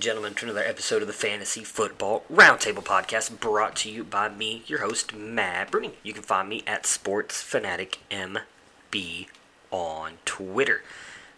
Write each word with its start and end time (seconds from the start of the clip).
And 0.00 0.04
gentlemen, 0.06 0.32
to 0.36 0.46
another 0.46 0.64
episode 0.64 1.02
of 1.02 1.08
the 1.08 1.12
Fantasy 1.12 1.62
Football 1.62 2.24
Roundtable 2.32 2.82
Podcast, 2.82 3.38
brought 3.38 3.76
to 3.76 3.90
you 3.90 4.02
by 4.02 4.30
me, 4.30 4.62
your 4.66 4.78
host, 4.78 5.14
Matt 5.14 5.70
Bruni. 5.70 5.90
You 6.02 6.14
can 6.14 6.22
find 6.22 6.48
me 6.48 6.62
at 6.66 6.86
Sports 6.86 7.42
Fanatic 7.42 7.98
MB 8.10 9.26
on 9.70 10.12
Twitter. 10.24 10.82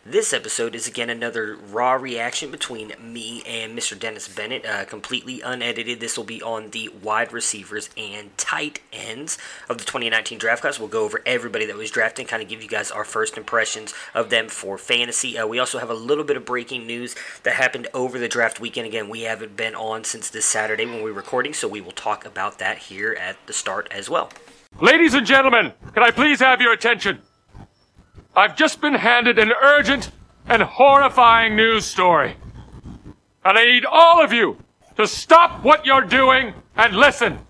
This 0.04 0.32
episode 0.32 0.74
is 0.74 0.88
again 0.88 1.10
another 1.10 1.54
raw 1.54 1.92
reaction 1.92 2.50
between 2.50 2.92
me 3.00 3.40
and 3.46 3.78
Mr. 3.78 3.96
Dennis 3.96 4.26
Bennett, 4.26 4.66
uh, 4.66 4.84
completely 4.84 5.40
unedited. 5.42 6.00
This 6.00 6.16
will 6.16 6.24
be 6.24 6.42
on 6.42 6.70
the 6.70 6.88
wide 6.88 7.32
receivers 7.32 7.88
and 7.96 8.36
tight 8.36 8.80
ends 8.92 9.38
of 9.68 9.78
the 9.78 9.84
2019 9.84 10.38
draft 10.38 10.62
class. 10.62 10.80
We'll 10.80 10.88
go 10.88 11.04
over 11.04 11.22
everybody 11.24 11.66
that 11.66 11.76
was 11.76 11.92
drafted, 11.92 12.26
kind 12.26 12.42
of 12.42 12.48
give 12.48 12.60
you 12.60 12.68
guys 12.68 12.90
our 12.90 13.04
first 13.04 13.36
impressions 13.38 13.94
of 14.12 14.28
them 14.28 14.48
for 14.48 14.76
fantasy. 14.76 15.38
Uh, 15.38 15.46
we 15.46 15.60
also 15.60 15.78
have 15.78 15.90
a 15.90 15.94
little 15.94 16.24
bit 16.24 16.36
of 16.36 16.44
breaking 16.44 16.84
news 16.84 17.14
that 17.44 17.54
happened 17.54 17.86
over 17.94 18.18
the 18.18 18.28
draft 18.28 18.58
weekend. 18.58 18.88
Again, 18.88 19.08
we 19.08 19.20
haven't 19.20 19.56
been 19.56 19.76
on 19.76 20.02
since 20.02 20.28
this 20.30 20.44
Saturday 20.44 20.84
when 20.84 20.96
we 20.96 21.12
we're 21.12 21.12
recording, 21.12 21.54
so 21.54 21.68
we 21.68 21.80
will 21.80 21.92
talk 21.92 22.26
about 22.26 22.58
that 22.58 22.76
here 22.78 23.12
at 23.12 23.36
the 23.46 23.52
start 23.52 23.86
as 23.92 24.10
well. 24.10 24.32
Ladies 24.80 25.14
and 25.14 25.24
gentlemen, 25.24 25.72
can 25.94 26.02
I 26.02 26.10
please 26.10 26.40
have 26.40 26.60
your 26.60 26.72
attention? 26.72 27.20
I've 28.34 28.56
just 28.56 28.80
been 28.80 28.94
handed 28.94 29.38
an 29.38 29.52
urgent 29.62 30.10
and 30.46 30.62
horrifying 30.62 31.54
news 31.54 31.84
story. 31.84 32.36
And 33.44 33.58
I 33.58 33.64
need 33.66 33.84
all 33.84 34.24
of 34.24 34.32
you 34.32 34.56
to 34.96 35.06
stop 35.06 35.62
what 35.62 35.84
you're 35.84 36.00
doing 36.00 36.54
and 36.74 36.96
listen. 36.96 37.40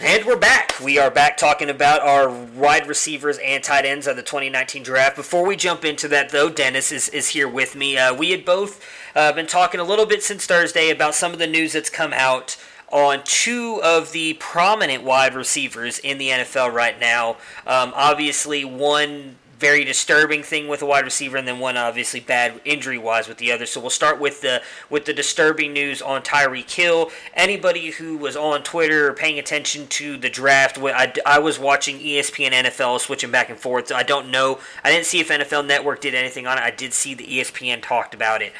And 0.00 0.24
we're 0.24 0.38
back. 0.38 0.80
We 0.82 0.98
are 0.98 1.10
back 1.10 1.36
talking 1.36 1.68
about 1.68 2.00
our 2.00 2.30
wide 2.30 2.86
receivers 2.86 3.38
and 3.44 3.62
tight 3.62 3.84
ends 3.84 4.06
of 4.06 4.16
the 4.16 4.22
2019 4.22 4.82
draft. 4.82 5.14
Before 5.14 5.46
we 5.46 5.56
jump 5.56 5.84
into 5.84 6.08
that, 6.08 6.30
though, 6.30 6.48
Dennis 6.48 6.90
is, 6.90 7.10
is 7.10 7.28
here 7.28 7.48
with 7.48 7.76
me. 7.76 7.98
Uh, 7.98 8.14
we 8.14 8.30
had 8.30 8.46
both 8.46 8.82
uh, 9.14 9.30
been 9.32 9.46
talking 9.46 9.78
a 9.78 9.84
little 9.84 10.06
bit 10.06 10.22
since 10.22 10.46
Thursday 10.46 10.88
about 10.88 11.14
some 11.14 11.32
of 11.32 11.38
the 11.38 11.46
news 11.46 11.74
that's 11.74 11.90
come 11.90 12.14
out 12.14 12.56
on 12.90 13.20
two 13.24 13.80
of 13.84 14.12
the 14.12 14.34
prominent 14.34 15.04
wide 15.04 15.34
receivers 15.34 15.98
in 15.98 16.16
the 16.16 16.30
NFL 16.30 16.72
right 16.72 16.98
now. 16.98 17.32
Um, 17.66 17.92
obviously, 17.94 18.64
one 18.64 19.36
very 19.64 19.82
disturbing 19.82 20.42
thing 20.42 20.68
with 20.68 20.82
a 20.82 20.86
wide 20.86 21.06
receiver, 21.06 21.38
and 21.38 21.48
then 21.48 21.58
one 21.58 21.78
obviously 21.78 22.20
bad 22.20 22.60
injury 22.66 22.98
wise 22.98 23.26
with 23.26 23.38
the 23.38 23.50
other. 23.50 23.64
So 23.64 23.80
we'll 23.80 23.88
start 23.88 24.20
with 24.20 24.42
the 24.42 24.60
with 24.90 25.06
the 25.06 25.14
disturbing 25.14 25.72
news 25.72 26.02
on 26.02 26.20
Tyreek 26.20 26.70
Hill. 26.70 27.10
Anybody 27.32 27.92
who 27.92 28.18
was 28.18 28.36
on 28.36 28.62
Twitter 28.62 29.08
or 29.08 29.14
paying 29.14 29.38
attention 29.38 29.86
to 29.86 30.18
the 30.18 30.28
draft, 30.28 30.76
I, 30.78 31.14
I 31.24 31.38
was 31.38 31.58
watching 31.58 31.98
ESPN 31.98 32.50
NFL 32.50 33.00
switching 33.00 33.30
back 33.30 33.48
and 33.48 33.58
forth. 33.58 33.88
So 33.88 33.96
I 33.96 34.02
don't 34.02 34.30
know. 34.30 34.60
I 34.84 34.90
didn't 34.90 35.06
see 35.06 35.20
if 35.20 35.30
NFL 35.30 35.66
Network 35.66 36.02
did 36.02 36.14
anything 36.14 36.46
on 36.46 36.58
it. 36.58 36.62
I 36.62 36.70
did 36.70 36.92
see 36.92 37.14
the 37.14 37.24
ESPN 37.24 37.80
talked 37.80 38.12
about 38.12 38.42
it. 38.42 38.52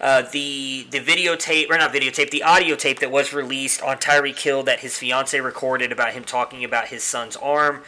Uh, 0.00 0.22
the 0.30 0.86
the 0.90 1.00
videotape 1.00 1.70
or 1.70 1.76
not 1.76 1.92
videotape, 1.92 2.30
the 2.30 2.44
audio 2.44 2.76
tape 2.76 3.00
that 3.00 3.10
was 3.10 3.32
released 3.32 3.82
on 3.82 3.96
Tyreek 3.96 4.38
Hill 4.38 4.62
that 4.62 4.78
his 4.78 4.96
fiance 4.96 5.40
recorded 5.40 5.90
about 5.90 6.12
him 6.12 6.22
talking 6.22 6.62
about 6.62 6.86
his 6.86 7.02
son's 7.02 7.34
arm. 7.34 7.82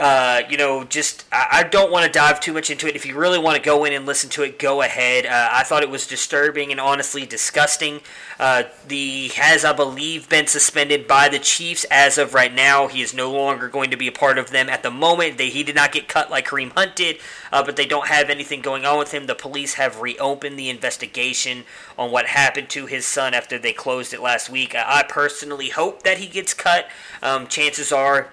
Uh, 0.00 0.40
you 0.48 0.56
know, 0.56 0.82
just 0.84 1.26
I, 1.30 1.48
I 1.58 1.62
don't 1.62 1.92
want 1.92 2.06
to 2.06 2.10
dive 2.10 2.40
too 2.40 2.54
much 2.54 2.70
into 2.70 2.88
it. 2.88 2.96
If 2.96 3.04
you 3.04 3.18
really 3.18 3.38
want 3.38 3.56
to 3.56 3.62
go 3.62 3.84
in 3.84 3.92
and 3.92 4.06
listen 4.06 4.30
to 4.30 4.42
it, 4.42 4.58
go 4.58 4.80
ahead. 4.80 5.26
Uh, 5.26 5.50
I 5.52 5.62
thought 5.62 5.82
it 5.82 5.90
was 5.90 6.06
disturbing 6.06 6.70
and 6.70 6.80
honestly 6.80 7.26
disgusting. 7.26 8.00
Uh, 8.38 8.62
the 8.88 9.28
has 9.34 9.62
I 9.62 9.74
believe 9.74 10.26
been 10.30 10.46
suspended 10.46 11.06
by 11.06 11.28
the 11.28 11.38
Chiefs 11.38 11.84
as 11.90 12.16
of 12.16 12.32
right 12.32 12.54
now. 12.54 12.88
He 12.88 13.02
is 13.02 13.12
no 13.12 13.30
longer 13.30 13.68
going 13.68 13.90
to 13.90 13.98
be 13.98 14.08
a 14.08 14.12
part 14.12 14.38
of 14.38 14.48
them 14.48 14.70
at 14.70 14.82
the 14.82 14.90
moment. 14.90 15.36
They, 15.36 15.50
he 15.50 15.62
did 15.62 15.74
not 15.74 15.92
get 15.92 16.08
cut 16.08 16.30
like 16.30 16.48
Kareem 16.48 16.72
Hunt 16.72 16.96
did, 16.96 17.18
uh, 17.52 17.62
but 17.62 17.76
they 17.76 17.84
don't 17.84 18.08
have 18.08 18.30
anything 18.30 18.62
going 18.62 18.86
on 18.86 18.98
with 18.98 19.12
him. 19.12 19.26
The 19.26 19.34
police 19.34 19.74
have 19.74 20.00
reopened 20.00 20.58
the 20.58 20.70
investigation 20.70 21.64
on 21.98 22.10
what 22.10 22.24
happened 22.24 22.70
to 22.70 22.86
his 22.86 23.04
son 23.04 23.34
after 23.34 23.58
they 23.58 23.74
closed 23.74 24.14
it 24.14 24.22
last 24.22 24.48
week. 24.48 24.74
I 24.74 25.04
personally 25.06 25.68
hope 25.68 26.04
that 26.04 26.16
he 26.16 26.26
gets 26.26 26.54
cut. 26.54 26.88
Um, 27.22 27.46
chances 27.46 27.92
are 27.92 28.30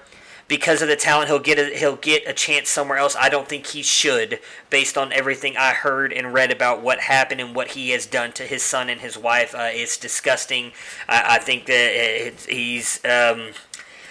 because 0.47 0.81
of 0.81 0.87
the 0.87 0.95
talent 0.95 1.27
he'll 1.29 1.39
get 1.39 1.59
a, 1.59 1.77
he'll 1.77 1.97
get 1.97 2.27
a 2.27 2.33
chance 2.33 2.69
somewhere 2.69 2.97
else. 2.97 3.15
I 3.19 3.29
don't 3.29 3.47
think 3.47 3.67
he 3.67 3.83
should 3.83 4.39
based 4.69 4.97
on 4.97 5.11
everything 5.11 5.57
I 5.57 5.73
heard 5.73 6.13
and 6.13 6.33
read 6.33 6.51
about 6.51 6.81
what 6.81 6.99
happened 6.99 7.41
and 7.41 7.55
what 7.55 7.69
he 7.69 7.89
has 7.91 8.05
done 8.05 8.31
to 8.33 8.43
his 8.43 8.63
son 8.63 8.89
and 8.89 9.01
his 9.01 9.17
wife. 9.17 9.53
Uh, 9.53 9.69
it's 9.71 9.97
disgusting. 9.97 10.71
I, 11.07 11.35
I 11.35 11.37
think 11.39 11.65
that 11.65 11.91
it's, 12.27 12.45
he's 12.45 13.03
um, 13.05 13.51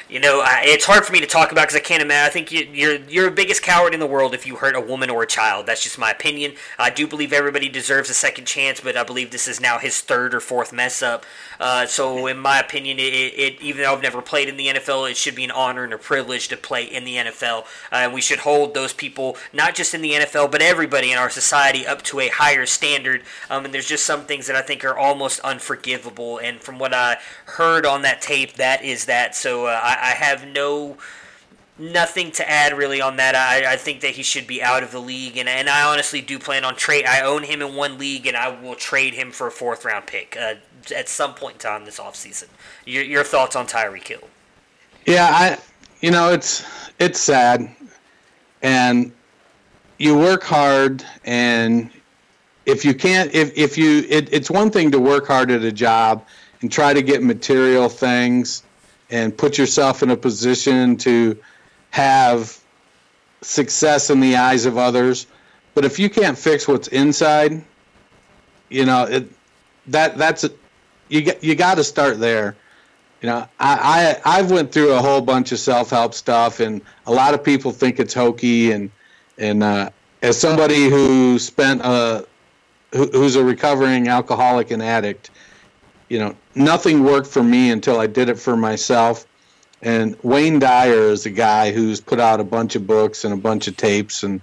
you 0.08 0.20
know, 0.20 0.40
I, 0.40 0.62
it's 0.64 0.84
hard 0.84 1.04
for 1.04 1.12
me 1.12 1.20
to 1.20 1.26
talk 1.26 1.50
about 1.50 1.62
because 1.62 1.74
I 1.76 1.80
can't 1.80 2.02
imagine. 2.02 2.26
I 2.26 2.32
think 2.32 2.52
you, 2.52 2.68
you're 2.72 2.96
you're 3.08 3.24
the 3.30 3.34
biggest 3.34 3.62
coward 3.62 3.92
in 3.92 3.98
the 3.98 4.06
world 4.06 4.34
if 4.34 4.46
you 4.46 4.56
hurt 4.56 4.76
a 4.76 4.80
woman 4.80 5.10
or 5.10 5.24
a 5.24 5.26
child. 5.26 5.66
That's 5.66 5.82
just 5.82 5.98
my 5.98 6.12
opinion. 6.12 6.52
I 6.78 6.90
do 6.90 7.08
believe 7.08 7.32
everybody 7.32 7.68
deserves 7.68 8.08
a 8.08 8.14
second 8.14 8.44
chance, 8.44 8.80
but 8.80 8.96
I 8.96 9.02
believe 9.02 9.32
this 9.32 9.48
is 9.48 9.60
now 9.60 9.78
his 9.78 10.00
third 10.00 10.32
or 10.32 10.40
fourth 10.40 10.72
mess 10.72 11.02
up. 11.02 11.24
Uh, 11.58 11.86
so, 11.86 12.26
in 12.28 12.38
my 12.38 12.60
opinion, 12.60 12.98
it, 12.98 13.02
it, 13.02 13.60
even 13.60 13.82
though 13.82 13.94
I've 13.94 14.02
never 14.02 14.22
played 14.22 14.48
in 14.48 14.56
the 14.56 14.68
NFL, 14.68 15.10
it 15.10 15.16
should 15.16 15.34
be 15.34 15.44
an 15.44 15.50
honor 15.50 15.82
and 15.82 15.92
a 15.92 15.98
privilege 15.98 16.48
to 16.48 16.56
play 16.56 16.84
in 16.84 17.04
the 17.04 17.16
NFL. 17.16 17.62
Uh, 17.90 17.96
and 17.96 18.12
we 18.12 18.20
should 18.20 18.40
hold 18.40 18.74
those 18.74 18.92
people, 18.92 19.36
not 19.52 19.74
just 19.74 19.94
in 19.94 20.02
the 20.02 20.12
NFL, 20.12 20.52
but 20.52 20.62
everybody 20.62 21.10
in 21.10 21.18
our 21.18 21.30
society, 21.30 21.86
up 21.86 22.02
to 22.02 22.20
a 22.20 22.28
higher 22.28 22.66
standard. 22.66 23.22
Um, 23.50 23.64
and 23.64 23.74
there's 23.74 23.88
just 23.88 24.06
some 24.06 24.24
things 24.24 24.46
that 24.46 24.56
I 24.56 24.62
think 24.62 24.84
are 24.84 24.96
almost 24.96 25.40
unforgivable. 25.40 26.38
And 26.38 26.60
from 26.60 26.78
what 26.78 26.94
I 26.94 27.16
heard 27.46 27.86
on 27.86 28.02
that 28.02 28.22
tape, 28.22 28.54
that 28.54 28.84
is 28.84 29.06
that. 29.06 29.34
So, 29.34 29.66
uh, 29.66 29.80
I, 29.82 29.95
I 30.00 30.10
have 30.10 30.46
no 30.46 30.96
nothing 31.78 32.30
to 32.32 32.48
add 32.48 32.76
really 32.76 33.00
on 33.00 33.16
that. 33.16 33.34
I, 33.34 33.74
I 33.74 33.76
think 33.76 34.00
that 34.00 34.12
he 34.12 34.22
should 34.22 34.46
be 34.46 34.62
out 34.62 34.82
of 34.82 34.92
the 34.92 34.98
league, 34.98 35.36
and, 35.36 35.48
and 35.48 35.68
I 35.68 35.84
honestly 35.84 36.20
do 36.20 36.38
plan 36.38 36.64
on 36.64 36.74
trade. 36.76 37.04
I 37.04 37.20
own 37.22 37.42
him 37.42 37.62
in 37.62 37.74
one 37.74 37.98
league, 37.98 38.26
and 38.26 38.36
I 38.36 38.48
will 38.48 38.74
trade 38.74 39.14
him 39.14 39.30
for 39.30 39.46
a 39.46 39.50
fourth 39.50 39.84
round 39.84 40.06
pick 40.06 40.36
uh, 40.40 40.54
at 40.94 41.08
some 41.08 41.34
point 41.34 41.54
in 41.54 41.60
time 41.60 41.84
this 41.84 41.98
offseason. 41.98 42.48
Your, 42.84 43.04
your 43.04 43.24
thoughts 43.24 43.56
on 43.56 43.66
Tyreek 43.66 44.08
Hill? 44.08 44.28
Yeah, 45.06 45.28
I 45.30 45.58
you 46.00 46.10
know 46.10 46.32
it's 46.32 46.64
it's 46.98 47.20
sad, 47.20 47.74
and 48.62 49.12
you 49.98 50.16
work 50.16 50.42
hard, 50.42 51.04
and 51.24 51.90
if 52.64 52.84
you 52.84 52.94
can't, 52.94 53.32
if 53.34 53.56
if 53.56 53.78
you, 53.78 54.04
it, 54.08 54.32
it's 54.32 54.50
one 54.50 54.70
thing 54.70 54.90
to 54.90 54.98
work 54.98 55.26
hard 55.26 55.50
at 55.50 55.62
a 55.62 55.72
job 55.72 56.26
and 56.60 56.72
try 56.72 56.92
to 56.92 57.02
get 57.02 57.22
material 57.22 57.88
things 57.88 58.62
and 59.10 59.36
put 59.36 59.58
yourself 59.58 60.02
in 60.02 60.10
a 60.10 60.16
position 60.16 60.96
to 60.96 61.38
have 61.90 62.58
success 63.42 64.10
in 64.10 64.20
the 64.20 64.36
eyes 64.36 64.66
of 64.66 64.78
others. 64.78 65.26
But 65.74 65.84
if 65.84 65.98
you 65.98 66.10
can't 66.10 66.36
fix 66.36 66.66
what's 66.66 66.88
inside, 66.88 67.64
you 68.68 68.84
know 68.84 69.04
it, 69.04 69.30
that 69.88 70.18
that's 70.18 70.44
you 71.08 71.32
you 71.40 71.54
got 71.54 71.76
to 71.76 71.84
start 71.84 72.18
there. 72.18 72.56
You 73.20 73.28
know, 73.28 73.48
I, 73.58 74.18
I 74.24 74.38
I've 74.38 74.50
went 74.50 74.72
through 74.72 74.92
a 74.92 74.98
whole 75.00 75.20
bunch 75.20 75.52
of 75.52 75.58
self 75.58 75.90
help 75.90 76.14
stuff, 76.14 76.60
and 76.60 76.82
a 77.06 77.12
lot 77.12 77.34
of 77.34 77.42
people 77.44 77.72
think 77.72 78.00
it's 78.00 78.14
hokey. 78.14 78.72
And 78.72 78.90
and 79.38 79.62
uh, 79.62 79.90
as 80.22 80.38
somebody 80.38 80.88
who 80.88 81.38
spent 81.38 81.82
a 81.82 82.26
who, 82.92 83.06
who's 83.06 83.36
a 83.36 83.44
recovering 83.44 84.08
alcoholic 84.08 84.70
and 84.70 84.82
addict, 84.82 85.30
you 86.08 86.18
know, 86.18 86.34
nothing 86.56 87.04
worked 87.04 87.28
for 87.28 87.42
me 87.42 87.70
until 87.70 88.00
I 88.00 88.06
did 88.06 88.28
it 88.28 88.38
for 88.38 88.56
myself. 88.56 89.26
And 89.82 90.16
Wayne 90.22 90.58
Dyer 90.58 91.10
is 91.10 91.26
a 91.26 91.30
guy 91.30 91.70
who's 91.70 92.00
put 92.00 92.18
out 92.18 92.40
a 92.40 92.44
bunch 92.44 92.74
of 92.74 92.86
books 92.86 93.24
and 93.24 93.34
a 93.34 93.36
bunch 93.36 93.68
of 93.68 93.76
tapes 93.76 94.22
and 94.22 94.40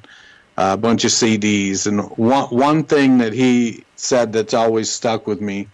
a 0.56 0.77
bunch 0.77 1.04
of 1.04 1.12
CDs. 1.12 1.88
And 1.88 2.01
one 2.12 2.45
one 2.50 2.83
thing 2.83 3.18
that 3.18 3.33
he 3.33 3.83
said 3.95 4.31
that's 4.31 4.54
always 4.54 4.89
stuck 4.89 5.25
with 5.25 5.42
me 5.42 5.68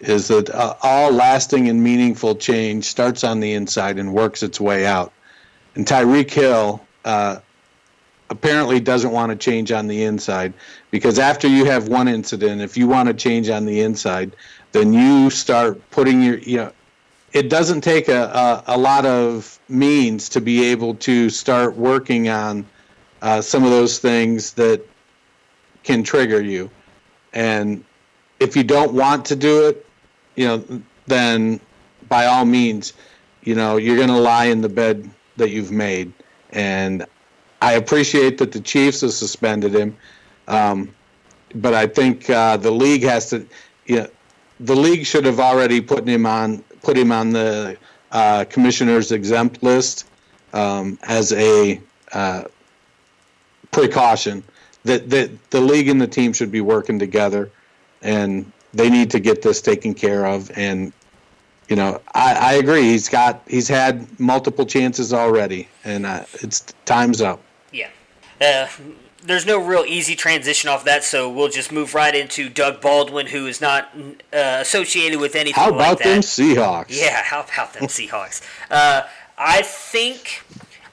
is 0.00 0.28
that 0.28 0.50
uh, 0.50 0.74
all 0.82 1.12
lasting 1.12 1.68
and 1.68 1.82
meaningful 1.82 2.34
change 2.34 2.86
starts 2.86 3.22
on 3.22 3.40
the 3.40 3.52
inside 3.52 3.98
and 3.98 4.12
works 4.12 4.42
its 4.42 4.60
way 4.60 4.86
out. 4.86 5.12
And 5.74 5.86
Tyreek 5.86 6.30
Hill 6.30 6.80
uh, 7.04 7.38
apparently 8.30 8.80
doesn't 8.80 9.12
want 9.12 9.30
to 9.30 9.36
change 9.36 9.70
on 9.70 9.86
the 9.86 10.04
inside 10.04 10.54
because 10.90 11.18
after 11.18 11.46
you 11.46 11.66
have 11.66 11.88
one 11.88 12.08
incident, 12.08 12.62
if 12.62 12.76
you 12.76 12.88
want 12.88 13.08
to 13.08 13.14
change 13.14 13.48
on 13.48 13.64
the 13.64 13.80
inside, 13.80 14.34
then 14.72 14.92
you 14.92 15.30
start 15.30 15.80
putting 15.90 16.22
your 16.22 16.38
you 16.38 16.56
know 16.58 16.72
it 17.32 17.48
doesn't 17.48 17.80
take 17.80 18.08
a, 18.08 18.24
a, 18.66 18.76
a 18.76 18.78
lot 18.78 19.06
of 19.06 19.58
means 19.68 20.28
to 20.28 20.40
be 20.40 20.66
able 20.66 20.94
to 20.94 21.30
start 21.30 21.76
working 21.76 22.28
on 22.28 22.66
uh, 23.22 23.40
some 23.40 23.64
of 23.64 23.70
those 23.70 23.98
things 23.98 24.52
that 24.52 24.82
can 25.82 26.02
trigger 26.02 26.42
you 26.42 26.70
and 27.32 27.84
if 28.42 28.56
you 28.56 28.64
don't 28.64 28.92
want 28.92 29.24
to 29.26 29.36
do 29.36 29.68
it, 29.68 29.86
you 30.34 30.46
know, 30.46 30.82
then 31.06 31.60
by 32.08 32.26
all 32.26 32.44
means, 32.44 32.92
you 33.42 33.54
know, 33.54 33.76
you're 33.76 33.96
going 33.96 34.08
to 34.08 34.18
lie 34.18 34.46
in 34.46 34.60
the 34.60 34.68
bed 34.68 35.08
that 35.36 35.50
you've 35.50 35.70
made. 35.70 36.12
And 36.50 37.06
I 37.60 37.74
appreciate 37.74 38.38
that 38.38 38.52
the 38.52 38.60
Chiefs 38.60 39.00
have 39.02 39.12
suspended 39.12 39.74
him, 39.74 39.96
um, 40.48 40.94
but 41.54 41.74
I 41.74 41.86
think 41.86 42.28
uh, 42.28 42.56
the 42.56 42.70
league 42.70 43.04
has 43.04 43.30
to. 43.30 43.46
You 43.86 43.96
know, 43.96 44.06
the 44.62 44.76
league 44.76 45.04
should 45.04 45.24
have 45.24 45.40
already 45.40 45.80
put 45.80 46.06
him 46.06 46.26
on 46.26 46.62
put 46.82 46.96
him 46.96 47.12
on 47.12 47.30
the 47.30 47.76
uh, 48.10 48.44
commissioner's 48.48 49.12
exempt 49.12 49.62
list 49.62 50.06
um, 50.52 50.98
as 51.02 51.32
a 51.32 51.80
uh, 52.12 52.44
precaution. 53.70 54.42
That 54.84 55.10
that 55.10 55.50
the 55.50 55.60
league 55.60 55.88
and 55.88 56.00
the 56.00 56.06
team 56.06 56.32
should 56.32 56.50
be 56.50 56.60
working 56.60 56.98
together, 56.98 57.50
and 58.02 58.50
they 58.72 58.90
need 58.90 59.10
to 59.12 59.20
get 59.20 59.42
this 59.42 59.60
taken 59.60 59.94
care 59.94 60.26
of. 60.26 60.50
And 60.56 60.92
you 61.68 61.76
know, 61.76 62.00
I, 62.14 62.34
I 62.34 62.52
agree. 62.54 62.82
He's 62.82 63.08
got 63.08 63.42
he's 63.46 63.68
had 63.68 64.18
multiple 64.18 64.66
chances 64.66 65.12
already, 65.12 65.68
and 65.84 66.04
uh, 66.04 66.24
it's 66.34 66.60
time's 66.84 67.20
up. 67.20 67.40
Yeah. 67.72 67.90
Uh, 68.40 68.66
there's 69.24 69.46
no 69.46 69.58
real 69.64 69.84
easy 69.86 70.14
transition 70.14 70.68
off 70.68 70.84
that, 70.84 71.04
so 71.04 71.30
we'll 71.30 71.48
just 71.48 71.72
move 71.72 71.94
right 71.94 72.14
into 72.14 72.48
Doug 72.48 72.80
Baldwin, 72.80 73.26
who 73.26 73.46
is 73.46 73.60
not 73.60 73.90
uh, 73.94 74.58
associated 74.60 75.20
with 75.20 75.34
anything 75.36 75.54
How 75.62 75.70
like 75.70 75.74
about 75.74 75.98
that. 75.98 76.04
them 76.04 76.20
Seahawks? 76.20 76.86
Yeah, 76.88 77.22
how 77.22 77.40
about 77.42 77.72
them 77.72 77.84
Seahawks? 77.84 78.42
Uh, 78.70 79.02
I 79.38 79.62
think, 79.62 80.42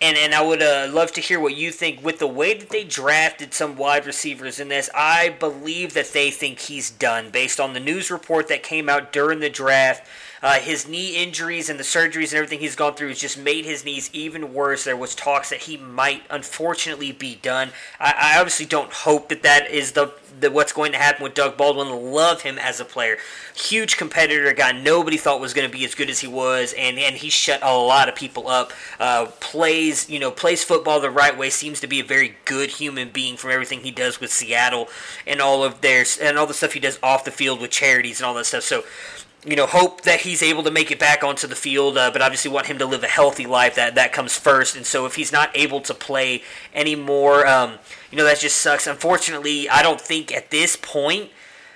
and 0.02 0.18
and 0.18 0.34
I 0.34 0.42
would 0.42 0.62
uh, 0.62 0.90
love 0.92 1.12
to 1.14 1.22
hear 1.22 1.40
what 1.40 1.56
you 1.56 1.72
think 1.72 2.04
with 2.04 2.20
the 2.20 2.28
way 2.28 2.58
that 2.58 2.70
they 2.70 2.84
drafted 2.84 3.54
some 3.54 3.76
wide 3.76 4.06
receivers 4.06 4.60
in 4.60 4.68
this. 4.68 4.90
I 4.96 5.30
believe 5.30 5.94
that 5.94 6.14
they 6.14 6.32
think 6.32 6.60
he's 6.60 6.90
done 6.90 7.30
based 7.32 7.60
on 7.60 7.74
the 7.74 7.80
news 7.80 8.10
report 8.12 8.48
that 8.50 8.64
came 8.64 8.90
out 8.90 9.12
during 9.12 9.40
the 9.40 9.50
draft. 9.50 10.08
Uh, 10.42 10.60
his 10.60 10.88
knee 10.88 11.22
injuries 11.22 11.70
and 11.70 11.80
the 11.80 11.84
surgeries 11.84 12.32
and 12.32 12.36
everything 12.36 12.60
he's 12.60 12.76
gone 12.76 12.94
through 12.94 13.10
has 13.10 13.20
just 13.20 13.38
made 13.38 13.66
his 13.66 13.84
knees 13.84 14.10
even 14.14 14.54
worse. 14.54 14.86
There 14.86 14.96
was 14.96 15.16
talks 15.16 15.50
that 15.50 15.62
he 15.62 15.78
might, 15.78 16.24
unfortunately, 16.30 17.12
be 17.12 17.36
done. 17.36 17.72
I, 18.00 18.14
I 18.18 18.40
obviously 18.40 18.66
don't 18.66 18.92
hope 18.92 19.30
that 19.30 19.44
that 19.44 19.70
is 19.70 19.94
the, 19.94 20.14
the 20.40 20.50
what's 20.50 20.72
going 20.72 20.92
to 20.94 20.98
happen 20.98 21.24
with 21.24 21.34
Doug 21.34 21.58
Baldwin. 21.58 21.90
Love 21.90 22.42
him 22.42 22.58
as 22.58 22.80
a 22.80 22.86
player, 22.86 23.18
huge 23.56 23.98
competitor, 23.98 24.54
guy 24.54 24.72
nobody 24.72 25.18
thought 25.18 25.42
was 25.42 25.54
going 25.54 25.70
to 25.70 25.78
be 25.78 25.84
as 25.86 25.96
good 25.96 26.10
as 26.10 26.20
he 26.20 26.28
was, 26.28 26.74
and 26.78 26.98
and 26.98 27.18
he 27.18 27.30
shut 27.30 27.62
a 27.62 27.76
lot 27.76 28.10
of 28.10 28.16
people 28.16 28.48
up. 28.48 28.72
Uh, 29.00 29.28
plays 29.40 30.10
you 30.10 30.20
know 30.20 30.32
plays 30.32 30.64
football 30.64 31.00
the 31.00 31.10
right 31.10 31.38
way. 31.38 31.50
Seems 31.50 31.80
to 31.82 31.88
be 31.88 32.00
a 32.00 32.04
very 32.04 32.36
good 32.46 32.72
human 32.72 33.10
being 33.10 33.38
from 33.38 33.52
everything 33.52 33.82
he 33.82 33.92
does 33.92 34.20
with 34.20 34.32
Seattle 34.32 34.90
and 35.28 35.42
all 35.42 35.64
of 35.64 35.82
their 35.82 36.06
and 36.22 36.38
all 36.38 36.48
the 36.48 36.54
stuff 36.54 36.74
he 36.74 36.80
does 36.80 37.00
off 37.04 37.26
the 37.26 37.32
field 37.32 37.62
with 37.62 37.72
charities 37.72 38.20
and 38.20 38.28
all 38.28 38.34
that 38.36 38.46
stuff. 38.46 38.64
So 38.64 38.84
you 39.46 39.56
know, 39.56 39.66
hope 39.66 40.02
that 40.02 40.22
he's 40.22 40.44
able 40.44 40.64
to 40.64 40.72
make 40.72 40.92
it 40.92 41.00
back 41.00 41.24
onto 41.24 41.48
the 41.48 41.56
field, 41.56 41.98
uh, 41.98 42.12
but 42.12 42.22
obviously 42.22 42.52
want 42.52 42.68
him 42.68 42.78
to 42.80 42.86
live 42.86 43.04
a 43.04 43.08
healthy 43.08 43.46
life. 43.46 43.76
That 43.76 43.96
that 43.96 44.12
comes 44.12 44.38
first. 44.38 44.76
And 44.76 44.86
so 44.86 45.06
if 45.06 45.16
he's 45.16 45.32
not 45.32 45.50
able 45.56 45.82
to 45.82 45.94
play 45.94 46.44
anymore, 46.74 47.48
um, 47.48 47.80
you 48.12 48.18
know, 48.18 48.26
that 48.26 48.40
just 48.40 48.58
sucks. 48.58 48.86
Unfortunately, 48.86 49.70
I 49.70 49.82
don't 49.82 50.02
think 50.02 50.34
at 50.34 50.52
this 50.52 50.76
point. 50.76 51.32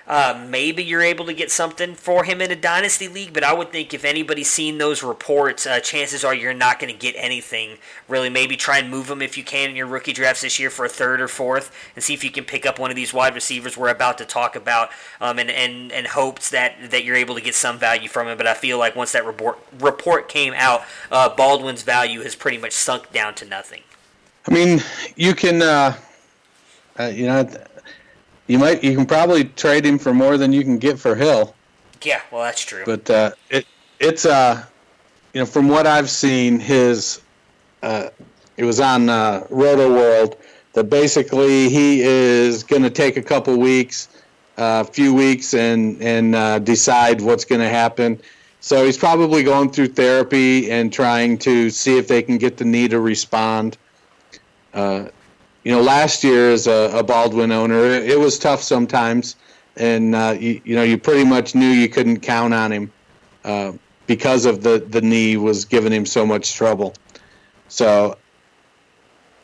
Uh, 0.05 0.45
maybe 0.49 0.83
you're 0.83 1.01
able 1.01 1.25
to 1.25 1.33
get 1.33 1.49
something 1.49 1.95
for 1.95 2.25
him 2.25 2.41
in 2.41 2.51
a 2.51 2.55
dynasty 2.57 3.07
league, 3.07 3.31
but 3.33 3.43
I 3.43 3.53
would 3.53 3.71
think 3.71 3.93
if 3.93 4.03
anybody's 4.03 4.49
seen 4.49 4.77
those 4.77 5.01
reports, 5.01 5.65
uh, 5.65 5.79
chances 5.79 6.25
are 6.25 6.35
you're 6.35 6.53
not 6.53 6.77
going 6.77 6.93
to 6.93 6.99
get 6.99 7.15
anything. 7.17 7.77
Really, 8.09 8.29
maybe 8.29 8.57
try 8.57 8.79
and 8.79 8.89
move 8.89 9.09
him 9.09 9.21
if 9.21 9.37
you 9.37 9.45
can 9.45 9.69
in 9.69 9.77
your 9.77 9.87
rookie 9.87 10.11
drafts 10.11 10.41
this 10.41 10.59
year 10.59 10.69
for 10.69 10.83
a 10.83 10.89
third 10.89 11.21
or 11.21 11.29
fourth, 11.29 11.71
and 11.95 12.03
see 12.03 12.13
if 12.13 12.21
you 12.21 12.31
can 12.31 12.43
pick 12.43 12.65
up 12.65 12.79
one 12.79 12.89
of 12.89 12.97
these 12.97 13.13
wide 13.13 13.33
receivers 13.33 13.77
we're 13.77 13.87
about 13.87 14.17
to 14.17 14.25
talk 14.25 14.57
about, 14.57 14.89
um, 15.21 15.39
and, 15.39 15.49
and 15.49 15.91
and 15.93 16.07
hopes 16.07 16.49
that 16.49 16.91
that 16.91 17.05
you're 17.05 17.15
able 17.15 17.35
to 17.35 17.41
get 17.41 17.55
some 17.55 17.79
value 17.79 18.09
from 18.09 18.27
him. 18.27 18.37
But 18.37 18.47
I 18.47 18.55
feel 18.55 18.77
like 18.77 18.97
once 18.97 19.13
that 19.13 19.25
report 19.25 19.57
report 19.79 20.27
came 20.27 20.53
out, 20.53 20.81
uh, 21.11 21.29
Baldwin's 21.33 21.83
value 21.83 22.21
has 22.23 22.35
pretty 22.35 22.57
much 22.57 22.73
sunk 22.73 23.13
down 23.13 23.35
to 23.35 23.45
nothing. 23.45 23.83
I 24.45 24.53
mean, 24.53 24.81
you 25.15 25.33
can, 25.33 25.61
uh, 25.61 25.95
uh, 26.99 27.05
you 27.05 27.27
know, 27.27 27.49
you 28.47 28.59
might, 28.59 28.83
you 28.83 28.95
can 28.95 29.05
probably 29.05 29.45
trade 29.45 29.85
him 29.85 29.97
for 29.97 30.13
more 30.13 30.37
than 30.37 30.53
you 30.53 30.63
can 30.63 30.77
get 30.77 30.99
for 30.99 31.15
Hill. 31.15 31.55
Yeah, 32.01 32.21
well, 32.31 32.43
that's 32.43 32.63
true. 32.63 32.83
But 32.85 33.09
uh, 33.09 33.31
it, 33.49 33.65
it's, 33.99 34.25
uh, 34.25 34.63
you 35.33 35.41
know, 35.41 35.45
from 35.45 35.67
what 35.67 35.87
I've 35.87 36.09
seen, 36.09 36.59
his, 36.59 37.21
uh, 37.81 38.09
it 38.57 38.65
was 38.65 38.79
on 38.79 39.09
uh, 39.09 39.47
Roto 39.49 39.91
World 39.93 40.37
that 40.73 40.89
basically 40.89 41.69
he 41.69 42.01
is 42.01 42.63
going 42.63 42.83
to 42.83 42.89
take 42.89 43.15
a 43.17 43.21
couple 43.21 43.57
weeks, 43.57 44.09
a 44.57 44.83
few 44.83 45.13
weeks, 45.13 45.53
and 45.53 46.01
and 46.01 46.35
uh, 46.35 46.59
decide 46.59 47.21
what's 47.21 47.45
going 47.45 47.61
to 47.61 47.69
happen. 47.69 48.19
So 48.59 48.85
he's 48.85 48.97
probably 48.97 49.43
going 49.43 49.71
through 49.71 49.89
therapy 49.89 50.71
and 50.71 50.91
trying 50.91 51.37
to 51.39 51.69
see 51.69 51.97
if 51.97 52.07
they 52.07 52.21
can 52.21 52.37
get 52.37 52.57
the 52.57 52.65
knee 52.65 52.87
to 52.87 52.99
respond. 52.99 53.77
Uh, 54.73 55.07
you 55.63 55.71
know, 55.71 55.81
last 55.81 56.23
year 56.23 56.51
as 56.51 56.67
a, 56.67 56.91
a 56.93 57.03
Baldwin 57.03 57.51
owner, 57.51 57.85
it, 57.85 58.11
it 58.11 58.19
was 58.19 58.37
tough 58.37 58.61
sometimes, 58.61 59.35
and 59.77 60.13
uh, 60.13 60.35
you, 60.37 60.61
you 60.65 60.75
know 60.75 60.83
you 60.83 60.97
pretty 60.97 61.23
much 61.23 61.55
knew 61.55 61.67
you 61.67 61.89
couldn't 61.89 62.19
count 62.19 62.53
on 62.53 62.71
him 62.71 62.91
uh, 63.43 63.71
because 64.05 64.45
of 64.45 64.61
the 64.61 64.79
the 64.79 65.01
knee 65.01 65.37
was 65.37 65.65
giving 65.65 65.91
him 65.91 66.05
so 66.05 66.25
much 66.25 66.53
trouble. 66.53 66.93
So 67.69 68.17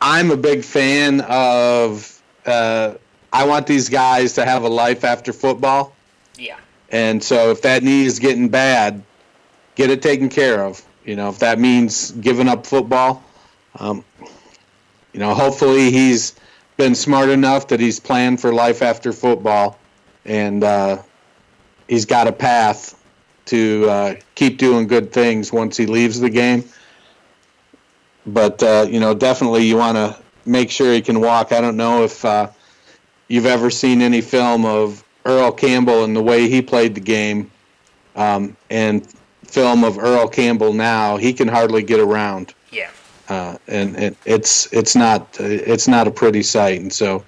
I'm 0.00 0.30
a 0.30 0.36
big 0.36 0.64
fan 0.64 1.22
of. 1.22 2.22
Uh, 2.46 2.94
I 3.32 3.46
want 3.46 3.66
these 3.66 3.88
guys 3.88 4.32
to 4.34 4.44
have 4.44 4.64
a 4.64 4.68
life 4.68 5.04
after 5.04 5.32
football, 5.32 5.94
yeah. 6.36 6.56
and 6.90 7.22
so 7.22 7.50
if 7.50 7.62
that 7.62 7.84
knee 7.84 8.04
is 8.04 8.18
getting 8.18 8.48
bad, 8.48 9.02
get 9.76 9.88
it 9.88 10.02
taken 10.02 10.28
care 10.28 10.64
of. 10.64 10.84
You 11.04 11.16
know, 11.16 11.28
if 11.28 11.38
that 11.38 11.58
means 11.58 12.10
giving 12.10 12.48
up 12.48 12.66
football, 12.66 13.22
um, 13.78 14.04
you 15.12 15.20
know, 15.20 15.34
hopefully 15.34 15.90
he's 15.90 16.34
been 16.76 16.94
smart 16.94 17.28
enough 17.28 17.68
that 17.68 17.80
he's 17.80 18.00
planned 18.00 18.40
for 18.40 18.52
life 18.52 18.82
after 18.82 19.12
football, 19.12 19.78
and 20.24 20.64
uh, 20.64 21.02
he's 21.88 22.06
got 22.06 22.26
a 22.26 22.32
path 22.32 22.96
to 23.46 23.88
uh, 23.88 24.14
keep 24.34 24.58
doing 24.58 24.86
good 24.86 25.12
things 25.12 25.52
once 25.52 25.76
he 25.76 25.86
leaves 25.86 26.20
the 26.20 26.30
game. 26.30 26.64
But 28.26 28.62
uh, 28.62 28.86
you 28.88 29.00
know, 29.00 29.14
definitely 29.14 29.66
you 29.66 29.76
want 29.76 29.96
to 29.96 30.18
make 30.46 30.70
sure 30.70 30.92
he 30.92 31.00
can 31.00 31.20
walk. 31.20 31.52
I 31.52 31.60
don't 31.60 31.76
know 31.76 32.04
if 32.04 32.24
uh, 32.24 32.50
you've 33.28 33.46
ever 33.46 33.70
seen 33.70 34.02
any 34.02 34.20
film 34.20 34.64
of 34.64 35.04
Earl 35.24 35.52
Campbell 35.52 36.04
and 36.04 36.14
the 36.16 36.22
way 36.22 36.48
he 36.48 36.62
played 36.62 36.94
the 36.94 37.00
game, 37.00 37.50
um, 38.16 38.56
and 38.70 39.06
film 39.44 39.84
of 39.84 39.98
Earl 39.98 40.28
Campbell 40.28 40.72
now. 40.72 41.16
He 41.16 41.32
can 41.32 41.48
hardly 41.48 41.82
get 41.82 41.98
around 42.00 42.54
Yeah. 42.70 42.90
Uh, 43.30 43.56
and, 43.68 43.96
and 43.96 44.16
it's 44.26 44.70
it's 44.72 44.96
not 44.96 45.36
it's 45.38 45.86
not 45.86 46.08
a 46.08 46.10
pretty 46.10 46.42
sight. 46.42 46.80
And 46.80 46.92
so 46.92 47.24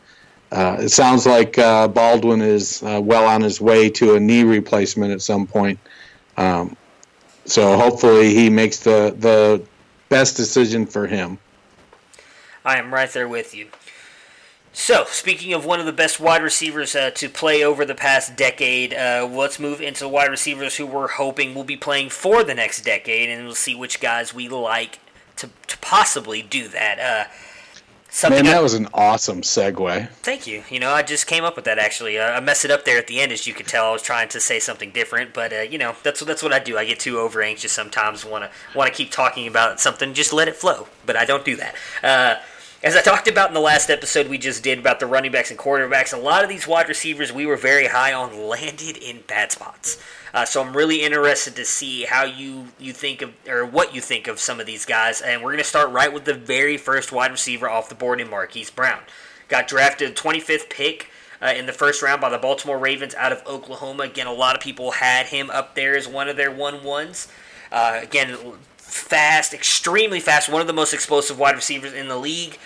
uh, 0.50 0.76
it 0.80 0.88
sounds 0.88 1.26
like 1.26 1.56
uh, 1.58 1.86
Baldwin 1.88 2.42
is 2.42 2.82
uh, 2.82 3.00
well 3.02 3.24
on 3.24 3.40
his 3.40 3.60
way 3.60 3.88
to 3.90 4.16
a 4.16 4.20
knee 4.20 4.42
replacement 4.42 5.12
at 5.12 5.22
some 5.22 5.46
point. 5.46 5.78
Um, 6.36 6.76
so 7.44 7.76
hopefully 7.76 8.34
he 8.34 8.50
makes 8.50 8.80
the 8.80 9.14
the 9.16 9.64
best 10.08 10.36
decision 10.36 10.86
for 10.86 11.06
him. 11.06 11.38
I 12.64 12.78
am 12.78 12.92
right 12.92 13.10
there 13.10 13.28
with 13.28 13.54
you. 13.54 13.68
So, 14.74 15.04
speaking 15.08 15.52
of 15.52 15.66
one 15.66 15.80
of 15.80 15.86
the 15.86 15.92
best 15.92 16.18
wide 16.18 16.42
receivers 16.42 16.96
uh, 16.96 17.10
to 17.10 17.28
play 17.28 17.62
over 17.62 17.84
the 17.84 17.94
past 17.94 18.36
decade, 18.36 18.94
uh, 18.94 19.28
let's 19.30 19.60
move 19.60 19.82
into 19.82 20.08
wide 20.08 20.30
receivers 20.30 20.76
who 20.76 20.86
we're 20.86 21.08
hoping 21.08 21.54
will 21.54 21.62
be 21.62 21.76
playing 21.76 22.08
for 22.08 22.42
the 22.42 22.54
next 22.54 22.82
decade, 22.82 23.28
and 23.28 23.44
we'll 23.44 23.54
see 23.54 23.74
which 23.74 24.00
guys 24.00 24.32
we 24.32 24.48
like 24.48 24.98
to, 25.42 25.50
to 25.68 25.78
possibly 25.78 26.42
do 26.42 26.68
that. 26.68 26.98
Uh, 26.98 27.30
something 28.10 28.44
Man, 28.44 28.52
I- 28.52 28.56
that 28.56 28.62
was 28.62 28.74
an 28.74 28.88
awesome 28.94 29.42
segue. 29.42 30.08
Thank 30.22 30.46
you. 30.46 30.64
You 30.70 30.80
know, 30.80 30.90
I 30.90 31.02
just 31.02 31.26
came 31.26 31.44
up 31.44 31.56
with 31.56 31.64
that 31.66 31.78
actually. 31.78 32.18
Uh, 32.18 32.30
I 32.32 32.40
messed 32.40 32.64
it 32.64 32.70
up 32.70 32.84
there 32.84 32.98
at 32.98 33.06
the 33.06 33.20
end, 33.20 33.32
as 33.32 33.46
you 33.46 33.54
could 33.54 33.66
tell. 33.66 33.86
I 33.86 33.92
was 33.92 34.02
trying 34.02 34.28
to 34.30 34.40
say 34.40 34.58
something 34.58 34.90
different, 34.90 35.34
but 35.34 35.52
uh, 35.52 35.60
you 35.60 35.78
know, 35.78 35.94
that's 36.02 36.20
that's 36.20 36.42
what 36.42 36.52
I 36.52 36.58
do. 36.58 36.76
I 36.78 36.84
get 36.84 37.00
too 37.00 37.18
over 37.18 37.42
anxious 37.42 37.72
sometimes. 37.72 38.24
Want 38.24 38.44
to 38.44 38.50
want 38.78 38.90
to 38.92 38.96
keep 38.96 39.10
talking 39.10 39.46
about 39.46 39.80
something, 39.80 40.14
just 40.14 40.32
let 40.32 40.48
it 40.48 40.56
flow. 40.56 40.88
But 41.06 41.16
I 41.16 41.24
don't 41.24 41.44
do 41.44 41.56
that. 41.56 41.74
Uh, 42.02 42.36
as 42.84 42.96
I 42.96 43.00
talked 43.00 43.28
about 43.28 43.48
in 43.48 43.54
the 43.54 43.60
last 43.60 43.90
episode 43.90 44.26
we 44.26 44.38
just 44.38 44.64
did 44.64 44.78
about 44.80 44.98
the 44.98 45.06
running 45.06 45.30
backs 45.30 45.50
and 45.50 45.58
quarterbacks, 45.58 46.12
a 46.12 46.16
lot 46.20 46.42
of 46.42 46.48
these 46.50 46.66
wide 46.66 46.88
receivers 46.88 47.32
we 47.32 47.46
were 47.46 47.56
very 47.56 47.86
high 47.86 48.12
on 48.12 48.36
landed 48.48 48.96
in 48.96 49.20
bad 49.28 49.52
spots. 49.52 49.98
Uh, 50.34 50.44
so 50.44 50.62
I'm 50.62 50.74
really 50.74 51.02
interested 51.02 51.54
to 51.56 51.64
see 51.64 52.04
how 52.04 52.24
you, 52.24 52.68
you 52.78 52.92
think 52.92 53.20
of 53.20 53.32
or 53.46 53.66
what 53.66 53.94
you 53.94 54.00
think 54.00 54.28
of 54.28 54.40
some 54.40 54.60
of 54.60 54.66
these 54.66 54.86
guys. 54.86 55.20
And 55.20 55.42
we're 55.42 55.50
going 55.50 55.58
to 55.58 55.64
start 55.64 55.90
right 55.90 56.12
with 56.12 56.24
the 56.24 56.34
very 56.34 56.76
first 56.76 57.12
wide 57.12 57.30
receiver 57.30 57.68
off 57.68 57.88
the 57.88 57.94
board 57.94 58.20
in 58.20 58.30
Marquise 58.30 58.70
Brown. 58.70 59.00
Got 59.48 59.68
drafted 59.68 60.16
25th 60.16 60.70
pick 60.70 61.10
uh, 61.42 61.52
in 61.54 61.66
the 61.66 61.72
first 61.72 62.00
round 62.02 62.20
by 62.20 62.30
the 62.30 62.38
Baltimore 62.38 62.78
Ravens 62.78 63.14
out 63.14 63.32
of 63.32 63.42
Oklahoma. 63.46 64.04
Again, 64.04 64.26
a 64.26 64.32
lot 64.32 64.56
of 64.56 64.62
people 64.62 64.92
had 64.92 65.26
him 65.26 65.50
up 65.50 65.74
there 65.74 65.96
as 65.96 66.08
one 66.08 66.28
of 66.28 66.36
their 66.36 66.50
one 66.50 66.82
ones. 66.82 67.28
Uh, 67.70 68.00
again, 68.02 68.38
fast, 68.76 69.52
extremely 69.52 70.20
fast, 70.20 70.48
one 70.48 70.60
of 70.60 70.66
the 70.66 70.72
most 70.72 70.94
explosive 70.94 71.38
wide 71.38 71.56
receivers 71.56 71.92
in 71.92 72.08
the 72.08 72.16
league. 72.16 72.58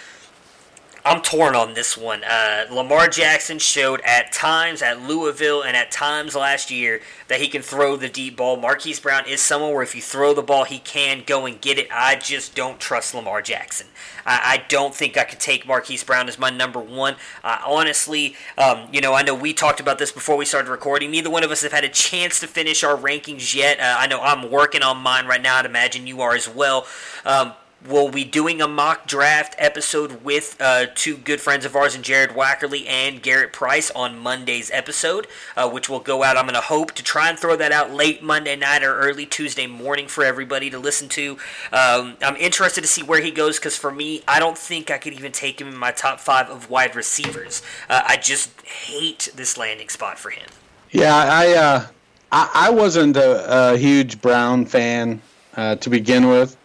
I'm 1.07 1.23
torn 1.23 1.55
on 1.55 1.75
this 1.75 1.97
one. 1.97 2.25
Uh, 2.25 2.67
Lamar 2.69 3.07
Jackson 3.07 3.61
showed 3.61 4.01
at 4.01 4.33
times 4.33 4.83
at 4.83 5.01
Louisville 5.01 5.63
and 5.63 5.77
at 5.77 5.93
times 5.93 6.35
last 6.35 6.69
year 6.69 7.01
that 7.29 7.41
he 7.41 7.47
can 7.47 7.63
throw 7.63 7.95
the 7.95 8.09
deep 8.09 8.37
ball. 8.37 8.57
Marquise 8.57 8.99
Brown 8.99 9.25
is 9.29 9.41
someone 9.41 9.73
where 9.73 9.85
if 9.85 9.95
you 9.95 10.03
throw 10.03 10.35
the 10.35 10.43
ball, 10.43 10.65
he 10.65 10.81
can 10.81 11.23
go 11.25 11.47
and 11.47 11.61
get 11.61 11.79
it. 11.79 11.87
I 11.93 12.17
just 12.17 12.57
don't 12.57 12.81
trust 12.81 13.15
Lamar 13.15 13.41
Jackson. 13.41 13.87
I, 14.27 14.41
I 14.45 14.65
don't 14.69 14.93
think 14.93 15.17
I 15.17 15.23
could 15.23 15.39
take 15.39 15.65
Marquise 15.65 16.03
Brown 16.03 16.27
as 16.27 16.41
my 16.41 16.51
number 16.51 16.81
one. 16.81 17.15
Uh, 17.45 17.59
honestly, 17.65 18.35
um, 18.59 18.89
you 18.91 19.01
know, 19.01 19.15
I 19.15 19.23
know 19.23 19.37
we 19.37 19.55
talked 19.55 19.79
about 19.79 20.01
this 20.01 20.11
before 20.11 20.37
we 20.37 20.45
started 20.45 20.69
recording. 20.69 21.13
Neither 21.13 21.31
one 21.31 21.45
of 21.45 21.53
us 21.53 21.63
have 21.63 21.71
had 21.71 21.85
a 21.85 21.89
chance 21.89 22.41
to 22.41 22.49
finish 22.49 22.83
our 22.83 22.97
rankings 22.97 23.55
yet. 23.55 23.79
Uh, 23.79 23.95
I 23.97 24.09
know 24.09 24.21
I'm 24.21 24.51
working 24.51 24.83
on 24.83 24.97
mine 24.97 25.27
right 25.27 25.41
now. 25.41 25.59
I'd 25.59 25.67
imagine 25.67 26.09
you 26.09 26.21
are 26.23 26.35
as 26.35 26.49
well. 26.49 26.85
Um, 27.25 27.53
we'll 27.89 28.11
be 28.11 28.25
doing 28.25 28.61
a 28.61 28.69
mock 28.69 29.07
draft 29.07 29.55
episode 29.59 30.25
with 30.25 30.57
uh, 30.61 30.87
two 30.95 31.17
good 31.17 31.41
friends 31.41 31.65
of 31.65 31.77
ours, 31.77 31.95
and 31.95 32.05
Jared 32.05 32.31
Wackerly 32.31 32.87
and 32.87 33.23
Garrett 33.23 33.53
Price 33.53 33.91
on 33.91 34.19
Monday's 34.19 34.71
episode, 34.73 35.27
uh, 35.57 35.69
which 35.69 35.89
will 35.89 36.01
go 36.01 36.23
out. 36.23 36.37
I'm 36.37 36.45
going 36.45 36.55
to 36.55 36.61
hope 36.61 36.93
to 36.93 37.03
try 37.03 37.29
and 37.29 37.39
throw 37.39 37.57
that 37.57 37.73
out 37.73 37.93
late 37.93 38.23
Monday 38.23 38.57
night 38.57 38.83
or 38.83 38.99
early 38.99 39.27
Tuesday 39.27 39.67
morning 39.67 40.09
for 40.09 40.25
everybody 40.25 40.71
to 40.71 40.79
listen 40.79 41.09
to. 41.11 41.33
Um, 41.73 42.17
I'm 42.23 42.37
interested 42.37 42.81
to 42.83 42.89
see 42.89 43.03
where 43.03 43.21
he 43.21 43.31
goes 43.31 43.59
because 43.59 43.77
for 43.77 43.91
me, 43.91 44.23
I 44.27 44.39
don't 44.39 44.59
think 44.59 44.91
I 44.91 44.99
could 44.99 45.13
even 45.13 45.33
take 45.33 45.61
him 45.61 45.69
in 45.69 45.77
my 45.77 45.93
top 45.93 46.21
five 46.21 46.51
of 46.51 46.71
wide 46.71 46.97
receivers. 46.97 47.63
Uh, 47.89 48.03
I 48.07 48.17
just 48.17 48.61
hate 48.63 49.31
this 49.37 49.57
landing 49.57 49.89
spot 49.89 50.19
for 50.19 50.31
him. 50.31 50.49
Yeah, 50.91 51.15
I 51.15 51.55
uh, 51.55 51.87
I, 52.33 52.51
I, 52.55 52.71
wasn't 52.71 53.17
a, 53.17 53.73
a, 53.73 53.77
huge 53.77 54.21
Brown 54.21 54.67
fan 54.67 55.21
uh, 55.57 55.77
to 55.77 55.91
begin 55.91 56.29
with. 56.29 56.57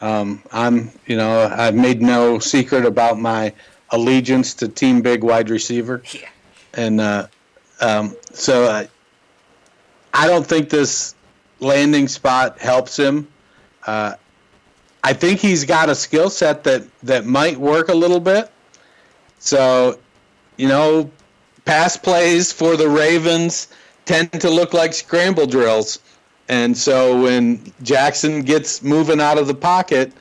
Um, 0.00 0.42
I'm, 0.52 0.90
you 1.06 1.16
know, 1.16 1.52
I've 1.52 1.74
made 1.74 2.00
no 2.00 2.38
secret 2.38 2.84
about 2.84 3.18
my 3.18 3.52
allegiance 3.90 4.54
to 4.54 4.68
Team 4.68 5.02
Big 5.02 5.24
wide 5.24 5.50
receiver. 5.50 6.02
Yeah. 6.12 6.28
And 6.74 7.00
uh, 7.00 7.26
um, 7.80 8.16
so 8.32 8.64
uh, 8.64 8.86
I 10.14 10.26
don't 10.26 10.46
think 10.46 10.68
this 10.70 11.14
landing 11.60 12.08
spot 12.08 12.58
helps 12.58 12.96
him. 12.96 13.26
Uh, 13.86 14.14
I 15.02 15.12
think 15.12 15.40
he's 15.40 15.64
got 15.64 15.88
a 15.88 15.94
skill 15.94 16.30
set 16.30 16.64
that, 16.64 16.84
that 17.02 17.24
might 17.24 17.56
work 17.56 17.88
a 17.88 17.94
little 17.94 18.20
bit. 18.20 18.50
So, 19.38 19.98
you 20.56 20.68
know, 20.68 21.10
pass 21.64 21.96
plays 21.96 22.52
for 22.52 22.76
the 22.76 22.88
Ravens 22.88 23.68
tend 24.04 24.32
to 24.40 24.50
look 24.50 24.72
like 24.72 24.92
scramble 24.92 25.46
drills. 25.46 26.00
And 26.48 26.76
so 26.76 27.20
when 27.22 27.72
Jackson 27.82 28.42
gets 28.42 28.82
moving 28.82 29.20
out 29.20 29.38
of 29.38 29.46
the 29.46 29.54
pocket, 29.54 30.12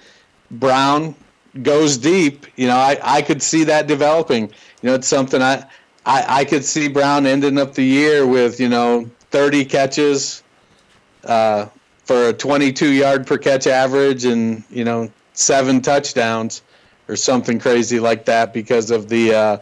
Brown 0.52 1.16
goes 1.64 1.98
deep. 1.98 2.46
You 2.58 2.68
know, 2.68 2.76
I, 2.76 3.00
I 3.02 3.22
could 3.22 3.42
see 3.42 3.64
that 3.66 3.88
developing. 3.88 4.44
You 4.82 4.90
know, 4.90 4.96
it's 4.96 5.08
something 5.08 5.42
I, 5.42 5.66
I, 6.06 6.40
I 6.42 6.46
could 6.46 6.66
see 6.66 6.90
Brown 6.90 7.26
ending 7.26 7.58
up 7.58 7.74
the 7.74 7.84
year 7.84 8.28
with, 8.28 8.60
you 8.60 8.70
know, 8.70 9.10
30 9.32 9.66
catches 9.66 10.44
uh, 11.24 11.68
for 12.04 12.30
a 12.30 12.34
22 12.34 12.92
yard 12.92 13.26
per 13.26 13.38
catch 13.38 13.68
average 13.68 14.26
and, 14.26 14.64
you 14.70 14.84
know, 14.84 15.10
seven 15.34 15.82
touchdowns 15.82 16.62
or 17.08 17.16
something 17.16 17.60
crazy 17.60 18.00
like 18.00 18.26
that 18.26 18.54
because 18.54 18.92
of 18.92 19.08
the, 19.08 19.34
uh, 19.34 19.58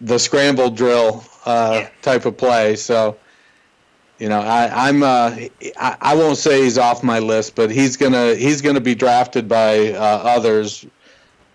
the 0.00 0.18
scramble 0.18 0.70
drill 0.70 1.24
uh, 1.46 1.86
type 2.02 2.26
of 2.26 2.36
play. 2.36 2.76
So, 2.76 3.16
you 4.20 4.28
know, 4.28 4.40
I, 4.40 4.88
I'm 4.88 5.02
uh, 5.02 5.34
I, 5.78 5.96
I 6.00 6.14
won't 6.14 6.36
say 6.36 6.62
he's 6.62 6.76
off 6.76 7.02
my 7.02 7.18
list, 7.18 7.54
but 7.56 7.70
he's 7.70 7.96
gonna 7.96 8.34
he's 8.34 8.60
gonna 8.60 8.80
be 8.80 8.94
drafted 8.94 9.48
by 9.48 9.92
uh, 9.92 9.98
others 9.98 10.86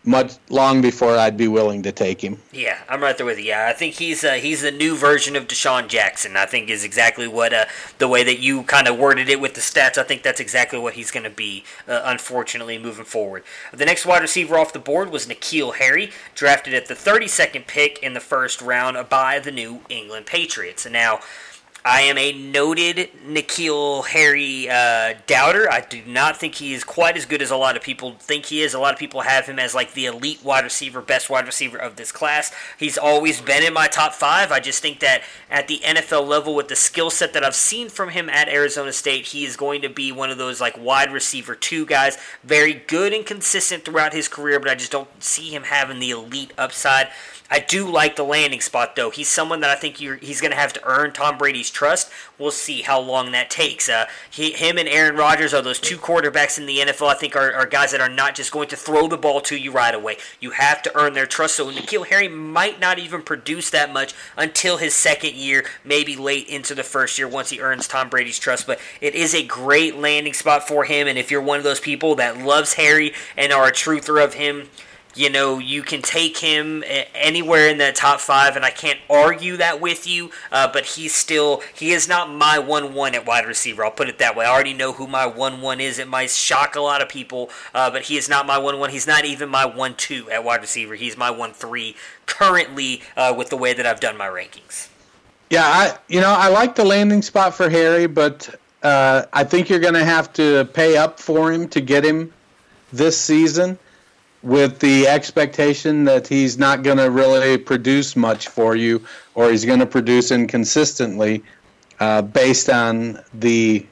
much 0.05 0.33
long 0.49 0.81
before 0.81 1.17
I'd 1.17 1.35
be 1.35 1.47
willing 1.47 1.83
to 1.83 1.91
take 1.91 2.23
him. 2.23 2.39
Yeah, 2.51 2.77
I'm 2.87 3.01
right 3.01 3.17
there 3.17 3.25
with 3.25 3.39
you. 3.39 3.45
Yeah, 3.45 3.67
I 3.67 3.73
think 3.73 3.95
he's 3.95 4.23
uh, 4.23 4.33
he's 4.33 4.61
the 4.61 4.71
new 4.71 4.95
version 4.95 5.35
of 5.35 5.47
DeSean 5.47 5.87
Jackson. 5.87 6.37
I 6.37 6.47
think 6.47 6.69
is 6.69 6.83
exactly 6.83 7.27
what 7.27 7.53
uh, 7.53 7.65
the 7.97 8.07
way 8.07 8.23
that 8.23 8.39
you 8.39 8.63
kind 8.63 8.87
of 8.87 8.97
worded 8.97 9.29
it 9.29 9.39
with 9.39 9.53
the 9.53 9.61
stats. 9.61 9.99
I 9.99 10.03
think 10.03 10.23
that's 10.23 10.39
exactly 10.39 10.79
what 10.79 10.93
he's 10.93 11.11
going 11.11 11.23
to 11.23 11.29
be. 11.29 11.63
Uh, 11.87 12.01
unfortunately, 12.05 12.79
moving 12.79 13.05
forward, 13.05 13.43
the 13.73 13.85
next 13.85 14.07
wide 14.07 14.21
receiver 14.21 14.57
off 14.57 14.73
the 14.73 14.79
board 14.79 15.11
was 15.11 15.27
N'Keal 15.27 15.75
Harry, 15.75 16.11
drafted 16.33 16.73
at 16.73 16.87
the 16.87 16.95
32nd 16.95 17.67
pick 17.67 17.99
in 18.01 18.13
the 18.13 18.19
first 18.19 18.61
round 18.61 18.97
by 19.09 19.39
the 19.39 19.51
New 19.51 19.81
England 19.89 20.25
Patriots. 20.25 20.85
And 20.85 20.93
now 20.93 21.19
I 21.87 22.01
am 22.01 22.17
a 22.17 22.33
noted 22.33 23.11
N'Keal 23.27 24.07
Harry 24.07 24.67
uh, 24.67 25.13
doubter. 25.27 25.71
I 25.71 25.81
do 25.81 26.01
not 26.07 26.35
think 26.35 26.55
he 26.55 26.73
is 26.73 26.83
quite 26.83 27.15
as 27.15 27.27
good 27.27 27.43
as 27.43 27.51
a 27.51 27.55
lot 27.55 27.77
of 27.77 27.83
people 27.83 28.13
think 28.13 28.47
he 28.47 28.63
is. 28.63 28.73
A 28.73 28.79
lot 28.79 28.91
of 28.93 28.99
people 28.99 29.21
have 29.21 29.45
him 29.45 29.59
as 29.59 29.75
like 29.75 29.93
the 29.93 30.07
elite 30.07 30.43
wide 30.43 30.63
receiver, 30.63 30.99
best 30.99 31.29
wide 31.29 31.45
receiver 31.45 31.77
of 31.77 31.95
this 31.95 32.11
class. 32.11 32.51
He's 32.79 32.97
always 32.97 33.39
been 33.39 33.61
in 33.61 33.71
my 33.71 33.85
top 33.85 34.13
five. 34.13 34.51
I 34.51 34.59
just 34.59 34.81
think 34.81 34.99
that 35.01 35.21
at 35.47 35.67
the 35.67 35.77
NFL 35.83 36.27
level, 36.27 36.55
with 36.55 36.69
the 36.69 36.75
skill 36.75 37.11
set 37.11 37.33
that 37.33 37.43
I've 37.43 37.53
seen 37.53 37.89
from 37.89 38.09
him 38.09 38.31
at 38.31 38.49
Arizona 38.49 38.91
State, 38.91 39.27
he 39.27 39.45
is 39.45 39.55
going 39.55 39.83
to 39.83 39.89
be 39.89 40.11
one 40.11 40.31
of 40.31 40.39
those 40.39 40.59
like 40.59 40.75
wide 40.79 41.13
receiver 41.13 41.53
two 41.53 41.85
guys. 41.85 42.17
Very 42.43 42.73
good 42.73 43.13
and 43.13 43.23
consistent 43.23 43.85
throughout 43.85 44.11
his 44.11 44.27
career, 44.27 44.59
but 44.59 44.71
I 44.71 44.75
just 44.75 44.91
don't 44.91 45.21
see 45.21 45.53
him 45.53 45.61
having 45.61 45.99
the 45.99 46.09
elite 46.09 46.51
upside. 46.57 47.09
I 47.49 47.59
do 47.59 47.87
like 47.87 48.15
the 48.15 48.23
landing 48.23 48.61
spot, 48.61 48.95
though. 48.95 49.11
He's 49.11 49.27
someone 49.27 49.61
that 49.61 49.69
I 49.69 49.75
think 49.75 49.97
he's 49.97 50.41
going 50.41 50.51
to 50.51 50.57
have 50.57 50.73
to 50.73 50.81
earn 50.83 51.13
Tom 51.13 51.37
Brady's 51.37 51.69
trust. 51.69 52.09
We'll 52.39 52.51
see 52.51 52.81
how 52.81 52.99
long 52.99 53.31
that 53.33 53.51
takes. 53.51 53.87
Uh, 53.87 54.05
he, 54.31 54.51
him 54.51 54.77
and 54.79 54.89
Aaron 54.89 55.15
Rodgers 55.15 55.53
are 55.53 55.61
those 55.61 55.79
two 55.79 55.97
quarterbacks 55.97 56.57
in 56.57 56.65
the 56.65 56.79
NFL. 56.79 57.07
I 57.07 57.13
think 57.13 57.35
are, 57.35 57.53
are, 57.53 57.67
guys 57.67 57.91
that 57.91 58.01
are 58.01 58.09
not 58.09 58.33
just 58.35 58.51
going 58.51 58.67
to 58.69 58.75
throw 58.75 59.07
the 59.07 59.17
ball 59.17 59.41
to 59.41 59.57
you 59.57 59.71
right 59.71 59.93
away. 59.93 60.17
You 60.39 60.51
have 60.51 60.81
to 60.83 60.97
earn 60.97 61.13
their 61.13 61.27
trust. 61.27 61.55
So 61.55 61.69
N'Keal 61.71 62.07
Harry 62.07 62.27
might 62.27 62.79
not 62.79 62.97
even 62.97 63.21
produce 63.21 63.69
that 63.69 63.93
much 63.93 64.15
until 64.35 64.77
his 64.77 64.95
second 64.95 65.35
year, 65.35 65.65
maybe 65.83 66.15
late 66.15 66.47
into 66.47 66.73
the 66.73 66.83
first 66.83 67.17
year 67.17 67.27
once 67.27 67.51
he 67.51 67.59
earns 67.61 67.87
Tom 67.87 68.09
Brady's 68.09 68.39
trust. 68.39 68.65
But 68.65 68.79
it 69.01 69.13
is 69.13 69.35
a 69.35 69.45
great 69.45 69.95
landing 69.97 70.33
spot 70.33 70.67
for 70.67 70.85
him. 70.85 71.07
And 71.07 71.17
if 71.17 71.29
you're 71.29 71.41
one 71.41 71.59
of 71.59 71.63
those 71.63 71.79
people 71.79 72.15
that 72.15 72.39
loves 72.39 72.73
Harry 72.73 73.13
and 73.37 73.53
are 73.53 73.67
a 73.67 73.71
truther 73.71 74.23
of 74.23 74.33
him, 74.33 74.69
you 75.15 75.29
know, 75.29 75.59
you 75.59 75.81
can 75.81 76.01
take 76.01 76.37
him 76.37 76.83
anywhere 77.13 77.69
in 77.69 77.77
the 77.77 77.93
top 77.93 78.19
five, 78.19 78.57
and 78.57 78.65
I 78.65 78.69
can't 78.69 78.99
argue 79.09 79.57
that 79.57 79.79
with 79.79 80.05
you. 80.05 80.29
Uh, 80.51 80.71
but 80.71 80.85
he's 80.85 81.15
still 81.15 81.63
he 81.73 81.91
is 81.91 82.07
not 82.07 82.29
my 82.29 82.59
one 82.59 82.93
one 82.93 83.15
at 83.15 83.25
wide 83.25 83.45
receiver. 83.45 83.85
I'll 83.85 83.91
put 83.91 84.09
it 84.09 84.19
that 84.19 84.35
way. 84.35 84.45
I 84.45 84.51
already 84.51 84.73
know 84.73 84.91
who 84.91 85.07
my 85.07 85.25
one 85.25 85.61
one 85.61 85.79
is. 85.79 85.99
It 85.99 86.09
might 86.09 86.29
shock 86.29 86.75
a 86.75 86.81
lot 86.81 87.01
of 87.01 87.07
people, 87.07 87.49
uh, 87.73 87.89
but 87.89 88.03
he 88.03 88.17
is 88.17 88.27
not 88.27 88.45
my 88.45 88.57
one 88.57 88.77
one. 88.77 88.89
He's 88.89 89.07
not 89.07 89.23
even 89.25 89.49
my 89.49 89.65
one 89.65 89.95
two 89.95 90.29
at 90.29 90.43
wide 90.43 90.61
receiver. 90.61 90.95
He's 90.95 91.15
my 91.15 91.31
one 91.31 91.53
three 91.53 91.95
currently 92.25 93.01
uh, 93.15 93.33
with 93.35 93.49
the 93.49 93.57
way 93.57 93.73
that 93.73 93.85
I've 93.85 94.01
done 94.01 94.17
my 94.17 94.27
rankings. 94.27 94.89
Yeah, 95.49 95.63
I 95.63 95.97
you 96.09 96.19
know 96.19 96.33
I 96.37 96.49
like 96.49 96.75
the 96.75 96.85
landing 96.85 97.21
spot 97.21 97.55
for 97.55 97.69
Harry, 97.69 98.07
but 98.07 98.53
uh, 98.83 99.23
I 99.31 99.45
think 99.45 99.69
you're 99.69 99.79
going 99.79 99.93
to 99.93 100.03
have 100.03 100.33
to 100.33 100.65
pay 100.73 100.97
up 100.97 101.21
for 101.21 101.53
him 101.53 101.69
to 101.69 101.79
get 101.79 102.03
him 102.03 102.33
this 102.91 103.17
season 103.17 103.79
with 104.45 104.79
the 104.79 105.07
expectation 105.07 106.03
that 106.03 106.27
he's 106.27 106.59
not 106.59 106.83
going 106.83 106.97
to 106.97 107.09
really 107.09 107.57
produce 107.57 108.15
much 108.15 108.47
for 108.47 108.75
you 108.75 109.03
or 109.33 109.49
he's 109.49 109.65
going 109.65 109.79
to 109.79 109.87
produce 109.87 110.29
inconsistently 110.29 111.43
uh, 111.99 112.21
based 112.21 112.69
on 112.69 113.19
the 113.33 113.83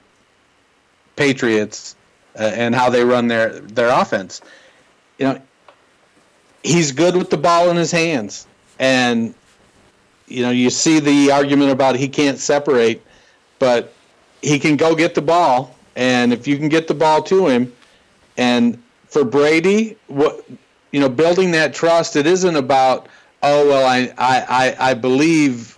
Patriots 1.16 1.96
uh, 2.40 2.44
and 2.44 2.76
how 2.76 2.92
they 2.92 3.04
run 3.04 3.28
their, 3.28 3.60
their 3.62 3.90
offense. 3.90 4.42
You 5.18 5.26
know, 5.26 5.42
he's 6.62 6.92
good 6.92 7.16
with 7.16 7.32
the 7.32 7.38
ball 7.38 7.72
in 7.72 7.76
his 7.76 7.92
hands. 7.92 8.46
And, 8.78 9.34
you 10.28 10.44
know, 10.44 10.52
you 10.52 10.70
see 10.70 11.00
the 11.00 11.32
argument 11.32 11.72
about 11.72 11.96
he 11.96 12.08
can't 12.08 12.38
separate, 12.38 13.02
but 13.58 13.92
he 14.44 14.60
can 14.60 14.78
go 14.78 14.94
get 14.94 15.16
the 15.16 15.22
ball. 15.22 15.76
And 15.96 16.32
if 16.32 16.48
you 16.48 16.58
can 16.58 16.70
get 16.70 16.88
the 16.88 16.94
ball 16.94 17.24
to 17.24 17.48
him, 17.48 17.74
and 18.38 18.83
for 19.14 19.24
Brady, 19.24 19.96
what 20.08 20.44
you 20.92 21.00
know, 21.00 21.08
building 21.08 21.52
that 21.52 21.74
trust, 21.74 22.16
it 22.16 22.26
isn't 22.26 22.56
about 22.56 23.08
oh 23.44 23.68
well, 23.68 23.86
I 23.86 24.12
I 24.18 24.76
I, 24.80 24.94
believe 24.96 25.78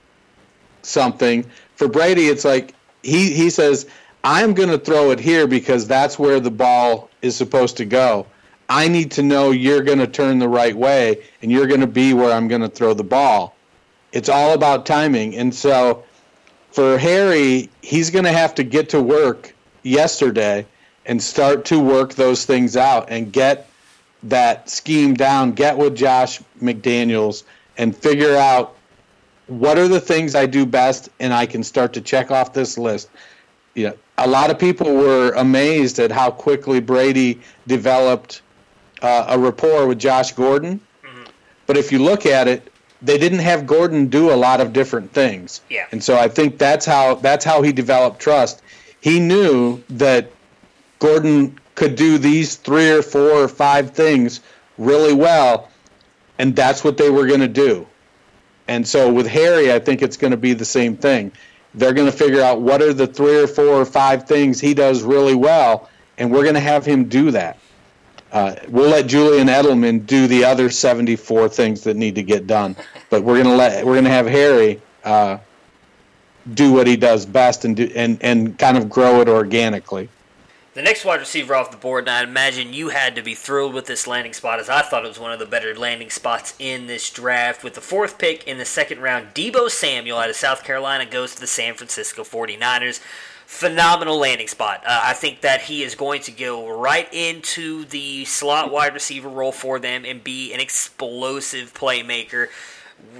something. 0.84 1.46
For 1.76 1.90
Brady, 1.90 2.28
it's 2.28 2.46
like 2.46 2.74
he 3.04 3.34
he 3.34 3.50
says 3.50 3.88
I'm 4.24 4.54
going 4.54 4.70
to 4.70 4.78
throw 4.78 5.12
it 5.12 5.20
here 5.20 5.48
because 5.48 5.86
that's 5.86 6.18
where 6.18 6.40
the 6.40 6.50
ball 6.50 7.10
is 7.22 7.36
supposed 7.36 7.76
to 7.78 7.86
go. 7.86 8.26
I 8.70 8.88
need 8.88 9.12
to 9.12 9.22
know 9.22 9.52
you're 9.52 9.84
going 9.84 10.00
to 10.00 10.08
turn 10.08 10.40
the 10.40 10.50
right 10.50 10.76
way 10.76 11.22
and 11.42 11.52
you're 11.52 11.68
going 11.68 11.82
to 11.82 11.88
be 11.88 12.14
where 12.14 12.32
I'm 12.32 12.48
going 12.48 12.62
to 12.62 12.70
throw 12.70 12.94
the 12.94 13.04
ball. 13.04 13.54
It's 14.14 14.30
all 14.30 14.54
about 14.54 14.86
timing. 14.86 15.36
And 15.36 15.54
so 15.54 16.06
for 16.72 16.98
Harry, 16.98 17.70
he's 17.82 18.10
going 18.10 18.26
to 18.26 18.32
have 18.32 18.56
to 18.56 18.64
get 18.64 18.90
to 18.90 19.02
work 19.02 19.54
yesterday 19.84 20.66
and 21.06 21.22
start 21.22 21.66
to 21.66 21.80
work 21.80 22.14
those 22.16 22.46
things 22.46 22.76
out 22.76 23.10
and 23.10 23.32
get 23.32 23.70
that 24.24 24.70
scheme 24.70 25.14
down, 25.14 25.52
get 25.52 25.78
with 25.78 25.96
Josh 25.96 26.42
McDaniels 26.62 27.44
and 27.78 27.96
figure 27.96 28.36
out 28.36 28.76
what 29.48 29.78
are 29.78 29.88
the 29.88 30.00
things 30.00 30.34
I 30.34 30.46
do 30.46 30.66
best 30.66 31.10
and 31.20 31.34
I 31.34 31.46
can 31.46 31.64
start 31.64 31.94
to 31.94 32.02
check 32.02 32.32
off 32.32 32.54
this 32.54 32.78
list. 32.78 33.10
You 33.76 33.90
know, 33.90 33.98
a 34.18 34.28
lot 34.28 34.50
of 34.50 34.58
people 34.58 34.94
were 34.96 35.34
amazed 35.34 36.00
at 36.00 36.12
how 36.12 36.32
quickly 36.32 36.80
Brady 36.80 37.40
developed 37.68 38.42
uh, 39.02 39.26
a 39.30 39.38
rapport 39.38 39.86
with 39.88 40.00
Josh 40.00 40.32
Gordon. 40.32 40.80
Mm-hmm. 41.04 41.24
But 41.68 41.78
if 41.78 41.92
you 41.92 42.00
look 42.00 42.26
at 42.26 42.48
it, 42.48 42.72
they 43.02 43.18
didn't 43.18 43.40
have 43.40 43.68
Gordon 43.68 44.08
do 44.08 44.32
a 44.32 44.36
lot 44.36 44.62
of 44.62 44.74
different 44.74 45.12
things. 45.12 45.62
Yeah. 45.70 45.86
And 45.92 46.04
so 46.04 46.18
I 46.18 46.28
think 46.28 46.58
that's 46.58 46.86
how 46.86 47.16
that's 47.16 47.46
how 47.46 47.62
he 47.62 47.72
developed 47.72 48.20
trust. 48.20 48.62
He 49.02 49.20
knew 49.20 49.84
that 49.90 50.32
Gordon 51.00 51.60
could 51.76 51.96
do 51.96 52.18
these 52.18 52.56
three 52.56 52.90
or 52.90 53.02
four 53.02 53.32
or 53.32 53.48
five 53.48 53.92
things 53.92 54.42
really 54.78 55.14
well, 55.14 55.70
and 56.40 56.56
that's 56.56 56.84
what 56.84 56.98
they 56.98 57.10
were 57.10 57.28
going 57.28 57.42
to 57.42 57.48
do. 57.48 57.86
And 58.68 58.88
so 58.88 59.12
with 59.12 59.28
Harry, 59.28 59.72
I 59.72 59.80
think 59.80 60.02
it's 60.02 60.18
going 60.18 60.32
to 60.32 60.38
be 60.38 60.54
the 60.54 60.66
same 60.66 60.98
thing. 60.98 61.32
They're 61.74 61.94
going 61.94 62.10
to 62.10 62.18
figure 62.18 62.42
out 62.42 62.62
what 62.62 62.82
are 62.82 62.94
the 62.94 63.06
three 63.06 63.38
or 63.38 63.48
four 63.48 63.66
or 63.66 63.86
five 63.86 64.28
things 64.28 64.60
he 64.60 64.74
does 64.74 65.04
really 65.04 65.36
well, 65.36 65.90
and 66.18 66.32
we're 66.32 66.44
going 66.44 66.56
to 66.56 66.62
have 66.62 66.86
him 66.86 67.06
do 67.06 67.32
that. 67.32 67.58
Uh, 68.32 68.56
we'll 68.70 68.90
let 68.90 69.08
Julian 69.08 69.48
Edelman 69.48 70.06
do 70.06 70.28
the 70.28 70.44
other 70.44 70.70
74 70.70 71.50
things 71.50 71.84
that 71.84 71.96
need 71.96 72.16
to 72.16 72.24
get 72.24 72.48
done, 72.48 72.76
but 73.10 73.24
we're 73.24 73.36
going 73.42 73.46
to 73.46 73.56
let 73.56 73.86
we're 73.86 73.94
going 73.94 74.06
to 74.06 74.10
have 74.10 74.26
Harry 74.26 74.82
uh, 75.04 75.38
do 76.54 76.74
what 76.74 76.88
he 76.88 76.98
does 76.98 77.26
best 77.26 77.66
and 77.66 77.76
do 77.78 77.90
and 77.96 78.18
and 78.22 78.58
kind 78.58 78.78
of 78.78 78.90
grow 78.90 79.22
it 79.22 79.30
organically. 79.30 80.10
The 80.76 80.82
next 80.82 81.06
wide 81.06 81.22
receiver 81.22 81.56
off 81.56 81.72
the 81.72 81.78
board, 81.78 82.04
and 82.04 82.10
I 82.10 82.22
imagine 82.22 82.74
you 82.74 82.90
had 82.90 83.16
to 83.16 83.22
be 83.22 83.34
thrilled 83.34 83.74
with 83.74 83.86
this 83.86 84.08
landing 84.08 84.34
spot, 84.34 84.60
as 84.60 84.68
I 84.68 84.82
thought 84.82 85.06
it 85.06 85.08
was 85.08 85.18
one 85.18 85.32
of 85.32 85.40
the 85.40 85.46
better 85.46 85.74
landing 85.74 86.10
spots 86.10 86.54
in 86.60 86.88
this 86.88 87.10
draft. 87.10 87.64
With 87.64 87.76
the 87.76 87.82
fourth 87.82 88.18
pick 88.18 88.46
in 88.46 88.58
the 88.58 88.66
second 88.66 89.00
round, 89.00 89.34
Deebo 89.34 89.70
Samuel 89.70 90.18
out 90.18 90.30
of 90.30 90.36
South 90.36 90.66
Carolina 90.66 91.06
goes 91.06 91.34
to 91.34 91.40
the 91.40 91.48
San 91.48 91.76
Francisco 91.76 92.24
49ers. 92.24 93.00
Phenomenal 93.46 94.18
landing 94.18 94.50
spot. 94.50 94.84
Uh, 94.86 95.00
I 95.02 95.14
think 95.14 95.40
that 95.42 95.62
he 95.62 95.82
is 95.82 95.96
going 95.96 96.22
to 96.24 96.32
go 96.34 96.68
right 96.78 97.08
into 97.14 97.86
the 97.86 98.26
slot 98.26 98.70
wide 98.70 98.94
receiver 98.94 99.30
role 99.30 99.54
for 99.54 99.80
them 99.80 100.04
and 100.04 100.26
be 100.26 100.54
an 100.54 100.60
explosive 100.60 101.74
playmaker. 101.74 102.50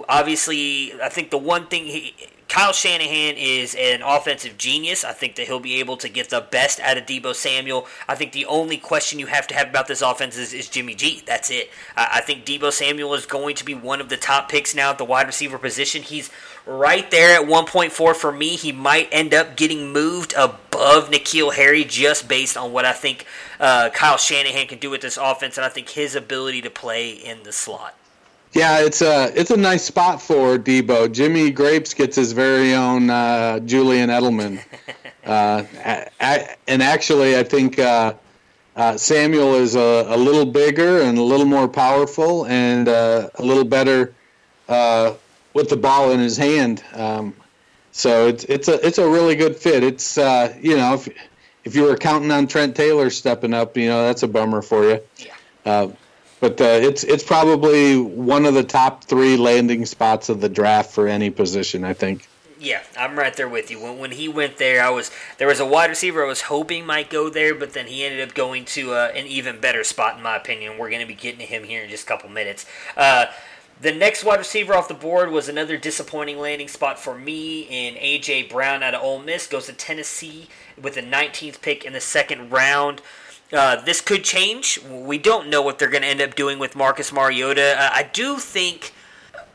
Obviously, 0.10 0.92
I 1.02 1.08
think 1.08 1.30
the 1.30 1.38
one 1.38 1.68
thing 1.68 1.86
he, 1.86 2.16
Kyle 2.56 2.72
Shanahan 2.72 3.36
is 3.36 3.76
an 3.76 4.02
offensive 4.02 4.58
genius. 4.58 5.04
I 5.04 5.12
think 5.12 5.36
that 5.36 5.48
he'll 5.48 5.60
be 5.60 5.82
able 5.82 5.98
to 5.98 6.08
get 6.08 6.30
the 6.30 6.40
best 6.40 6.80
out 6.80 6.98
of 6.98 7.06
Deebo 7.06 7.36
Samuel. 7.36 7.86
I 8.08 8.16
think 8.16 8.32
the 8.32 8.46
only 8.46 8.78
question 8.78 9.20
you 9.20 9.26
have 9.26 9.46
to 9.48 9.54
have 9.54 9.68
about 9.68 9.88
this 9.88 10.02
offense 10.02 10.38
is, 10.38 10.54
is 10.54 10.70
Jimmy 10.70 10.96
G. 10.96 11.22
That's 11.26 11.52
it. 11.52 11.70
I, 11.98 12.08
I 12.14 12.22
think 12.22 12.46
Deebo 12.46 12.72
Samuel 12.72 13.14
is 13.14 13.26
going 13.26 13.56
to 13.56 13.66
be 13.66 13.74
one 13.74 14.00
of 14.00 14.08
the 14.08 14.16
top 14.16 14.48
picks 14.48 14.74
now 14.74 14.92
at 14.92 14.98
the 14.98 15.04
wide 15.04 15.28
receiver 15.28 15.58
position. 15.58 16.02
He's 16.02 16.32
right 16.66 17.12
there 17.12 17.42
at 17.42 17.46
1.4 17.46 18.16
for 18.16 18.32
me. 18.32 18.56
He 18.56 18.72
might 18.72 19.10
end 19.12 19.34
up 19.34 19.58
getting 19.58 19.92
moved 19.92 20.34
above 20.38 21.12
N'Keal 21.12 21.56
Harry 21.56 21.84
just 21.84 22.30
based 22.30 22.56
on 22.56 22.72
what 22.72 22.86
I 22.86 22.94
think 22.94 23.26
uh, 23.60 23.90
Kyle 23.90 24.16
Shanahan 24.16 24.68
can 24.68 24.80
do 24.80 24.90
with 24.90 25.02
this 25.02 25.18
offense, 25.18 25.58
and 25.58 25.66
I 25.66 25.70
think 25.70 25.90
his 25.90 26.16
ability 26.16 26.62
to 26.62 26.70
play 26.70 27.10
in 27.10 27.44
the 27.44 27.52
slot. 27.52 27.96
Yeah, 28.56 28.80
it's 28.80 29.02
a 29.02 29.38
it's 29.38 29.52
a 29.52 29.58
nice 29.58 29.84
spot 29.84 30.22
for 30.22 30.58
Deebo. 30.58 31.12
Jimmy 31.12 31.52
Grapes 31.52 31.94
gets 31.94 32.16
his 32.16 32.32
very 32.32 32.74
own 32.74 33.10
uh, 33.10 33.60
Julian 33.60 34.10
Edelman, 34.10 34.64
uh, 35.26 35.64
and 36.66 36.82
actually, 36.82 37.38
I 37.38 37.44
think 37.44 37.78
uh, 37.78 38.14
uh 38.78 38.96
Samuel 38.96 39.56
is 39.56 39.76
a, 39.76 40.06
a, 40.08 40.16
little 40.16 40.46
bigger 40.46 41.02
and 41.02 41.18
a 41.18 41.22
little 41.22 41.46
more 41.46 41.68
powerful 41.68 42.46
and 42.46 42.88
uh, 42.88 43.30
a 43.36 43.44
little 43.44 43.66
better 43.66 44.16
uh, 44.70 45.16
with 45.54 45.68
the 45.68 45.78
ball 45.78 46.12
in 46.12 46.22
his 46.22 46.38
hand. 46.38 46.82
Um, 46.94 47.36
so 47.92 48.30
it's 48.30 48.46
it's 48.46 48.70
a 48.70 48.88
it's 48.88 49.00
a 49.00 49.08
really 49.08 49.36
good 49.36 49.58
fit. 49.58 49.84
It's 49.84 50.16
you 50.16 50.78
know 50.78 50.94
if 50.94 51.10
if 51.66 51.76
you 51.76 51.84
were 51.84 51.98
counting 51.98 52.32
on 52.32 52.48
Trent 52.48 52.74
Taylor 52.74 53.10
stepping 53.10 53.54
up, 53.54 53.76
you 53.76 53.90
know 53.90 54.06
that's 54.06 54.24
a 54.24 54.30
bummer 54.30 54.62
for 54.62 54.86
you. 54.86 55.02
Yeah 55.66 55.92
but 56.40 56.60
uh, 56.60 56.66
it's 56.66 57.04
it's 57.04 57.24
probably 57.24 57.98
one 57.98 58.46
of 58.46 58.54
the 58.54 58.64
top 58.64 59.04
three 59.04 59.38
landing 59.38 59.86
spots 59.86 60.30
of 60.30 60.42
the 60.42 60.50
draft 60.50 60.92
for 60.92 61.08
any 61.08 61.30
position. 61.30 61.84
I 61.84 61.94
think. 61.94 62.28
Yeah, 62.58 62.82
I'm 62.98 63.20
right 63.20 63.36
there 63.36 63.50
with 63.50 63.70
you. 63.70 63.82
When, 63.82 64.00
when 64.00 64.12
he 64.12 64.28
went 64.28 64.58
there, 64.58 64.82
I 64.82 64.90
was 64.90 65.12
there 65.38 65.48
was 65.48 65.60
a 65.60 65.66
wide 65.66 65.90
receiver 65.90 66.24
I 66.24 66.28
was 66.28 66.42
hoping 66.42 66.86
might 66.86 67.10
go 67.10 67.30
there, 67.30 67.54
but 67.54 67.74
then 67.74 67.88
he 67.88 68.04
ended 68.06 68.28
up 68.28 68.34
going 68.34 68.66
to 68.66 68.94
uh, 68.94 69.12
an 69.14 69.28
even 69.28 69.60
better 69.60 69.84
spot 69.84 70.18
in 70.18 70.24
my 70.24 70.36
opinion. 70.36 70.78
We're 70.78 70.90
going 70.90 71.02
to 71.02 71.08
be 71.08 71.16
getting 71.16 71.40
to 71.40 71.46
him 71.46 71.64
here 71.64 71.84
in 71.84 71.90
just 71.90 72.06
a 72.06 72.08
couple 72.08 72.30
minutes. 72.30 72.66
Uh, 72.96 73.26
the 73.82 73.94
next 73.94 74.24
wide 74.24 74.40
receiver 74.40 74.74
off 74.74 74.88
the 74.88 74.94
board 74.94 75.32
was 75.32 75.50
another 75.50 75.78
disappointing 75.78 76.40
landing 76.40 76.70
spot 76.70 76.98
for 76.98 77.18
me 77.18 77.64
in 77.64 77.96
AJ 77.96 78.50
Brown 78.50 78.82
out 78.84 78.94
of 78.94 79.04
Ole 79.04 79.20
Miss. 79.20 79.48
Goes 79.48 79.66
to 79.66 79.74
Tennessee 79.74 80.48
with 80.82 80.96
the 80.96 81.02
19th 81.02 81.62
pick 81.62 81.84
in 81.84 81.92
the 81.92 82.00
second 82.00 82.52
round. 82.52 83.02
Uh, 83.54 83.76
this 83.84 84.02
could 84.02 84.24
change. 84.24 84.80
We 84.84 85.18
don't 85.18 85.50
know 85.50 85.62
what 85.62 85.80
they're 85.80 85.90
going 85.90 86.04
to 86.04 86.08
end 86.08 86.22
up 86.22 86.36
doing 86.36 86.60
with 86.60 86.76
Marcus 86.76 87.14
Mariota. 87.14 87.76
Uh, 87.78 87.90
I 87.94 88.10
do 88.12 88.38
think 88.38 88.94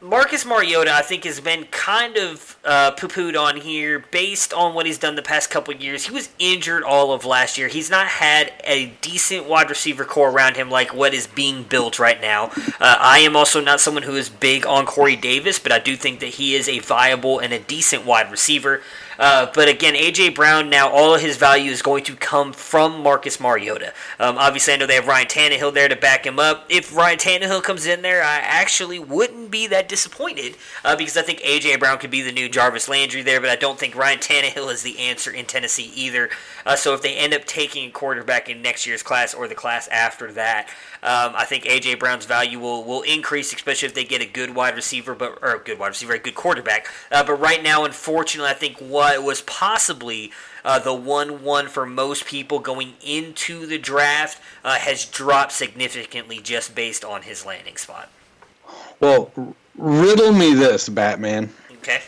Marcus 0.02 0.46
Mariota, 0.46 0.94
I 0.94 1.02
think, 1.02 1.24
has 1.24 1.40
been 1.40 1.64
kind 1.64 2.16
of 2.16 2.56
uh, 2.64 2.92
poo-pooed 2.92 3.38
on 3.38 3.58
here 3.58 3.98
based 4.10 4.54
on 4.54 4.72
what 4.74 4.86
he's 4.86 4.96
done 4.96 5.14
the 5.14 5.22
past 5.22 5.50
couple 5.50 5.74
years. 5.74 6.06
He 6.06 6.12
was 6.12 6.30
injured 6.38 6.84
all 6.84 7.12
of 7.12 7.26
last 7.26 7.58
year. 7.58 7.68
He's 7.68 7.90
not 7.90 8.06
had 8.06 8.52
a 8.64 8.94
decent 9.02 9.46
wide 9.46 9.68
receiver 9.68 10.06
corps 10.06 10.30
around 10.30 10.56
him 10.56 10.70
like 10.70 10.94
what 10.94 11.12
is 11.12 11.26
being 11.26 11.64
built 11.64 11.98
right 11.98 12.18
now. 12.18 12.44
Uh, 12.80 12.96
I 12.98 13.18
am 13.18 13.36
also 13.36 13.60
not 13.60 13.80
someone 13.80 14.04
who 14.04 14.16
is 14.16 14.30
big 14.30 14.64
on 14.64 14.86
Corey 14.86 15.16
Davis, 15.16 15.58
but 15.58 15.70
I 15.70 15.78
do 15.78 15.96
think 15.96 16.20
that 16.20 16.28
he 16.30 16.54
is 16.54 16.66
a 16.66 16.78
viable 16.78 17.38
and 17.38 17.52
a 17.52 17.58
decent 17.58 18.06
wide 18.06 18.30
receiver. 18.30 18.80
Uh, 19.20 19.50
but 19.54 19.68
again, 19.68 19.92
AJ 19.92 20.34
Brown 20.34 20.70
now 20.70 20.88
all 20.88 21.14
of 21.14 21.20
his 21.20 21.36
value 21.36 21.70
is 21.70 21.82
going 21.82 22.02
to 22.04 22.16
come 22.16 22.54
from 22.54 23.02
Marcus 23.02 23.38
Mariota. 23.38 23.92
Um, 24.18 24.38
obviously, 24.38 24.72
I 24.72 24.76
know 24.78 24.86
they 24.86 24.94
have 24.94 25.06
Ryan 25.06 25.26
Tannehill 25.26 25.74
there 25.74 25.88
to 25.88 25.94
back 25.94 26.24
him 26.24 26.38
up. 26.38 26.64
If 26.70 26.96
Ryan 26.96 27.18
Tannehill 27.18 27.62
comes 27.62 27.86
in 27.86 28.00
there, 28.00 28.22
I 28.22 28.38
actually 28.38 28.98
wouldn't 28.98 29.50
be 29.50 29.66
that 29.66 29.90
disappointed 29.90 30.56
uh, 30.86 30.96
because 30.96 31.18
I 31.18 31.22
think 31.22 31.40
AJ 31.40 31.78
Brown 31.78 31.98
could 31.98 32.10
be 32.10 32.22
the 32.22 32.32
new 32.32 32.48
Jarvis 32.48 32.88
Landry 32.88 33.20
there. 33.20 33.42
But 33.42 33.50
I 33.50 33.56
don't 33.56 33.78
think 33.78 33.94
Ryan 33.94 34.20
Tannehill 34.20 34.72
is 34.72 34.82
the 34.82 34.98
answer 34.98 35.30
in 35.30 35.44
Tennessee 35.44 35.92
either. 35.94 36.30
Uh, 36.64 36.76
so 36.76 36.94
if 36.94 37.02
they 37.02 37.14
end 37.14 37.34
up 37.34 37.44
taking 37.44 37.88
a 37.88 37.92
quarterback 37.92 38.48
in 38.48 38.62
next 38.62 38.86
year's 38.86 39.02
class 39.02 39.34
or 39.34 39.46
the 39.46 39.54
class 39.54 39.86
after 39.88 40.32
that, 40.32 40.70
um, 41.02 41.32
I 41.34 41.44
think 41.46 41.64
AJ 41.64 41.98
Brown's 41.98 42.26
value 42.26 42.58
will, 42.58 42.84
will 42.84 43.02
increase, 43.02 43.52
especially 43.52 43.86
if 43.86 43.94
they 43.94 44.04
get 44.04 44.20
a 44.20 44.26
good 44.26 44.54
wide 44.54 44.76
receiver, 44.76 45.14
but 45.14 45.38
or 45.40 45.56
a 45.56 45.58
good 45.58 45.78
wide 45.78 45.88
receiver, 45.88 46.12
a 46.12 46.18
good 46.18 46.34
quarterback. 46.34 46.88
Uh, 47.10 47.24
but 47.24 47.34
right 47.34 47.62
now, 47.62 47.84
unfortunately, 47.84 48.50
I 48.50 48.54
think 48.54 48.76
what 48.78 49.22
was 49.22 49.40
possibly 49.42 50.30
uh, 50.64 50.78
the 50.78 50.94
one-one 50.94 51.68
for 51.68 51.86
most 51.86 52.26
people 52.26 52.58
going 52.58 52.94
into 53.02 53.66
the 53.66 53.78
draft 53.78 54.42
uh, 54.62 54.78
has 54.78 55.06
dropped 55.06 55.52
significantly 55.52 56.38
just 56.38 56.74
based 56.74 57.04
on 57.04 57.22
his 57.22 57.46
landing 57.46 57.78
spot. 57.78 58.10
Well, 59.00 59.32
riddle 59.76 60.32
me 60.32 60.52
this, 60.52 60.88
Batman. 60.88 61.50
Okay. 61.78 62.02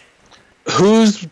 Who's 0.71 1.27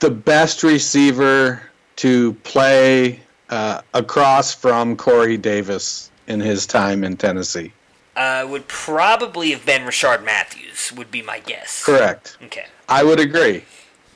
the 0.00 0.10
best 0.10 0.62
receiver 0.62 1.62
to 1.96 2.32
play 2.44 3.20
uh, 3.50 3.82
across 3.92 4.54
from 4.54 4.96
Corey 4.96 5.36
Davis 5.36 6.10
in 6.32 6.40
his 6.40 6.66
time 6.66 7.04
in 7.04 7.16
Tennessee? 7.16 7.72
Uh, 8.16 8.46
would 8.48 8.66
probably 8.68 9.52
have 9.52 9.64
been 9.64 9.82
Rishard 9.82 10.24
Matthews, 10.24 10.92
would 10.96 11.10
be 11.10 11.22
my 11.22 11.38
guess. 11.38 11.84
Correct. 11.84 12.36
Okay. 12.44 12.66
I 12.88 13.04
would 13.04 13.20
agree. 13.20 13.64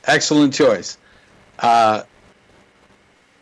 Excellent 0.05 0.53
choice. 0.53 0.97
Uh, 1.59 2.03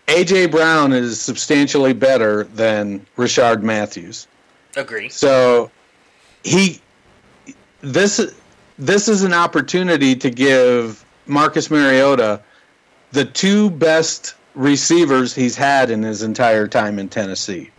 AJ 0.08 0.52
Brown 0.52 0.94
is 0.94 1.20
substantially 1.20 1.94
better 1.94 2.44
than 2.46 3.06
Rishard 3.18 3.64
Matthews. 3.64 4.28
Agree. 4.76 5.10
So 5.10 5.72
he 6.44 6.82
this 7.82 8.36
this 8.78 9.08
is 9.08 9.24
an 9.24 9.34
opportunity 9.34 10.16
to 10.16 10.30
give 10.30 11.04
Marcus 11.26 11.72
Mariota 11.72 12.42
the 13.12 13.26
two 13.26 13.70
best 13.70 14.36
receivers 14.54 15.34
he's 15.34 15.56
had 15.56 15.90
in 15.90 16.04
his 16.04 16.24
entire 16.24 16.68
time 16.68 17.00
in 17.00 17.10
Tennessee. 17.10 17.72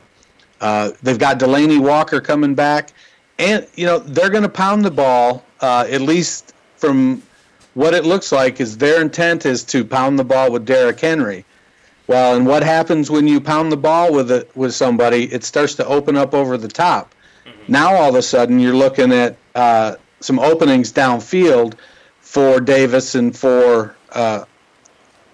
Uh, 0.60 0.92
they've 1.02 1.18
got 1.18 1.38
Delanie 1.38 1.80
Walker 1.80 2.20
coming 2.20 2.54
back, 2.54 2.92
and 3.38 3.66
you 3.74 3.86
know 3.86 3.98
they're 3.98 4.30
going 4.30 4.42
to 4.42 4.48
pound 4.48 4.84
the 4.84 4.90
ball. 4.90 5.44
Uh, 5.60 5.86
at 5.90 6.02
least 6.02 6.54
from 6.76 7.22
what 7.74 7.94
it 7.94 8.04
looks 8.04 8.32
like, 8.32 8.60
is 8.60 8.76
their 8.78 9.00
intent 9.00 9.46
is 9.46 9.64
to 9.64 9.84
pound 9.84 10.18
the 10.18 10.24
ball 10.24 10.50
with 10.50 10.64
Derrick 10.64 11.00
Henry. 11.00 11.44
Well, 12.06 12.36
and 12.36 12.46
what 12.46 12.62
happens 12.62 13.10
when 13.10 13.26
you 13.26 13.40
pound 13.40 13.72
the 13.72 13.76
ball 13.76 14.12
with 14.12 14.30
it 14.30 14.50
with 14.56 14.74
somebody? 14.74 15.24
It 15.32 15.44
starts 15.44 15.74
to 15.76 15.86
open 15.86 16.16
up 16.16 16.34
over 16.34 16.56
the 16.56 16.68
top. 16.68 17.14
Mm-hmm. 17.44 17.72
Now 17.72 17.94
all 17.94 18.10
of 18.10 18.14
a 18.14 18.22
sudden 18.22 18.60
you're 18.60 18.76
looking 18.76 19.12
at 19.12 19.36
uh, 19.54 19.96
some 20.20 20.38
openings 20.38 20.92
downfield 20.92 21.74
for 22.20 22.60
Davis 22.60 23.14
and 23.14 23.36
for 23.36 23.96
uh, 24.12 24.44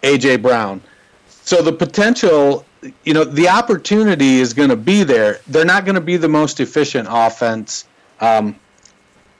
AJ 0.02 0.42
Brown. 0.42 0.80
So 1.28 1.62
the 1.62 1.72
potential 1.72 2.64
you 3.04 3.14
know 3.14 3.24
the 3.24 3.48
opportunity 3.48 4.40
is 4.40 4.52
going 4.52 4.70
to 4.70 4.76
be 4.76 5.04
there. 5.04 5.40
They're 5.46 5.64
not 5.64 5.84
going 5.84 5.94
to 5.94 6.00
be 6.00 6.16
the 6.16 6.28
most 6.28 6.60
efficient 6.60 7.08
offense 7.10 7.86
um, 8.20 8.56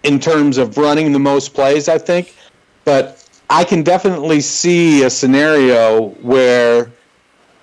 in 0.03 0.19
terms 0.21 0.59
of 0.59 0.77
running 0.77 1.13
the 1.13 1.19
most 1.19 1.55
plays, 1.55 1.89
I 1.89 1.99
think, 1.99 2.35
but 2.85 3.29
I 3.51 3.65
can 3.65 3.83
definitely 3.83 4.41
see 4.41 5.05
a 5.05 5.11
scenario 5.11 6.09
where 6.23 6.91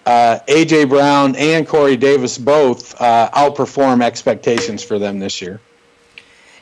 uh, 0.05 0.39
AJ 0.47 0.89
Brown 0.89 1.35
and 1.35 1.67
Corey 1.67 1.97
Davis 1.97 2.37
both 2.37 2.99
uh, 3.01 3.29
outperform 3.31 4.03
expectations 4.03 4.83
for 4.83 4.99
them 4.99 5.19
this 5.19 5.41
year. 5.41 5.59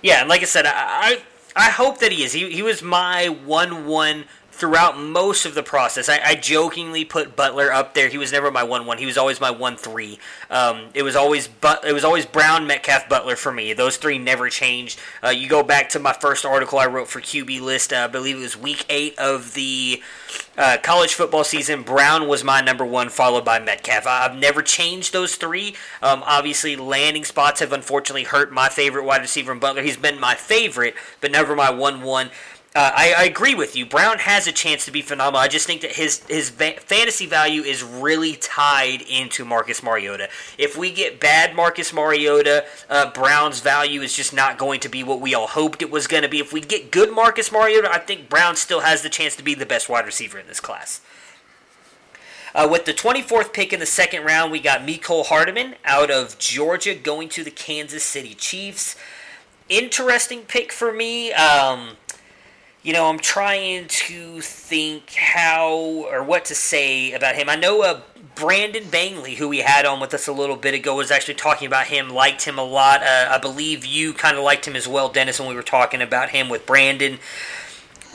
Yeah, 0.01 0.21
and 0.21 0.29
like 0.29 0.41
I 0.41 0.45
said, 0.45 0.65
I 0.67 1.21
I, 1.55 1.69
hope 1.71 1.99
that 1.99 2.11
he 2.11 2.23
is. 2.23 2.33
He, 2.33 2.51
he 2.51 2.61
was 2.61 2.83
my 2.83 3.29
one 3.29 3.85
one 3.85 4.25
throughout 4.57 4.99
most 4.99 5.45
of 5.45 5.53
the 5.53 5.61
process. 5.61 6.09
I, 6.09 6.19
I, 6.23 6.35
jokingly 6.35 7.05
put 7.05 7.35
Butler 7.35 7.71
up 7.71 7.93
there. 7.93 8.09
He 8.09 8.17
was 8.17 8.31
never 8.31 8.49
my 8.49 8.63
one 8.63 8.87
one. 8.87 8.97
He 8.97 9.05
was 9.05 9.17
always 9.17 9.39
my 9.39 9.51
one 9.51 9.77
three. 9.77 10.17
Um, 10.49 10.87
it 10.95 11.03
was 11.03 11.15
always 11.15 11.47
but 11.47 11.85
it 11.85 11.93
was 11.93 12.03
always 12.03 12.25
Brown, 12.25 12.65
Metcalf, 12.65 13.07
Butler 13.07 13.35
for 13.35 13.51
me. 13.51 13.73
Those 13.73 13.97
three 13.97 14.17
never 14.17 14.49
changed. 14.49 14.99
Uh, 15.23 15.29
you 15.29 15.47
go 15.47 15.61
back 15.61 15.89
to 15.89 15.99
my 15.99 16.13
first 16.13 16.43
article 16.43 16.79
I 16.79 16.87
wrote 16.87 17.07
for 17.07 17.21
QB 17.21 17.61
List. 17.61 17.93
Uh, 17.93 17.97
I 17.97 18.07
believe 18.07 18.37
it 18.37 18.41
was 18.41 18.57
week 18.57 18.85
eight 18.89 19.17
of 19.19 19.53
the 19.53 20.01
uh, 20.57 20.77
college 20.81 21.13
football 21.13 21.43
season. 21.43 21.83
Brown 21.83 22.27
was 22.27 22.43
my 22.43 22.61
number 22.61 22.85
one, 22.85 23.09
followed 23.09 23.45
by 23.45 23.59
Metcalf. 23.59 24.07
I, 24.07 24.23
have 24.23 24.35
never 24.35 24.63
changed 24.63 25.13
those 25.13 25.35
three. 25.35 25.75
Um, 26.01 26.23
obviously, 26.25 26.75
landing 26.75 27.25
spots 27.25 27.59
have 27.59 27.73
unfortunately 27.73 28.23
hurt 28.23 28.51
my 28.51 28.69
favorite 28.69 29.05
wide 29.05 29.21
receiver 29.21 29.51
in 29.51 29.59
Butler. 29.59 29.83
He's 29.83 29.97
been 29.97 30.19
my 30.19 30.33
favorite, 30.33 30.95
but 31.21 31.31
never 31.31 31.55
my 31.55 31.69
one 31.69 32.01
one. 32.01 32.31
Uh, 32.77 32.91
I, 32.95 33.15
I, 33.17 33.23
agree 33.23 33.55
with 33.55 33.75
you. 33.75 33.87
Brown 33.87 34.19
has 34.19 34.45
a 34.45 34.51
chance 34.51 34.85
to 34.85 34.91
be 34.91 35.01
phenomenal. 35.01 35.39
I 35.39 35.47
just 35.47 35.65
think 35.65 35.81
that 35.81 35.93
his 35.93 36.19
his 36.27 36.51
va- 36.51 36.79
fantasy 36.79 37.25
value 37.25 37.63
is 37.63 37.81
really 37.81 38.35
tied 38.35 39.01
into 39.01 39.43
Marcus 39.43 39.81
Mariota. 39.81 40.29
If 40.59 40.77
we 40.77 40.91
get 40.91 41.19
bad 41.19 41.55
Marcus 41.55 41.91
Mariota, 41.91 42.65
uh, 42.87 43.09
Brown's 43.13 43.61
value 43.61 44.03
is 44.03 44.15
just 44.15 44.31
not 44.31 44.59
going 44.59 44.79
to 44.81 44.89
be 44.89 45.03
what 45.03 45.19
we 45.19 45.33
all 45.33 45.47
hoped 45.47 45.81
it 45.81 45.89
was 45.89 46.05
going 46.05 46.21
to 46.21 46.29
be. 46.29 46.37
If 46.37 46.53
we 46.53 46.61
get 46.61 46.91
good 46.91 47.11
Marcus 47.11 47.51
Mariota, 47.51 47.89
I 47.91 47.97
think 47.97 48.29
Brown 48.29 48.55
still 48.55 48.81
has 48.81 49.01
the 49.01 49.09
chance 49.09 49.35
to 49.37 49.43
be 49.43 49.55
the 49.55 49.65
best 49.65 49.89
wide 49.89 50.05
receiver 50.05 50.37
in 50.37 50.45
this 50.45 50.59
class. 50.59 51.01
Uh, 52.53 52.67
with 52.69 52.85
the 52.85 52.93
24th 52.93 53.53
pick 53.53 53.73
in 53.73 53.79
the 53.79 53.87
second 53.87 54.23
round, 54.23 54.51
we 54.51 54.59
got 54.59 54.81
Mecole 54.81 55.25
Hardman 55.25 55.77
out 55.83 56.11
of 56.11 56.37
Georgia 56.37 56.93
going 56.93 57.29
to 57.29 57.43
the 57.43 57.49
Kansas 57.49 58.03
City 58.03 58.35
Chiefs. 58.35 58.95
Interesting 59.67 60.41
pick 60.41 60.71
for 60.71 60.93
me. 60.93 61.33
Um, 61.33 61.97
you 62.83 62.93
know, 62.93 63.09
I'm 63.09 63.19
trying 63.19 63.87
to 63.87 64.41
think 64.41 65.13
how 65.15 65.73
or 66.11 66.23
what 66.23 66.45
to 66.45 66.55
say 66.55 67.11
about 67.11 67.35
him. 67.35 67.49
I 67.49 67.55
know 67.55 67.81
uh, 67.81 68.01
Brandon 68.35 68.83
Bangley, 68.83 69.35
who 69.35 69.49
we 69.49 69.59
had 69.59 69.85
on 69.85 69.99
with 69.99 70.13
us 70.13 70.27
a 70.27 70.31
little 70.31 70.55
bit 70.55 70.73
ago, 70.73 70.95
was 70.95 71.11
actually 71.11 71.33
talking 71.33 71.67
about 71.67 71.87
him, 71.87 72.09
liked 72.09 72.43
him 72.43 72.57
a 72.57 72.63
lot. 72.63 73.01
Uh, 73.01 73.29
I 73.31 73.39
believe 73.39 73.85
you 73.85 74.13
kind 74.13 74.37
of 74.37 74.43
liked 74.43 74.67
him 74.67 74.75
as 74.75 74.87
well, 74.87 75.09
Dennis, 75.09 75.39
when 75.39 75.49
we 75.49 75.55
were 75.55 75.63
talking 75.63 76.01
about 76.01 76.29
him 76.29 76.47
with 76.47 76.65
Brandon 76.65 77.19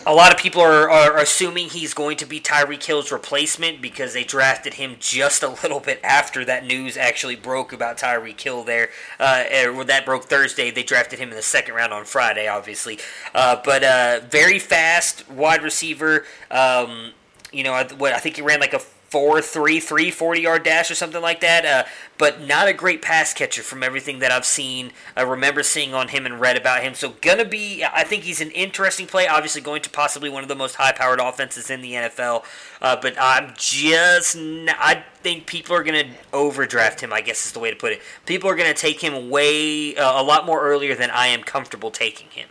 a 0.07 0.15
lot 0.15 0.33
of 0.33 0.39
people 0.39 0.61
are, 0.61 0.91
are 0.91 1.19
assuming 1.19 1.69
he's 1.69 1.95
going 1.95 2.17
to 2.17 2.27
be 2.27 2.41
Tyreek 2.41 2.83
Hill's 2.83 3.13
replacement 3.13 3.81
because 3.81 4.15
they 4.15 4.25
drafted 4.25 4.75
him 4.75 4.97
just 4.99 5.43
a 5.43 5.49
little 5.49 5.81
bit 5.81 6.01
after 6.03 6.45
that 6.45 6.65
news 6.65 6.97
actually 6.97 7.37
broke 7.37 7.73
about 7.73 7.99
Tyreek 7.99 8.41
Hill 8.41 8.65
there. 8.65 8.91
Uh, 9.19 9.45
er, 9.65 9.85
that 9.85 10.05
broke 10.05 10.25
Thursday. 10.25 10.71
They 10.71 10.83
drafted 10.83 11.19
him 11.19 11.31
in 11.31 11.37
the 11.37 11.43
second 11.43 11.75
round 11.75 11.93
on 11.93 12.05
Friday, 12.05 12.49
obviously. 12.49 12.99
Uh, 13.35 13.61
but 13.65 13.85
uh, 13.85 14.21
very 14.29 14.59
fast 14.59 15.29
wide 15.31 15.63
receiver. 15.63 16.25
Um, 16.51 17.13
you 17.53 17.63
know, 17.63 17.73
what 17.99 18.13
I 18.13 18.19
think 18.19 18.37
he 18.37 18.43
ran 18.43 18.61
like 18.61 18.75
a 18.75 18.81
four 19.13 19.43
three 19.43 19.79
three 19.79 20.11
40 20.11 20.41
yard 20.41 20.63
dash 20.63 20.91
or 20.91 20.95
something 20.95 21.21
like 21.21 21.43
that. 21.43 21.67
Uh, 21.67 21.85
but 22.17 22.41
not 22.41 22.67
a 22.67 22.73
great 22.73 23.03
pass 23.03 23.35
catcher 23.35 23.63
from 23.63 23.83
everything 23.83 24.21
that 24.21 24.33
I've 24.33 24.47
seen. 24.47 24.91
I 25.15 25.21
remember 25.21 25.63
seeing 25.63 25.93
on 25.93 26.09
him 26.09 26.25
and 26.25 26.41
read 26.41 26.57
about 26.57 26.83
him. 26.83 26.95
So 26.95 27.11
gonna 27.21 27.45
be, 27.45 27.85
I 27.85 28.05
think 28.05 28.23
he's 28.23 28.41
an 28.41 28.51
interesting 28.53 29.07
play. 29.07 29.29
Obviously, 29.29 29.61
going 29.61 29.83
to 29.83 29.91
possibly 29.91 30.31
one 30.31 30.43
of 30.43 30.49
the 30.49 30.55
most 30.55 30.77
high 30.77 30.93
powered 30.93 31.21
offenses 31.21 31.69
in 31.69 31.83
the 31.83 31.93
NFL. 31.93 32.45
Uh, 32.81 32.97
but 33.03 33.15
I'm 33.21 33.53
just, 33.55 34.35
I 34.39 35.05
think 35.17 35.45
people 35.47 35.77
are 35.77 35.85
gonna 35.85 36.05
overdraft 36.33 37.03
him. 37.03 37.13
I 37.13 37.21
guess 37.21 37.45
is 37.45 37.53
the 37.53 37.61
way 37.61 37.69
to 37.69 37.77
put 37.77 37.93
it. 37.93 38.01
People 38.25 38.49
are 38.49 38.57
gonna 38.57 38.73
take 38.73 39.03
him 39.03 39.29
way 39.29 39.95
uh, 39.95 40.23
a 40.23 40.25
lot 40.25 40.47
more 40.47 40.63
earlier 40.63 40.95
than 40.95 41.11
I 41.11 41.27
am 41.27 41.43
comfortable 41.43 41.91
taking 41.91 42.29
him. 42.31 42.49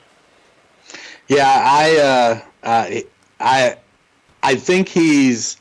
Yeah, 1.28 1.48
I, 1.48 2.42
uh, 2.64 3.02
I, 3.40 3.78
I 4.44 4.56
think 4.56 4.90
he's 4.90 5.61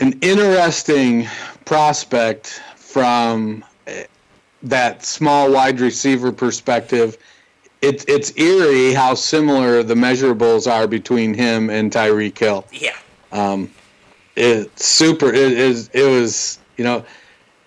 an 0.00 0.18
interesting 0.20 1.28
prospect 1.64 2.62
from 2.76 3.64
eh, 3.86 4.04
that 4.62 5.04
small 5.04 5.52
wide 5.52 5.80
receiver 5.80 6.32
perspective. 6.32 7.16
It's 7.82 8.04
it's 8.08 8.36
eerie 8.38 8.94
how 8.94 9.14
similar 9.14 9.82
the 9.82 9.94
measurables 9.94 10.70
are 10.70 10.86
between 10.86 11.34
him 11.34 11.68
and 11.70 11.92
Tyreek 11.92 12.38
Hill. 12.38 12.64
Yeah. 12.72 12.96
Um, 13.32 13.70
it's 14.36 14.86
super. 14.86 15.28
It 15.28 15.52
is. 15.52 15.90
It 15.92 16.04
was. 16.04 16.58
You 16.76 16.82
know, 16.84 17.04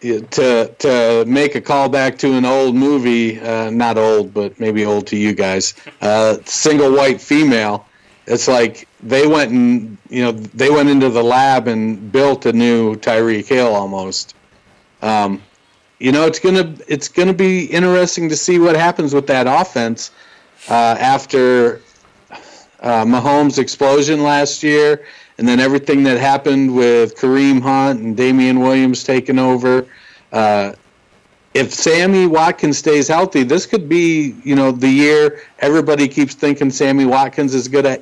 to 0.01 0.67
to 0.79 1.25
make 1.27 1.55
a 1.55 1.61
callback 1.61 2.17
to 2.19 2.33
an 2.33 2.45
old 2.45 2.75
movie, 2.75 3.39
uh, 3.39 3.69
not 3.69 3.97
old, 3.97 4.33
but 4.33 4.59
maybe 4.59 4.85
old 4.85 5.07
to 5.07 5.17
you 5.17 5.33
guys. 5.33 5.73
Uh, 6.01 6.37
single 6.45 6.95
white 6.95 7.19
female. 7.19 7.86
It's 8.27 8.47
like 8.47 8.87
they 9.01 9.25
went 9.25 9.51
and 9.51 9.97
you 10.09 10.21
know 10.21 10.31
they 10.31 10.69
went 10.69 10.89
into 10.89 11.09
the 11.09 11.23
lab 11.23 11.67
and 11.67 12.11
built 12.11 12.45
a 12.45 12.51
new 12.53 12.95
Tyreek 12.95 13.47
Hill 13.47 13.73
almost. 13.73 14.35
Um, 15.01 15.41
you 15.99 16.11
know 16.11 16.25
it's 16.25 16.39
gonna 16.39 16.75
it's 16.87 17.07
gonna 17.07 17.33
be 17.33 17.65
interesting 17.65 18.27
to 18.29 18.35
see 18.35 18.59
what 18.59 18.75
happens 18.75 19.13
with 19.13 19.27
that 19.27 19.47
offense 19.47 20.11
uh, 20.69 20.97
after 20.99 21.81
uh, 22.81 23.05
Mahomes' 23.05 23.57
explosion 23.57 24.21
last 24.21 24.61
year, 24.61 25.05
and 25.37 25.47
then 25.47 25.61
everything 25.61 26.03
that 26.03 26.19
happened 26.19 26.75
with 26.75 27.15
Kareem 27.15 27.61
Hunt 27.61 28.01
and 28.01 28.17
Damien 28.17 28.59
Williams 28.59 29.03
taking 29.05 29.39
over. 29.39 29.87
Uh, 30.33 30.73
if 31.57 31.73
Sammy 31.73 32.27
Watkins 32.27 32.77
stays 32.77 33.07
healthy, 33.07 33.43
this 33.43 33.65
could 33.65 33.89
be 33.89 34.35
you 34.43 34.55
know 34.55 34.71
the 34.71 34.89
year 34.89 35.41
everybody 35.59 36.07
keeps 36.07 36.35
thinking 36.35 36.69
Sammy 36.69 37.05
Watkins 37.05 37.55
is 37.55 37.67
good 37.67 37.85
at 37.85 38.01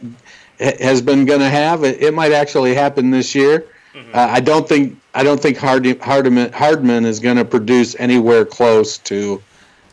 has 0.60 1.02
been 1.02 1.26
going 1.26 1.40
to 1.40 1.50
have. 1.50 1.84
It, 1.84 2.02
it, 2.02 2.14
might 2.14 2.32
actually 2.32 2.74
happen 2.74 3.12
this 3.12 3.36
year. 3.36 3.66
Mm-hmm. 3.94 4.12
Uh, 4.14 4.28
I 4.30 4.40
don't 4.40 4.68
think 4.68 5.00
I 5.14 5.24
don't 5.24 5.42
think 5.42 5.58
Hard, 5.58 5.86
Hardman, 6.02 6.52
Hardman 6.52 7.06
is 7.06 7.20
going 7.20 7.38
to 7.38 7.46
produce 7.46 7.96
anywhere 7.98 8.46
close 8.46 8.98
to 9.00 9.42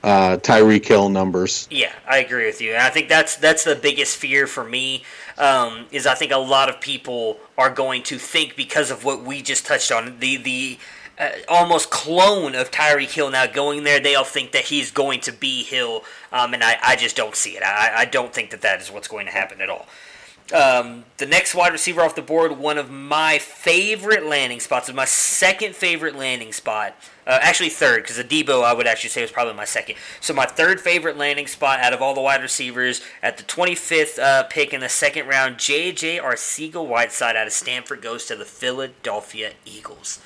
uh, 0.03 0.37
Tyreek 0.39 0.85
Hill 0.85 1.09
numbers. 1.09 1.69
Yeah, 1.71 1.93
I 2.09 2.19
agree 2.19 2.47
with 2.47 2.61
you, 2.61 2.73
and 2.73 2.83
I 2.83 2.91
think 2.91 3.09
that's 3.09 3.37
that's 3.37 3.63
the 3.63 3.77
biggest 3.77 4.17
fear 4.17 4.49
for 4.49 4.65
me. 4.65 5.05
Um, 5.39 5.87
is 5.93 6.07
I 6.07 6.15
think 6.15 6.33
a 6.33 6.39
lot 6.39 6.69
of 6.69 6.81
people 6.81 7.39
are 7.57 7.71
going 7.71 8.03
to 8.05 8.19
think 8.19 8.57
because 8.57 8.91
of 8.91 9.05
what 9.05 9.23
we 9.23 9.41
just 9.41 9.67
touched 9.67 9.93
on 9.93 10.19
the 10.19 10.37
the 10.37 10.79
uh, 11.19 11.31
almost 11.49 11.91
clone 11.91 12.55
of 12.55 12.71
Tyreek 12.71 13.11
Hill 13.11 13.31
now 13.31 13.47
going 13.47 13.85
there. 13.85 14.01
They'll 14.01 14.25
think 14.25 14.53
that 14.53 14.65
he's 14.65 14.91
going 14.91 15.21
to 15.21 15.33
be 15.33 15.63
Hill, 15.63 16.05
um, 16.33 16.55
and 16.55 16.63
I, 16.63 16.79
I 16.83 16.97
just 16.97 17.17
don't 17.17 17.37
see 17.37 17.51
it. 17.51 17.63
I, 17.63 17.93
I 17.99 18.05
don't 18.05 18.33
think 18.33 18.51
that 18.51 18.63
that 18.63 18.81
is 18.81 18.91
what's 18.91 19.09
going 19.09 19.27
to 19.27 19.33
happen 19.33 19.61
at 19.61 19.69
all. 19.69 19.87
Um, 20.53 21.05
the 21.17 21.25
next 21.25 21.55
wide 21.55 21.73
receiver 21.73 22.03
off 22.03 22.15
the 22.15 22.23
board, 22.23 22.59
one 22.59 22.77
of 22.77 22.91
my 22.91 23.39
favorite 23.39 24.27
landing 24.27 24.61
spots, 24.61 24.93
my 24.93 25.07
second 25.07 25.75
favorite 25.75 26.15
landing 26.15 26.53
spot. 26.53 26.95
Uh, 27.27 27.39
actually, 27.41 27.71
third, 27.71 28.03
because 28.03 28.19
Adebo 28.19 28.63
I 28.63 28.75
would 28.75 28.87
actually 28.87 29.11
say 29.11 29.23
was 29.23 29.31
probably 29.31 29.55
my 29.55 29.65
second. 29.65 29.97
So 30.21 30.35
my 30.35 30.45
third 30.45 30.81
favorite 30.81 31.17
landing 31.17 31.47
spot 31.47 31.81
out 31.81 31.95
of 31.95 32.03
all 32.03 32.15
the 32.15 32.21
wide 32.21 32.43
receivers 32.43 33.01
at 33.23 33.39
the 33.39 33.45
25th 33.45 34.19
uh, 34.19 34.43
pick 34.45 34.75
in 34.75 34.81
the 34.81 34.89
second 34.89 35.27
round, 35.27 35.59
J.J. 35.59 36.19
Arcega-Whiteside 36.19 37.37
out 37.37 37.47
of 37.47 37.53
Stanford 37.53 38.03
goes 38.03 38.27
to 38.27 38.37
the 38.37 38.45
Philadelphia 38.45 39.53
Eagles. 39.65 40.21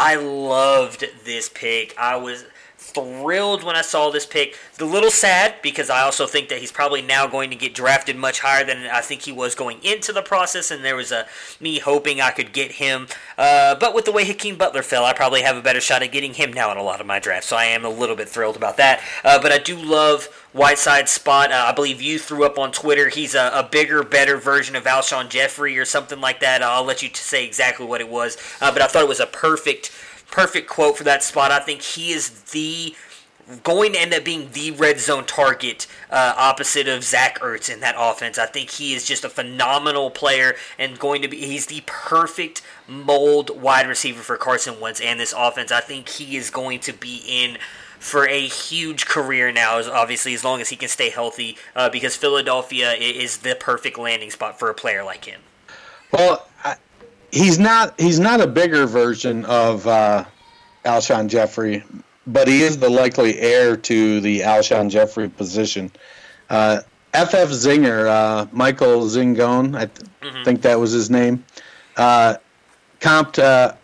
I 0.00 0.14
loved 0.14 1.04
this 1.24 1.48
pick. 1.48 1.92
I 1.98 2.14
was 2.14 2.44
thrilled 2.88 3.62
when 3.62 3.76
I 3.76 3.82
saw 3.82 4.10
this 4.10 4.26
pick. 4.26 4.56
A 4.80 4.84
little 4.84 5.10
sad 5.10 5.56
because 5.62 5.90
I 5.90 6.02
also 6.02 6.26
think 6.26 6.48
that 6.48 6.58
he's 6.58 6.72
probably 6.72 7.02
now 7.02 7.26
going 7.26 7.50
to 7.50 7.56
get 7.56 7.74
drafted 7.74 8.16
much 8.16 8.40
higher 8.40 8.64
than 8.64 8.86
I 8.86 9.00
think 9.00 9.22
he 9.22 9.32
was 9.32 9.54
going 9.54 9.82
into 9.82 10.12
the 10.12 10.22
process, 10.22 10.70
and 10.70 10.84
there 10.84 10.96
was 10.96 11.10
a 11.10 11.26
me 11.60 11.78
hoping 11.78 12.20
I 12.20 12.30
could 12.30 12.52
get 12.52 12.72
him. 12.72 13.08
Uh, 13.36 13.74
but 13.74 13.94
with 13.94 14.04
the 14.04 14.12
way 14.12 14.24
Hakeem 14.24 14.56
Butler 14.56 14.82
fell, 14.82 15.04
I 15.04 15.12
probably 15.12 15.42
have 15.42 15.56
a 15.56 15.62
better 15.62 15.80
shot 15.80 16.02
at 16.02 16.12
getting 16.12 16.34
him 16.34 16.52
now 16.52 16.70
in 16.70 16.78
a 16.78 16.82
lot 16.82 17.00
of 17.00 17.06
my 17.06 17.18
drafts. 17.18 17.48
So 17.48 17.56
I 17.56 17.64
am 17.64 17.84
a 17.84 17.90
little 17.90 18.16
bit 18.16 18.28
thrilled 18.28 18.56
about 18.56 18.76
that. 18.76 19.02
Uh, 19.24 19.40
but 19.40 19.52
I 19.52 19.58
do 19.58 19.76
love 19.76 20.28
Whiteside 20.52 21.08
spot. 21.08 21.52
Uh, 21.52 21.66
I 21.68 21.72
believe 21.72 22.00
you 22.00 22.18
threw 22.18 22.44
up 22.44 22.58
on 22.58 22.72
Twitter. 22.72 23.08
He's 23.08 23.34
a, 23.34 23.50
a, 23.54 23.62
bigger, 23.62 24.02
better 24.02 24.38
version 24.38 24.76
of 24.76 24.84
Alshon 24.84 25.28
Jeffery 25.28 25.76
or 25.78 25.84
something 25.84 26.20
like 26.20 26.40
that. 26.40 26.62
I'll 26.62 26.84
let 26.84 27.02
you 27.02 27.10
say 27.12 27.44
exactly 27.44 27.84
what 27.84 28.00
it 28.00 28.08
was. 28.08 28.38
Uh, 28.60 28.72
but 28.72 28.80
I 28.80 28.86
thought 28.86 29.02
it 29.02 29.08
was 29.08 29.20
a 29.20 29.26
perfect 29.26 29.92
perfect 30.30 30.68
quote 30.68 30.96
for 30.96 31.04
that 31.04 31.22
spot. 31.22 31.50
I 31.50 31.60
think 31.60 31.82
he 31.82 32.12
is 32.12 32.30
the 32.52 32.94
going 33.62 33.94
to 33.94 34.00
end 34.00 34.12
up 34.12 34.24
being 34.24 34.50
the 34.52 34.72
red 34.72 35.00
zone 35.00 35.24
target 35.24 35.86
uh, 36.10 36.34
opposite 36.36 36.86
of 36.86 37.02
Zach 37.02 37.38
Ertz 37.40 37.72
in 37.72 37.80
that 37.80 37.94
offense. 37.98 38.38
I 38.38 38.46
think 38.46 38.70
he 38.70 38.94
is 38.94 39.06
just 39.06 39.24
a 39.24 39.30
phenomenal 39.30 40.10
player 40.10 40.54
and 40.78 40.98
going 40.98 41.22
to 41.22 41.28
be 41.28 41.38
he's 41.38 41.66
the 41.66 41.82
perfect 41.86 42.60
mold 42.86 43.60
wide 43.60 43.88
receiver 43.88 44.22
for 44.22 44.36
Carson 44.36 44.80
Wentz 44.80 45.00
and 45.00 45.18
this 45.18 45.34
offense. 45.36 45.72
I 45.72 45.80
think 45.80 46.08
he 46.08 46.36
is 46.36 46.50
going 46.50 46.80
to 46.80 46.92
be 46.92 47.22
in 47.26 47.58
for 47.98 48.28
a 48.28 48.46
huge 48.46 49.06
career 49.06 49.50
now, 49.50 49.80
obviously, 49.90 50.32
as 50.34 50.44
long 50.44 50.60
as 50.60 50.68
he 50.68 50.76
can 50.76 50.88
stay 50.88 51.10
healthy, 51.10 51.56
uh, 51.74 51.88
because 51.88 52.14
Philadelphia 52.14 52.92
is 52.92 53.38
the 53.38 53.56
perfect 53.58 53.98
landing 53.98 54.30
spot 54.30 54.58
for 54.58 54.70
a 54.70 54.74
player 54.74 55.02
like 55.02 55.24
him. 55.24 55.40
Well, 56.12 56.48
he's 57.30 57.58
not 57.58 57.98
he's 58.00 58.18
not 58.18 58.40
a 58.40 58.46
bigger 58.46 58.86
version 58.86 59.44
of 59.46 59.86
uh, 59.86 60.24
Alshon 60.84 61.28
Jeffery, 61.28 61.84
but 62.26 62.48
he 62.48 62.62
is 62.62 62.78
the 62.78 62.88
likely 62.88 63.38
heir 63.38 63.76
to 63.76 64.20
the 64.20 64.40
Alshon 64.40 64.90
Jeffery 64.90 65.28
position. 65.28 65.90
Uh, 66.50 66.80
FF 67.14 67.50
Zinger, 67.50 68.06
uh, 68.06 68.46
Michael 68.52 69.02
Zingone, 69.02 69.76
I 69.76 69.86
th- 69.86 70.44
think 70.44 70.62
that 70.62 70.78
was 70.78 70.92
his 70.92 71.10
name, 71.10 71.44
uh, 71.96 72.36
comped 73.00 73.42
uh, 73.42 73.74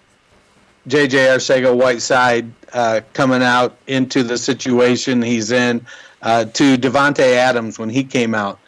JJ 0.88 1.28
Arcega 1.28 1.74
Whiteside 1.74 2.50
uh, 2.72 3.00
coming 3.12 3.42
out 3.42 3.76
into 3.86 4.22
the 4.22 4.36
situation 4.36 5.22
he's 5.22 5.52
in 5.52 5.84
uh, 6.22 6.44
to 6.44 6.76
Davante 6.76 7.34
Adams 7.34 7.78
when 7.78 7.88
he 7.88 8.04
came 8.04 8.34
out. 8.34 8.58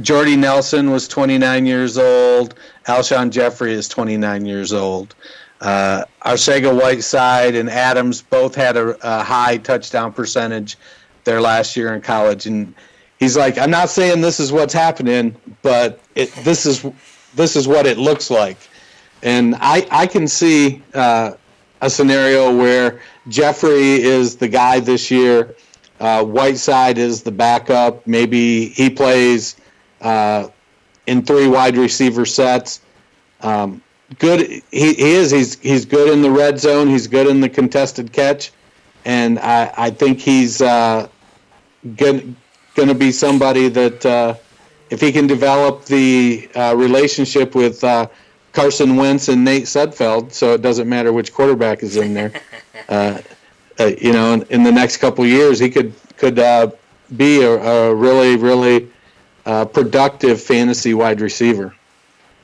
Jordy 0.00 0.36
Nelson 0.36 0.90
was 0.90 1.08
29 1.08 1.66
years 1.66 1.98
old. 1.98 2.54
Alshon 2.86 3.30
Jeffery 3.30 3.72
is 3.72 3.88
29 3.88 4.46
years 4.46 4.72
old. 4.72 5.14
Uh, 5.60 6.04
Arcega 6.24 6.72
Whiteside 6.72 7.56
and 7.56 7.68
Adams 7.68 8.22
both 8.22 8.54
had 8.54 8.76
a, 8.76 8.96
a 9.02 9.24
high 9.24 9.56
touchdown 9.56 10.12
percentage 10.12 10.76
their 11.24 11.40
last 11.40 11.76
year 11.76 11.94
in 11.94 12.00
college, 12.00 12.46
and 12.46 12.74
he's 13.18 13.36
like, 13.36 13.58
I'm 13.58 13.70
not 13.70 13.90
saying 13.90 14.20
this 14.20 14.38
is 14.38 14.52
what's 14.52 14.72
happening, 14.72 15.34
but 15.62 16.00
it, 16.14 16.32
this 16.44 16.64
is 16.64 16.86
this 17.34 17.56
is 17.56 17.66
what 17.66 17.86
it 17.86 17.98
looks 17.98 18.30
like. 18.30 18.56
And 19.22 19.56
I, 19.58 19.86
I 19.90 20.06
can 20.06 20.28
see 20.28 20.82
uh, 20.94 21.32
a 21.80 21.90
scenario 21.90 22.56
where 22.56 23.00
Jeffery 23.28 24.00
is 24.00 24.36
the 24.36 24.48
guy 24.48 24.80
this 24.80 25.10
year. 25.10 25.54
Uh, 25.98 26.24
Whiteside 26.24 26.98
is 26.98 27.24
the 27.24 27.32
backup. 27.32 28.06
Maybe 28.06 28.68
he 28.68 28.88
plays 28.88 29.56
uh, 30.00 30.48
in 31.06 31.22
three 31.22 31.48
wide 31.48 31.76
receiver 31.76 32.26
sets. 32.26 32.80
Um, 33.40 33.82
good. 34.18 34.48
He, 34.48 34.62
he 34.70 35.12
is. 35.12 35.30
He's 35.30 35.58
he's 35.60 35.84
good 35.84 36.12
in 36.12 36.22
the 36.22 36.30
red 36.30 36.58
zone. 36.58 36.88
He's 36.88 37.06
good 37.06 37.26
in 37.26 37.40
the 37.40 37.48
contested 37.48 38.12
catch, 38.12 38.52
and 39.04 39.38
I, 39.38 39.72
I 39.76 39.90
think 39.90 40.20
he's 40.20 40.60
uh, 40.60 41.08
going 41.96 42.36
to 42.76 42.94
be 42.94 43.12
somebody 43.12 43.68
that 43.68 44.06
uh, 44.06 44.34
if 44.90 45.00
he 45.00 45.12
can 45.12 45.26
develop 45.26 45.84
the 45.84 46.48
uh, 46.54 46.74
relationship 46.76 47.54
with 47.54 47.82
uh, 47.84 48.06
Carson 48.52 48.96
Wentz 48.96 49.28
and 49.28 49.44
Nate 49.44 49.64
Sudfeld, 49.64 50.32
so 50.32 50.54
it 50.54 50.62
doesn't 50.62 50.88
matter 50.88 51.12
which 51.12 51.32
quarterback 51.32 51.82
is 51.82 51.96
in 51.96 52.14
there. 52.14 52.32
uh, 52.88 53.20
uh, 53.78 53.92
you 54.00 54.12
know, 54.12 54.32
in, 54.32 54.42
in, 54.50 54.62
the 54.62 54.72
next 54.72 54.96
couple 54.96 55.24
years, 55.24 55.58
he 55.58 55.70
could 55.70 55.92
could 56.16 56.38
uh, 56.38 56.70
be 57.16 57.42
a, 57.42 57.50
a, 57.50 57.94
really 57.94 58.36
really 58.36 58.90
uh, 59.48 59.64
productive 59.64 60.40
fantasy 60.42 60.92
wide 60.92 61.20
receiver. 61.22 61.74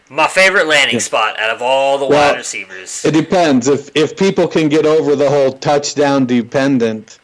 My 0.09 0.27
favorite 0.27 0.67
landing 0.67 0.95
yeah. 0.95 1.01
spot 1.01 1.39
out 1.39 1.51
of 1.51 1.61
all 1.61 1.99
the 1.99 2.07
well, 2.07 2.31
wide 2.33 2.39
receivers. 2.39 3.05
It 3.05 3.13
depends 3.13 3.69
if 3.69 3.91
if 3.95 4.17
people 4.17 4.49
can 4.49 4.69
get 4.69 4.87
over 4.87 5.15
the 5.15 5.29
whole 5.29 5.53
touchdown 5.53 6.27
dependent. 6.27 7.19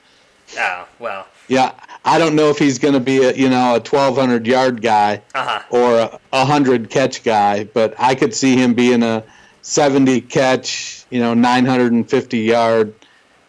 Oh 0.59 0.87
well. 0.99 1.27
Yeah, 1.49 1.73
I 2.05 2.19
don't 2.19 2.37
know 2.37 2.51
if 2.51 2.59
he's 2.59 2.79
going 2.79 2.95
to 2.95 3.01
be 3.01 3.25
a 3.25 3.33
you 3.33 3.49
know 3.49 3.71
a 3.71 3.81
1200 3.81 4.47
yard 4.47 4.83
guy 4.83 5.23
uh-huh. 5.35 5.63
or 5.71 5.99
a 5.99 6.21
100 6.31 6.91
catch 6.91 7.23
guy, 7.23 7.65
but 7.65 7.95
I 7.99 8.15
could 8.15 8.35
see 8.35 8.57
him 8.57 8.75
being 8.75 9.03
a 9.03 9.25
70 9.63 10.21
catch, 10.23 11.07
you 11.11 11.21
know, 11.21 11.35
950 11.35 12.39
yard, 12.39 12.95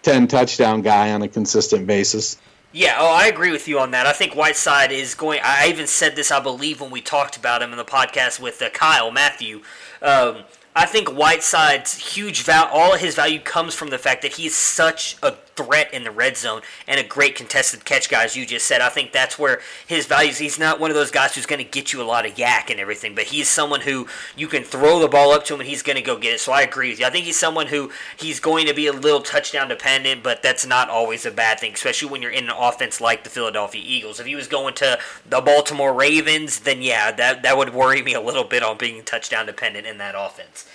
10 0.04 0.28
touchdown 0.28 0.82
guy 0.82 1.12
on 1.12 1.22
a 1.22 1.28
consistent 1.28 1.88
basis. 1.88 2.38
Yeah, 2.74 2.96
oh, 2.98 3.14
I 3.14 3.28
agree 3.28 3.52
with 3.52 3.68
you 3.68 3.80
on 3.80 3.92
that. 3.92 4.06
I 4.06 4.14
think 4.14 4.34
Whiteside 4.34 4.94
is 4.94 5.14
going. 5.14 5.42
I 5.44 5.68
even 5.68 5.88
said 5.88 6.16
this, 6.16 6.32
I 6.32 6.40
believe, 6.40 6.80
when 6.80 6.90
we 6.90 7.02
talked 7.02 7.36
about 7.36 7.62
him 7.62 7.72
in 7.72 7.78
the 7.78 7.84
podcast 7.84 8.40
with 8.40 8.62
uh, 8.62 8.70
Kyle 8.70 9.12
Matthew. 9.12 9.62
Um, 10.02 10.44
I 10.74 10.86
think 10.86 11.10
Whiteside's 11.10 12.16
huge 12.16 12.44
value, 12.44 12.72
all 12.72 12.94
of 12.94 13.02
his 13.02 13.16
value 13.16 13.40
comes 13.40 13.76
from 13.76 13.90
the 13.90 13.98
fact 13.98 14.22
that 14.22 14.34
he's 14.34 14.56
such 14.56 15.18
a 15.22 15.34
threat 15.56 15.94
in 15.94 16.04
the 16.04 16.12
red 16.12 16.38
zone 16.38 16.62
and 16.88 17.00
a 17.00 17.04
great 17.04 17.36
contested 17.36 17.86
catch 17.86 18.10
guy, 18.10 18.24
as 18.24 18.36
you 18.36 18.46
just 18.46 18.66
said. 18.66 18.82
I 18.82 18.90
think 18.90 19.12
that's 19.12 19.38
where 19.38 19.62
his 19.86 20.06
values. 20.06 20.38
He's 20.38 20.60
not 20.60 20.80
one 20.80 20.92
of 20.92 20.96
those 20.96 21.12
guys 21.12 21.36
who's 21.36 21.46
going 21.46 21.64
to 21.64 21.70
get 21.70 21.94
you 21.94 22.02
a 22.02 22.04
lot 22.04 22.26
of 22.26 22.36
YAC 22.36 22.70
and 22.70 22.80
everything, 22.80 23.16
but 23.16 23.26
he's 23.26 23.50
someone 23.50 23.82
who 23.82 24.08
you 24.36 24.48
can 24.48 24.64
throw 24.64 25.00
the 25.00 25.08
ball 25.08 25.32
up 25.32 25.46
to 25.46 25.54
him 25.54 25.60
and 25.60 25.70
he's 25.70 25.84
going 25.84 25.96
to 25.98 26.02
go 26.02 26.18
get 26.18 26.34
it. 26.34 26.40
So 26.40 26.52
I 26.52 26.62
agree 26.62 26.90
with 26.90 27.00
you. 27.00 27.06
I 27.06 27.10
think 27.10 27.26
he's 27.26 27.40
someone 27.40 27.68
who 27.68 27.92
he's 28.18 28.40
going 28.40 28.68
to 28.68 28.74
be 28.74 28.88
a 28.88 28.94
little 28.94 29.22
touchdown 29.22 29.68
dependent, 29.68 30.24
but 30.24 30.42
that's 30.42 30.66
not 30.66 30.90
always 30.90 31.26
a 31.26 31.32
bad 31.32 31.60
thing, 31.60 31.74
especially 31.74 32.10
when 32.10 32.22
you're 32.22 32.32
in 32.32 32.46
an 32.46 32.56
offense 32.58 33.02
like 33.02 33.24
the 33.24 33.30
Philadelphia 33.30 33.84
Eagles. 33.86 34.20
If 34.20 34.26
he 34.26 34.36
was 34.36 34.48
going 34.48 34.74
to 34.76 35.00
the 35.30 35.42
Baltimore 35.42 35.94
Ravens, 35.94 36.62
then 36.62 36.82
yeah, 36.82 37.12
that 37.12 37.44
that 37.44 37.58
would 37.58 37.74
worry 37.74 38.02
me 38.02 38.14
a 38.14 38.22
little 38.22 38.44
bit 38.44 38.64
on 38.64 38.78
being 38.78 39.04
touchdown 39.04 39.46
dependent 39.46 39.88
in 39.88 39.98
that 39.98 40.16
offense. 40.18 40.66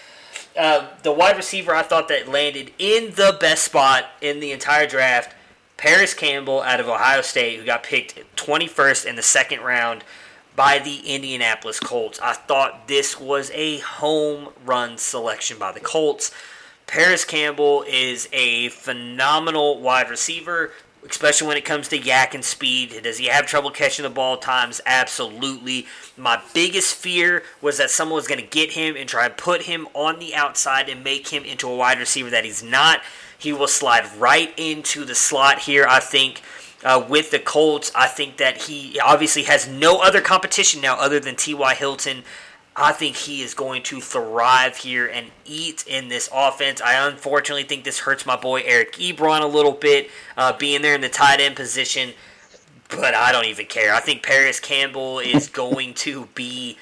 Uh, 0.57 0.89
the 1.03 1.13
wide 1.13 1.37
receiver 1.37 1.75
I 1.75 1.83
thought 1.83 2.09
that 2.09 2.29
landed 2.29 2.73
in 2.79 3.13
the 3.15 3.37
best 3.39 3.65
spot 3.65 4.07
in 4.21 4.41
the 4.41 4.53
entire 4.53 4.87
draft, 4.87 5.35
Parris 5.77 6.15
Campbell 6.15 6.63
out 6.63 6.81
of 6.81 6.89
Ohio 6.89 7.21
State, 7.21 7.59
who 7.59 7.67
got 7.67 7.83
picked 7.83 8.19
21st 8.37 9.05
in 9.05 9.17
the 9.17 9.23
second 9.23 9.61
round 9.61 10.03
by 10.55 10.79
the 10.79 11.01
Indianapolis 11.01 11.79
Colts. 11.79 12.19
I 12.23 12.33
thought 12.33 12.89
this 12.89 13.21
was 13.21 13.51
a 13.53 13.79
home 13.79 14.49
run 14.65 14.97
selection 14.97 15.59
by 15.59 15.73
the 15.73 15.81
Colts. 15.81 16.33
Parris 16.87 17.25
Campbell 17.25 17.85
is 17.87 18.29
a 18.33 18.71
phenomenal 18.71 19.81
wide 19.81 20.09
receiver 20.09 20.73
especially 21.09 21.47
when 21.49 21.57
it 21.57 21.65
comes 21.65 21.89
to 21.89 21.99
YAC 21.99 22.35
and 22.35 22.45
speed. 22.45 23.01
Does 23.03 23.19
he 23.19 23.27
have 23.27 23.47
trouble 23.47 23.71
catching 23.71 24.03
the 24.03 24.11
ball 24.11 24.37
times? 24.37 24.81
Absolutely. 24.87 25.87
My 26.17 26.41
biggest 26.55 26.95
fear 26.95 27.43
was 27.61 27.79
that 27.79 27.91
someone 27.91 28.17
was 28.17 28.29
going 28.29 28.41
to 28.41 28.47
get 28.47 28.73
him 28.73 28.97
and 28.97 29.09
try 29.09 29.29
to 29.29 29.35
put 29.35 29.63
him 29.63 29.89
on 29.95 30.19
the 30.19 30.35
outside 30.35 30.89
and 30.89 31.05
make 31.05 31.29
him 31.29 31.45
into 31.45 31.69
a 31.69 31.77
wide 31.77 31.99
receiver 31.99 32.31
that 32.31 32.45
he's 32.45 32.63
not. 32.63 33.01
He 33.39 33.53
will 33.53 33.69
slide 33.69 34.07
right 34.17 34.53
into 34.57 35.05
the 35.05 35.15
slot 35.15 35.61
here, 35.61 35.87
I 35.89 36.01
think. 36.01 36.43
Uh, 36.85 37.05
with 37.09 37.31
the 37.31 37.39
Colts, 37.39 37.91
I 37.95 38.07
think 38.07 38.37
that 38.37 38.63
he 38.63 39.01
obviously 39.01 39.45
has 39.45 39.67
no 39.67 40.01
other 40.01 40.21
competition 40.21 40.81
now 40.81 40.97
other 40.99 41.19
than 41.19 41.35
T.Y. 41.35 41.75
Hilton. 41.75 42.23
I 42.79 42.93
think 42.93 43.17
he 43.17 43.41
is 43.41 43.55
going 43.55 43.83
to 43.85 44.03
thrive 44.03 44.77
here 44.77 45.07
and 45.07 45.29
eat 45.47 45.87
in 45.87 46.09
this 46.09 46.29
offense. 46.33 46.83
I 46.83 47.09
unfortunately 47.09 47.65
think 47.65 47.85
this 47.85 48.01
hurts 48.01 48.27
my 48.27 48.37
boy 48.37 48.63
Eric 48.67 48.93
Ebron 48.95 49.41
a 49.41 49.47
little 49.47 49.73
bit, 49.73 50.11
uh, 50.37 50.53
being 50.53 50.83
there 50.83 50.95
in 50.95 51.01
the 51.01 51.09
tight 51.09 51.41
end 51.41 51.57
position, 51.57 52.13
but 52.91 53.15
I 53.15 53.33
don't 53.33 53.47
even 53.47 53.65
care. 53.65 53.95
I 53.95 54.01
think 54.01 54.23
Parris 54.23 54.61
Campbell 54.61 55.21
is 55.21 55.49
going 55.63 55.95
to 55.95 56.27
be 56.35 56.77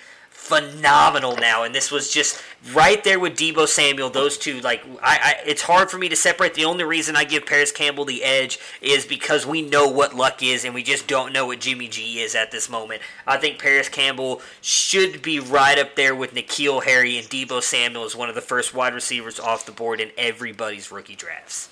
phenomenal 0.44 1.36
now, 1.36 1.62
and 1.62 1.74
this 1.74 1.90
was 1.90 2.10
just 2.10 2.42
right 2.74 3.02
there 3.02 3.18
with 3.18 3.34
Deebo 3.34 3.66
Samuel. 3.66 4.10
Those 4.10 4.36
two, 4.36 4.60
like, 4.60 4.84
I, 5.02 5.18
I, 5.22 5.34
it's 5.46 5.62
hard 5.62 5.90
for 5.90 5.96
me 5.96 6.10
to 6.10 6.16
separate. 6.16 6.52
The 6.52 6.66
only 6.66 6.84
reason 6.84 7.16
I 7.16 7.24
give 7.24 7.46
Parris 7.46 7.72
Campbell 7.72 8.04
the 8.04 8.22
edge 8.22 8.58
is 8.82 9.06
because 9.06 9.46
we 9.46 9.62
know 9.62 9.88
what 9.88 10.14
luck 10.14 10.42
is, 10.42 10.66
and 10.66 10.74
we 10.74 10.82
just 10.82 11.06
don't 11.06 11.32
know 11.32 11.46
what 11.46 11.60
Jimmy 11.60 11.88
G 11.88 12.20
is 12.20 12.34
at 12.34 12.50
this 12.50 12.68
moment. 12.68 13.00
I 13.26 13.38
think 13.38 13.58
Parris 13.58 13.88
Campbell 13.88 14.42
should 14.60 15.22
be 15.22 15.40
right 15.40 15.78
up 15.78 15.96
there 15.96 16.14
with 16.14 16.34
N'Keal 16.34 16.84
Harry 16.84 17.16
and 17.16 17.26
Deebo 17.26 17.62
Samuel 17.62 18.04
as 18.04 18.14
one 18.14 18.28
of 18.28 18.34
the 18.34 18.42
first 18.42 18.74
wide 18.74 18.92
receivers 18.92 19.40
off 19.40 19.64
the 19.64 19.72
board 19.72 19.98
in 19.98 20.10
everybody's 20.18 20.92
rookie 20.92 21.16
drafts. 21.16 21.70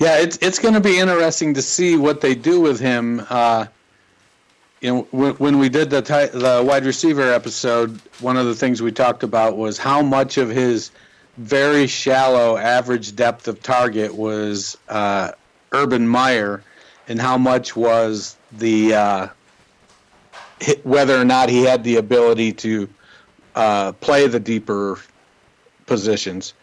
Yeah, 0.00 0.18
it's 0.18 0.38
it's 0.42 0.58
going 0.58 0.74
to 0.74 0.80
be 0.80 0.98
interesting 0.98 1.54
to 1.54 1.62
see 1.62 1.96
what 1.96 2.20
they 2.20 2.34
do 2.34 2.60
with 2.60 2.80
him. 2.80 3.24
Uh, 3.30 3.66
you 4.80 4.94
know, 4.94 5.02
when, 5.10 5.58
we 5.58 5.68
did 5.68 5.90
the 5.90 6.00
the 6.00 6.62
wide 6.64 6.84
receiver 6.84 7.32
episode, 7.32 8.00
one 8.20 8.36
of 8.36 8.46
the 8.46 8.54
things 8.54 8.80
we 8.80 8.92
talked 8.92 9.22
about 9.22 9.56
was 9.56 9.78
how 9.78 10.02
much 10.02 10.38
of 10.38 10.48
his 10.48 10.90
very 11.36 11.86
shallow 11.86 12.56
average 12.56 13.16
depth 13.16 13.48
of 13.48 13.62
target 13.62 14.14
was 14.14 14.76
uh, 14.88 15.32
Urban 15.72 16.06
Meyer, 16.06 16.62
and 17.08 17.20
how 17.20 17.36
much 17.38 17.74
was 17.74 18.36
the 18.52 18.94
uh, 18.94 19.28
whether 20.84 21.20
or 21.20 21.24
not 21.24 21.48
he 21.48 21.62
had 21.64 21.82
the 21.82 21.96
ability 21.96 22.52
to 22.52 22.88
uh, 23.54 23.92
play 23.92 24.28
the 24.28 24.40
deeper 24.40 25.00
positions. 25.86 26.54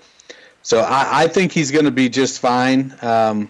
So 0.62 0.80
I, 0.80 1.24
I 1.24 1.28
think 1.28 1.52
he's 1.52 1.72
going 1.72 1.86
to 1.86 1.92
be 1.92 2.10
just 2.10 2.40
fine. 2.40 2.96
Um, 3.02 3.50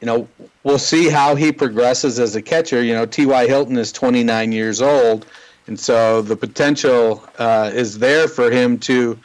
you 0.00 0.06
know, 0.06 0.28
we'll 0.64 0.78
see 0.78 1.08
how 1.08 1.34
he 1.34 1.52
progresses 1.52 2.18
as 2.18 2.36
a 2.36 2.42
catcher. 2.42 2.82
You 2.82 2.94
know, 2.94 3.06
T.Y. 3.06 3.46
Hilton 3.46 3.76
is 3.76 3.92
29 3.92 4.52
years 4.52 4.80
old, 4.80 5.26
and 5.66 5.78
so 5.78 6.22
the 6.22 6.36
potential 6.36 7.24
uh, 7.38 7.70
is 7.72 7.98
there 7.98 8.28
for 8.28 8.50
him 8.50 8.78
to 8.80 9.18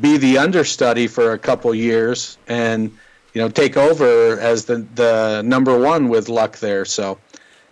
be 0.00 0.18
the 0.18 0.38
understudy 0.38 1.06
for 1.06 1.32
a 1.32 1.38
couple 1.38 1.74
years 1.74 2.36
and 2.46 2.90
you 3.32 3.40
know 3.40 3.48
take 3.48 3.76
over 3.76 4.38
as 4.38 4.66
the 4.66 4.86
the 4.94 5.42
number 5.44 5.78
one 5.78 6.08
with 6.08 6.28
luck 6.28 6.58
there. 6.58 6.84
So. 6.84 7.18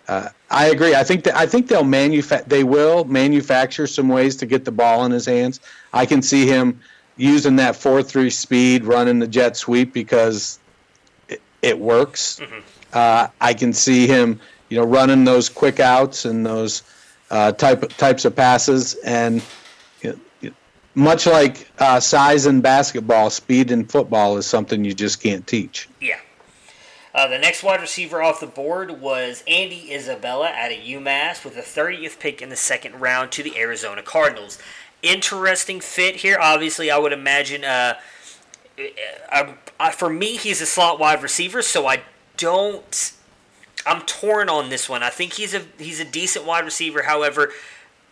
Uh, 0.08 0.28
I 0.52 0.66
agree. 0.66 0.94
I 0.94 1.02
think 1.02 1.24
that 1.24 1.34
I 1.34 1.46
think 1.46 1.66
they'll 1.66 1.82
manufa- 1.82 2.44
They 2.46 2.62
will 2.62 3.02
manufacture 3.06 3.88
some 3.88 4.08
ways 4.08 4.36
to 4.36 4.46
get 4.46 4.64
the 4.64 4.70
ball 4.70 5.04
in 5.04 5.10
his 5.10 5.26
hands. 5.26 5.58
I 5.92 6.06
can 6.06 6.22
see 6.22 6.46
him 6.46 6.78
using 7.16 7.56
that 7.56 7.74
four 7.74 8.04
three 8.04 8.30
speed, 8.30 8.84
running 8.84 9.18
the 9.18 9.26
jet 9.26 9.56
sweep 9.56 9.92
because 9.92 10.60
it 11.62 11.78
works. 11.80 12.38
Mm-hmm. 12.38 12.60
Uh, 12.96 13.28
I 13.42 13.52
can 13.52 13.74
see 13.74 14.06
him, 14.06 14.40
you 14.70 14.78
know, 14.78 14.86
running 14.86 15.24
those 15.24 15.50
quick 15.50 15.80
outs 15.80 16.24
and 16.24 16.46
those 16.46 16.82
uh, 17.30 17.52
type 17.52 17.86
types 17.98 18.24
of 18.24 18.34
passes, 18.34 18.94
and 19.04 19.42
you 20.00 20.16
know, 20.42 20.50
much 20.94 21.26
like 21.26 21.70
uh, 21.78 22.00
size 22.00 22.46
in 22.46 22.62
basketball, 22.62 23.28
speed 23.28 23.70
in 23.70 23.84
football 23.84 24.38
is 24.38 24.46
something 24.46 24.82
you 24.82 24.94
just 24.94 25.22
can't 25.22 25.46
teach. 25.46 25.90
Yeah. 26.00 26.20
Uh, 27.14 27.28
the 27.28 27.38
next 27.38 27.62
wide 27.62 27.82
receiver 27.82 28.22
off 28.22 28.40
the 28.40 28.46
board 28.46 28.98
was 28.98 29.44
Andy 29.46 29.92
Isabella 29.92 30.48
out 30.48 30.72
of 30.72 30.78
UMass 30.78 31.44
with 31.44 31.54
the 31.54 31.60
30th 31.60 32.18
pick 32.18 32.40
in 32.40 32.48
the 32.48 32.56
second 32.56 32.98
round 32.98 33.30
to 33.32 33.42
the 33.42 33.58
Arizona 33.58 34.02
Cardinals. 34.02 34.58
Interesting 35.02 35.80
fit 35.80 36.16
here. 36.16 36.38
Obviously, 36.40 36.90
I 36.90 36.96
would 36.96 37.12
imagine. 37.12 37.62
Uh, 37.62 37.96
for 39.92 40.08
me, 40.08 40.38
he's 40.38 40.62
a 40.62 40.66
slot 40.66 40.98
wide 40.98 41.22
receiver, 41.22 41.60
so 41.60 41.86
I 41.86 42.00
don't. 42.36 43.12
I'm 43.84 44.02
torn 44.02 44.48
on 44.48 44.68
this 44.68 44.88
one. 44.88 45.02
I 45.02 45.10
think 45.10 45.34
he's 45.34 45.54
a 45.54 45.62
he's 45.78 46.00
a 46.00 46.04
decent 46.04 46.44
wide 46.44 46.64
receiver. 46.64 47.02
However, 47.02 47.52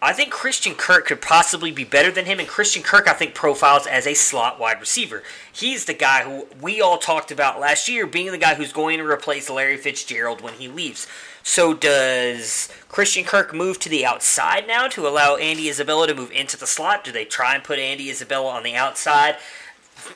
I 0.04 0.12
think 0.12 0.30
Christian 0.30 0.74
Kirk 0.74 1.06
could 1.06 1.22
possibly 1.22 1.72
be 1.72 1.82
better 1.84 2.10
than 2.10 2.26
him, 2.26 2.38
and 2.38 2.46
Christian 2.46 2.82
Kirk, 2.82 3.08
I 3.08 3.14
think, 3.14 3.34
profiles 3.34 3.86
as 3.86 4.06
a 4.06 4.12
slot 4.12 4.60
wide 4.60 4.78
receiver. 4.78 5.22
He's 5.50 5.86
the 5.86 5.94
guy 5.94 6.24
who 6.24 6.46
we 6.60 6.82
all 6.82 6.98
talked 6.98 7.30
about 7.30 7.58
last 7.58 7.88
year 7.88 8.06
being 8.06 8.30
the 8.30 8.36
guy 8.36 8.54
who's 8.54 8.70
going 8.70 8.98
to 8.98 9.06
replace 9.06 9.48
Larry 9.48 9.78
Fitzgerald 9.78 10.42
when 10.42 10.52
he 10.54 10.68
leaves. 10.68 11.06
So, 11.42 11.72
does 11.72 12.68
Christian 12.88 13.24
Kirk 13.24 13.54
move 13.54 13.78
to 13.78 13.88
the 13.88 14.04
outside 14.04 14.66
now 14.66 14.88
to 14.88 15.08
allow 15.08 15.36
Andy 15.36 15.70
Isabella 15.70 16.06
to 16.08 16.14
move 16.14 16.32
into 16.32 16.58
the 16.58 16.66
slot? 16.66 17.02
Do 17.02 17.10
they 17.10 17.24
try 17.24 17.54
and 17.54 17.64
put 17.64 17.78
Andy 17.78 18.10
Isabella 18.10 18.50
on 18.50 18.62
the 18.62 18.74
outside? 18.74 19.36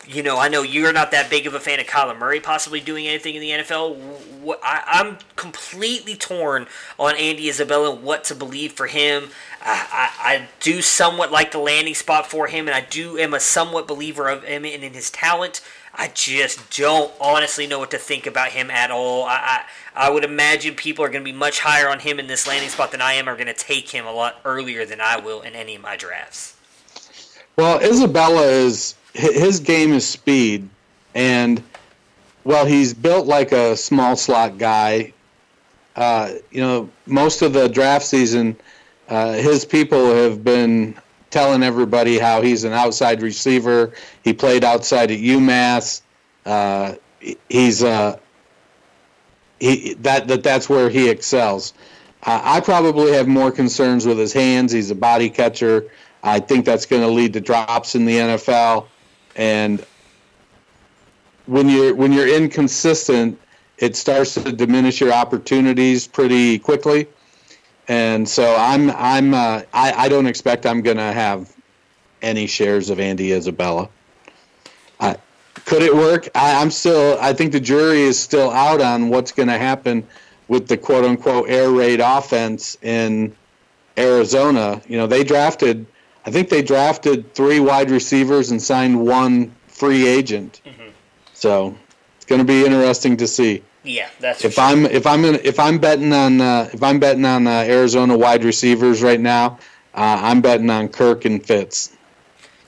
You 0.06 0.22
know, 0.22 0.38
I 0.38 0.48
know 0.48 0.62
you're 0.62 0.92
not 0.92 1.10
that 1.10 1.30
big 1.30 1.46
of 1.46 1.54
a 1.54 1.60
fan 1.60 1.80
of 1.80 1.86
Kyler 1.86 2.18
Murray 2.18 2.40
possibly 2.40 2.80
doing 2.80 3.06
anything 3.06 3.34
in 3.34 3.40
the 3.40 3.50
NFL. 3.50 4.58
I, 4.62 5.00
am 5.00 5.18
completely 5.36 6.14
torn 6.14 6.66
on 6.98 7.16
Andy 7.16 7.48
Isabella 7.48 7.94
what 7.94 8.24
to 8.24 8.34
believe 8.34 8.72
for 8.72 8.86
him. 8.86 9.30
I, 9.60 10.10
I, 10.22 10.32
I, 10.34 10.48
do 10.60 10.80
somewhat 10.82 11.32
like 11.32 11.52
the 11.52 11.58
landing 11.58 11.94
spot 11.94 12.30
for 12.30 12.46
him, 12.46 12.68
and 12.68 12.74
I 12.74 12.80
do 12.80 13.18
am 13.18 13.34
a 13.34 13.40
somewhat 13.40 13.88
believer 13.88 14.28
of 14.28 14.44
him 14.44 14.64
and 14.64 14.84
in 14.84 14.94
his 14.94 15.10
talent. 15.10 15.60
I 15.94 16.08
just 16.14 16.76
don't 16.76 17.12
honestly 17.20 17.66
know 17.66 17.80
what 17.80 17.90
to 17.90 17.98
think 17.98 18.26
about 18.26 18.50
him 18.50 18.70
at 18.70 18.90
all. 18.90 19.24
I, 19.24 19.64
I, 19.96 20.06
I 20.06 20.10
would 20.10 20.24
imagine 20.24 20.74
people 20.74 21.04
are 21.04 21.08
going 21.08 21.24
to 21.24 21.30
be 21.30 21.36
much 21.36 21.60
higher 21.60 21.88
on 21.88 21.98
him 21.98 22.20
in 22.20 22.28
this 22.28 22.46
landing 22.46 22.70
spot 22.70 22.92
than 22.92 23.02
I 23.02 23.14
am, 23.14 23.28
are 23.28 23.34
going 23.34 23.48
to 23.48 23.54
take 23.54 23.90
him 23.90 24.06
a 24.06 24.12
lot 24.12 24.40
earlier 24.44 24.86
than 24.86 25.00
I 25.00 25.18
will 25.18 25.42
in 25.42 25.54
any 25.54 25.74
of 25.74 25.82
my 25.82 25.96
drafts. 25.96 26.56
Well, 27.56 27.80
Isabella 27.80 28.42
is 28.42 28.94
his 29.18 29.60
game 29.60 29.92
is 29.92 30.06
speed, 30.06 30.68
and 31.14 31.62
well, 32.44 32.64
he's 32.64 32.94
built 32.94 33.26
like 33.26 33.52
a 33.52 33.76
small 33.76 34.16
slot 34.16 34.58
guy. 34.58 35.12
Uh, 35.96 36.34
you 36.52 36.60
know, 36.60 36.88
most 37.06 37.42
of 37.42 37.52
the 37.52 37.68
draft 37.68 38.06
season, 38.06 38.56
uh, 39.08 39.32
his 39.32 39.64
people 39.64 40.14
have 40.14 40.44
been 40.44 40.94
telling 41.30 41.64
everybody 41.64 42.18
how 42.18 42.40
he's 42.40 42.62
an 42.62 42.72
outside 42.72 43.20
receiver. 43.20 43.92
He 44.22 44.32
played 44.32 44.62
outside 44.62 45.10
at 45.10 45.18
UMass. 45.18 46.02
Uh, 46.46 46.94
he's 47.48 47.82
uh, 47.82 48.18
he 49.58 49.94
that 49.94 50.28
that 50.28 50.44
that's 50.44 50.68
where 50.68 50.88
he 50.88 51.08
excels. 51.08 51.74
I 52.22 52.60
probably 52.60 53.12
have 53.12 53.28
more 53.28 53.52
concerns 53.52 54.04
with 54.04 54.18
his 54.18 54.32
hands. 54.32 54.72
He's 54.72 54.90
a 54.90 54.94
body 54.94 55.30
catcher. 55.30 55.90
I 56.22 56.40
think 56.40 56.64
that's 56.64 56.84
going 56.84 57.02
to 57.02 57.08
lead 57.08 57.32
to 57.34 57.40
drops 57.40 57.94
in 57.94 58.04
the 58.04 58.16
NFL 58.16 58.88
and 59.38 59.86
when 61.46 61.68
you're 61.68 61.94
when 61.94 62.12
you're 62.12 62.28
inconsistent, 62.28 63.40
it 63.78 63.96
starts 63.96 64.34
to 64.34 64.52
diminish 64.52 65.00
your 65.00 65.12
opportunities 65.12 66.06
pretty 66.06 66.58
quickly. 66.58 67.06
And 67.86 68.28
so 68.28 68.54
I'm 68.58 68.90
I'm 68.90 69.32
uh, 69.32 69.62
I, 69.72 69.92
I 69.92 70.08
don't 70.08 70.26
expect 70.26 70.66
I'm 70.66 70.82
to 70.98 71.12
have 71.12 71.54
any 72.20 72.46
shares 72.46 72.90
of 72.90 73.00
Andy 73.00 73.32
Isabella. 73.32 73.88
I, 75.00 75.16
could 75.64 75.82
it 75.82 75.94
work? 75.94 76.28
I, 76.34 76.60
I'm 76.60 76.70
still 76.70 77.16
I 77.20 77.32
think 77.32 77.52
the 77.52 77.60
jury 77.60 78.02
is 78.02 78.18
still 78.18 78.50
out 78.50 78.82
on 78.82 79.08
what's 79.08 79.32
to 79.48 79.56
happen 79.56 80.06
with 80.48 80.66
the 80.66 80.76
quote 80.76 81.04
unquote 81.04 81.48
air 81.48 81.70
raid 81.70 82.00
offense 82.00 82.76
in 82.82 83.34
Arizona. 83.96 84.82
You 84.88 84.98
know 84.98 85.06
they 85.06 85.22
drafted 85.22 85.86
I 86.28 86.30
think 86.30 86.50
they 86.50 86.60
drafted 86.60 87.32
three 87.32 87.58
wide 87.58 87.90
receivers 87.90 88.50
and 88.50 88.60
signed 88.60 89.00
one 89.00 89.50
free 89.66 90.06
agent. 90.06 90.60
Mm-hmm. 90.66 90.90
So 91.32 91.74
it's 92.16 92.26
going 92.26 92.40
to 92.40 92.44
be 92.44 92.66
interesting 92.66 93.16
to 93.16 93.26
see. 93.26 93.62
Yeah, 93.82 94.10
that's 94.20 94.44
if 94.44 94.54
sure. 94.54 94.64
I'm 94.64 94.84
if 94.84 95.06
I'm 95.06 95.24
in, 95.24 95.36
if 95.36 95.58
I'm 95.58 95.78
betting 95.78 96.12
on 96.12 96.42
uh, 96.42 96.68
if 96.70 96.82
I'm 96.82 97.00
betting 97.00 97.24
on 97.24 97.46
uh, 97.46 97.64
Arizona 97.66 98.14
wide 98.14 98.44
receivers 98.44 99.02
right 99.02 99.18
now, 99.18 99.58
uh, 99.94 100.20
I'm 100.22 100.42
betting 100.42 100.68
on 100.68 100.88
Kirk 100.88 101.24
and 101.24 101.42
Fitz. 101.42 101.96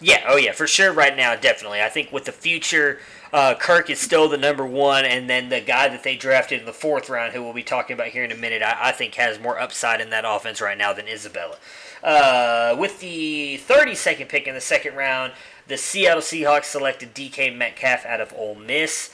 Yeah, 0.00 0.24
oh 0.26 0.38
yeah, 0.38 0.52
for 0.52 0.66
sure. 0.66 0.90
Right 0.90 1.14
now, 1.14 1.36
definitely. 1.36 1.82
I 1.82 1.90
think 1.90 2.12
with 2.12 2.24
the 2.24 2.32
future, 2.32 3.00
uh, 3.30 3.56
Kirk 3.56 3.90
is 3.90 3.98
still 3.98 4.30
the 4.30 4.38
number 4.38 4.64
one, 4.64 5.04
and 5.04 5.28
then 5.28 5.50
the 5.50 5.60
guy 5.60 5.88
that 5.88 6.02
they 6.02 6.16
drafted 6.16 6.60
in 6.60 6.64
the 6.64 6.72
fourth 6.72 7.10
round, 7.10 7.34
who 7.34 7.42
we'll 7.42 7.52
be 7.52 7.62
talking 7.62 7.92
about 7.92 8.06
here 8.06 8.24
in 8.24 8.32
a 8.32 8.36
minute, 8.36 8.62
I, 8.62 8.78
I 8.84 8.92
think 8.92 9.16
has 9.16 9.38
more 9.38 9.60
upside 9.60 10.00
in 10.00 10.08
that 10.08 10.24
offense 10.26 10.62
right 10.62 10.78
now 10.78 10.94
than 10.94 11.06
Isabella. 11.06 11.58
Uh, 12.02 12.74
with 12.78 13.00
the 13.00 13.60
32nd 13.66 14.28
pick 14.28 14.46
in 14.46 14.54
the 14.54 14.60
second 14.60 14.96
round, 14.96 15.32
the 15.68 15.76
Seattle 15.76 16.22
Seahawks 16.22 16.64
selected 16.64 17.14
DK 17.14 17.56
Metcalf 17.56 18.04
out 18.06 18.20
of 18.20 18.32
Ole 18.36 18.54
Miss. 18.54 19.10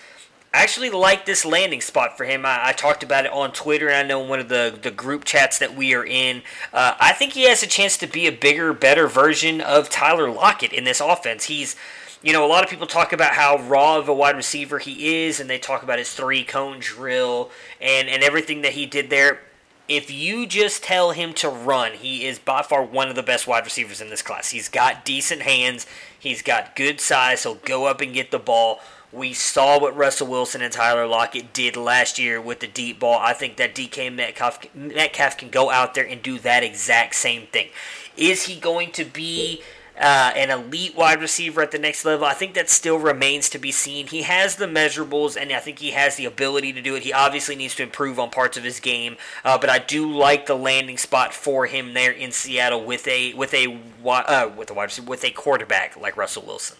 I 0.55 0.63
actually 0.63 0.89
like 0.89 1.27
this 1.27 1.45
landing 1.45 1.83
spot 1.83 2.17
for 2.17 2.25
him. 2.25 2.47
I, 2.47 2.69
I, 2.69 2.73
talked 2.73 3.03
about 3.03 3.27
it 3.27 3.33
on 3.33 3.53
Twitter, 3.53 3.89
and 3.89 3.97
I 3.97 4.03
know 4.09 4.21
one 4.21 4.41
of 4.41 4.49
the, 4.49 4.79
the 4.81 4.91
group 4.91 5.25
chats 5.25 5.59
that 5.59 5.75
we 5.75 5.95
are 5.95 6.05
in. 6.05 6.43
Uh, 6.73 6.95
I 6.99 7.13
think 7.13 7.35
he 7.35 7.43
has 7.43 7.63
a 7.63 7.67
chance 7.67 7.99
to 7.99 8.07
be 8.07 8.27
a 8.27 8.33
bigger, 8.33 8.73
better 8.73 9.07
version 9.07 9.61
of 9.61 9.91
Tyler 9.91 10.31
Lockett 10.31 10.73
in 10.73 10.85
this 10.85 10.99
offense. 11.01 11.45
He's, 11.45 11.77
you 12.23 12.33
know, 12.33 12.47
a 12.47 12.49
lot 12.49 12.65
of 12.65 12.71
people 12.71 12.87
talk 12.87 13.13
about 13.13 13.33
how 13.35 13.59
raw 13.59 13.99
of 13.99 14.09
a 14.09 14.15
wide 14.15 14.35
receiver 14.37 14.79
he 14.79 15.27
is, 15.27 15.41
and 15.41 15.51
they 15.51 15.59
talk 15.59 15.83
about 15.83 15.99
his 15.99 16.15
three 16.15 16.43
cone 16.43 16.79
drill 16.79 17.51
and, 17.79 18.09
and 18.09 18.23
everything 18.23 18.63
that 18.63 18.73
he 18.73 18.87
did 18.87 19.11
there 19.11 19.41
if 19.89 20.11
you 20.11 20.47
just 20.47 20.83
tell 20.83 21.13
him 21.13 21.33
to 21.35 21.49
run, 21.49 21.93
he 21.93 22.27
is 22.27 22.39
by 22.39 22.63
far 22.63 22.83
one 22.83 23.09
of 23.09 23.15
the 23.15 23.23
best 23.23 23.47
wide 23.47 23.65
receivers 23.65 24.01
in 24.01 24.11
this 24.11 24.23
class. 24.23 24.51
He's 24.51 24.69
got 24.69 25.05
decent 25.05 25.43
hands, 25.43 25.87
he's 26.19 26.43
got 26.43 26.77
good 26.77 27.01
size, 27.01 27.45
he'll 27.45 27.55
go 27.55 27.87
up 27.87 28.01
and 28.01 28.13
get 28.13 28.31
the 28.31 28.39
ball. 28.39 28.81
We 29.13 29.33
saw 29.33 29.81
what 29.81 29.97
Russell 29.97 30.27
Wilson 30.27 30.61
and 30.61 30.73
Tyler 30.73 31.07
Lockett 31.07 31.53
did 31.53 31.77
last 31.77 32.19
year 32.19 32.41
with 32.41 32.61
the 32.61 32.67
deep 32.67 32.99
ball. 32.99 33.19
I 33.21 33.33
think 33.33 33.57
that 33.57 33.75
DK 33.75 34.13
Metcalf, 34.13 34.75
Metcalf 34.75 35.39
can 35.39 35.49
go 35.49 35.71
out 35.71 35.95
there 35.95 36.07
and 36.07 36.21
do 36.21 36.39
that 36.41 36.65
exact 36.65 37.15
same 37.15 37.47
thing. 37.47 37.69
Is 38.17 38.45
he 38.45 38.59
going 38.59 38.91
to 38.93 39.05
be 39.05 39.63
uh, 39.99 40.33
an 40.37 40.51
elite 40.51 40.95
wide 40.95 41.21
receiver 41.21 41.63
at 41.63 41.71
the 41.71 41.79
next 41.79 42.05
level. 42.05 42.27
I 42.27 42.35
think 42.35 42.55
that 42.55 42.69
still 42.69 42.99
remains 42.99 43.49
to 43.51 43.59
be 43.59 43.73
seen. 43.73 44.07
He 44.07 44.23
has 44.23 44.57
the 44.57 44.67
measurables, 44.67 45.41
and 45.41 45.51
I 45.53 45.61
think 45.61 45.79
he 45.79 45.93
has 45.93 46.17
the 46.17 46.27
ability 46.27 46.73
to 46.75 46.83
do 46.83 46.95
it. 46.95 47.03
He 47.03 47.13
obviously 47.13 47.57
needs 47.57 47.75
to 47.77 47.83
improve 47.83 48.19
on 48.19 48.31
parts 48.31 48.57
of 48.57 48.65
his 48.65 48.79
game, 48.81 49.17
uh, 49.45 49.57
but 49.59 49.71
I 49.71 49.79
do 49.79 50.11
like 50.11 50.47
the 50.47 50.55
landing 50.55 50.99
spot 50.99 51.33
for 51.33 51.67
him 51.67 51.95
there 51.95 52.13
in 52.13 52.33
Seattle 52.33 52.85
with 52.85 53.09
a 53.09 53.33
with 53.35 53.55
a 53.55 53.79
uh, 54.05 54.51
with 54.57 54.71
a 54.71 54.75
wide 54.75 54.85
receiver, 54.85 55.09
with 55.09 55.25
a 55.25 55.31
quarterback 55.31 55.97
like 55.97 56.17
Russell 56.17 56.45
Wilson. 56.47 56.77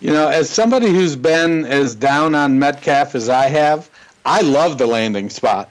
You 0.00 0.12
know, 0.12 0.28
as 0.28 0.48
somebody 0.48 0.88
who's 0.88 1.16
been 1.16 1.64
as 1.66 1.94
down 1.94 2.34
on 2.34 2.58
Metcalf 2.58 3.14
as 3.16 3.28
I 3.28 3.48
have, 3.48 3.90
I 4.24 4.42
love 4.42 4.78
the 4.78 4.86
landing 4.86 5.28
spot, 5.28 5.70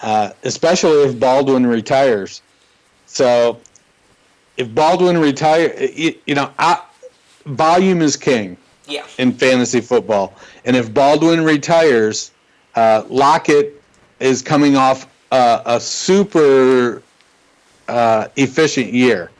uh, 0.00 0.30
especially 0.44 1.02
if 1.02 1.18
Baldwin 1.18 1.66
retires. 1.66 2.40
So 3.06 3.58
if 4.58 4.74
Baldwin 4.74 5.16
retire, 5.16 5.72
you, 5.94 6.14
you 6.26 6.34
know, 6.34 6.52
I, 6.58 6.82
volume 7.46 8.02
is 8.02 8.16
king. 8.16 8.58
Yeah. 8.86 9.06
In 9.18 9.32
fantasy 9.32 9.82
football, 9.82 10.34
and 10.64 10.74
if 10.74 10.94
Baldwin 10.94 11.44
retires, 11.44 12.30
uh, 12.74 13.04
Lockett 13.10 13.82
is 14.18 14.40
coming 14.40 14.76
off 14.76 15.06
uh, 15.30 15.60
a 15.66 15.78
super 15.78 17.02
uh, 17.86 18.28
efficient 18.36 18.94
year. 18.94 19.30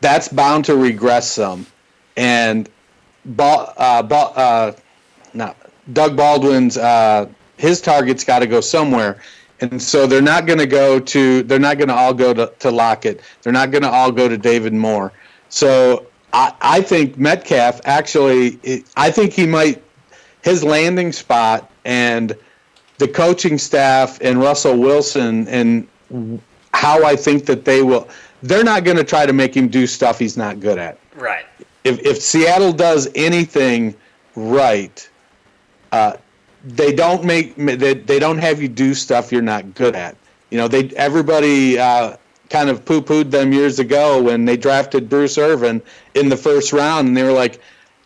That's 0.00 0.28
bound 0.28 0.64
to 0.64 0.76
regress 0.76 1.30
some, 1.30 1.66
and 2.16 2.66
Ball, 3.26 3.74
uh, 3.76 4.02
Ball, 4.04 4.32
uh, 4.36 4.72
not 5.34 5.54
Doug 5.92 6.16
Baldwin's 6.16 6.78
uh, 6.78 7.28
his 7.58 7.82
target's 7.82 8.24
got 8.24 8.38
to 8.38 8.46
go 8.46 8.62
somewhere 8.62 9.20
and 9.60 9.80
so 9.80 10.06
they're 10.06 10.20
not 10.22 10.46
going 10.46 10.58
to 10.58 10.66
go 10.66 10.98
to 11.00 11.42
they're 11.42 11.58
not 11.58 11.78
going 11.78 11.88
to 11.88 11.94
all 11.94 12.14
go 12.14 12.34
to, 12.34 12.52
to 12.58 12.70
Lockett. 12.70 13.20
They're 13.42 13.52
not 13.52 13.70
going 13.70 13.82
to 13.82 13.90
all 13.90 14.12
go 14.12 14.28
to 14.28 14.36
David 14.36 14.72
Moore. 14.72 15.12
So 15.48 16.06
I, 16.32 16.52
I 16.60 16.80
think 16.80 17.18
Metcalf 17.18 17.80
actually 17.84 18.84
I 18.96 19.10
think 19.10 19.32
he 19.32 19.46
might 19.46 19.82
his 20.42 20.62
landing 20.62 21.12
spot 21.12 21.70
and 21.84 22.36
the 22.98 23.08
coaching 23.08 23.58
staff 23.58 24.18
and 24.20 24.40
Russell 24.40 24.78
Wilson 24.78 25.48
and 25.48 25.88
how 26.72 27.04
I 27.04 27.16
think 27.16 27.46
that 27.46 27.64
they 27.64 27.82
will 27.82 28.08
they're 28.42 28.64
not 28.64 28.84
going 28.84 28.96
to 28.96 29.04
try 29.04 29.26
to 29.26 29.32
make 29.32 29.56
him 29.56 29.68
do 29.68 29.86
stuff 29.86 30.18
he's 30.18 30.36
not 30.36 30.60
good 30.60 30.78
at. 30.78 30.98
Right. 31.14 31.46
If 31.84 32.04
if 32.04 32.20
Seattle 32.20 32.72
does 32.72 33.08
anything 33.14 33.94
right, 34.34 35.08
uh, 35.92 36.16
they 36.66 36.92
don't 36.92 37.24
make 37.24 37.54
they, 37.56 37.94
they 37.94 38.18
don't 38.18 38.38
have 38.38 38.60
you 38.60 38.68
do 38.68 38.94
stuff 38.94 39.30
you're 39.30 39.42
not 39.42 39.74
good 39.74 39.94
at. 39.94 40.16
You 40.50 40.58
know, 40.58 40.68
they 40.68 40.88
everybody 40.90 41.78
uh, 41.78 42.16
kind 42.50 42.68
of 42.68 42.84
poo 42.84 43.00
pooed 43.00 43.30
them 43.30 43.52
years 43.52 43.78
ago 43.78 44.22
when 44.22 44.44
they 44.44 44.56
drafted 44.56 45.08
Bruce 45.08 45.38
Irvin 45.38 45.80
in 46.14 46.28
the 46.28 46.36
first 46.36 46.72
round, 46.72 47.08
and 47.08 47.16
they 47.16 47.22
were 47.22 47.32
like, 47.32 47.60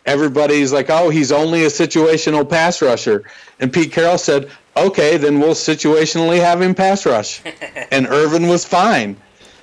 everybody's 0.05 0.71
like, 0.71 0.89
"Oh, 0.89 1.09
he's 1.09 1.31
only 1.31 1.65
a 1.65 1.69
situational 1.69 2.47
pass 2.47 2.81
rusher," 2.81 3.23
and 3.59 3.73
Pete 3.73 3.91
Carroll 3.91 4.17
said, 4.17 4.49
"Okay, 4.77 5.17
then 5.17 5.39
we'll 5.39 5.55
situationally 5.55 6.39
have 6.39 6.61
him 6.61 6.75
pass 6.75 7.05
rush," 7.05 7.41
and 7.91 8.07
Irvin 8.07 8.47
was 8.47 8.63
fine. 8.63 9.17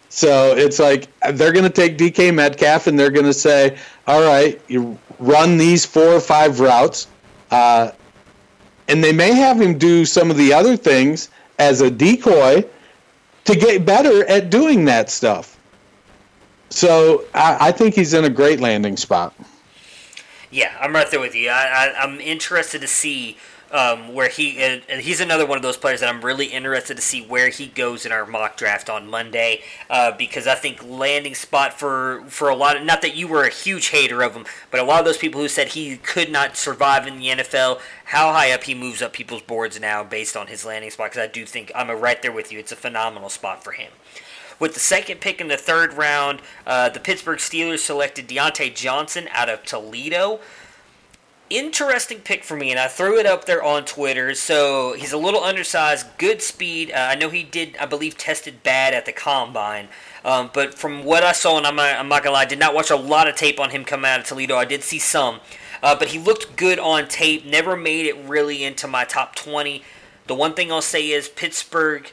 So 0.09 0.57
it's 0.57 0.79
like 0.79 1.07
they're 1.33 1.53
going 1.53 1.65
to 1.65 1.71
take 1.71 1.99
DK 1.99 2.35
Metcalf 2.35 2.87
and 2.87 2.99
they're 2.99 3.11
going 3.11 3.27
to 3.27 3.35
say, 3.35 3.77
"All 4.07 4.23
right, 4.23 4.61
you 4.67 4.99
run 5.21 5.57
these 5.57 5.85
four 5.85 6.09
or 6.09 6.21
five 6.21 6.61
routes," 6.61 7.07
uh, 7.51 7.93
and 8.89 9.05
they 9.05 9.13
may 9.13 9.33
have 9.33 9.61
him 9.61 9.79
do 9.79 10.05
some 10.05 10.31
of 10.31 10.37
the 10.37 10.53
other 10.53 10.77
things 10.77 11.29
as 11.59 11.81
a 11.81 11.91
decoy 11.91 12.65
to 13.45 13.55
get 13.55 13.85
better 13.85 14.27
at 14.29 14.51
doing 14.51 14.85
that 14.87 15.11
stuff. 15.11 15.59
So 16.71 17.25
I, 17.35 17.69
I 17.69 17.73
think 17.73 17.95
he's 17.95 18.15
in 18.15 18.25
a 18.25 18.31
great 18.31 18.61
landing 18.61 18.97
spot. 18.97 19.35
Yeah, 20.51 20.75
I'm 20.81 20.95
right 20.95 21.11
there 21.11 21.21
with 21.21 21.35
you. 21.35 21.51
I, 21.51 21.93
I, 21.95 22.03
I'm 22.03 22.21
interested 22.21 22.81
to 22.81 22.87
see 22.87 23.37
um, 23.71 24.15
where 24.15 24.29
he 24.29 24.59
and, 24.59 24.83
and 24.89 25.03
he's 25.03 25.21
another 25.21 25.47
one 25.47 25.57
of 25.57 25.63
those 25.63 25.77
players 25.77 26.01
that 26.01 26.09
I'm 26.09 26.25
really 26.25 26.47
interested 26.47 26.97
to 26.97 27.03
see 27.03 27.23
where 27.23 27.49
he 27.49 27.67
goes 27.67 28.07
in 28.07 28.13
our 28.13 28.27
mock 28.27 28.57
draft 28.57 28.89
on 28.89 29.09
Monday 29.09 29.63
uh, 29.91 30.13
because 30.13 30.47
I 30.47 30.55
think 30.55 30.85
landing 30.85 31.35
spot 31.35 31.79
for 31.79 32.25
for 32.29 32.49
a 32.49 32.57
lot 32.57 32.77
of 32.77 32.85
not 32.85 33.03
that 33.03 33.17
you 33.17 33.29
were 33.29 33.45
a 33.45 33.51
huge 33.51 33.89
hater 33.89 34.23
of 34.23 34.35
him, 34.35 34.47
but 34.71 34.81
a 34.81 34.85
lot 34.85 34.99
of 35.01 35.05
those 35.05 35.19
people 35.19 35.41
who 35.41 35.49
said 35.49 35.69
he 35.69 35.97
could 35.99 36.31
not 36.31 36.57
survive 36.57 37.07
in 37.07 37.19
the 37.19 37.27
NFL, 37.27 37.81
how 38.07 38.33
high 38.33 38.53
up 38.53 38.65
he 38.65 38.75
moves 38.75 39.03
up 39.03 39.13
people's 39.13 39.43
boards 39.43 39.79
now 39.81 40.03
based 40.03 40.37
on 40.37 40.47
his 40.47 40.65
landing 40.65 40.91
spot. 40.91 41.11
Because 41.11 41.29
I 41.29 41.31
do 41.31 41.45
think 41.45 41.71
I'm 41.75 41.91
right 41.91 42.21
there 42.23 42.33
with 42.33 42.51
you. 42.51 42.59
It's 42.59 42.73
a 42.73 42.77
phenomenal 42.77 43.29
spot 43.29 43.63
for 43.63 43.73
him. 43.73 43.93
With 44.59 44.75
the 44.75 44.81
second 44.81 45.21
pick 45.21 45.41
in 45.41 45.47
the 45.47 45.57
third 45.57 45.95
round, 45.95 46.43
uh, 46.67 46.89
the 46.89 46.99
Pittsburgh 46.99 47.39
Steelers 47.39 47.79
selected 47.79 48.27
Diontae 48.27 48.75
Johnson 48.75 49.29
out 49.31 49.49
of 49.49 49.63
Toledo 49.63 50.41
interesting 51.51 52.21
pick 52.21 52.45
for 52.45 52.57
me, 52.57 52.71
and 52.71 52.79
I 52.79 52.89
threw 52.89 53.19
it 53.19 53.27
up 53.27 53.45
there 53.45 53.63
on 53.63 53.85
Twitter. 53.85 54.35
So 54.35 54.95
he's 54.95 55.13
a 55.13 55.19
little 55.19 55.43
undersized, 55.43 56.07
good 56.19 56.43
speed. 56.43 56.91
Uh, 56.91 57.09
I 57.11 57.15
know 57.15 57.31
he 57.31 57.43
did, 57.43 57.77
I 57.79 57.87
believe, 57.87 58.17
tested 58.17 58.63
bad 58.63 58.95
at 58.95 59.07
the 59.07 59.13
combine. 59.13 59.89
Um, 60.25 60.51
but 60.53 60.75
from 60.75 61.05
what 61.05 61.23
I 61.23 61.33
saw, 61.33 61.57
and 61.59 61.67
I'm 61.67 61.79
I'm 61.79 62.09
not 62.09 62.23
gonna 62.23 62.35
lie, 62.35 62.43
I 62.43 62.47
did 62.47 62.59
not 62.59 62.75
watch 62.75 62.91
a 62.91 62.97
lot 62.97 63.29
of 63.29 63.37
tape 63.37 63.61
on 63.61 63.71
him 63.71 63.85
coming 63.85 64.11
out 64.11 64.21
of 64.21 64.27
Toledo. 64.27 64.57
I 64.57 64.65
did 64.65 64.83
see 64.83 64.99
some, 64.99 65.41
uh, 65.83 65.97
but 65.97 66.09
he 66.09 66.19
looked 66.19 66.57
good 66.57 66.79
on 66.79 67.09
tape. 67.09 67.45
Never 67.45 67.77
made 67.77 68.07
it 68.07 68.17
really 68.17 68.65
into 68.65 68.87
my 68.87 69.05
top 69.05 69.35
20. 69.35 69.83
The 70.27 70.35
one 70.35 70.55
thing 70.55 70.71
I'll 70.71 70.83
say 70.83 71.11
is 71.11 71.29
Pittsburgh 71.29 72.13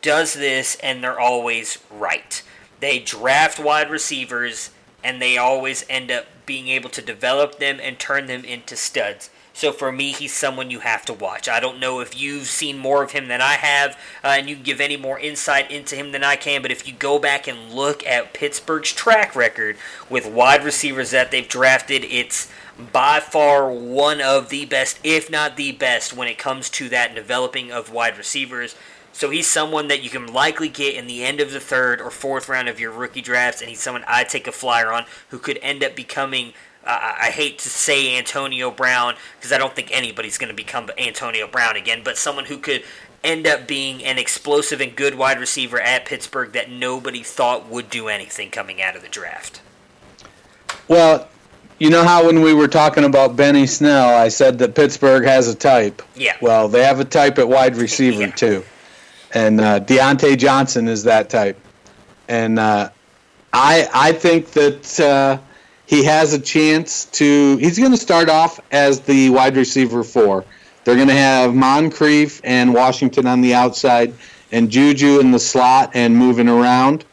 does 0.00 0.34
this, 0.34 0.76
and 0.82 1.02
they're 1.02 1.18
always 1.18 1.78
right. 1.90 2.42
They 2.80 2.98
draft 2.98 3.58
wide 3.58 3.90
receivers, 3.90 4.70
and 5.04 5.20
they 5.20 5.36
always 5.36 5.84
end 5.88 6.10
up 6.10 6.24
being 6.46 6.68
able 6.68 6.90
to 6.90 7.02
develop 7.02 7.58
them 7.58 7.78
and 7.80 7.98
turn 7.98 8.26
them 8.26 8.44
into 8.44 8.74
studs. 8.74 9.30
So 9.56 9.70
for 9.70 9.92
me, 9.92 10.10
he's 10.10 10.34
someone 10.34 10.72
you 10.72 10.80
have 10.80 11.04
to 11.04 11.12
watch. 11.12 11.48
I 11.48 11.60
don't 11.60 11.78
know 11.78 12.00
if 12.00 12.20
you've 12.20 12.48
seen 12.48 12.76
more 12.76 13.04
of 13.04 13.12
him 13.12 13.28
than 13.28 13.40
I 13.40 13.52
have, 13.52 13.92
uh, 14.24 14.34
and 14.36 14.48
you 14.48 14.56
can 14.56 14.64
give 14.64 14.80
any 14.80 14.96
more 14.96 15.18
insight 15.18 15.70
into 15.70 15.94
him 15.94 16.10
than 16.10 16.24
I 16.24 16.34
can. 16.34 16.60
But 16.60 16.72
if 16.72 16.88
you 16.88 16.92
go 16.92 17.20
back 17.20 17.46
and 17.46 17.72
look 17.72 18.04
at 18.04 18.34
Pittsburgh's 18.34 18.92
track 18.92 19.36
record 19.36 19.76
with 20.10 20.26
wide 20.26 20.64
receivers 20.64 21.12
that 21.12 21.30
they've 21.30 21.46
drafted, 21.48 22.02
it's 22.04 22.50
by 22.92 23.20
far 23.20 23.70
one 23.70 24.20
of 24.20 24.48
the 24.48 24.64
best, 24.64 24.98
if 25.04 25.30
not 25.30 25.56
the 25.56 25.70
best, 25.70 26.16
when 26.16 26.26
it 26.26 26.36
comes 26.36 26.68
to 26.70 26.88
that 26.88 27.14
developing 27.14 27.70
of 27.70 27.92
wide 27.92 28.18
receivers. 28.18 28.74
So 29.14 29.30
he's 29.30 29.46
someone 29.46 29.86
that 29.88 30.02
you 30.02 30.10
can 30.10 30.26
likely 30.26 30.68
get 30.68 30.96
in 30.96 31.06
the 31.06 31.22
end 31.24 31.40
of 31.40 31.52
the 31.52 31.60
third 31.60 32.00
or 32.00 32.10
fourth 32.10 32.48
round 32.48 32.68
of 32.68 32.80
your 32.80 32.90
rookie 32.90 33.22
drafts, 33.22 33.60
and 33.60 33.70
he's 33.70 33.80
someone 33.80 34.04
I 34.08 34.24
take 34.24 34.48
a 34.48 34.52
flyer 34.52 34.92
on 34.92 35.04
who 35.28 35.38
could 35.38 35.58
end 35.62 35.82
up 35.84 35.94
becoming. 35.94 36.52
Uh, 36.84 37.14
I 37.22 37.30
hate 37.30 37.60
to 37.60 37.68
say 37.70 38.18
Antonio 38.18 38.70
Brown 38.70 39.14
because 39.38 39.52
I 39.52 39.58
don't 39.58 39.74
think 39.74 39.90
anybody's 39.96 40.36
going 40.36 40.50
to 40.50 40.54
become 40.54 40.90
Antonio 40.98 41.46
Brown 41.46 41.76
again, 41.76 42.02
but 42.04 42.18
someone 42.18 42.44
who 42.44 42.58
could 42.58 42.82
end 43.22 43.46
up 43.46 43.66
being 43.66 44.04
an 44.04 44.18
explosive 44.18 44.80
and 44.82 44.94
good 44.94 45.14
wide 45.14 45.38
receiver 45.38 45.80
at 45.80 46.04
Pittsburgh 46.04 46.52
that 46.52 46.68
nobody 46.70 47.22
thought 47.22 47.68
would 47.70 47.88
do 47.88 48.08
anything 48.08 48.50
coming 48.50 48.82
out 48.82 48.96
of 48.96 49.02
the 49.02 49.08
draft. 49.08 49.62
Well, 50.88 51.28
you 51.78 51.88
know 51.88 52.04
how 52.04 52.26
when 52.26 52.42
we 52.42 52.52
were 52.52 52.68
talking 52.68 53.04
about 53.04 53.36
Benny 53.36 53.66
Snell, 53.66 54.14
I 54.14 54.28
said 54.28 54.58
that 54.58 54.74
Pittsburgh 54.74 55.24
has 55.24 55.48
a 55.48 55.54
type. 55.54 56.02
Yeah. 56.14 56.36
Well, 56.40 56.68
they 56.68 56.82
have 56.84 57.00
a 57.00 57.04
type 57.04 57.38
at 57.38 57.48
wide 57.48 57.76
receiver 57.76 58.20
Yeah. 58.26 58.30
too, 58.32 58.64
and 59.34 59.60
uh, 59.60 59.80
Diontae 59.80 60.38
Johnson 60.38 60.88
is 60.88 61.02
that 61.02 61.28
type, 61.28 61.58
and 62.28 62.58
uh, 62.58 62.88
I 63.52 63.88
I 63.92 64.12
think 64.12 64.52
that 64.52 65.00
uh, 65.00 65.38
he 65.86 66.04
has 66.04 66.32
a 66.32 66.38
chance 66.38 67.06
to. 67.06 67.56
He's 67.58 67.78
going 67.78 67.90
to 67.90 67.98
start 67.98 68.28
off 68.28 68.60
as 68.70 69.00
the 69.00 69.30
wide 69.30 69.56
receiver 69.56 70.04
four. 70.04 70.44
They're 70.84 70.96
going 70.96 71.08
to 71.08 71.14
have 71.14 71.54
Moncrief 71.54 72.40
and 72.44 72.72
Washington 72.72 73.26
on 73.26 73.40
the 73.40 73.54
outside, 73.54 74.14
and 74.52 74.70
Juju 74.70 75.18
in 75.20 75.32
the 75.32 75.38
slot 75.38 75.90
and 75.94 76.16
moving 76.16 76.48
around, 76.48 77.04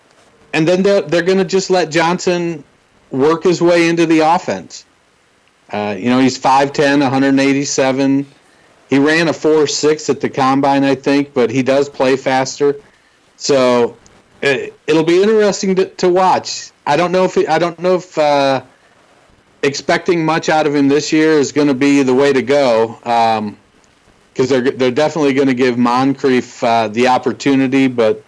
and 0.54 0.68
then 0.68 0.84
they're, 0.84 1.02
they're 1.02 1.24
going 1.24 1.40
to 1.40 1.46
just 1.46 1.70
let 1.70 1.90
Johnson 1.90 2.64
work 3.10 3.44
his 3.44 3.62
way 3.62 3.90
into 3.90 4.06
the 4.06 4.20
offense. 4.20 4.86
Uh, 5.72 5.96
you 5.98 6.10
know, 6.10 6.20
he's 6.20 6.38
5'10", 6.38 7.00
187. 7.00 8.26
He 8.92 9.00
ran 9.00 9.30
a 9.30 9.34
four 9.34 9.68
six 9.68 10.10
at 10.10 10.20
the 10.20 10.30
combine, 10.30 10.84
I 10.84 10.96
think, 10.96 11.34
but 11.34 11.50
he 11.50 11.64
does 11.64 11.88
play 11.88 12.18
faster. 12.18 12.76
So 13.38 13.96
it, 14.42 14.78
it'll 14.86 15.06
be 15.06 15.24
interesting 15.24 15.76
to, 15.78 15.86
to 15.86 16.10
watch. 16.10 16.72
I 16.86 16.98
don't 16.98 17.14
know 17.14 17.24
if 17.24 17.36
he, 17.36 17.48
I 17.48 17.58
don't 17.58 17.80
know 17.80 17.96
if 17.96 18.18
uh, 18.18 18.62
expecting 19.64 20.26
much 20.26 20.50
out 20.50 20.68
of 20.68 20.76
him 20.76 20.90
this 20.90 21.14
year 21.14 21.32
is 21.40 21.54
going 21.54 21.70
to 21.70 21.74
be 21.74 22.04
the 22.04 22.14
way 22.14 22.34
to 22.34 22.42
go. 22.42 23.00
because 24.34 24.50
they're 24.50 24.72
they're 24.72 24.92
definitely 24.92 25.36
going 25.36 25.48
to 25.48 25.54
give 25.54 25.78
Moncrief 25.78 26.62
uh, 26.62 26.90
the 26.90 27.08
opportunity, 27.08 27.88
but 27.88 28.22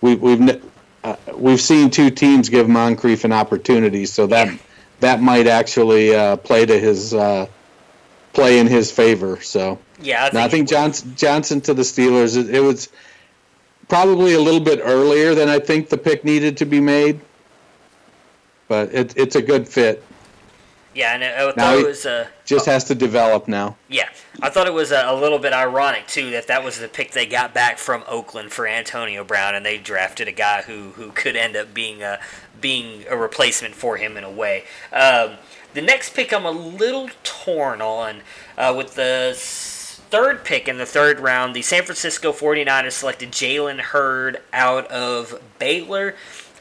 we, 0.00 0.16
we've 0.16 0.60
uh, 1.04 1.14
we've 1.36 1.60
seen 1.60 1.90
two 1.90 2.10
teams 2.10 2.48
give 2.48 2.68
Moncrief 2.68 3.22
an 3.22 3.32
opportunity, 3.32 4.04
so 4.04 4.26
that 4.26 4.52
that 4.98 5.20
might 5.22 5.46
actually 5.46 6.12
uh, 6.12 6.34
play 6.38 6.66
to 6.66 6.76
his 6.76 7.14
uh, 7.14 7.46
play 8.32 8.58
in 8.58 8.66
his 8.66 8.90
favor. 8.90 9.40
So 9.40 9.78
Yeah, 10.00 10.24
I 10.24 10.30
think, 10.30 10.34
no, 10.34 10.40
I 10.40 10.48
think 10.48 10.68
Johnson 10.68 11.14
Johnson 11.16 11.60
to 11.62 11.74
the 11.74 11.82
Steelers. 11.82 12.36
It, 12.36 12.54
it 12.54 12.60
was 12.60 12.88
probably 13.88 14.34
a 14.34 14.40
little 14.40 14.60
bit 14.60 14.80
earlier 14.82 15.34
than 15.34 15.48
I 15.48 15.58
think 15.58 15.88
the 15.88 15.98
pick 15.98 16.24
needed 16.24 16.56
to 16.58 16.66
be 16.66 16.80
made, 16.80 17.20
but 18.68 18.92
it, 18.94 19.16
it's 19.16 19.36
a 19.36 19.42
good 19.42 19.66
fit. 19.68 20.04
Yeah, 20.94 21.14
and 21.14 21.22
I, 21.22 21.52
thought 21.52 21.78
it 21.78 21.86
was. 21.86 22.06
Uh, 22.06 22.26
Just 22.44 22.66
has 22.66 22.82
to 22.84 22.94
develop 22.94 23.46
now. 23.46 23.76
Yeah, 23.88 24.08
I 24.42 24.50
thought 24.50 24.66
it 24.66 24.72
was 24.72 24.90
a, 24.90 25.04
a 25.06 25.14
little 25.14 25.38
bit 25.38 25.52
ironic 25.52 26.08
too 26.08 26.30
that 26.30 26.48
that 26.48 26.64
was 26.64 26.80
the 26.80 26.88
pick 26.88 27.12
they 27.12 27.26
got 27.26 27.54
back 27.54 27.78
from 27.78 28.02
Oakland 28.08 28.52
for 28.52 28.66
Antonio 28.66 29.22
Brown, 29.22 29.54
and 29.54 29.64
they 29.64 29.78
drafted 29.78 30.26
a 30.26 30.32
guy 30.32 30.62
who, 30.62 30.90
who 30.90 31.12
could 31.12 31.36
end 31.36 31.56
up 31.56 31.72
being 31.72 32.02
a 32.02 32.18
being 32.60 33.04
a 33.08 33.16
replacement 33.16 33.74
for 33.74 33.96
him 33.96 34.16
in 34.16 34.24
a 34.24 34.30
way. 34.30 34.64
Um, 34.92 35.36
the 35.74 35.82
next 35.82 36.14
pick 36.14 36.32
I'm 36.32 36.44
a 36.44 36.50
little 36.50 37.10
torn 37.22 37.80
on 37.80 38.22
uh, 38.56 38.74
with 38.76 38.96
the 38.96 39.34
third 40.10 40.44
pick 40.44 40.68
in 40.68 40.78
the 40.78 40.86
third 40.86 41.20
round. 41.20 41.54
The 41.54 41.62
San 41.62 41.84
Francisco 41.84 42.32
49ers 42.32 42.92
selected 42.92 43.30
Jalen 43.30 43.80
Hurd 43.80 44.40
out 44.52 44.86
of 44.90 45.40
Baylor. 45.58 46.14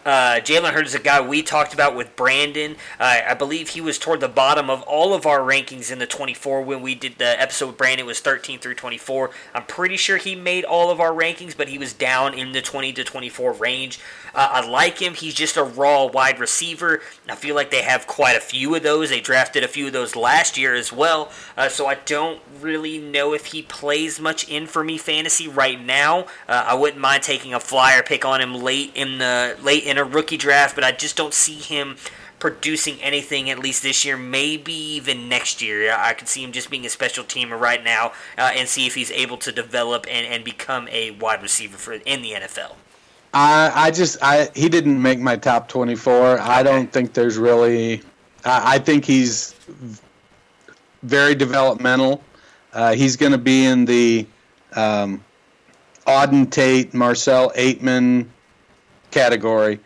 Uh, 0.08 0.40
Jalen 0.40 0.72
Hurd 0.72 0.86
is 0.86 0.96
a 0.96 1.00
guy 1.00 1.20
we 1.20 1.44
talked 1.44 1.74
about 1.74 1.94
with 1.94 2.16
Brandon. 2.16 2.78
Uh, 2.98 3.20
I 3.28 3.34
believe 3.34 3.68
he 3.68 3.82
was 3.82 4.00
toward 4.00 4.22
the 4.22 4.30
bottom 4.30 4.70
of 4.70 4.82
all 4.84 5.14
of 5.14 5.26
our 5.26 5.42
rankings 5.42 5.92
in 5.92 6.00
the 6.00 6.08
24 6.08 6.62
when 6.62 6.82
we 6.82 6.96
did 6.96 7.18
the 7.18 7.42
episode 7.42 7.68
with 7.68 7.78
Brandon. 7.78 8.06
It 8.06 8.08
was 8.08 8.22
13 8.22 8.58
through 8.60 8.76
24. 8.76 9.32
I'm 9.54 9.66
pretty 9.66 9.98
sure 9.98 10.16
he 10.16 10.34
made 10.34 10.64
all 10.64 10.92
of 10.92 11.02
our 11.02 11.12
rankings, 11.12 11.58
but 11.58 11.68
he 11.68 11.78
was 11.78 11.92
down 11.92 12.34
in 12.34 12.54
the 12.54 12.62
20 12.62 12.94
to 12.94 13.04
24 13.04 13.52
range. 13.52 14.00
Uh, 14.34 14.48
I 14.50 14.70
like 14.70 15.00
him. 15.00 15.14
He's 15.14 15.34
just 15.34 15.58
a 15.58 15.64
raw 15.64 16.06
wide 16.06 16.40
receiver. 16.40 17.02
I 17.28 17.36
feel 17.36 17.56
like 17.56 17.72
they 17.72 17.82
have 17.82 18.08
quite 18.08 18.38
a 18.38 18.42
few 18.42 18.76
of 18.76 18.84
those. 18.84 19.10
They 19.10 19.20
drafted 19.20 19.66
a 19.66 19.68
few 19.68 19.88
of 19.88 19.94
those 19.94 20.16
last 20.16 20.58
year 20.58 20.74
as 20.74 20.94
well. 20.94 21.32
Uh, 21.58 21.68
so 21.68 21.86
I 21.86 21.96
don't 21.96 22.40
really 22.62 22.98
know 22.98 23.34
if 23.34 23.48
he 23.48 23.62
plays 23.62 24.22
much 24.22 24.48
in 24.48 24.68
for 24.68 24.86
me 24.86 24.98
fantasy 24.98 25.50
right 25.50 25.84
now. 25.84 26.28
Uh, 26.48 26.66
I 26.68 26.76
wouldn't 26.76 27.02
mind 27.02 27.24
taking 27.24 27.54
a 27.54 27.60
flyer 27.60 28.04
pick 28.04 28.24
on 28.24 28.40
him 28.40 28.54
late 28.54 28.92
in 28.96 29.18
the 29.18 29.58
late 29.62 29.84
in 29.84 29.97
a 29.98 30.04
rookie 30.04 30.38
draft, 30.38 30.76
but 30.76 30.84
I 30.84 30.92
just 30.92 31.16
don't 31.16 31.34
see 31.34 31.56
him 31.56 31.98
producing 32.40 33.02
anything 33.02 33.50
at 33.50 33.60
least 33.60 33.82
this 33.82 34.06
year, 34.06 34.18
maybe 34.18 34.74
even 34.74 35.28
next 35.28 35.62
year. 35.62 35.92
I 35.98 36.14
could 36.14 36.28
see 36.28 36.44
him 36.44 36.52
just 36.52 36.70
being 36.70 36.86
a 36.86 36.90
special 36.90 37.24
teamer 37.24 37.60
right 37.60 37.84
now 37.84 38.14
uh, 38.38 38.52
and 38.54 38.68
see 38.68 38.86
if 38.86 38.96
he's 38.96 39.12
able 39.12 39.38
to 39.38 39.52
develop 39.52 40.06
and, 40.10 40.26
and 40.28 40.44
become 40.44 40.88
a 40.90 41.12
wide 41.12 41.42
receiver 41.42 41.78
for 41.78 41.94
in 41.94 42.22
the 42.22 42.32
NFL. 42.32 42.76
I 43.34 43.72
I 43.76 43.92
just 43.92 44.18
I 44.22 44.50
he 44.56 44.70
didn't 44.70 45.02
make 45.02 45.20
my 45.20 45.36
top 45.36 45.68
twenty 45.68 45.96
four. 45.96 46.40
I 46.40 46.64
don't 46.64 46.92
think 46.92 47.14
there's 47.14 47.38
really. 47.38 48.02
I, 48.46 48.76
I 48.76 48.80
think 48.80 49.04
he's 49.04 49.54
very 51.04 51.36
developmental. 51.36 52.24
Uh, 52.74 52.94
he's 52.94 53.16
going 53.16 53.32
to 53.32 53.38
be 53.38 53.66
in 53.66 53.86
the 53.86 54.26
um, 54.76 55.24
Auden 56.06 56.50
Tate, 56.50 56.94
Marcell 56.94 57.52
Ateman 57.52 58.28
category. 59.18 59.80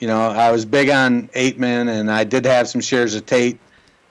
You 0.00 0.08
know, 0.08 0.28
I 0.28 0.50
was 0.50 0.64
big 0.64 0.90
on 0.90 1.28
Ateman, 1.28 1.88
and 1.88 2.10
I 2.10 2.24
did 2.24 2.44
have 2.44 2.68
some 2.68 2.80
shares 2.80 3.14
of 3.14 3.24
Tate. 3.24 3.58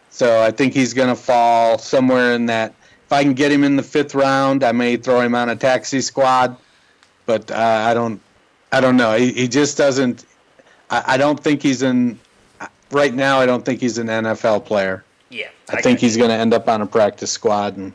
So 0.10 0.42
I 0.42 0.52
think 0.52 0.74
he's 0.74 0.94
going 0.94 1.10
to 1.10 1.16
fall 1.16 1.78
somewhere 1.78 2.34
in 2.34 2.46
that. 2.48 2.74
If 3.06 3.12
I 3.12 3.22
can 3.22 3.34
get 3.34 3.52
him 3.52 3.64
in 3.64 3.76
the 3.76 3.84
fifth 3.84 4.16
round, 4.16 4.64
I 4.64 4.72
may 4.72 4.98
throw 4.98 5.20
him 5.20 5.36
on 5.36 5.50
a 5.50 5.56
taxi 5.56 6.02
squad. 6.02 6.58
But 7.26 7.52
uh, 7.52 7.56
I 7.56 7.94
don't, 7.94 8.22
I 8.72 8.80
don't 8.82 8.98
know. 8.98 9.16
He, 9.16 9.32
he 9.34 9.48
just 9.48 9.78
doesn't. 9.78 10.26
I, 10.90 11.04
I 11.08 11.18
don't 11.18 11.40
think 11.40 11.62
he's 11.62 11.82
in. 11.82 12.20
Right 12.92 13.14
now, 13.14 13.40
I 13.40 13.46
don't 13.46 13.66
think 13.66 13.82
he's 13.82 13.98
an 13.98 14.08
NFL 14.08 14.66
player. 14.66 15.04
Yeah, 15.30 15.50
I, 15.70 15.82
think 15.82 16.00
he's 16.00 16.18
going 16.18 16.30
to 16.30 16.36
end 16.36 16.54
up 16.54 16.70
on 16.70 16.82
a 16.82 16.86
practice 16.86 17.32
squad 17.32 17.76
and 17.78 17.92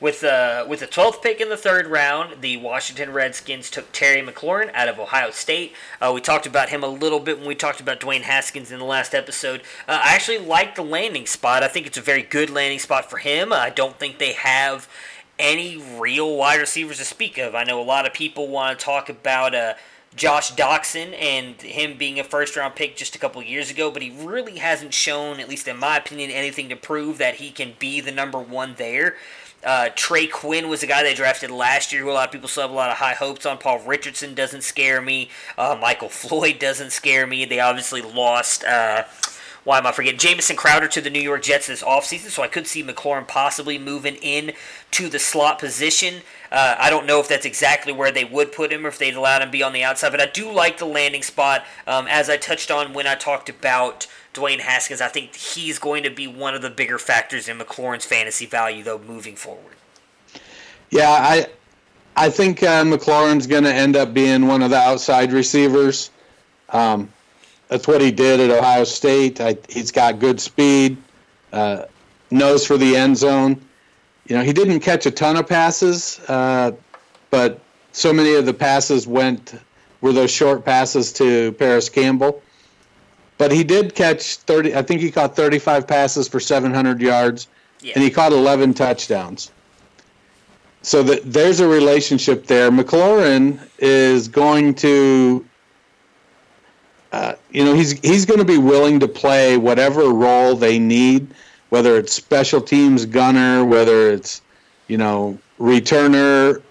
With 0.00 0.22
uh, 0.22 0.64
with 0.68 0.78
the 0.78 0.86
12th 0.86 1.22
pick 1.22 1.40
in 1.40 1.48
the 1.48 1.56
third 1.56 1.88
round, 1.88 2.40
the 2.40 2.56
Washington 2.56 3.12
Redskins 3.12 3.68
took 3.68 3.90
Terry 3.90 4.24
McLaurin 4.24 4.72
out 4.72 4.88
of 4.88 5.00
Ohio 5.00 5.32
State. 5.32 5.72
Uh, 6.00 6.12
we 6.14 6.20
talked 6.20 6.46
about 6.46 6.68
him 6.68 6.84
a 6.84 6.88
little 6.88 7.18
bit 7.18 7.38
when 7.38 7.48
we 7.48 7.56
talked 7.56 7.80
about 7.80 7.98
Dwayne 7.98 8.22
Haskins 8.22 8.70
in 8.70 8.78
the 8.78 8.84
last 8.84 9.12
episode. 9.12 9.62
Uh, 9.88 10.00
I 10.00 10.14
actually 10.14 10.38
like 10.38 10.76
the 10.76 10.84
landing 10.84 11.26
spot. 11.26 11.64
I 11.64 11.68
think 11.68 11.84
it's 11.88 11.98
a 11.98 12.02
very 12.02 12.22
good 12.22 12.48
landing 12.48 12.78
spot 12.78 13.10
for 13.10 13.16
him. 13.16 13.52
I 13.52 13.70
don't 13.70 13.98
think 13.98 14.18
they 14.18 14.34
have 14.34 14.88
any 15.36 15.82
real 15.98 16.36
wide 16.36 16.60
receivers 16.60 16.98
to 16.98 17.04
speak 17.04 17.36
of. 17.36 17.56
I 17.56 17.64
know 17.64 17.80
a 17.80 17.82
lot 17.82 18.06
of 18.06 18.12
people 18.12 18.46
want 18.46 18.78
to 18.78 18.84
talk 18.84 19.08
about 19.08 19.52
uh, 19.52 19.74
Josh 20.14 20.52
Doctson 20.52 21.12
and 21.20 21.60
him 21.60 21.98
being 21.98 22.20
a 22.20 22.24
first 22.24 22.56
round 22.56 22.76
pick 22.76 22.96
just 22.96 23.16
a 23.16 23.18
couple 23.18 23.42
years 23.42 23.70
ago, 23.70 23.90
but 23.90 24.02
he 24.02 24.10
really 24.10 24.58
hasn't 24.58 24.94
shown, 24.94 25.40
at 25.40 25.48
least 25.48 25.66
in 25.68 25.76
my 25.76 25.96
opinion, 25.96 26.30
anything 26.30 26.68
to 26.68 26.76
prove 26.76 27.18
that 27.18 27.36
he 27.36 27.50
can 27.50 27.74
be 27.78 28.00
the 28.00 28.12
number 28.12 28.38
one 28.38 28.74
there. 28.78 29.16
Uh, 29.64 29.88
Trey 29.94 30.26
Quinn 30.26 30.68
was 30.68 30.82
a 30.82 30.86
guy 30.86 31.02
they 31.02 31.14
drafted 31.14 31.50
last 31.50 31.92
year 31.92 32.02
who 32.02 32.10
a 32.10 32.12
lot 32.12 32.28
of 32.28 32.32
people 32.32 32.48
still 32.48 32.62
have 32.62 32.70
a 32.70 32.74
lot 32.74 32.90
of 32.90 32.98
high 32.98 33.14
hopes 33.14 33.44
on. 33.44 33.58
Paul 33.58 33.80
Richardson 33.80 34.34
doesn't 34.34 34.62
scare 34.62 35.00
me. 35.00 35.30
Uh, 35.56 35.76
Michael 35.80 36.08
Floyd 36.08 36.58
doesn't 36.60 36.90
scare 36.90 37.26
me. 37.26 37.44
They 37.44 37.60
obviously 37.60 38.02
lost. 38.02 38.64
Uh, 38.64 39.04
why 39.64 39.76
am 39.76 39.86
I 39.86 39.92
forgetting? 39.92 40.18
Jamison 40.18 40.56
Crowder 40.56 40.88
to 40.88 41.00
the 41.00 41.10
New 41.10 41.20
York 41.20 41.42
Jets 41.42 41.66
this 41.66 41.82
offseason, 41.82 42.30
so 42.30 42.42
I 42.42 42.48
could 42.48 42.66
see 42.66 42.82
McLaurin 42.82 43.28
possibly 43.28 43.78
moving 43.78 44.14
in 44.16 44.52
to 44.92 45.10
the 45.10 45.18
slot 45.18 45.58
position. 45.58 46.22
Uh, 46.50 46.76
I 46.78 46.88
don't 46.88 47.04
know 47.04 47.20
if 47.20 47.28
that's 47.28 47.44
exactly 47.44 47.92
where 47.92 48.10
they 48.10 48.24
would 48.24 48.52
put 48.52 48.72
him 48.72 48.86
or 48.86 48.88
if 48.88 48.98
they'd 48.98 49.14
allow 49.14 49.36
him 49.36 49.48
to 49.48 49.52
be 49.52 49.62
on 49.62 49.74
the 49.74 49.84
outside, 49.84 50.10
but 50.10 50.22
I 50.22 50.26
do 50.26 50.50
like 50.50 50.78
the 50.78 50.86
landing 50.86 51.22
spot. 51.22 51.66
Um, 51.86 52.06
as 52.08 52.30
I 52.30 52.38
touched 52.38 52.70
on 52.70 52.94
when 52.94 53.06
I 53.06 53.14
talked 53.14 53.50
about 53.50 54.06
Dwayne 54.34 54.60
Haskins, 54.60 55.00
I 55.00 55.08
think 55.08 55.34
he's 55.34 55.78
going 55.78 56.02
to 56.02 56.10
be 56.10 56.26
one 56.26 56.54
of 56.54 56.62
the 56.62 56.70
bigger 56.70 56.98
factors 56.98 57.48
in 57.48 57.58
McLaurin's 57.58 58.04
fantasy 58.04 58.46
value, 58.46 58.82
though, 58.84 58.98
moving 58.98 59.36
forward. 59.36 59.74
Yeah, 60.90 61.10
I 61.10 61.46
I 62.16 62.30
think 62.30 62.62
uh, 62.62 62.84
McLaurin's 62.84 63.46
going 63.46 63.64
to 63.64 63.72
end 63.72 63.96
up 63.96 64.12
being 64.12 64.46
one 64.46 64.62
of 64.62 64.70
the 64.70 64.76
outside 64.76 65.32
receivers. 65.32 66.10
Um, 66.70 67.12
that's 67.68 67.86
what 67.86 68.00
he 68.00 68.10
did 68.10 68.40
at 68.40 68.50
Ohio 68.50 68.84
State. 68.84 69.40
I, 69.40 69.56
he's 69.68 69.92
got 69.92 70.18
good 70.18 70.40
speed, 70.40 70.96
uh, 71.52 71.84
for 72.30 72.76
the 72.76 72.96
end 72.96 73.16
zone. 73.16 73.60
You 74.26 74.36
know, 74.36 74.42
he 74.42 74.52
didn't 74.52 74.80
catch 74.80 75.06
a 75.06 75.10
ton 75.10 75.36
of 75.36 75.46
passes, 75.46 76.18
uh, 76.28 76.72
but 77.30 77.60
so 77.92 78.12
many 78.12 78.34
of 78.34 78.46
the 78.46 78.54
passes 78.54 79.06
went 79.06 79.54
were 80.00 80.12
those 80.12 80.30
short 80.30 80.64
passes 80.64 81.12
to 81.14 81.52
Parris 81.52 81.88
Campbell. 81.88 82.42
But 83.38 83.52
he 83.52 83.62
did 83.64 83.94
catch 83.94 84.36
30. 84.36 84.74
I 84.74 84.82
think 84.82 85.00
he 85.00 85.10
caught 85.10 85.36
35 85.36 85.86
passes 85.86 86.26
for 86.28 86.40
700 86.40 87.00
yards, 87.00 87.46
Yeah. 87.80 87.92
and 87.94 88.02
he 88.02 88.10
caught 88.10 88.32
11 88.32 88.74
touchdowns. 88.74 89.50
So 90.82 91.02
that 91.04 91.32
there's 91.32 91.60
a 91.60 91.68
relationship 91.68 92.46
there. 92.46 92.70
McLaurin 92.70 93.58
is 93.78 94.28
going 94.28 94.74
to, 94.76 95.44
uh, 97.12 97.32
you 97.50 97.64
know, 97.64 97.74
he's 97.74 97.92
he's 98.00 98.24
going 98.24 98.38
to 98.38 98.44
be 98.44 98.58
willing 98.58 99.00
to 99.00 99.08
play 99.08 99.56
whatever 99.56 100.10
role 100.10 100.54
they 100.54 100.78
need, 100.78 101.28
whether 101.70 101.96
it's 101.96 102.12
special 102.12 102.60
teams 102.60 103.06
gunner, 103.06 103.64
whether 103.64 104.10
it's, 104.10 104.40
you 104.86 104.98
know, 104.98 105.36
returner. 105.60 106.62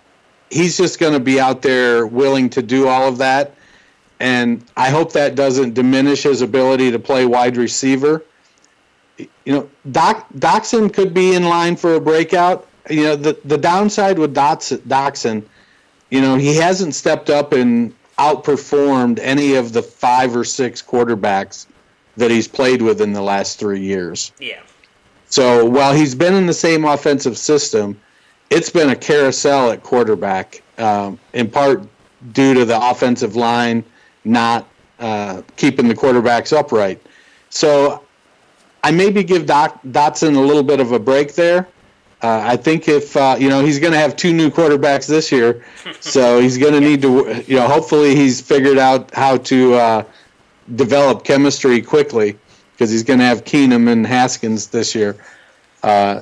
He's 0.50 0.78
just 0.78 1.00
going 1.00 1.14
to 1.14 1.20
be 1.20 1.40
out 1.40 1.62
there 1.62 2.08
willing 2.08 2.50
to 2.52 2.62
do 2.62 2.88
all 2.88 3.08
of 3.10 3.18
that, 3.18 3.54
and 4.20 4.64
I 4.76 4.90
hope 4.90 5.12
that 5.14 5.36
doesn't 5.36 5.74
diminish 5.74 6.24
his 6.24 6.42
ability 6.42 6.92
to 6.92 7.00
play 7.00 7.26
wide 7.26 7.58
receiver. 7.58 8.24
You 9.18 9.28
know, 9.46 9.70
Doc 9.92 10.28
Doctson 10.38 10.94
could 10.94 11.14
be 11.14 11.34
in 11.36 11.46
line 11.46 11.76
for 11.76 11.96
a 11.96 12.02
breakout. 12.02 12.68
You 12.90 13.04
know, 13.04 13.16
the 13.16 13.38
the 13.46 13.58
downside 13.58 14.20
with 14.20 14.34
Dots, 14.34 14.72
Doctson, 14.72 15.44
you 16.10 16.22
know, 16.22 16.36
he 16.36 16.56
hasn't 16.56 16.96
stepped 16.96 17.30
up 17.30 17.54
and 17.54 17.94
outperformed 18.18 19.20
any 19.20 19.56
of 19.56 19.74
the 19.74 19.82
five 19.82 20.36
or 20.36 20.44
six 20.44 20.82
quarterbacks 20.82 21.68
that 22.16 22.32
he's 22.32 22.48
played 22.48 22.82
with 22.82 23.02
in 23.02 23.14
the 23.14 23.22
last 23.22 23.60
three 23.60 23.82
years. 23.82 24.32
Yeah. 24.40 24.62
So 25.30 25.66
while 25.66 25.94
he's 25.94 26.16
been 26.16 26.34
in 26.34 26.46
the 26.46 26.54
same 26.54 26.86
offensive 26.86 27.38
system, 27.38 28.00
it's 28.50 28.70
been 28.70 28.90
a 28.90 28.96
carousel 28.96 29.72
at 29.72 29.84
quarterback, 29.84 30.64
um, 30.78 31.20
in 31.34 31.50
part 31.50 31.84
due 32.32 32.54
to 32.54 32.66
the 32.66 32.90
offensive 32.90 33.36
line 33.36 33.84
not 34.28 34.68
uh, 35.00 35.42
keeping 35.56 35.88
the 35.88 35.94
quarterbacks 35.94 36.56
upright. 36.56 37.02
So 37.50 38.04
I 38.84 38.92
maybe 38.92 39.24
give 39.24 39.46
Doc, 39.46 39.82
Doctson 39.84 40.36
a 40.36 40.40
little 40.40 40.64
bit 40.64 40.80
of 40.80 40.92
a 40.92 41.00
break 41.00 41.34
there. 41.36 41.68
Uh, 42.22 42.42
I 42.44 42.58
think 42.58 42.88
if 42.88 43.16
uh, 43.16 43.36
you 43.40 43.48
know 43.48 43.64
he's 43.64 43.80
going 43.80 43.94
to 43.94 44.00
have 44.00 44.16
two 44.16 44.34
new 44.34 44.50
quarterbacks 44.50 45.08
this 45.08 45.32
year, 45.32 45.64
so 46.00 46.40
he's 46.40 46.58
going 46.58 46.74
to 46.74 46.80
need 46.80 47.02
to 47.04 47.44
you 47.48 47.58
know 47.58 47.68
hopefully 47.68 48.16
he's 48.16 48.42
figured 48.42 48.80
out 48.80 49.14
how 49.14 49.38
to 49.38 49.76
uh, 49.76 50.04
develop 50.76 51.24
chemistry 51.24 51.82
quickly 51.82 52.38
because 52.72 52.90
he's 52.90 53.04
going 53.04 53.20
to 53.20 53.26
have 53.26 53.44
Keenum 53.44 53.88
and 53.92 54.06
Haskins 54.06 54.68
this 54.68 54.96
year. 54.96 55.16
Uh, 55.84 56.22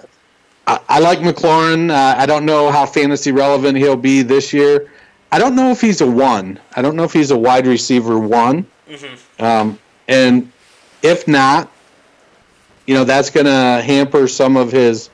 I, 0.67 0.79
I 0.89 0.99
like 0.99 1.19
McLaurin. 1.19 1.89
Uh, 1.89 2.15
I 2.17 2.25
don't 2.25 2.45
know 2.45 2.71
how 2.71 2.85
fantasy 2.85 3.31
relevant 3.31 3.77
he'll 3.77 3.95
be 3.95 4.21
this 4.21 4.51
year. 4.51 4.91
I 5.31 5.39
don't 5.39 5.55
know 5.55 5.71
if 5.71 5.81
he's 5.81 6.01
a 6.01 6.09
one. 6.09 6.59
I 6.75 6.81
don't 6.81 6.95
know 6.95 7.03
if 7.03 7.13
he's 7.13 7.31
a 7.31 7.37
wide 7.37 7.67
receiver 7.67 8.17
one. 8.19 8.65
Um, 9.39 9.79
and 10.07 10.51
if 11.01 11.27
not, 11.27 11.71
you 12.85 12.93
know 12.93 13.03
that's 13.03 13.29
going 13.29 13.47
to 13.47 13.81
hamper 13.83 14.27
some 14.27 14.55
of 14.55 14.71
his 14.71 15.09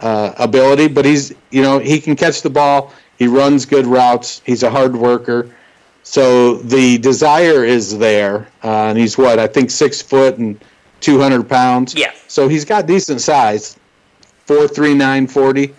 uh, 0.00 0.32
ability. 0.38 0.88
But 0.88 1.04
he's, 1.04 1.32
you 1.50 1.62
know, 1.62 1.78
he 1.78 2.00
can 2.00 2.14
catch 2.16 2.42
the 2.42 2.50
ball. 2.50 2.92
He 3.18 3.26
runs 3.26 3.64
good 3.64 3.86
routes. 3.86 4.42
He's 4.44 4.62
a 4.62 4.70
hard 4.70 4.94
worker. 4.94 5.50
So 6.02 6.56
the 6.58 6.98
desire 6.98 7.64
is 7.64 7.98
there, 7.98 8.46
uh, 8.62 8.88
and 8.88 8.98
he's 8.98 9.16
what 9.16 9.38
I 9.38 9.46
think 9.46 9.70
six 9.70 10.02
foot 10.02 10.36
and 10.36 10.62
two 11.00 11.18
hundred 11.18 11.48
pounds. 11.48 11.94
Yeah. 11.94 12.12
So 12.28 12.46
he's 12.46 12.64
got 12.64 12.86
decent 12.86 13.22
size, 13.22 13.78
four 14.44 14.68
three 14.68 14.94
nine 14.94 15.26
forty. 15.26 15.74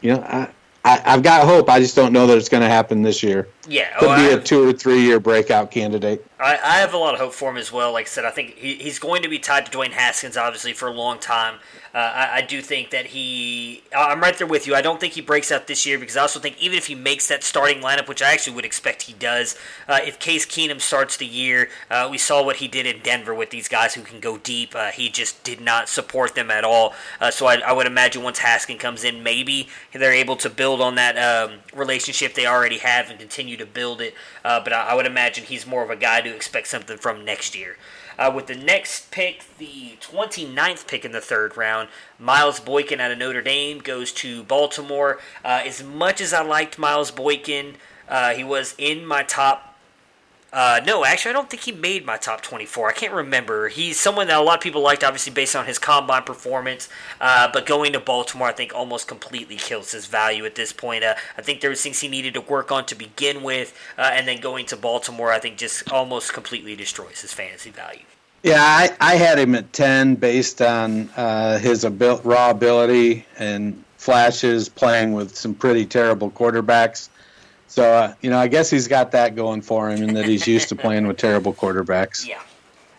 You 0.00 0.14
know, 0.14 0.22
I, 0.22 0.48
I 0.88 1.02
I've 1.04 1.22
got 1.22 1.46
hope. 1.46 1.68
I 1.68 1.78
just 1.80 1.94
don't 1.94 2.12
know 2.12 2.26
that 2.26 2.38
it's 2.38 2.48
going 2.48 2.62
to 2.62 2.68
happen 2.68 3.02
this 3.02 3.22
year. 3.22 3.48
Yeah. 3.68 3.96
Could 3.98 4.08
oh, 4.08 4.16
be 4.16 4.34
I- 4.34 4.38
a 4.38 4.42
two 4.42 4.68
or 4.68 4.72
three 4.72 5.02
year 5.02 5.20
breakout 5.20 5.70
candidate. 5.70 6.24
I, 6.40 6.52
I 6.52 6.78
have 6.78 6.94
a 6.94 6.96
lot 6.96 7.14
of 7.14 7.20
hope 7.20 7.32
for 7.32 7.50
him 7.50 7.56
as 7.56 7.72
well. 7.72 7.92
Like 7.92 8.06
I 8.06 8.08
said, 8.08 8.24
I 8.24 8.30
think 8.30 8.56
he, 8.56 8.74
he's 8.74 8.98
going 8.98 9.22
to 9.22 9.28
be 9.28 9.38
tied 9.38 9.66
to 9.66 9.72
Dwayne 9.76 9.90
Haskins, 9.90 10.36
obviously, 10.36 10.72
for 10.72 10.86
a 10.86 10.92
long 10.92 11.18
time. 11.18 11.56
Uh, 11.92 11.98
I, 11.98 12.36
I 12.36 12.40
do 12.42 12.60
think 12.60 12.90
that 12.90 13.06
he. 13.06 13.82
I'm 13.96 14.20
right 14.20 14.36
there 14.36 14.46
with 14.46 14.66
you. 14.66 14.74
I 14.74 14.82
don't 14.82 15.00
think 15.00 15.14
he 15.14 15.20
breaks 15.20 15.50
out 15.50 15.66
this 15.66 15.84
year 15.84 15.98
because 15.98 16.16
I 16.16 16.20
also 16.20 16.38
think 16.38 16.62
even 16.62 16.78
if 16.78 16.86
he 16.86 16.94
makes 16.94 17.26
that 17.28 17.42
starting 17.42 17.82
lineup, 17.82 18.08
which 18.08 18.22
I 18.22 18.32
actually 18.32 18.54
would 18.54 18.64
expect 18.64 19.02
he 19.02 19.14
does, 19.14 19.56
uh, 19.88 19.98
if 20.04 20.18
Case 20.20 20.46
Keenum 20.46 20.80
starts 20.80 21.16
the 21.16 21.26
year, 21.26 21.70
uh, 21.90 22.06
we 22.10 22.18
saw 22.18 22.44
what 22.44 22.56
he 22.56 22.68
did 22.68 22.86
in 22.86 23.02
Denver 23.02 23.34
with 23.34 23.50
these 23.50 23.68
guys 23.68 23.94
who 23.94 24.02
can 24.02 24.20
go 24.20 24.38
deep. 24.38 24.76
Uh, 24.76 24.90
he 24.90 25.08
just 25.08 25.42
did 25.42 25.60
not 25.60 25.88
support 25.88 26.36
them 26.36 26.50
at 26.52 26.62
all. 26.62 26.94
Uh, 27.20 27.30
so 27.32 27.46
I, 27.46 27.56
I 27.56 27.72
would 27.72 27.86
imagine 27.86 28.22
once 28.22 28.38
Haskins 28.38 28.80
comes 28.80 29.02
in, 29.02 29.24
maybe 29.24 29.68
they're 29.92 30.12
able 30.12 30.36
to 30.36 30.50
build 30.50 30.80
on 30.80 30.94
that 30.96 31.16
um, 31.18 31.58
relationship 31.74 32.34
they 32.34 32.46
already 32.46 32.78
have 32.78 33.10
and 33.10 33.18
continue 33.18 33.56
to 33.58 33.66
build 33.66 34.00
it. 34.00 34.14
Uh, 34.44 34.60
but 34.60 34.72
I, 34.72 34.88
I 34.88 34.94
would 34.94 35.06
imagine 35.06 35.44
he's 35.44 35.66
more 35.66 35.82
of 35.82 35.90
a 35.90 35.96
guy 35.96 36.20
to 36.20 36.34
expect 36.34 36.68
something 36.68 36.98
from 36.98 37.24
next 37.24 37.56
year. 37.56 37.76
Uh, 38.18 38.32
with 38.34 38.48
the 38.48 38.56
next 38.56 39.12
pick, 39.12 39.44
the 39.58 39.96
29th 40.00 40.88
pick 40.88 41.04
in 41.04 41.12
the 41.12 41.20
third 41.20 41.56
round, 41.56 41.88
Miles 42.18 42.58
Boykin 42.58 43.00
out 43.00 43.12
of 43.12 43.18
Notre 43.18 43.42
Dame 43.42 43.78
goes 43.78 44.12
to 44.14 44.42
Baltimore. 44.42 45.20
Uh, 45.44 45.62
as 45.64 45.84
much 45.84 46.20
as 46.20 46.32
I 46.32 46.42
liked 46.42 46.78
Miles 46.78 47.12
Boykin, 47.12 47.76
uh, 48.08 48.30
he 48.30 48.42
was 48.42 48.74
in 48.76 49.06
my 49.06 49.22
top. 49.22 49.77
Uh, 50.50 50.80
no, 50.86 51.04
actually, 51.04 51.30
I 51.30 51.34
don't 51.34 51.50
think 51.50 51.62
he 51.62 51.72
made 51.72 52.06
my 52.06 52.16
top 52.16 52.40
24. 52.40 52.88
I 52.88 52.92
can't 52.92 53.12
remember. 53.12 53.68
He's 53.68 54.00
someone 54.00 54.28
that 54.28 54.38
a 54.38 54.42
lot 54.42 54.56
of 54.56 54.62
people 54.62 54.80
liked, 54.80 55.04
obviously, 55.04 55.32
based 55.32 55.54
on 55.54 55.66
his 55.66 55.78
combine 55.78 56.22
performance. 56.22 56.88
Uh, 57.20 57.50
but 57.52 57.66
going 57.66 57.92
to 57.92 58.00
Baltimore, 58.00 58.48
I 58.48 58.52
think, 58.52 58.74
almost 58.74 59.08
completely 59.08 59.56
kills 59.56 59.92
his 59.92 60.06
value 60.06 60.46
at 60.46 60.54
this 60.54 60.72
point. 60.72 61.04
Uh, 61.04 61.14
I 61.36 61.42
think 61.42 61.60
there 61.60 61.70
was 61.70 61.82
things 61.82 62.00
he 62.00 62.08
needed 62.08 62.32
to 62.34 62.40
work 62.40 62.72
on 62.72 62.86
to 62.86 62.94
begin 62.94 63.42
with. 63.42 63.78
Uh, 63.98 64.10
and 64.12 64.26
then 64.26 64.40
going 64.40 64.64
to 64.66 64.76
Baltimore, 64.76 65.30
I 65.30 65.38
think, 65.38 65.58
just 65.58 65.92
almost 65.92 66.32
completely 66.32 66.74
destroys 66.74 67.20
his 67.20 67.34
fantasy 67.34 67.70
value. 67.70 68.00
Yeah, 68.42 68.62
I, 68.62 68.96
I 69.00 69.16
had 69.16 69.38
him 69.38 69.54
at 69.54 69.72
10 69.72 70.14
based 70.14 70.62
on 70.62 71.10
uh, 71.16 71.58
his 71.58 71.84
abil- 71.84 72.22
raw 72.24 72.50
ability 72.50 73.26
and 73.38 73.84
flashes 73.96 74.68
playing 74.68 75.12
with 75.12 75.36
some 75.36 75.54
pretty 75.54 75.84
terrible 75.84 76.30
quarterbacks. 76.30 77.10
So, 77.68 77.92
uh, 77.92 78.14
you 78.22 78.30
know, 78.30 78.38
I 78.38 78.48
guess 78.48 78.70
he's 78.70 78.88
got 78.88 79.12
that 79.12 79.36
going 79.36 79.60
for 79.60 79.90
him 79.90 80.02
in 80.02 80.14
that 80.14 80.24
he's 80.24 80.46
used 80.46 80.70
to 80.70 80.76
playing 80.76 81.06
with 81.06 81.18
terrible 81.18 81.52
quarterbacks. 81.52 82.26
Yeah. 82.26 82.40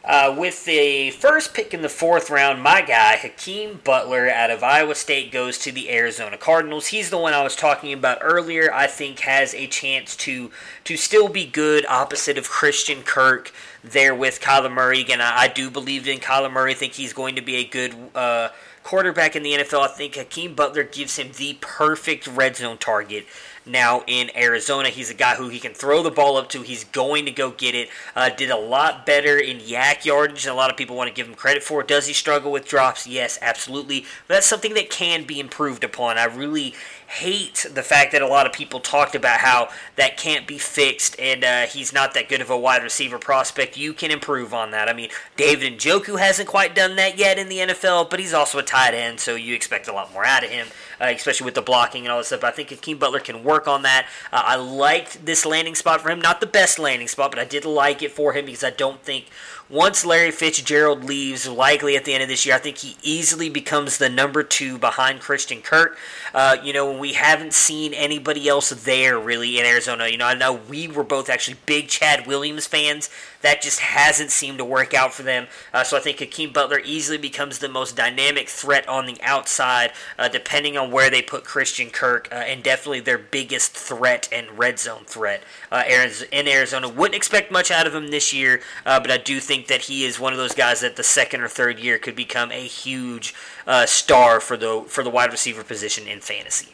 Uh, 0.06 0.34
with 0.36 0.66
the 0.66 1.12
first 1.12 1.54
pick 1.54 1.74
in 1.74 1.82
the 1.82 1.90
fourth 1.90 2.32
round, 2.32 2.64
my 2.64 2.82
guy, 2.82 3.16
Hakeem 3.16 3.80
Butler 3.84 4.28
out 4.28 4.50
of 4.50 4.64
Iowa 4.64 4.96
State, 4.96 5.32
goes 5.32 5.60
to 5.60 5.72
the 5.72 5.92
Arizona 5.92 6.36
Cardinals. 6.36 6.88
He's 6.88 7.12
the 7.12 7.18
one 7.18 7.34
I 7.34 7.44
was 7.44 7.56
talking 7.56 7.94
about 7.94 8.18
earlier. 8.22 8.74
I 8.74 8.88
think 8.88 9.20
has 9.20 9.54
a 9.54 9.68
chance 9.68 10.16
to 10.18 10.50
to 10.86 10.98
still 10.98 11.28
be 11.28 11.46
good 11.46 11.86
opposite 11.88 12.40
of 12.40 12.50
Christian 12.50 13.04
Kirk 13.04 13.52
there 13.84 14.16
with 14.16 14.42
Kyler 14.42 14.74
Murray. 14.74 15.02
Again, 15.02 15.22
I, 15.22 15.42
I 15.42 15.48
do 15.48 15.70
believe 15.70 16.08
in 16.08 16.18
Kyler 16.18 16.52
Murray. 16.52 16.72
I 16.72 16.76
think 16.76 16.94
he's 16.94 17.14
going 17.14 17.36
to 17.36 17.42
be 17.42 17.58
a 17.58 17.66
good 17.66 17.94
uh, 18.16 18.50
quarterback 18.84 19.36
in 19.36 19.44
the 19.44 19.52
NFL. 19.54 19.82
I 19.82 19.90
think 19.90 20.16
Hakeem 20.16 20.56
Butler 20.56 20.84
gives 20.84 21.18
him 21.18 21.34
the 21.38 21.58
perfect 21.62 22.26
red 22.26 22.56
zone 22.56 22.80
target 22.80 23.28
now 23.70 24.04
in 24.08 24.30
Arizona. 24.36 24.90
He's 24.90 25.10
a 25.10 25.14
guy 25.14 25.36
who 25.36 25.50
he 25.50 25.60
can 25.60 25.74
throw 25.74 26.04
the 26.04 26.12
ball 26.12 26.38
up 26.38 26.50
to. 26.50 26.62
He's 26.62 26.84
going 26.84 27.26
to 27.26 27.32
go 27.32 27.52
get 27.52 27.76
it. 27.76 27.90
Uh, 28.16 28.30
did 28.30 28.50
a 28.50 28.58
lot 28.58 29.06
better 29.06 29.38
in 29.38 29.60
YAC 29.60 30.06
yardage 30.06 30.44
than 30.44 30.54
a 30.54 30.56
lot 30.56 30.70
of 30.70 30.78
people 30.78 30.96
want 30.96 31.08
to 31.08 31.14
give 31.14 31.28
him 31.28 31.36
credit 31.36 31.64
for. 31.64 31.84
Does 31.84 32.08
he 32.08 32.14
struggle 32.14 32.52
with 32.52 32.66
drops? 32.66 33.08
Yes, 33.08 33.40
absolutely. 33.42 34.02
But 34.28 34.36
that's 34.36 34.48
something 34.48 34.74
that 34.74 34.90
can 34.90 35.24
be 35.24 35.40
improved 35.40 35.84
upon. 35.84 36.18
I 36.18 36.26
really 36.26 36.74
hate 37.10 37.66
the 37.74 37.82
fact 37.82 38.12
that 38.12 38.22
a 38.22 38.28
lot 38.28 38.46
of 38.46 38.54
people 38.54 38.80
talked 38.80 39.16
about 39.16 39.40
how 39.40 39.68
that 39.96 40.16
can't 40.16 40.46
be 40.46 40.60
fixed 40.60 41.20
and 41.20 41.44
uh, 41.44 41.62
he's 41.64 41.92
not 41.92 42.14
that 42.14 42.30
good 42.30 42.40
of 42.40 42.52
a 42.52 42.58
wide 42.58 42.84
receiver 42.84 43.18
prospect. 43.18 43.76
You 43.76 43.94
can 43.94 44.12
improve 44.12 44.54
on 44.54 44.70
that. 44.72 44.88
I 44.88 44.94
mean, 44.94 45.10
David 45.36 45.80
Njoku 45.80 46.20
hasn't 46.20 46.48
quite 46.48 46.76
done 46.76 46.98
that 46.98 47.18
yet 47.18 47.40
in 47.40 47.50
the 47.50 47.58
NFL, 47.58 48.12
but 48.12 48.20
he's 48.20 48.34
also 48.34 48.60
a 48.60 48.64
tight 48.64 48.94
end, 48.94 49.20
so 49.20 49.34
you 49.34 49.56
expect 49.56 49.88
a 49.88 49.92
lot 49.92 50.14
more 50.14 50.24
out 50.24 50.44
of 50.44 50.52
him, 50.52 50.68
uh, 51.02 51.06
especially 51.06 51.46
with 51.46 51.56
the 51.56 51.64
blocking 51.64 52.04
and 52.04 52.12
all 52.12 52.20
this 52.20 52.28
stuff. 52.28 52.42
But 52.42 52.54
I 52.54 52.56
think 52.56 52.70
Hakeem 52.70 53.00
Butler 53.00 53.20
can 53.20 53.44
work 53.44 53.68
on 53.68 53.82
that. 53.82 54.08
Uh, 54.32 54.44
I 54.46 54.56
liked 54.58 55.26
this 55.26 55.48
landing 55.48 55.74
spot 55.74 56.02
for 56.02 56.12
him. 56.12 56.22
Not 56.22 56.42
the 56.42 56.48
best 56.48 56.78
landing 56.78 57.08
spot, 57.08 57.32
but 57.32 57.40
I 57.40 57.46
did 57.46 57.66
like 57.66 58.04
it 58.04 58.12
for 58.12 58.34
him 58.34 58.46
because 58.46 58.64
I 58.64 58.70
don't 58.70 59.02
think 59.02 59.26
once 59.70 60.04
Larry 60.04 60.32
Fitzgerald 60.32 61.04
leaves, 61.04 61.48
likely 61.48 61.96
at 61.96 62.04
the 62.04 62.14
end 62.14 62.24
of 62.24 62.30
this 62.30 62.44
year, 62.46 62.56
I 62.56 62.58
think 62.60 62.80
he 62.80 62.98
easily 63.04 63.50
becomes 63.50 64.00
the 64.00 64.10
number 64.10 64.42
two 64.42 64.80
behind 64.80 65.20
Christian 65.20 65.62
Kirk. 65.62 65.96
Uh, 66.34 66.58
you 66.64 66.74
know, 66.74 66.98
we 66.98 67.14
haven't 67.14 67.54
seen 67.54 67.94
anybody 67.94 68.48
else 68.48 68.70
there 68.72 69.20
really 69.20 69.60
in 69.60 69.66
Arizona. 69.66 70.08
You 70.08 70.18
know, 70.18 70.26
I 70.26 70.34
know 70.34 70.54
we 70.54 70.88
were 70.88 71.04
both 71.04 71.30
actually 71.30 71.58
big 71.68 71.88
Chad 71.88 72.26
Williams 72.26 72.66
fans. 72.66 73.12
That 73.42 73.62
just 73.62 73.80
hasn't 73.80 74.32
seemed 74.32 74.58
to 74.58 74.66
work 74.66 74.94
out 74.94 75.14
for 75.14 75.24
them. 75.24 75.48
Uh, 75.74 75.84
so 75.84 75.96
I 75.96 76.02
think 76.02 76.20
Hakeem 76.20 76.52
Butler 76.52 76.82
easily 76.84 77.18
becomes 77.18 77.60
the 77.60 77.70
most 77.70 77.96
dynamic 77.96 78.50
threat 78.50 78.88
on 78.90 79.06
the 79.06 79.18
outside, 79.22 79.92
uh, 80.18 80.28
depending 80.28 80.78
on 80.78 80.92
where 80.92 81.10
they 81.10 81.22
put 81.22 81.46
Christian 81.46 81.90
Kirk, 81.90 82.28
uh, 82.32 82.36
and 82.36 82.62
definitely 82.62 83.00
their 83.00 83.18
biggest 83.18 83.72
threat 83.78 84.28
and 84.32 84.58
red 84.58 84.78
zone 84.78 85.06
threat 85.06 85.44
uh, 85.72 85.84
in 86.32 86.48
Arizona. 86.48 86.90
Wouldn't 86.90 87.16
expect 87.16 87.52
much 87.52 87.72
out 87.72 87.88
of 87.88 87.96
him 87.96 88.10
this 88.10 88.34
year, 88.34 88.62
uh, 88.86 89.00
but 89.00 89.12
I 89.12 89.18
do 89.18 89.40
think 89.40 89.59
that 89.68 89.82
he 89.82 90.06
is 90.06 90.20
one 90.20 90.34
of 90.34 90.40
those 90.40 90.54
guys 90.54 90.82
that 90.82 90.96
the 90.96 91.04
second 91.04 91.42
or 91.42 91.48
third 91.48 91.80
year 91.80 91.98
could 91.98 92.16
become 92.16 92.52
a 92.52 92.66
huge 92.68 93.34
uh, 93.68 93.86
star 93.86 94.40
for 94.40 94.58
the 94.58 94.84
for 94.88 95.04
the 95.04 95.10
wide 95.10 95.32
receiver 95.32 95.64
position 95.64 96.08
in 96.08 96.20
fantasy. 96.20 96.74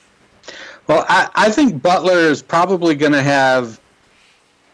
Well, 0.88 1.06
I, 1.10 1.30
I 1.34 1.52
think 1.52 1.82
Butler 1.82 2.20
is 2.20 2.42
probably 2.42 2.96
going 2.96 3.14
to 3.14 3.24
have 3.24 3.80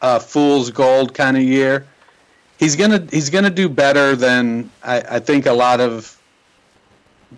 a 0.02 0.20
fool's 0.20 0.70
gold 0.70 1.14
kind 1.14 1.38
of 1.38 1.44
year. 1.44 1.88
He's 2.58 2.76
gonna 2.76 3.08
he's 3.12 3.30
gonna 3.30 3.50
do 3.50 3.68
better 3.68 4.16
than 4.16 4.70
I, 4.84 5.02
I 5.02 5.20
think 5.20 5.46
a 5.48 5.54
lot 5.54 5.80
of 5.80 6.16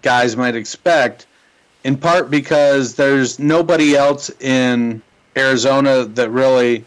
guys 0.01 0.35
might 0.35 0.55
expect. 0.55 1.27
In 1.83 1.97
part 1.97 2.29
because 2.29 2.95
there's 2.95 3.39
nobody 3.39 3.95
else 3.95 4.29
in 4.39 5.01
Arizona 5.35 6.05
that 6.05 6.29
really 6.29 6.85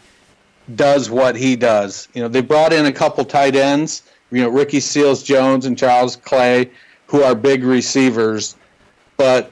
does 0.75 1.09
what 1.09 1.35
he 1.35 1.55
does. 1.55 2.07
You 2.13 2.21
know, 2.21 2.27
they 2.27 2.41
brought 2.41 2.73
in 2.73 2.85
a 2.85 2.91
couple 2.91 3.23
tight 3.25 3.55
ends, 3.55 4.03
you 4.31 4.41
know, 4.41 4.49
Ricky 4.49 4.79
Seals 4.79 5.23
Jones 5.23 5.65
and 5.65 5.77
Charles 5.77 6.15
Clay, 6.15 6.69
who 7.07 7.23
are 7.23 7.35
big 7.35 7.63
receivers, 7.63 8.55
but 9.15 9.51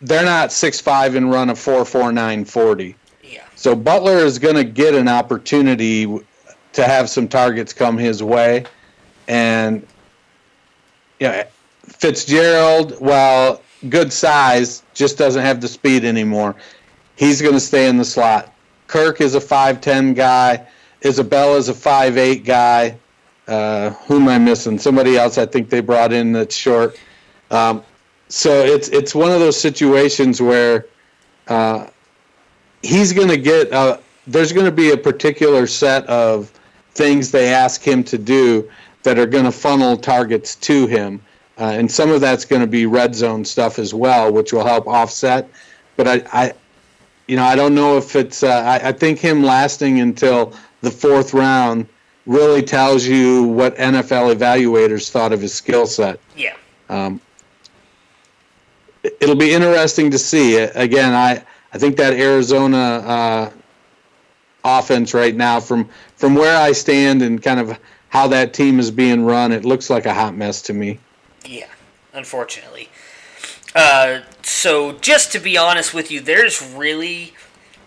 they're 0.00 0.24
not 0.24 0.52
six 0.52 0.80
five 0.80 1.14
and 1.14 1.30
run 1.30 1.50
a 1.50 1.56
four 1.56 1.84
four 1.84 2.12
nine 2.12 2.44
forty. 2.44 2.96
Yeah. 3.22 3.44
So 3.54 3.74
Butler 3.74 4.18
is 4.18 4.38
going 4.38 4.56
to 4.56 4.64
get 4.64 4.94
an 4.94 5.08
opportunity 5.08 6.06
to 6.72 6.84
have 6.84 7.08
some 7.08 7.28
targets 7.28 7.72
come 7.72 7.98
his 7.98 8.22
way, 8.22 8.64
and 9.28 9.86
yeah, 11.18 11.46
Fitzgerald, 11.82 12.98
while 13.00 13.62
good 13.88 14.12
size, 14.12 14.82
just 14.94 15.18
doesn't 15.18 15.42
have 15.42 15.60
the 15.60 15.68
speed 15.68 16.04
anymore. 16.04 16.56
He's 17.16 17.40
going 17.40 17.54
to 17.54 17.60
stay 17.60 17.88
in 17.88 17.96
the 17.96 18.04
slot. 18.04 18.52
Kirk 18.86 19.20
is 19.20 19.34
a 19.34 19.40
five 19.40 19.80
ten 19.80 20.14
guy. 20.14 20.66
Isabella's 21.04 21.68
a 21.68 21.74
five 21.74 22.16
eight 22.16 22.44
guy. 22.44 22.98
Uh, 23.46 23.90
who 23.90 24.16
am 24.16 24.28
I 24.28 24.38
missing? 24.38 24.78
Somebody 24.78 25.16
else 25.16 25.38
I 25.38 25.46
think 25.46 25.70
they 25.70 25.80
brought 25.80 26.12
in 26.12 26.32
that's 26.32 26.56
short. 26.56 26.98
Um, 27.50 27.84
so 28.28 28.50
it's 28.64 28.88
it's 28.88 29.14
one 29.14 29.30
of 29.30 29.38
those 29.40 29.60
situations 29.60 30.42
where 30.42 30.86
uh, 31.48 31.86
he's 32.82 33.12
going 33.12 33.28
to 33.28 33.36
get. 33.36 33.72
Uh, 33.72 33.98
there's 34.26 34.52
going 34.52 34.66
to 34.66 34.72
be 34.72 34.90
a 34.90 34.96
particular 34.96 35.66
set 35.68 36.04
of 36.06 36.50
things 36.90 37.30
they 37.30 37.52
ask 37.52 37.82
him 37.82 38.02
to 38.02 38.18
do 38.18 38.68
that 39.04 39.18
are 39.18 39.26
going 39.26 39.44
to 39.44 39.52
funnel 39.52 39.96
targets 39.96 40.56
to 40.56 40.88
him, 40.88 41.22
uh, 41.58 41.64
and 41.64 41.90
some 41.90 42.10
of 42.10 42.20
that's 42.20 42.44
going 42.44 42.62
to 42.62 42.66
be 42.66 42.86
red 42.86 43.14
zone 43.14 43.44
stuff 43.44 43.78
as 43.78 43.94
well, 43.94 44.32
which 44.32 44.52
will 44.52 44.64
help 44.64 44.88
offset. 44.88 45.48
But 45.96 46.08
I, 46.08 46.22
I 46.32 46.52
you 47.26 47.36
know, 47.36 47.44
I 47.44 47.56
don't 47.56 47.74
know 47.74 47.96
if 47.96 48.16
it's. 48.16 48.42
Uh, 48.42 48.48
I, 48.48 48.88
I 48.88 48.92
think 48.92 49.18
him 49.18 49.42
lasting 49.42 50.00
until 50.00 50.52
the 50.80 50.90
fourth 50.90 51.34
round 51.34 51.86
really 52.26 52.62
tells 52.62 53.06
you 53.06 53.44
what 53.44 53.76
NFL 53.76 54.34
evaluators 54.34 55.10
thought 55.10 55.32
of 55.32 55.40
his 55.40 55.54
skill 55.54 55.86
set. 55.86 56.20
Yeah. 56.36 56.56
Um, 56.88 57.20
it'll 59.20 59.36
be 59.36 59.52
interesting 59.52 60.10
to 60.10 60.18
see. 60.18 60.56
Again, 60.56 61.12
I 61.12 61.44
I 61.72 61.78
think 61.78 61.96
that 61.96 62.14
Arizona 62.14 62.78
uh, 62.78 63.50
offense 64.64 65.14
right 65.14 65.34
now, 65.34 65.60
from 65.60 65.88
from 66.16 66.34
where 66.34 66.56
I 66.60 66.72
stand 66.72 67.22
and 67.22 67.42
kind 67.42 67.60
of 67.60 67.78
how 68.08 68.28
that 68.28 68.54
team 68.54 68.78
is 68.78 68.90
being 68.90 69.24
run, 69.24 69.52
it 69.52 69.64
looks 69.64 69.90
like 69.90 70.06
a 70.06 70.14
hot 70.14 70.36
mess 70.36 70.62
to 70.62 70.72
me. 70.72 70.98
Yeah, 71.44 71.66
unfortunately. 72.12 72.88
Uh, 73.76 74.22
so 74.40 74.92
just 74.92 75.32
to 75.32 75.38
be 75.38 75.58
honest 75.58 75.92
with 75.92 76.10
you, 76.10 76.18
there's 76.18 76.62
really 76.74 77.34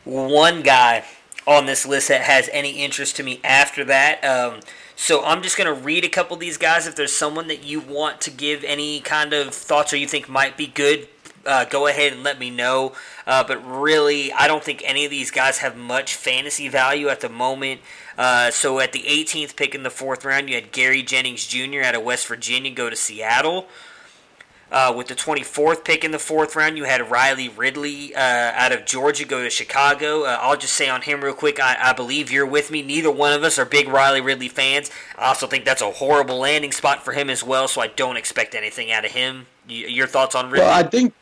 one 0.05 0.61
guy 0.61 1.03
on 1.47 1.65
this 1.65 1.83
list 1.83 2.09
that 2.09 2.21
has 2.21 2.47
any 2.53 2.83
interest 2.83 3.15
to 3.15 3.23
me 3.23 3.41
after 3.43 3.83
that. 3.83 4.23
Um, 4.23 4.59
so 4.95 5.25
I'm 5.25 5.41
just 5.41 5.57
going 5.57 5.73
to 5.73 5.81
read 5.81 6.05
a 6.05 6.09
couple 6.09 6.35
of 6.35 6.39
these 6.39 6.57
guys. 6.57 6.85
If 6.85 6.95
there's 6.95 7.11
someone 7.11 7.47
that 7.47 7.63
you 7.63 7.79
want 7.79 8.21
to 8.21 8.29
give 8.29 8.63
any 8.63 8.99
kind 8.99 9.33
of 9.33 9.51
thoughts 9.51 9.91
or 9.91 9.97
you 9.97 10.05
think 10.05 10.29
might 10.29 10.57
be 10.57 10.67
good, 10.67 11.07
uh, 11.43 11.65
go 11.65 11.87
ahead 11.87 12.13
and 12.13 12.21
let 12.21 12.37
me 12.37 12.51
know. 12.51 12.93
Uh, 13.25 13.43
but 13.43 13.57
really, 13.65 14.31
I 14.31 14.47
don't 14.47 14.63
think 14.63 14.83
any 14.85 15.05
of 15.05 15.09
these 15.09 15.31
guys 15.31 15.57
have 15.57 15.75
much 15.75 16.13
fantasy 16.13 16.69
value 16.69 17.07
at 17.07 17.21
the 17.21 17.29
moment. 17.29 17.81
Uh, 18.15 18.51
so 18.51 18.79
at 18.79 18.91
the 18.91 19.03
18th 19.07 19.55
pick 19.55 19.73
in 19.73 19.81
the 19.81 19.89
fourth 19.89 20.23
round, 20.23 20.49
you 20.49 20.55
had 20.55 20.71
Gary 20.71 21.01
Jennings 21.01 21.47
Jr. 21.47 21.81
out 21.81 21.95
of 21.95 22.03
West 22.03 22.27
Virginia 22.27 22.69
go 22.69 22.91
to 22.91 22.95
Seattle. 22.95 23.67
Uh, 24.71 24.93
with 24.95 25.07
the 25.07 25.15
24th 25.15 25.83
pick 25.83 26.03
in 26.03 26.11
the 26.11 26.19
fourth 26.19 26.55
round, 26.55 26.77
you 26.77 26.83
had 26.83 27.09
Riley 27.09 27.49
Ridley 27.49 28.13
uh, 28.15 28.19
out 28.19 28.71
of 28.71 28.85
Georgia 28.85 29.25
go 29.25 29.43
to 29.43 29.49
Chicago. 29.49 30.25
Uh, 30.25 30.37
I'll 30.39 30.57
just 30.57 30.73
say 30.73 30.87
on 30.87 31.01
him 31.01 31.23
real 31.23 31.33
quick, 31.33 31.59
I, 31.59 31.75
I, 31.79 31.93
believe 31.93 32.31
you're 32.31 32.45
with 32.45 32.69
me. 32.69 32.83
Neither 32.83 33.09
one 33.09 33.33
of 33.33 33.43
us 33.43 33.57
are 33.57 33.65
big 33.65 33.87
Riley 33.87 34.21
Ridley 34.21 34.47
fans. 34.47 34.91
I 35.17 35.25
also 35.27 35.47
think 35.47 35.65
that's 35.65 35.81
a 35.81 35.89
horrible 35.89 36.37
landing 36.37 36.71
spot 36.71 37.03
for 37.03 37.13
him 37.13 37.31
as 37.31 37.43
well, 37.43 37.67
so 37.67 37.81
I 37.81 37.87
don't 37.87 38.15
expect 38.15 38.53
anything 38.53 38.91
out 38.91 39.05
of 39.05 39.11
him. 39.11 39.47
your 39.67 40.05
thoughts 40.05 40.35
on 40.35 40.51
Ridley? 40.51 40.67
Well, 40.67 40.77
I 40.77 40.83
think, 40.83 41.13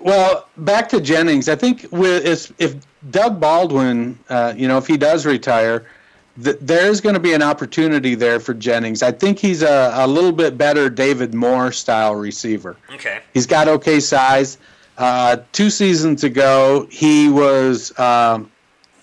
well, 0.00 0.48
back 0.56 0.88
to 0.88 1.00
Jennings. 1.00 1.48
I 1.48 1.54
think 1.54 1.86
with, 1.92 2.54
if 2.58 2.74
Doug 3.12 3.38
Baldwin, 3.38 4.18
uh, 4.28 4.54
you 4.56 4.66
know, 4.66 4.76
if 4.76 4.88
he 4.88 4.96
does 4.96 5.24
retire– 5.24 5.86
there's 6.38 7.00
going 7.00 7.14
to 7.14 7.20
be 7.20 7.32
an 7.32 7.42
opportunity 7.42 8.14
there 8.14 8.38
for 8.38 8.54
Jennings. 8.54 9.02
I 9.02 9.10
think 9.10 9.40
he's 9.40 9.62
a, 9.62 9.92
a 9.94 10.06
little 10.06 10.30
bit 10.30 10.56
better 10.56 10.88
David 10.88 11.34
Moore 11.34 11.72
style 11.72 12.14
receiver. 12.14 12.76
Okay. 12.92 13.20
He's 13.34 13.46
got 13.46 13.66
okay 13.66 13.98
size. 13.98 14.58
Uh, 14.96 15.38
two 15.52 15.68
seasons 15.68 16.22
ago, 16.22 16.86
he 16.90 17.28
was 17.28 17.96
um, 17.98 18.50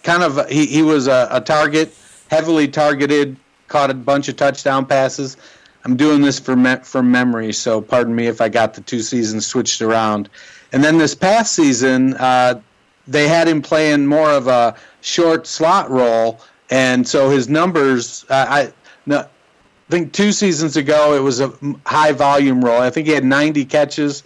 kind 0.04 0.24
of 0.24 0.50
he, 0.50 0.66
he 0.66 0.82
was 0.82 1.08
a, 1.08 1.28
a, 1.30 1.42
target, 1.42 1.94
heavily 2.30 2.70
targeted, 2.70 3.36
caught 3.68 3.90
a 3.90 3.94
bunch 3.94 4.30
of 4.30 4.38
touchdown 4.38 4.86
passes. 4.86 5.36
I'm 5.84 5.98
doing 5.98 6.22
this 6.22 6.40
from 6.40 6.64
me- 6.64 6.84
from 6.84 7.12
memory, 7.12 7.52
so 7.54 7.82
pardon 7.82 8.16
me 8.16 8.28
if 8.28 8.40
I 8.40 8.50
got 8.50 8.74
the 8.74 8.82
two 8.82 9.02
seasons 9.02 9.46
switched 9.46 9.82
around. 9.82 10.30
And 10.72 10.84
then 10.84 10.98
this 10.98 11.16
past 11.16 11.54
season, 11.54 12.14
uh, 12.16 12.60
they 13.08 13.28
had 13.28 13.48
him 13.48 13.62
playing 13.62 14.08
more 14.08 14.32
of 14.32 14.48
a 14.48 14.76
short 15.02 15.48
slot 15.48 15.90
role 15.90 16.42
and 16.70 17.08
so 17.08 17.30
his 17.30 17.48
numbers, 17.50 18.26
uh, 18.30 18.46
I 18.48 18.74
no, 19.06 19.20
I 19.20 19.92
think 19.92 20.14
two 20.14 20.32
seasons 20.32 20.78
ago 20.78 21.16
it 21.16 21.22
was 21.22 21.40
a 21.40 21.54
high 21.86 22.12
volume 22.12 22.64
role. 22.64 22.82
I 22.82 22.90
think 22.90 23.08
he 23.08 23.14
had 23.14 23.24
90 23.24 23.66
catches 23.66 24.24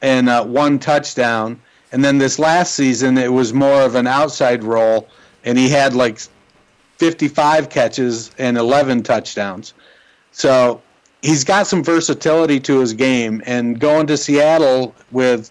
and 0.00 0.28
uh, 0.28 0.44
one 0.44 0.78
touchdown, 0.78 1.60
and 1.90 2.04
then 2.04 2.18
this 2.18 2.38
last 2.38 2.74
season 2.74 3.18
it 3.18 3.32
was 3.32 3.52
more 3.52 3.82
of 3.82 3.96
an 3.96 4.06
outside 4.06 4.62
role, 4.62 5.08
and 5.44 5.58
he 5.58 5.68
had 5.68 5.94
like 5.94 6.20
55 6.98 7.68
catches 7.70 8.30
and 8.38 8.56
11 8.56 9.02
touchdowns. 9.02 9.74
So 10.30 10.80
he's 11.22 11.42
got 11.42 11.66
some 11.66 11.82
versatility 11.82 12.60
to 12.60 12.78
his 12.78 12.92
game, 12.92 13.42
and 13.46 13.80
going 13.80 14.06
to 14.06 14.16
Seattle 14.16 14.94
with 15.10 15.50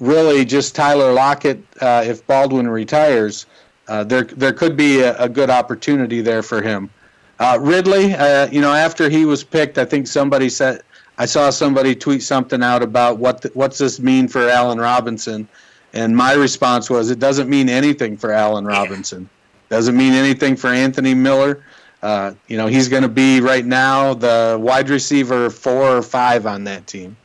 really 0.00 0.44
just 0.44 0.74
Tyler 0.74 1.12
Lockett 1.12 1.62
uh, 1.80 2.02
if 2.06 2.26
Baldwin 2.26 2.68
retires, 2.68 3.46
uh, 3.88 4.04
there 4.04 4.24
there 4.24 4.52
could 4.52 4.76
be 4.76 5.00
a, 5.00 5.16
a, 5.18 5.28
good 5.28 5.50
opportunity 5.50 6.20
there 6.20 6.42
for 6.42 6.62
him. 6.62 6.90
Uh, 7.38 7.58
Ridley, 7.60 8.14
uh, 8.14 8.48
you 8.50 8.60
know, 8.60 8.72
after 8.72 9.08
he 9.08 9.24
was 9.24 9.42
picked, 9.42 9.78
I 9.78 9.84
think 9.84 10.06
somebody 10.06 10.48
said 10.48 10.82
I 11.18 11.26
saw 11.26 11.50
somebody 11.50 11.94
tweet 11.94 12.22
something 12.22 12.62
out 12.62 12.82
about 12.82 13.18
what 13.18 13.42
the, 13.42 13.50
what's 13.54 13.78
this 13.78 13.98
mean 13.98 14.28
for 14.28 14.48
Allen 14.48 14.78
Robinson, 14.78 15.48
and 15.92 16.16
my 16.16 16.32
response 16.34 16.88
was 16.88 17.10
it 17.10 17.18
doesn't 17.18 17.48
mean 17.48 17.68
anything 17.68 18.16
for 18.16 18.32
Allen 18.32 18.64
Robinson, 18.64 19.28
doesn't 19.68 19.96
mean 19.96 20.12
anything 20.12 20.56
for 20.56 20.68
Anthony 20.68 21.14
Miller. 21.14 21.64
Uh, 22.02 22.34
you 22.48 22.56
know, 22.56 22.66
he's 22.66 22.88
going 22.88 23.04
to 23.04 23.08
be 23.08 23.40
right 23.40 23.64
now 23.64 24.14
the 24.14 24.58
wide 24.60 24.90
receiver 24.90 25.50
four 25.50 25.96
or 25.96 26.02
five 26.02 26.46
on 26.46 26.64
that 26.64 26.86
team. 26.86 27.16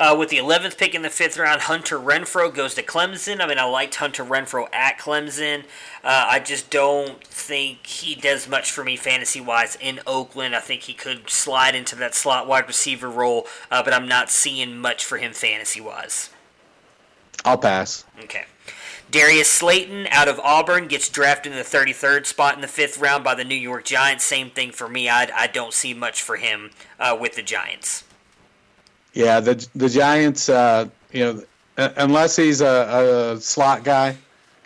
Uh, 0.00 0.14
with 0.16 0.28
the 0.28 0.36
11th 0.36 0.78
pick 0.78 0.94
in 0.94 1.02
the 1.02 1.10
fifth 1.10 1.36
round, 1.36 1.62
Hunter 1.62 1.98
Renfrow 1.98 2.54
goes 2.54 2.74
to 2.74 2.82
Clemson. 2.84 3.40
I 3.40 3.48
mean, 3.48 3.58
I 3.58 3.64
liked 3.64 3.96
Hunter 3.96 4.24
Renfrow 4.24 4.72
at 4.72 4.96
Clemson. 4.96 5.64
Uh, 6.04 6.26
I 6.30 6.38
just 6.38 6.70
don't 6.70 7.22
think 7.24 7.84
he 7.84 8.14
does 8.14 8.48
much 8.48 8.70
for 8.70 8.84
me 8.84 8.96
fantasy 8.96 9.40
wise 9.40 9.76
in 9.80 9.98
Oakland. 10.06 10.54
I 10.54 10.60
think 10.60 10.82
he 10.82 10.94
could 10.94 11.28
slide 11.28 11.74
into 11.74 11.96
that 11.96 12.14
slot 12.14 12.46
wide 12.46 12.68
receiver 12.68 13.10
role, 13.10 13.46
uh, 13.72 13.82
but 13.82 13.92
I'm 13.92 14.06
not 14.06 14.30
seeing 14.30 14.78
much 14.78 15.04
for 15.04 15.18
him 15.18 15.32
fantasy 15.32 15.80
wise. 15.80 16.30
I'll 17.44 17.58
pass. 17.58 18.04
Okay. 18.22 18.44
Darius 19.10 19.50
Slayton 19.50 20.06
out 20.10 20.28
of 20.28 20.38
Auburn 20.40 20.86
gets 20.86 21.08
drafted 21.08 21.52
in 21.52 21.58
the 21.58 21.64
33rd 21.64 22.26
spot 22.26 22.54
in 22.54 22.60
the 22.60 22.68
fifth 22.68 22.98
round 22.98 23.24
by 23.24 23.34
the 23.34 23.44
New 23.44 23.54
York 23.54 23.84
Giants. 23.84 24.22
Same 24.22 24.50
thing 24.50 24.70
for 24.70 24.88
me. 24.88 25.08
I, 25.08 25.28
I 25.34 25.46
don't 25.46 25.72
see 25.72 25.94
much 25.94 26.22
for 26.22 26.36
him 26.36 26.70
uh, 27.00 27.16
with 27.18 27.34
the 27.34 27.42
Giants. 27.42 28.04
Yeah, 29.18 29.40
the 29.40 29.66
the 29.74 29.88
Giants, 29.88 30.48
uh, 30.48 30.88
you 31.10 31.24
know, 31.24 31.42
unless 31.96 32.36
he's 32.36 32.60
a, 32.60 33.34
a 33.34 33.40
slot 33.40 33.82
guy, 33.82 34.16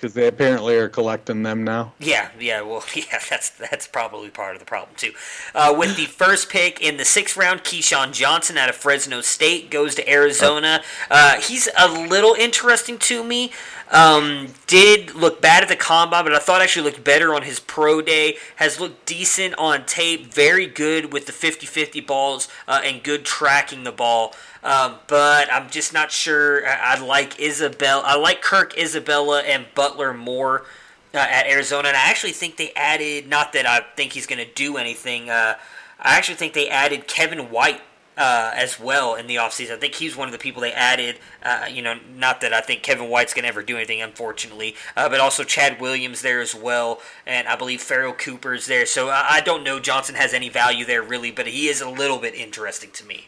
because 0.03 0.15
they 0.15 0.27
apparently 0.27 0.75
are 0.75 0.89
collecting 0.89 1.45
them 1.45 1.63
now. 1.63 1.93
Yeah, 2.01 2.31
yeah, 2.39 2.61
well, 2.63 2.83
yeah, 2.95 3.21
that's 3.31 3.51
that's 3.51 3.87
probably 3.87 4.31
part 4.31 4.57
of 4.57 4.59
the 4.59 4.67
problem 4.67 4.97
too. 4.97 5.13
Uh, 5.55 5.73
with 5.79 5.97
the 5.97 6.07
first 6.07 6.51
pick 6.51 6.81
in 6.81 6.97
the 6.97 7.05
sixth 7.05 7.37
round, 7.37 7.63
Keyshawn 7.63 8.13
Johnson 8.13 8.59
out 8.59 8.69
of 8.69 8.75
Fresno 8.75 9.21
State 9.21 9.71
goes 9.71 9.95
to 9.95 10.11
Arizona. 10.11 10.83
Uh, 11.09 11.41
he's 11.41 11.69
a 11.79 11.89
little 11.89 12.35
interesting 12.35 12.99
to 12.99 13.23
me. 13.23 13.53
Um, 13.93 14.49
did 14.67 15.15
look 15.15 15.41
bad 15.41 15.63
at 15.63 15.69
the 15.69 15.77
combine, 15.77 16.25
but 16.25 16.35
I 16.35 16.39
thought 16.39 16.63
actually 16.63 16.91
looked 16.91 17.05
better 17.05 17.35
on 17.35 17.43
his 17.43 17.61
pro 17.61 18.01
day. 18.01 18.39
Has 18.57 18.81
looked 18.81 19.07
decent 19.07 19.55
on 19.57 19.85
tape. 19.85 20.33
Very 20.33 20.67
good 20.67 21.13
with 21.13 21.27
the 21.27 21.33
50-50 21.33 22.05
balls 22.07 22.49
uh, 22.67 22.81
and 22.83 23.03
good 23.03 23.25
tracking 23.25 23.85
the 23.85 23.93
ball. 23.93 24.35
Um, 24.65 24.97
but 25.09 25.53
I'm 25.53 25.71
just 25.71 25.93
not 25.93 26.13
sure. 26.13 26.67
I, 26.67 26.95
I, 26.95 27.01
like 27.01 27.41
Isabel. 27.41 28.03
I 28.05 28.17
like 28.17 28.43
Kirk 28.43 28.79
Isabella 28.79 29.41
and 29.43 29.67
Butler 29.75 30.15
more 30.15 30.67
uh, 31.13 31.19
at 31.19 31.47
Arizona, 31.47 31.89
and 31.89 31.97
I 31.97 32.09
actually 32.11 32.33
think 32.33 32.57
they 32.57 32.73
added. 32.75 33.29
Not 33.29 33.53
that 33.55 33.67
I 33.67 33.81
think 33.97 34.13
he's 34.13 34.27
going 34.27 34.45
to 34.45 34.53
do 34.53 34.77
anything. 34.77 35.31
Uh, 35.31 35.55
I 35.99 36.17
actually 36.17 36.37
think 36.37 36.53
they 36.53 36.69
added 36.69 37.09
Kevin 37.09 37.51
White 37.51 37.81
uh, 38.17 38.53
as 38.55 38.79
well 38.79 39.15
in 39.15 39.27
the 39.27 39.37
offseason. 39.37 39.73
I 39.73 39.77
think 39.79 39.95
he's 39.95 40.17
one 40.17 40.29
of 40.29 40.33
the 40.33 40.39
people 40.39 40.61
they 40.61 40.73
added. 40.73 41.19
Uh, 41.43 41.67
you 41.71 41.83
know, 41.83 41.99
not 42.15 42.41
that 42.43 42.53
I 42.53 42.61
think 42.61 42.83
Kevin 42.83 43.09
White's 43.09 43.35
going 43.35 43.45
to 43.45 43.49
ever 43.49 43.63
do 43.63 43.77
anything, 43.77 44.03
unfortunately, 44.03 44.77
uh, 44.97 45.09
but 45.09 45.21
also 45.21 45.45
Chad 45.45 45.81
Williams 45.81 46.23
there 46.23 46.41
as 46.41 46.55
well, 46.55 47.01
and 47.27 47.49
I 47.49 47.57
believe 47.57 47.81
Pharoh 47.81 48.13
Cooper's 48.13 48.67
there. 48.67 48.87
So 48.87 49.09
I, 49.09 49.27
I 49.31 49.41
don't 49.41 49.65
know 49.65 49.81
Johnson 49.81 50.15
has 50.15 50.35
any 50.35 50.49
value 50.49 50.85
there 50.85 51.03
really, 51.03 51.31
but 51.31 51.47
he 51.47 51.69
is 51.69 51.81
a 51.81 51.89
little 51.89 52.19
bit 52.19 52.35
interesting 52.35 52.91
to 52.93 53.05
me. 53.05 53.27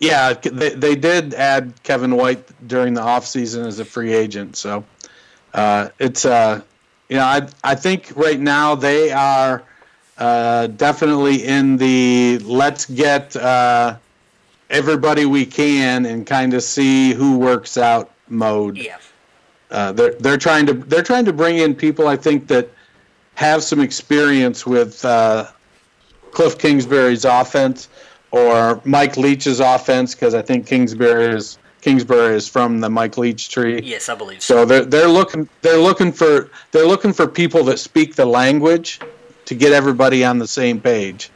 Yeah, 0.00 0.32
they, 0.34 0.70
they 0.70 0.94
did 0.94 1.34
add 1.34 1.72
Kevin 1.82 2.14
White 2.14 2.68
during 2.68 2.94
the 2.94 3.00
offseason 3.00 3.66
as 3.66 3.80
a 3.80 3.84
free 3.84 4.12
agent. 4.12 4.56
So 4.56 4.84
uh, 5.54 5.88
it's, 5.98 6.24
uh, 6.24 6.62
you 7.08 7.16
know, 7.16 7.24
I, 7.24 7.48
I 7.64 7.74
think 7.74 8.12
right 8.14 8.38
now 8.38 8.74
they 8.74 9.10
are 9.10 9.64
uh, 10.18 10.68
definitely 10.68 11.44
in 11.44 11.76
the 11.76 12.38
let's 12.44 12.86
get 12.86 13.34
uh, 13.36 13.96
everybody 14.70 15.24
we 15.26 15.46
can 15.46 16.06
and 16.06 16.26
kind 16.26 16.54
of 16.54 16.62
see 16.62 17.12
who 17.14 17.38
works 17.38 17.76
out 17.76 18.10
mode. 18.28 18.76
Yeah. 18.76 18.98
Uh, 19.70 19.92
they're 19.92 20.14
they're 20.14 20.38
trying 20.38 20.66
to 20.66 20.74
they're 20.74 21.02
trying 21.02 21.24
to 21.26 21.32
bring 21.32 21.58
in 21.58 21.74
people 21.74 22.08
I 22.08 22.16
think 22.16 22.46
that 22.48 22.70
have 23.34 23.62
some 23.62 23.80
experience 23.80 24.66
with 24.66 25.04
uh, 25.04 25.46
Cliff 26.32 26.58
Kingsbury's 26.58 27.24
offense 27.24 27.88
or 28.30 28.80
Mike 28.84 29.16
Leach's 29.16 29.60
offense 29.60 30.14
because 30.14 30.34
I 30.34 30.42
think 30.42 30.66
Kingsbury 30.66 31.34
is 31.34 31.58
Kingsbury 31.80 32.36
is 32.36 32.48
from 32.48 32.80
the 32.80 32.90
Mike 32.90 33.16
Leach 33.16 33.48
tree. 33.48 33.80
Yes, 33.82 34.08
I 34.08 34.14
believe 34.14 34.42
so. 34.42 34.56
So 34.56 34.64
they're 34.64 34.84
they're 34.84 35.08
looking 35.08 35.48
they're 35.62 35.78
looking 35.78 36.12
for 36.12 36.50
they're 36.72 36.86
looking 36.86 37.12
for 37.12 37.26
people 37.26 37.64
that 37.64 37.78
speak 37.78 38.16
the 38.16 38.26
language 38.26 39.00
to 39.46 39.54
get 39.54 39.72
everybody 39.72 40.24
on 40.24 40.38
the 40.38 40.48
same 40.48 40.80
page. 40.80 41.30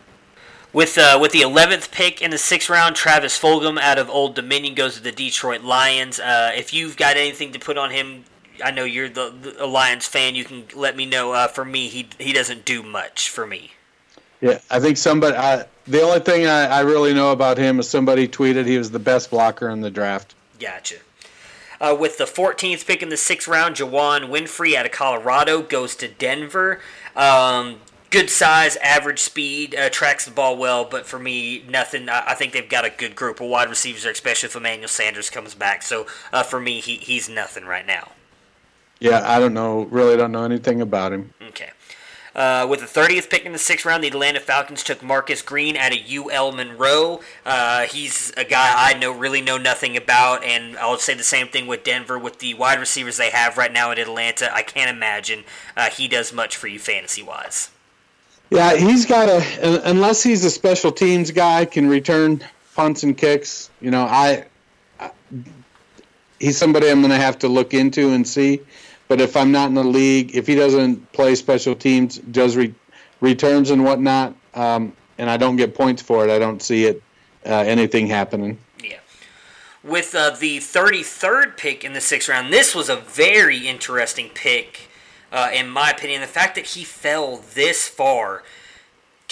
With 0.72 0.98
uh, 0.98 1.18
with 1.20 1.32
the 1.32 1.42
eleventh 1.42 1.90
pick 1.90 2.22
in 2.22 2.30
the 2.30 2.38
sixth 2.38 2.68
round, 2.68 2.96
Travis 2.96 3.38
Fulgham 3.38 3.78
out 3.78 3.98
of 3.98 4.08
Old 4.08 4.34
Dominion 4.34 4.74
goes 4.74 4.96
to 4.96 5.02
the 5.02 5.12
Detroit 5.12 5.62
Lions. 5.62 6.18
Uh, 6.18 6.50
if 6.54 6.72
you've 6.72 6.96
got 6.96 7.16
anything 7.16 7.52
to 7.52 7.58
put 7.58 7.76
on 7.76 7.90
him, 7.90 8.24
I 8.64 8.70
know 8.70 8.84
you're 8.84 9.08
the, 9.08 9.32
the 9.58 9.66
Lions 9.66 10.06
fan. 10.06 10.34
You 10.34 10.44
can 10.44 10.64
let 10.74 10.96
me 10.96 11.06
know. 11.06 11.32
Uh, 11.32 11.48
for 11.48 11.64
me, 11.64 11.88
he 11.88 12.08
he 12.18 12.32
doesn't 12.32 12.64
do 12.64 12.82
much 12.82 13.28
for 13.28 13.46
me. 13.46 13.72
Yeah, 14.40 14.58
I 14.70 14.80
think 14.80 14.96
somebody. 14.96 15.36
I, 15.36 15.66
the 15.86 16.02
only 16.02 16.20
thing 16.20 16.46
I, 16.46 16.66
I 16.66 16.80
really 16.80 17.14
know 17.14 17.32
about 17.32 17.58
him 17.58 17.80
is 17.80 17.88
somebody 17.88 18.28
tweeted 18.28 18.66
he 18.66 18.78
was 18.78 18.90
the 18.90 18.98
best 18.98 19.30
blocker 19.30 19.68
in 19.68 19.80
the 19.80 19.90
draft. 19.90 20.34
Gotcha. 20.58 20.96
Uh, 21.80 21.96
with 21.98 22.16
the 22.18 22.24
14th 22.24 22.86
pick 22.86 23.02
in 23.02 23.08
the 23.08 23.16
sixth 23.16 23.48
round, 23.48 23.76
Juwann 23.76 24.28
Winfree 24.28 24.74
out 24.76 24.86
of 24.86 24.92
Colorado 24.92 25.62
goes 25.62 25.96
to 25.96 26.06
Denver. 26.06 26.80
Um, 27.16 27.80
good 28.10 28.30
size, 28.30 28.76
average 28.76 29.18
speed, 29.18 29.74
uh, 29.74 29.88
tracks 29.88 30.24
the 30.24 30.30
ball 30.30 30.56
well, 30.56 30.84
but 30.84 31.06
for 31.06 31.18
me, 31.18 31.64
nothing. 31.68 32.08
I, 32.08 32.22
I, 32.28 32.34
think 32.34 32.52
they've 32.52 32.68
got 32.68 32.84
a 32.84 32.90
good 32.90 33.16
group 33.16 33.40
of 33.40 33.48
wide 33.48 33.68
receivers, 33.68 34.04
especially 34.04 34.48
if 34.48 34.54
Emmanuel 34.54 34.86
Sanders 34.86 35.30
comes 35.30 35.56
back. 35.56 35.82
So 35.82 36.06
uh, 36.32 36.44
for 36.44 36.60
me, 36.60 36.78
he, 36.78 36.96
he's 36.96 37.28
nothing 37.28 37.64
right 37.64 37.86
now. 37.86 38.12
Yeah, 39.00 39.28
I 39.28 39.40
don't 39.40 39.54
know. 39.54 39.82
Really, 39.90 40.16
don't 40.16 40.30
know 40.30 40.44
anything 40.44 40.80
about 40.80 41.12
him. 41.12 41.34
Okay. 41.48 41.70
Uh, 42.34 42.66
with 42.68 42.80
the 42.80 42.86
30th 42.86 43.28
pick 43.28 43.44
in 43.44 43.52
the 43.52 43.58
sixth 43.58 43.84
round, 43.84 44.02
the 44.02 44.08
Atlanta 44.08 44.40
Falcons 44.40 44.82
took 44.82 45.02
Marcus 45.02 45.42
Green 45.42 45.76
out 45.76 45.92
of 45.92 45.98
UL 46.10 46.52
Monroe. 46.52 47.20
Uh, 47.44 47.82
he's 47.82 48.32
a 48.36 48.44
guy 48.44 48.72
I 48.74 48.98
know 48.98 49.12
really 49.12 49.42
know 49.42 49.58
nothing 49.58 49.96
about, 49.96 50.42
and 50.42 50.76
I'll 50.78 50.96
say 50.98 51.14
the 51.14 51.22
same 51.22 51.48
thing 51.48 51.66
with 51.66 51.84
Denver. 51.84 52.18
With 52.18 52.38
the 52.38 52.54
wide 52.54 52.80
receivers 52.80 53.18
they 53.18 53.30
have 53.30 53.58
right 53.58 53.72
now 53.72 53.90
in 53.90 53.98
Atlanta, 53.98 54.54
I 54.54 54.62
can't 54.62 54.94
imagine 54.94 55.44
uh, 55.76 55.90
he 55.90 56.08
does 56.08 56.32
much 56.32 56.56
for 56.56 56.68
you 56.68 56.78
fantasy 56.78 57.22
wise. 57.22 57.70
Yeah, 58.50 58.76
he's 58.76 59.06
got 59.06 59.28
a 59.28 59.88
unless 59.88 60.22
he's 60.22 60.44
a 60.44 60.50
special 60.50 60.92
teams 60.92 61.30
guy, 61.30 61.64
can 61.64 61.88
return 61.88 62.42
punts 62.74 63.02
and 63.02 63.16
kicks. 63.16 63.70
You 63.80 63.90
know, 63.90 64.02
I, 64.02 64.44
I 65.00 65.10
he's 66.38 66.58
somebody 66.58 66.90
I'm 66.90 67.00
going 67.00 67.12
to 67.12 67.16
have 67.16 67.38
to 67.40 67.48
look 67.48 67.72
into 67.72 68.10
and 68.10 68.26
see. 68.26 68.60
But 69.12 69.20
if 69.20 69.36
I'm 69.36 69.52
not 69.52 69.68
in 69.68 69.74
the 69.74 69.84
league, 69.84 70.34
if 70.34 70.46
he 70.46 70.54
doesn't 70.54 71.12
play 71.12 71.34
special 71.34 71.74
teams, 71.74 72.16
does 72.16 72.56
re- 72.56 72.74
returns 73.20 73.68
and 73.68 73.84
whatnot, 73.84 74.34
um, 74.54 74.94
and 75.18 75.28
I 75.28 75.36
don't 75.36 75.56
get 75.56 75.74
points 75.74 76.00
for 76.00 76.26
it, 76.26 76.30
I 76.30 76.38
don't 76.38 76.62
see 76.62 76.86
it 76.86 77.02
uh, 77.44 77.50
anything 77.50 78.06
happening. 78.06 78.56
Yeah. 78.82 79.00
With 79.84 80.14
uh, 80.14 80.30
the 80.30 80.60
33rd 80.60 81.58
pick 81.58 81.84
in 81.84 81.92
the 81.92 82.00
sixth 82.00 82.26
round, 82.30 82.54
this 82.54 82.74
was 82.74 82.88
a 82.88 82.96
very 82.96 83.68
interesting 83.68 84.30
pick, 84.32 84.88
uh, 85.30 85.50
in 85.52 85.68
my 85.68 85.90
opinion. 85.90 86.22
The 86.22 86.26
fact 86.26 86.54
that 86.54 86.68
he 86.68 86.82
fell 86.82 87.44
this 87.52 87.86
far 87.86 88.44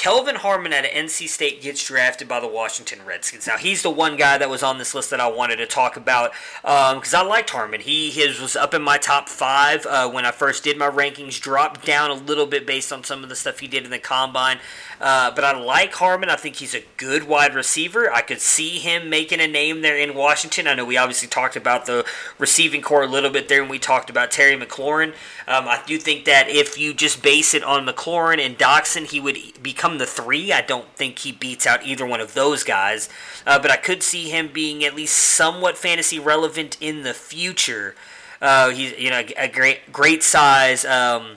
Kelvin 0.01 0.37
Harmon 0.37 0.73
at 0.73 0.91
NC 0.91 1.29
State 1.29 1.61
gets 1.61 1.87
drafted 1.87 2.27
by 2.27 2.41
the 2.41 2.49
Washington 2.49 3.01
Redskins. 3.05 3.47
Now 3.47 3.59
he's 3.59 3.83
the 3.83 3.91
one 3.91 4.17
guy 4.17 4.39
that 4.39 4.49
was 4.49 4.63
on 4.63 4.79
this 4.79 4.95
list 4.95 5.11
that 5.11 5.21
I 5.21 5.27
wanted 5.27 5.57
to 5.57 5.67
talk 5.67 5.99
about 5.99 6.33
because 6.63 7.13
um, 7.13 7.27
I 7.27 7.29
liked 7.29 7.51
Harmon. 7.51 7.83
He 7.83 8.11
his 8.11 8.41
was 8.41 8.57
up 8.57 8.73
in 8.73 8.81
my 8.81 8.97
top 8.97 9.29
five 9.29 9.85
uh, 9.85 10.09
when 10.09 10.25
I 10.25 10.31
first 10.31 10.65
did 10.65 10.79
my 10.79 10.89
rankings. 10.89 11.39
Dropped 11.39 11.85
down 11.85 12.11
a 12.11 12.15
little 12.15 12.47
bit 12.47 12.67
based 12.67 12.95
on 12.95 13.05
some 13.05 13.23
of 13.23 13.29
the 13.29 13.37
stuff 13.37 13.59
he 13.59 13.69
did 13.69 13.85
in 13.85 13.91
the 13.91 13.99
combine, 13.99 14.61
uh, 15.03 15.33
but 15.35 15.45
I 15.45 15.59
like 15.61 15.93
Harmon. 15.93 16.31
I 16.31 16.37
think 16.37 16.57
he's 16.57 16.75
a 16.75 16.83
good 16.97 17.25
wide 17.25 17.55
receiver. 17.55 18.11
I 18.11 18.23
could 18.23 18.41
see 18.41 18.79
him 18.79 19.11
making 19.11 19.41
a 19.41 19.47
name 19.47 19.83
there 19.83 19.99
in 19.99 20.15
Washington. 20.15 20.67
I 20.67 20.73
know 20.73 20.87
we 20.87 20.97
obviously 20.97 21.29
talked 21.29 21.57
about 21.57 21.85
the 21.85 22.07
receiving 22.39 22.81
corps 22.81 23.03
a 23.03 23.07
little 23.07 23.29
bit 23.29 23.49
there, 23.49 23.61
and 23.61 23.69
we 23.71 23.79
talked 23.79 24.09
about 24.09 24.31
Terry 24.31 24.57
McLaurin. 24.57 25.09
Um, 25.47 25.69
I 25.69 25.83
do 25.87 25.99
think 25.99 26.25
that 26.25 26.49
if 26.49 26.79
you 26.79 26.95
just 26.95 27.23
base 27.23 27.53
it 27.53 27.63
on 27.65 27.85
McLaurin 27.85 28.39
and 28.39 28.57
Doctson, 28.57 29.05
he 29.05 29.21
would 29.21 29.37
become 29.63 29.90
the 29.99 30.07
three. 30.07 30.53
I 30.53 30.61
don't 30.61 30.89
think 30.95 31.21
he 31.21 31.33
beats 31.33 31.67
out 31.67 31.85
either 31.85 32.07
one 32.07 32.21
of 32.21 32.35
those 32.35 32.65
guys, 32.65 33.09
uh, 33.47 33.59
but 33.59 33.71
I 33.71 33.77
could 33.77 34.03
see 34.03 34.31
him 34.31 34.51
being 34.53 34.85
at 34.85 34.95
least 34.95 35.17
somewhat 35.17 35.79
fantasy 35.79 36.19
relevant 36.19 36.77
in 36.81 37.03
the 37.03 37.15
future. 37.15 37.95
Uh, 38.41 38.71
he's 38.71 38.99
you 38.99 39.11
know 39.11 39.23
a 39.37 39.49
great 39.49 39.93
great 39.93 40.23
size. 40.23 40.85
Um, 40.85 41.37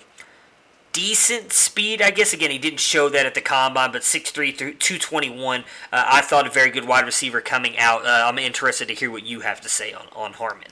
decent 0.94 1.52
speed. 1.52 2.02
I 2.02 2.12
guess 2.12 2.34
again 2.34 2.52
he 2.52 2.58
didn't 2.58 2.80
show 2.80 3.10
that 3.10 3.26
at 3.26 3.34
the 3.34 3.42
combine, 3.42 3.92
but 3.92 4.04
6'3", 4.04 4.34
221. 4.58 5.62
Uh, 5.62 5.64
I 5.92 6.22
thought 6.22 6.48
a 6.48 6.50
very 6.50 6.70
good 6.70 6.86
wide 6.86 7.06
receiver 7.06 7.42
coming 7.42 7.78
out. 7.78 8.06
Uh, 8.06 8.26
I'm 8.28 8.38
interested 8.38 8.88
to 8.88 8.94
hear 8.94 9.12
what 9.12 9.24
you 9.24 9.42
have 9.42 9.60
to 9.62 9.70
say 9.70 9.92
on 9.92 10.06
on 10.16 10.34
Harmon. 10.34 10.70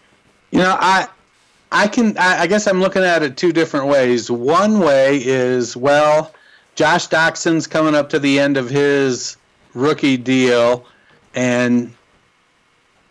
You 0.51 0.59
know, 0.59 0.77
I 0.79 1.07
I 1.71 1.88
can 1.88 2.17
I, 2.17 2.41
I 2.41 2.47
guess 2.47 2.67
I'm 2.67 2.79
looking 2.79 3.03
at 3.03 3.23
it 3.23 3.36
two 3.36 3.51
different 3.51 3.88
ways. 3.88 4.29
One 4.29 4.79
way 4.79 5.17
is 5.17 5.75
well, 5.75 6.34
Josh 6.82 7.05
Doctson's 7.05 7.67
coming 7.67 7.93
up 7.93 8.09
to 8.09 8.17
the 8.17 8.39
end 8.39 8.57
of 8.57 8.67
his 8.67 9.38
rookie 9.75 10.17
deal, 10.17 10.84
and 11.36 11.93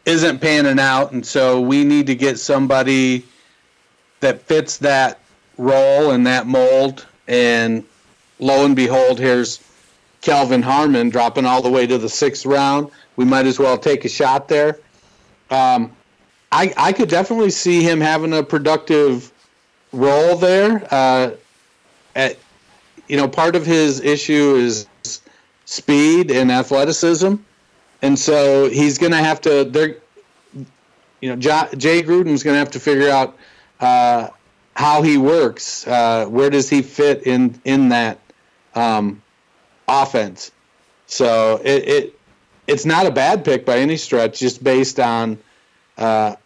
isn't 0.04 0.40
panning 0.40 0.80
out, 0.80 1.12
and 1.12 1.24
so 1.24 1.60
we 1.60 1.84
need 1.84 2.08
to 2.08 2.16
get 2.16 2.40
somebody 2.40 3.24
that 4.18 4.42
fits 4.42 4.78
that 4.78 5.20
role 5.56 6.10
and 6.10 6.26
that 6.26 6.48
mold. 6.48 7.06
And 7.28 7.84
lo 8.40 8.64
and 8.64 8.74
behold, 8.74 9.20
here's 9.20 9.60
Kelvin 10.20 10.62
Harmon 10.62 11.08
dropping 11.08 11.46
all 11.46 11.62
the 11.62 11.70
way 11.70 11.86
to 11.86 11.96
the 11.96 12.08
sixth 12.08 12.44
round. 12.44 12.90
We 13.14 13.24
might 13.24 13.46
as 13.46 13.60
well 13.60 13.78
take 13.78 14.04
a 14.04 14.08
shot 14.08 14.48
there. 14.48 14.80
Um, 15.48 15.92
I, 16.50 16.74
I 16.76 16.92
could 16.92 17.08
definitely 17.08 17.50
see 17.50 17.84
him 17.84 18.00
having 18.00 18.32
a 18.32 18.42
productive 18.42 19.30
role 19.92 20.34
there. 20.34 20.88
Uh, 20.90 21.30
at, 22.16 22.36
you 23.10 23.16
know, 23.16 23.26
part 23.26 23.56
of 23.56 23.66
his 23.66 24.00
issue 24.00 24.54
is 24.54 24.86
speed 25.64 26.30
and 26.30 26.52
athleticism, 26.52 27.34
and 28.02 28.16
so 28.16 28.70
he's 28.70 28.98
going 28.98 29.10
to 29.10 29.18
have 29.18 29.40
to. 29.40 29.64
They're, 29.64 29.96
you 31.20 31.30
know, 31.30 31.36
Jay 31.36 32.02
Gruden's 32.02 32.44
going 32.44 32.54
to 32.54 32.58
have 32.60 32.70
to 32.70 32.78
figure 32.78 33.10
out 33.10 33.36
uh, 33.80 34.28
how 34.74 35.02
he 35.02 35.18
works. 35.18 35.84
Uh, 35.88 36.26
where 36.26 36.50
does 36.50 36.70
he 36.70 36.82
fit 36.82 37.26
in 37.26 37.60
in 37.64 37.88
that 37.88 38.20
um, 38.76 39.20
offense? 39.88 40.52
So 41.06 41.60
it, 41.64 41.88
it 41.88 42.20
it's 42.68 42.86
not 42.86 43.06
a 43.06 43.10
bad 43.10 43.44
pick 43.44 43.66
by 43.66 43.78
any 43.78 43.96
stretch, 43.96 44.38
just 44.38 44.62
based 44.62 45.00
on 45.00 45.36
uh, 45.98 46.36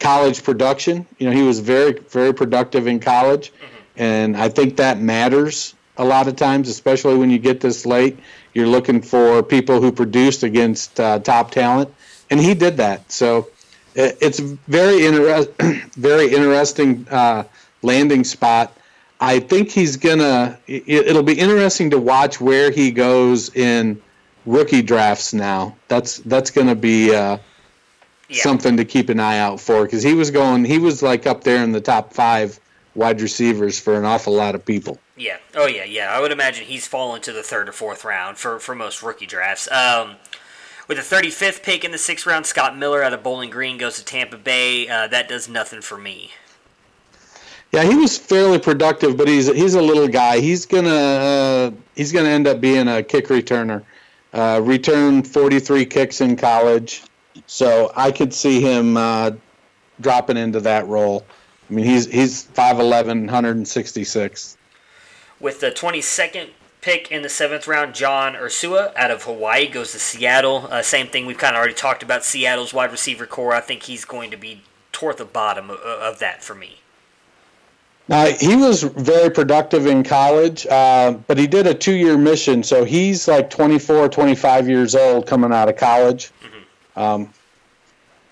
college 0.00 0.42
production. 0.42 1.06
You 1.18 1.30
know, 1.30 1.36
he 1.36 1.42
was 1.42 1.60
very 1.60 1.92
very 1.92 2.34
productive 2.34 2.88
in 2.88 2.98
college, 2.98 3.52
mm-hmm. 3.52 4.02
and 4.02 4.36
I 4.36 4.48
think 4.48 4.78
that 4.78 4.98
matters 4.98 5.74
a 5.98 6.04
lot 6.04 6.28
of 6.28 6.36
times, 6.36 6.68
especially 6.68 7.16
when 7.16 7.30
you 7.30 7.38
get 7.38 7.60
this 7.60 7.84
late. 7.84 8.18
You're 8.54 8.66
looking 8.66 9.02
for 9.02 9.42
people 9.42 9.80
who 9.80 9.92
produced 9.92 10.42
against 10.42 10.98
uh, 10.98 11.18
top 11.18 11.50
talent, 11.50 11.92
and 12.30 12.40
he 12.40 12.54
did 12.54 12.76
that. 12.78 13.10
So 13.10 13.48
it's 13.94 14.38
very 14.38 15.04
inter- 15.04 15.46
very 15.96 16.32
interesting 16.32 17.06
uh, 17.10 17.44
landing 17.82 18.24
spot. 18.24 18.76
I 19.20 19.40
think 19.40 19.70
he's 19.70 19.96
gonna. 19.96 20.58
It'll 20.66 21.24
be 21.24 21.38
interesting 21.38 21.90
to 21.90 21.98
watch 21.98 22.40
where 22.40 22.70
he 22.70 22.92
goes 22.92 23.54
in 23.54 24.00
rookie 24.46 24.82
drafts. 24.82 25.34
Now 25.34 25.76
that's 25.88 26.18
that's 26.18 26.52
gonna 26.52 26.76
be 26.76 27.12
uh, 27.14 27.38
yeah. 28.28 28.42
something 28.42 28.76
to 28.76 28.84
keep 28.84 29.08
an 29.08 29.18
eye 29.18 29.38
out 29.38 29.60
for 29.60 29.84
because 29.84 30.04
he 30.04 30.14
was 30.14 30.30
going. 30.30 30.64
He 30.64 30.78
was 30.78 31.02
like 31.02 31.26
up 31.26 31.42
there 31.42 31.64
in 31.64 31.72
the 31.72 31.80
top 31.80 32.14
five 32.14 32.60
wide 32.98 33.20
receivers 33.20 33.78
for 33.78 33.94
an 33.94 34.04
awful 34.04 34.34
lot 34.34 34.54
of 34.56 34.64
people. 34.64 34.98
Yeah. 35.16 35.38
Oh 35.54 35.66
yeah. 35.66 35.84
Yeah. 35.84 36.10
I 36.10 36.20
would 36.20 36.32
imagine 36.32 36.66
he's 36.66 36.86
fallen 36.86 37.22
to 37.22 37.32
the 37.32 37.42
third 37.42 37.68
or 37.68 37.72
fourth 37.72 38.04
round 38.04 38.36
for 38.36 38.58
for 38.58 38.74
most 38.74 39.02
rookie 39.02 39.26
drafts. 39.26 39.70
Um, 39.70 40.16
with 40.88 40.96
the 40.96 41.16
35th 41.16 41.62
pick 41.62 41.84
in 41.84 41.92
the 41.92 41.98
sixth 41.98 42.26
round, 42.26 42.46
Scott 42.46 42.76
Miller 42.76 43.02
out 43.02 43.12
of 43.12 43.22
Bowling 43.22 43.50
Green 43.50 43.78
goes 43.78 43.98
to 43.98 44.04
Tampa 44.04 44.36
Bay. 44.36 44.88
Uh, 44.88 45.06
that 45.06 45.28
does 45.28 45.48
nothing 45.48 45.80
for 45.80 45.96
me. 45.96 46.32
Yeah, 47.72 47.84
he 47.84 47.94
was 47.94 48.16
fairly 48.16 48.58
productive, 48.58 49.16
but 49.16 49.28
he's 49.28 49.46
he's 49.46 49.74
a 49.74 49.82
little 49.82 50.08
guy. 50.08 50.40
He's 50.40 50.66
gonna 50.66 50.90
uh, 50.90 51.70
he's 51.94 52.12
gonna 52.12 52.30
end 52.30 52.46
up 52.46 52.60
being 52.60 52.88
a 52.88 53.02
kick 53.02 53.28
returner. 53.28 53.84
Uh, 54.32 54.60
returned 54.62 55.26
43 55.26 55.86
kicks 55.86 56.20
in 56.20 56.36
college, 56.36 57.02
so 57.46 57.92
I 57.96 58.10
could 58.10 58.34
see 58.34 58.60
him 58.60 58.96
uh, 58.96 59.32
dropping 60.00 60.36
into 60.36 60.60
that 60.60 60.86
role. 60.86 61.24
I 61.68 61.72
mean, 61.72 61.84
he's 61.84 62.06
he's 62.06 62.46
5'11", 62.46 63.26
166. 63.26 64.56
With 65.40 65.60
the 65.60 65.70
22nd 65.70 66.50
pick 66.80 67.10
in 67.10 67.22
the 67.22 67.28
seventh 67.28 67.66
round, 67.66 67.94
John 67.94 68.34
Ursua 68.34 68.92
out 68.96 69.10
of 69.10 69.24
Hawaii 69.24 69.68
goes 69.68 69.92
to 69.92 69.98
Seattle. 69.98 70.68
Uh, 70.70 70.82
same 70.82 71.08
thing. 71.08 71.26
We've 71.26 71.38
kind 71.38 71.54
of 71.54 71.58
already 71.58 71.74
talked 71.74 72.02
about 72.02 72.24
Seattle's 72.24 72.72
wide 72.72 72.90
receiver 72.90 73.26
corps. 73.26 73.54
I 73.54 73.60
think 73.60 73.82
he's 73.84 74.04
going 74.04 74.30
to 74.30 74.36
be 74.36 74.62
toward 74.92 75.18
the 75.18 75.24
bottom 75.24 75.70
of, 75.70 75.78
of 75.78 76.18
that 76.20 76.42
for 76.42 76.54
me. 76.54 76.80
Now, 78.08 78.24
he 78.24 78.56
was 78.56 78.82
very 78.82 79.30
productive 79.30 79.86
in 79.86 80.02
college, 80.02 80.66
uh, 80.66 81.12
but 81.26 81.36
he 81.36 81.46
did 81.46 81.66
a 81.66 81.74
two 81.74 81.94
year 81.94 82.16
mission. 82.16 82.62
So 82.62 82.84
he's 82.84 83.28
like 83.28 83.50
24, 83.50 84.08
25 84.08 84.68
years 84.68 84.94
old 84.94 85.26
coming 85.26 85.52
out 85.52 85.68
of 85.68 85.76
college. 85.76 86.32
Mm-hmm. 86.42 87.00
Um, 87.00 87.34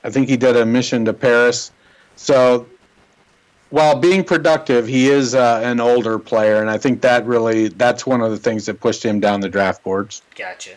I 0.02 0.10
think 0.10 0.28
he 0.28 0.36
did 0.36 0.56
a 0.56 0.64
mission 0.64 1.04
to 1.04 1.12
Paris. 1.12 1.72
So 2.16 2.66
while 3.70 3.98
being 3.98 4.22
productive, 4.24 4.86
he 4.86 5.08
is 5.08 5.34
uh, 5.34 5.60
an 5.62 5.80
older 5.80 6.18
player, 6.18 6.60
and 6.60 6.70
I 6.70 6.78
think 6.78 7.00
that 7.02 7.26
really 7.26 7.68
that's 7.68 8.06
one 8.06 8.20
of 8.20 8.30
the 8.30 8.36
things 8.36 8.66
that 8.66 8.80
pushed 8.80 9.04
him 9.04 9.20
down 9.20 9.40
the 9.40 9.48
draft 9.48 9.82
boards. 9.82 10.22
Gotcha. 10.34 10.76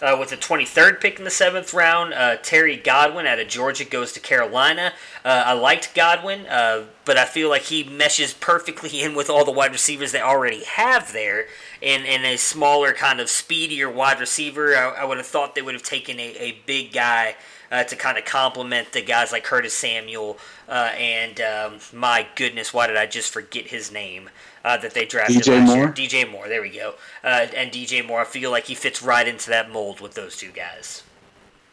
Uh, 0.00 0.16
with 0.18 0.30
the 0.30 0.36
23rd 0.36 1.00
pick 1.00 1.18
in 1.18 1.24
the 1.24 1.30
seventh 1.30 1.74
round, 1.74 2.14
uh, 2.14 2.36
Terry 2.36 2.76
Godwin 2.76 3.26
out 3.26 3.40
of 3.40 3.48
Georgia 3.48 3.84
goes 3.84 4.12
to 4.12 4.20
Carolina. 4.20 4.92
Uh, 5.24 5.42
I 5.46 5.54
liked 5.54 5.92
Godwin, 5.92 6.46
uh, 6.46 6.84
but 7.04 7.16
I 7.16 7.24
feel 7.24 7.48
like 7.48 7.62
he 7.62 7.82
meshes 7.82 8.32
perfectly 8.32 9.02
in 9.02 9.16
with 9.16 9.28
all 9.28 9.44
the 9.44 9.50
wide 9.50 9.72
receivers 9.72 10.12
they 10.12 10.20
already 10.20 10.62
have 10.62 11.12
there. 11.12 11.46
In, 11.80 12.04
in 12.04 12.24
a 12.24 12.36
smaller, 12.36 12.92
kind 12.92 13.18
of 13.18 13.28
speedier 13.28 13.90
wide 13.90 14.20
receiver, 14.20 14.76
I, 14.76 15.00
I 15.00 15.04
would 15.04 15.16
have 15.16 15.26
thought 15.26 15.56
they 15.56 15.62
would 15.62 15.74
have 15.74 15.82
taken 15.82 16.20
a, 16.20 16.36
a 16.36 16.58
big 16.64 16.92
guy 16.92 17.34
uh, 17.70 17.84
to 17.84 17.96
kind 17.96 18.18
of 18.18 18.24
complement 18.24 18.92
the 18.92 19.02
guys 19.02 19.32
like 19.32 19.44
Curtis 19.44 19.74
Samuel 19.74 20.38
uh, 20.68 20.92
and 20.96 21.40
um, 21.40 21.78
my 21.92 22.26
goodness, 22.36 22.74
why 22.74 22.86
did 22.86 22.96
I 22.96 23.06
just 23.06 23.32
forget 23.32 23.68
his 23.68 23.90
name? 23.90 24.30
Uh, 24.64 24.76
that 24.76 24.92
they 24.92 25.06
drafted 25.06 25.42
DJ 25.42 25.60
last 25.60 25.66
Moore? 25.68 25.76
year. 25.76 25.92
DJ 25.92 26.30
Moore, 26.30 26.48
there 26.48 26.60
we 26.60 26.70
go. 26.70 26.94
Uh, 27.24 27.46
and 27.56 27.70
DJ 27.70 28.06
Moore, 28.06 28.20
I 28.20 28.24
feel 28.24 28.50
like 28.50 28.66
he 28.66 28.74
fits 28.74 29.02
right 29.02 29.26
into 29.26 29.48
that 29.50 29.70
mold 29.70 30.00
with 30.00 30.14
those 30.14 30.36
two 30.36 30.50
guys. 30.50 31.04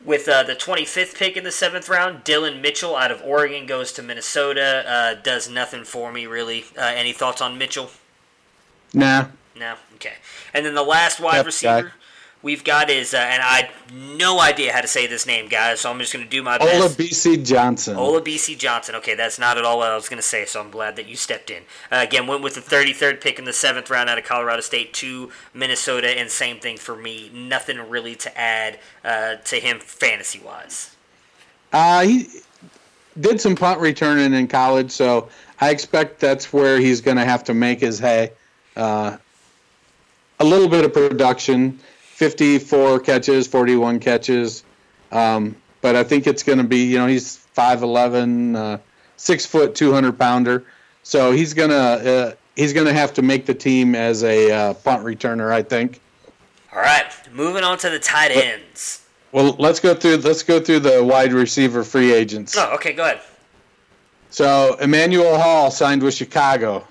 With 0.03 0.29
uh, 0.29 0.43
the 0.43 0.55
25th 0.55 1.17
pick 1.17 1.35
in 1.35 1.43
the 1.43 1.51
seventh 1.51 1.89
round, 1.89 2.23
Dylan 2.23 2.61
Mitchell 2.61 2.95
out 2.95 3.11
of 3.11 3.21
Oregon 3.23 3.65
goes 3.65 3.91
to 3.93 4.03
Minnesota. 4.03 4.83
Uh, 4.87 5.21
does 5.21 5.49
nothing 5.49 5.83
for 5.83 6.11
me, 6.11 6.25
really. 6.27 6.65
any 6.77 7.11
thoughts 7.11 7.41
on 7.41 7.57
Mitchell? 7.57 7.89
Nah. 8.93 9.27
No? 9.57 9.75
Okay. 9.95 10.13
And 10.53 10.65
then 10.65 10.75
the 10.75 10.83
last 10.83 11.19
wide 11.19 11.37
yep, 11.37 11.45
receiver. 11.47 11.81
Guy 11.81 11.91
we've 12.45 12.63
got 12.63 12.91
is, 12.91 13.15
uh, 13.15 13.17
and 13.17 13.41
I 13.43 13.69
no 13.91 14.39
idea 14.39 14.71
how 14.71 14.79
to 14.79 14.87
say 14.87 15.07
this 15.07 15.25
name, 15.25 15.49
guys, 15.49 15.79
so 15.79 15.89
I'm 15.89 15.97
just 15.97 16.13
going 16.13 16.23
to 16.23 16.29
do 16.29 16.43
my 16.43 16.59
best. 16.59 16.95
B.C. 16.95 17.37
Johnson. 17.37 17.97
Ola 17.97 18.21
B.C. 18.21 18.55
Johnson. 18.55 18.93
Okay, 18.95 19.15
that's 19.15 19.39
not 19.39 19.57
at 19.57 19.65
all 19.65 19.79
what 19.79 19.89
I 19.89 19.95
was 19.95 20.07
going 20.07 20.19
to 20.19 20.27
say, 20.27 20.45
so 20.45 20.61
I'm 20.61 20.69
glad 20.69 20.95
that 20.95 21.07
you 21.07 21.15
stepped 21.15 21.49
in. 21.49 21.63
Uh, 21.91 22.05
again, 22.07 22.27
went 22.27 22.43
with 22.43 22.53
the 22.53 22.61
33rd 22.61 23.19
pick 23.19 23.39
in 23.39 23.45
the 23.45 23.53
seventh 23.53 23.89
round 23.89 24.09
out 24.09 24.19
of 24.19 24.25
Colorado 24.25 24.61
State 24.61 24.93
to 24.93 25.31
Minnesota, 25.55 26.07
and 26.07 26.29
same 26.29 26.59
thing 26.59 26.77
for 26.77 26.95
me. 26.95 27.31
Nothing 27.33 27.89
really 27.89 28.15
to 28.17 28.37
add 28.37 28.79
uh, 29.03 29.35
to 29.35 29.55
him 29.55 29.79
fantasy 29.79 30.39
wise. 30.39 30.95
Uh, 31.73 32.05
he 32.05 32.27
did 33.19 33.41
some 33.41 33.55
punt 33.55 33.79
returning 33.79 34.33
in 34.33 34.47
college, 34.47 34.91
so 34.91 35.29
I 35.59 35.71
expect 35.71 36.19
that's 36.19 36.53
where 36.53 36.79
he's 36.79 37.01
going 37.01 37.17
to 37.17 37.25
have 37.25 37.43
to 37.45 37.55
make 37.55 37.79
his 37.79 37.97
hay. 37.97 38.31
Uh, 38.75 39.17
a 40.39 40.45
little 40.45 40.67
bit 40.67 40.85
of 40.85 40.93
production 40.93 41.79
54 42.15 43.01
catches, 43.01 43.45
41 43.45 43.99
catches. 43.99 44.63
Um, 45.11 45.57
but 45.81 45.97
I 45.97 46.03
think 46.05 46.27
it's 46.27 46.43
going 46.43 46.59
to 46.59 46.63
be, 46.63 46.85
you 46.85 46.97
know, 46.97 47.07
he's 47.07 47.45
5'11, 47.57 48.55
uh, 48.55 48.77
six 49.17 49.45
foot, 49.45 49.75
200 49.75 50.17
pounder. 50.17 50.65
So 51.03 51.33
he's 51.33 51.53
going 51.53 51.71
to, 51.71 51.75
uh, 51.75 52.33
he's 52.55 52.71
going 52.71 52.87
to 52.87 52.93
have 52.93 53.13
to 53.15 53.21
make 53.21 53.45
the 53.45 53.53
team 53.53 53.95
as 53.95 54.23
a 54.23 54.49
uh, 54.49 54.73
punt 54.75 55.03
returner, 55.03 55.51
I 55.51 55.61
think. 55.61 55.99
All 56.73 56.79
right, 56.79 57.11
moving 57.33 57.65
on 57.65 57.77
to 57.79 57.89
the 57.89 57.99
tight 57.99 58.31
ends. 58.31 59.05
Well, 59.33 59.57
let's 59.59 59.81
go 59.81 59.93
through 59.93 60.17
let's 60.17 60.43
go 60.43 60.61
through 60.61 60.79
the 60.79 61.03
wide 61.03 61.33
receiver 61.33 61.83
free 61.83 62.13
agents. 62.13 62.55
Oh, 62.57 62.73
okay, 62.75 62.93
go 62.93 63.03
ahead. 63.03 63.21
So 64.29 64.75
Emmanuel 64.75 65.37
Hall 65.37 65.71
signed 65.71 66.01
with 66.01 66.13
Chicago. 66.13 66.87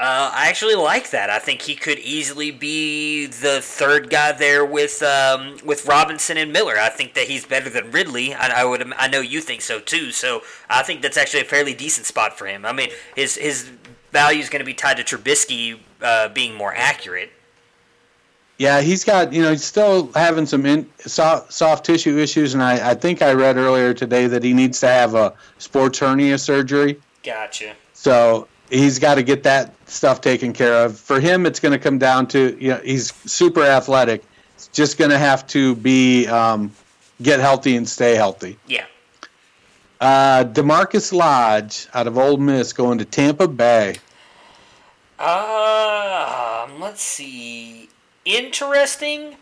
Uh, 0.00 0.30
I 0.32 0.48
actually 0.48 0.76
like 0.76 1.10
that. 1.10 1.28
I 1.28 1.40
think 1.40 1.62
he 1.62 1.74
could 1.74 1.98
easily 1.98 2.52
be 2.52 3.26
the 3.26 3.60
third 3.60 4.10
guy 4.10 4.30
there 4.30 4.64
with 4.64 5.02
um, 5.02 5.56
with 5.64 5.86
Robinson 5.86 6.36
and 6.36 6.52
Miller. 6.52 6.78
I 6.78 6.88
think 6.88 7.14
that 7.14 7.24
he's 7.24 7.44
better 7.44 7.68
than 7.68 7.90
Ridley. 7.90 8.32
I, 8.32 8.60
I, 8.60 8.64
would. 8.64 8.92
I 8.96 9.08
know 9.08 9.20
you 9.20 9.40
think 9.40 9.60
so 9.60 9.80
too. 9.80 10.12
So 10.12 10.42
I 10.70 10.84
think 10.84 11.02
that's 11.02 11.16
actually 11.16 11.40
a 11.40 11.46
fairly 11.46 11.74
decent 11.74 12.06
spot 12.06 12.38
for 12.38 12.46
him. 12.46 12.64
I 12.64 12.72
mean, 12.72 12.90
his 13.16 13.34
his 13.34 13.70
value 14.12 14.38
is 14.38 14.48
going 14.48 14.60
to 14.60 14.64
be 14.64 14.74
tied 14.74 14.98
to 14.98 15.02
Trubisky 15.02 15.80
uh, 16.00 16.28
being 16.28 16.54
more 16.54 16.72
accurate. 16.76 17.32
Yeah, 18.58 18.80
he's 18.80 19.02
got 19.02 19.32
you 19.32 19.42
know 19.42 19.50
he's 19.50 19.64
still 19.64 20.12
having 20.12 20.46
some 20.46 20.64
in, 20.64 20.88
soft, 20.98 21.52
soft 21.52 21.84
tissue 21.84 22.18
issues, 22.18 22.54
and 22.54 22.62
I, 22.62 22.90
I 22.90 22.94
think 22.94 23.20
I 23.20 23.32
read 23.32 23.56
earlier 23.56 23.94
today 23.94 24.28
that 24.28 24.44
he 24.44 24.52
needs 24.52 24.78
to 24.80 24.86
have 24.86 25.16
a 25.16 25.34
sports 25.58 25.98
hernia 25.98 26.38
surgery. 26.38 27.00
Gotcha. 27.24 27.74
So 27.94 28.46
he's 28.70 28.98
got 28.98 29.16
to 29.16 29.22
get 29.22 29.42
that 29.44 29.74
stuff 29.88 30.20
taken 30.20 30.52
care 30.52 30.84
of. 30.84 30.98
For 30.98 31.20
him, 31.20 31.46
it's 31.46 31.60
going 31.60 31.72
to 31.72 31.78
come 31.78 31.98
down 31.98 32.26
to 32.28 32.56
you 32.60 32.70
know 32.70 32.80
he's 32.84 33.12
super 33.30 33.62
athletic. 33.62 34.24
It's 34.54 34.68
just 34.68 34.98
going 34.98 35.10
to 35.10 35.18
have 35.18 35.46
to 35.48 35.74
be 35.76 36.26
um, 36.26 36.72
get 37.22 37.40
healthy 37.40 37.76
and 37.76 37.88
stay 37.88 38.14
healthy. 38.14 38.58
Yeah. 38.66 38.86
Uh, 40.00 40.44
Demarcus 40.44 41.12
Lodge 41.12 41.88
out 41.92 42.06
of 42.06 42.16
Ole 42.16 42.36
Miss 42.36 42.72
going 42.72 42.98
to 42.98 43.04
Tampa 43.04 43.48
Bay. 43.48 43.96
Um, 45.18 46.80
let's 46.80 47.02
see. 47.02 47.88
Interesting. 48.24 49.36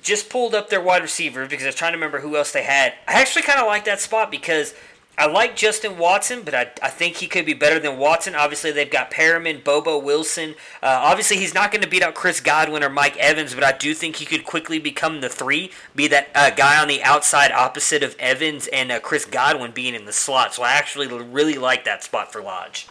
Just 0.00 0.30
pulled 0.30 0.54
up 0.54 0.70
their 0.70 0.80
wide 0.80 1.02
receiver 1.02 1.46
because 1.46 1.64
I 1.64 1.68
was 1.68 1.74
trying 1.74 1.92
to 1.92 1.96
remember 1.96 2.20
who 2.20 2.36
else 2.36 2.52
they 2.52 2.62
had. 2.62 2.94
I 3.08 3.20
actually 3.20 3.42
kind 3.42 3.58
of 3.58 3.66
like 3.66 3.84
that 3.86 4.00
spot 4.00 4.30
because 4.30 4.74
I 5.18 5.26
like 5.26 5.56
Justin 5.56 5.98
Watson, 5.98 6.42
but 6.44 6.54
I, 6.54 6.70
I 6.80 6.88
think 6.88 7.16
he 7.16 7.26
could 7.26 7.44
be 7.44 7.52
better 7.52 7.80
than 7.80 7.98
Watson. 7.98 8.36
Obviously, 8.36 8.70
they've 8.70 8.90
got 8.90 9.10
Perriman, 9.10 9.64
Bobo 9.64 9.98
Wilson. 9.98 10.54
Uh, 10.80 11.00
obviously, 11.02 11.38
he's 11.38 11.52
not 11.52 11.72
going 11.72 11.82
to 11.82 11.88
beat 11.88 12.04
out 12.04 12.14
Chris 12.14 12.40
Godwin 12.40 12.84
or 12.84 12.88
Mike 12.88 13.16
Evans, 13.16 13.52
but 13.52 13.64
I 13.64 13.72
do 13.72 13.94
think 13.94 14.16
he 14.16 14.24
could 14.24 14.44
quickly 14.44 14.78
become 14.78 15.20
the 15.20 15.28
three, 15.28 15.72
be 15.96 16.06
that 16.06 16.28
uh, 16.36 16.50
guy 16.50 16.80
on 16.80 16.86
the 16.86 17.02
outside 17.02 17.50
opposite 17.50 18.04
of 18.04 18.14
Evans 18.20 18.68
and 18.68 18.92
uh, 18.92 19.00
Chris 19.00 19.24
Godwin 19.24 19.72
being 19.72 19.96
in 19.96 20.04
the 20.04 20.12
slot. 20.12 20.54
So 20.54 20.62
I 20.62 20.74
actually 20.74 21.08
really 21.08 21.58
like 21.58 21.84
that 21.84 22.04
spot 22.04 22.32
for 22.32 22.40
Lodge. 22.40 22.86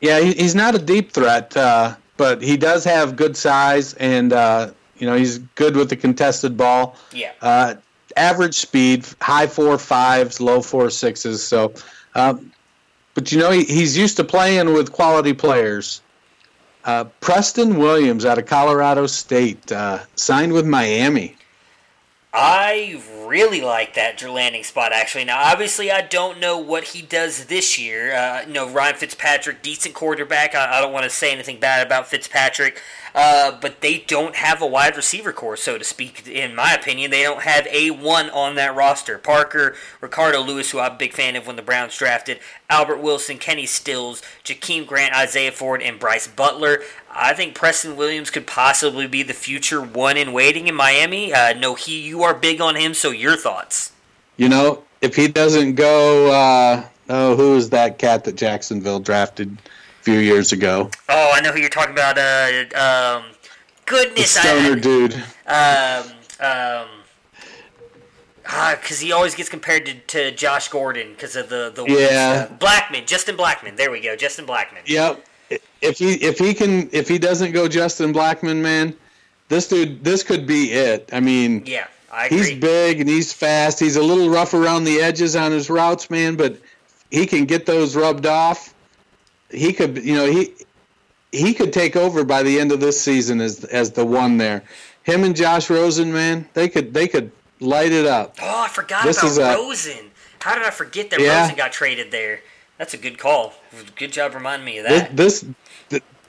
Yeah, 0.00 0.20
he's 0.20 0.54
not 0.54 0.74
a 0.74 0.78
deep 0.78 1.12
threat, 1.12 1.54
uh, 1.56 1.96
but 2.16 2.40
he 2.40 2.56
does 2.56 2.84
have 2.84 3.16
good 3.16 3.36
size, 3.36 3.94
and 3.94 4.32
uh, 4.32 4.70
you 4.98 5.06
know 5.06 5.16
he's 5.16 5.38
good 5.38 5.76
with 5.76 5.90
the 5.90 5.96
contested 5.96 6.56
ball. 6.56 6.96
Yeah. 7.12 7.32
Uh, 7.40 7.74
average 8.16 8.54
speed, 8.54 9.06
high 9.20 9.46
four 9.46 9.78
fives, 9.78 10.40
low 10.40 10.60
four 10.60 10.90
sixes. 10.90 11.46
So, 11.46 11.72
um, 12.14 12.52
but 13.14 13.30
you 13.32 13.38
know 13.38 13.50
he, 13.50 13.64
he's 13.64 13.96
used 13.96 14.16
to 14.16 14.24
playing 14.24 14.72
with 14.72 14.92
quality 14.92 15.32
players. 15.32 16.00
Uh, 16.84 17.04
Preston 17.20 17.78
Williams 17.78 18.24
out 18.24 18.38
of 18.38 18.46
Colorado 18.46 19.06
State 19.06 19.72
uh, 19.72 20.00
signed 20.14 20.52
with 20.52 20.66
Miami. 20.66 21.36
I 22.32 23.00
really 23.26 23.60
like 23.60 23.94
that 23.94 24.22
landing 24.22 24.64
spot, 24.64 24.92
actually. 24.92 25.24
Now, 25.24 25.42
obviously, 25.42 25.90
I 25.90 26.02
don't 26.02 26.40
know 26.40 26.58
what 26.58 26.84
he 26.84 27.02
does 27.02 27.46
this 27.46 27.78
year. 27.78 28.14
Uh, 28.14 28.42
you 28.46 28.52
know, 28.52 28.68
Ryan 28.68 28.96
Fitzpatrick, 28.96 29.62
decent 29.62 29.94
quarterback. 29.94 30.54
I, 30.54 30.78
I 30.78 30.80
don't 30.80 30.92
want 30.92 31.04
to 31.04 31.10
say 31.10 31.32
anything 31.32 31.60
bad 31.60 31.86
about 31.86 32.06
Fitzpatrick. 32.06 32.80
Uh, 33.16 33.58
but 33.62 33.80
they 33.80 34.04
don't 34.06 34.36
have 34.36 34.60
a 34.60 34.66
wide 34.66 34.94
receiver 34.94 35.32
corps, 35.32 35.56
so 35.56 35.78
to 35.78 35.84
speak. 35.84 36.28
In 36.28 36.54
my 36.54 36.74
opinion, 36.74 37.10
they 37.10 37.22
don't 37.22 37.44
have 37.44 37.66
a 37.68 37.90
one 37.90 38.28
on 38.28 38.56
that 38.56 38.76
roster. 38.76 39.16
Parker, 39.16 39.74
Ricardo 40.02 40.42
Louis, 40.42 40.70
who 40.70 40.80
I'm 40.80 40.92
a 40.92 40.96
big 40.98 41.14
fan 41.14 41.34
of 41.34 41.46
when 41.46 41.56
the 41.56 41.62
Browns 41.62 41.96
drafted, 41.96 42.40
Albert 42.68 42.98
Wilson, 42.98 43.38
Kenny 43.38 43.64
Stills, 43.64 44.20
Jakeem 44.44 44.86
Grant, 44.86 45.14
Isaiah 45.14 45.50
Ford, 45.50 45.80
and 45.80 45.98
Brice 45.98 46.28
Butler. 46.28 46.80
I 47.10 47.32
think 47.32 47.54
Preston 47.54 47.96
Williams 47.96 48.28
could 48.28 48.46
possibly 48.46 49.06
be 49.06 49.22
the 49.22 49.32
future 49.32 49.80
one 49.80 50.18
in 50.18 50.34
waiting 50.34 50.68
in 50.68 50.74
Miami. 50.74 51.32
Uh, 51.32 51.54
no, 51.54 51.74
he, 51.74 51.98
you 51.98 52.22
are 52.22 52.34
big 52.34 52.60
on 52.60 52.76
him. 52.76 52.92
So 52.92 53.12
your 53.18 53.36
thoughts? 53.36 53.92
You 54.36 54.48
know, 54.48 54.84
if 55.00 55.16
he 55.16 55.28
doesn't 55.28 55.74
go, 55.74 56.30
uh, 56.30 56.84
oh, 57.08 57.36
who 57.36 57.56
is 57.56 57.70
that 57.70 57.98
cat 57.98 58.24
that 58.24 58.36
Jacksonville 58.36 59.00
drafted? 59.00 59.56
A 59.56 60.02
few 60.02 60.18
years 60.20 60.52
ago. 60.52 60.88
Oh, 61.08 61.32
I 61.34 61.40
know 61.40 61.50
who 61.50 61.58
you're 61.58 61.68
talking 61.68 61.92
about. 61.92 62.16
Uh, 62.16 62.78
um, 62.78 63.24
goodness, 63.86 64.34
the 64.34 64.40
stoner 64.40 64.76
I, 64.76 64.78
dude. 64.78 65.14
Um, 65.48 66.16
um, 66.38 66.96
because 68.46 69.02
ah, 69.02 69.04
he 69.04 69.10
always 69.10 69.34
gets 69.34 69.48
compared 69.48 69.86
to, 69.86 69.94
to 69.94 70.30
Josh 70.30 70.68
Gordon 70.68 71.10
because 71.10 71.34
of 71.34 71.48
the 71.48 71.72
the 71.74 71.84
yeah 71.86 72.46
Blackmon, 72.46 73.04
Justin 73.04 73.36
Blackmon. 73.36 73.76
There 73.76 73.90
we 73.90 74.00
go, 74.00 74.14
Justin 74.14 74.46
Blackmon. 74.46 74.86
Yep. 74.86 75.24
If 75.80 75.98
he 75.98 76.14
if 76.14 76.38
he 76.38 76.54
can 76.54 76.88
if 76.92 77.08
he 77.08 77.18
doesn't 77.18 77.52
go 77.52 77.66
Justin 77.66 78.12
Blackmon, 78.12 78.62
man, 78.62 78.94
this 79.48 79.66
dude 79.66 80.04
this 80.04 80.22
could 80.22 80.46
be 80.46 80.70
it. 80.72 81.10
I 81.12 81.18
mean, 81.18 81.64
yeah. 81.66 81.88
He's 82.28 82.54
big 82.54 83.00
and 83.00 83.08
he's 83.08 83.32
fast. 83.32 83.80
He's 83.80 83.96
a 83.96 84.02
little 84.02 84.30
rough 84.30 84.54
around 84.54 84.84
the 84.84 85.00
edges 85.00 85.36
on 85.36 85.52
his 85.52 85.68
routes, 85.68 86.08
man, 86.08 86.36
but 86.36 86.58
he 87.10 87.26
can 87.26 87.44
get 87.44 87.66
those 87.66 87.94
rubbed 87.94 88.26
off 88.26 88.74
he 89.50 89.72
could, 89.72 90.04
you 90.04 90.14
know, 90.14 90.26
he 90.26 90.54
he 91.32 91.54
could 91.54 91.72
take 91.72 91.96
over 91.96 92.24
by 92.24 92.42
the 92.42 92.60
end 92.60 92.72
of 92.72 92.80
this 92.80 93.00
season 93.00 93.40
as 93.40 93.64
as 93.64 93.92
the 93.92 94.04
one 94.04 94.38
there. 94.38 94.64
Him 95.02 95.24
and 95.24 95.36
Josh 95.36 95.70
Rosen, 95.70 96.12
man, 96.12 96.48
they 96.54 96.68
could 96.68 96.92
they 96.92 97.08
could 97.08 97.30
light 97.60 97.92
it 97.92 98.06
up. 98.06 98.36
Oh, 98.42 98.64
I 98.64 98.68
forgot 98.68 99.04
this 99.04 99.18
about 99.18 99.56
Rosen. 99.56 100.10
How 100.40 100.54
did 100.54 100.64
I 100.64 100.70
forget 100.70 101.10
that 101.10 101.20
yeah. 101.20 101.42
Rosen 101.42 101.56
got 101.56 101.72
traded 101.72 102.10
there? 102.10 102.40
That's 102.78 102.94
a 102.94 102.98
good 102.98 103.18
call. 103.18 103.54
Good 103.96 104.12
job 104.12 104.34
reminding 104.34 104.66
me 104.66 104.78
of 104.78 104.86
that. 104.86 105.16
This 105.16 105.40
this, 105.40 105.54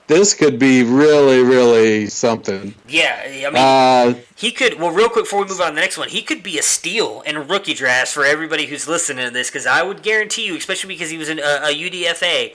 this 0.08 0.34
could 0.34 0.58
be 0.58 0.84
really 0.84 1.44
really 1.44 2.08
something. 2.08 2.74
Yeah, 2.88 3.22
I 3.26 3.30
mean, 3.30 3.56
uh, 3.56 4.22
he 4.36 4.52
could. 4.52 4.80
Well, 4.80 4.92
real 4.92 5.10
quick 5.10 5.26
before 5.26 5.44
we 5.44 5.50
move 5.50 5.62
on 5.62 5.70
to 5.70 5.76
the 5.76 5.82
next 5.82 5.98
one, 5.98 6.10
he 6.10 6.22
could 6.22 6.44
be 6.44 6.58
a 6.58 6.64
steal 6.64 7.22
in 7.22 7.36
a 7.36 7.42
rookie 7.42 7.74
draft 7.74 8.12
for 8.12 8.26
everybody 8.26 8.66
who's 8.66 8.88
listening 8.88 9.26
to 9.26 9.32
this 9.32 9.50
because 9.50 9.66
I 9.66 9.84
would 9.84 10.02
guarantee 10.02 10.46
you, 10.46 10.56
especially 10.56 10.94
because 10.94 11.10
he 11.10 11.18
was 11.18 11.30
in 11.30 11.40
a, 11.40 11.42
a 11.42 11.74
UDFA 11.74 12.54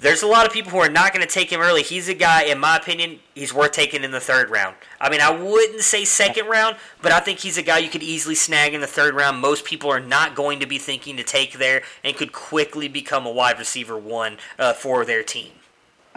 there's 0.00 0.22
a 0.22 0.26
lot 0.26 0.44
of 0.44 0.52
people 0.52 0.72
who 0.72 0.78
are 0.78 0.90
not 0.90 1.14
going 1.14 1.26
to 1.26 1.32
take 1.32 1.50
him 1.50 1.60
early. 1.60 1.82
He's 1.82 2.08
a 2.08 2.14
guy, 2.14 2.42
in 2.42 2.58
my 2.58 2.76
opinion, 2.76 3.20
he's 3.34 3.54
worth 3.54 3.72
taking 3.72 4.02
in 4.02 4.10
the 4.10 4.20
third 4.20 4.50
round. 4.50 4.76
I 5.00 5.08
mean, 5.08 5.20
I 5.20 5.30
wouldn't 5.30 5.82
say 5.82 6.04
second 6.04 6.46
round, 6.46 6.76
but 7.00 7.12
I 7.12 7.20
think 7.20 7.38
he's 7.38 7.56
a 7.56 7.62
guy 7.62 7.78
you 7.78 7.88
could 7.88 8.02
easily 8.02 8.34
snag 8.34 8.74
in 8.74 8.80
the 8.80 8.86
third 8.86 9.14
round. 9.14 9.40
Most 9.40 9.64
people 9.64 9.90
are 9.90 10.00
not 10.00 10.34
going 10.34 10.60
to 10.60 10.66
be 10.66 10.78
thinking 10.78 11.16
to 11.16 11.22
take 11.22 11.58
there 11.58 11.82
and 12.02 12.16
could 12.16 12.32
quickly 12.32 12.88
become 12.88 13.24
a 13.24 13.30
wide 13.30 13.58
receiver 13.58 13.96
one 13.96 14.38
uh, 14.58 14.72
for 14.72 15.04
their 15.04 15.22
team. 15.22 15.52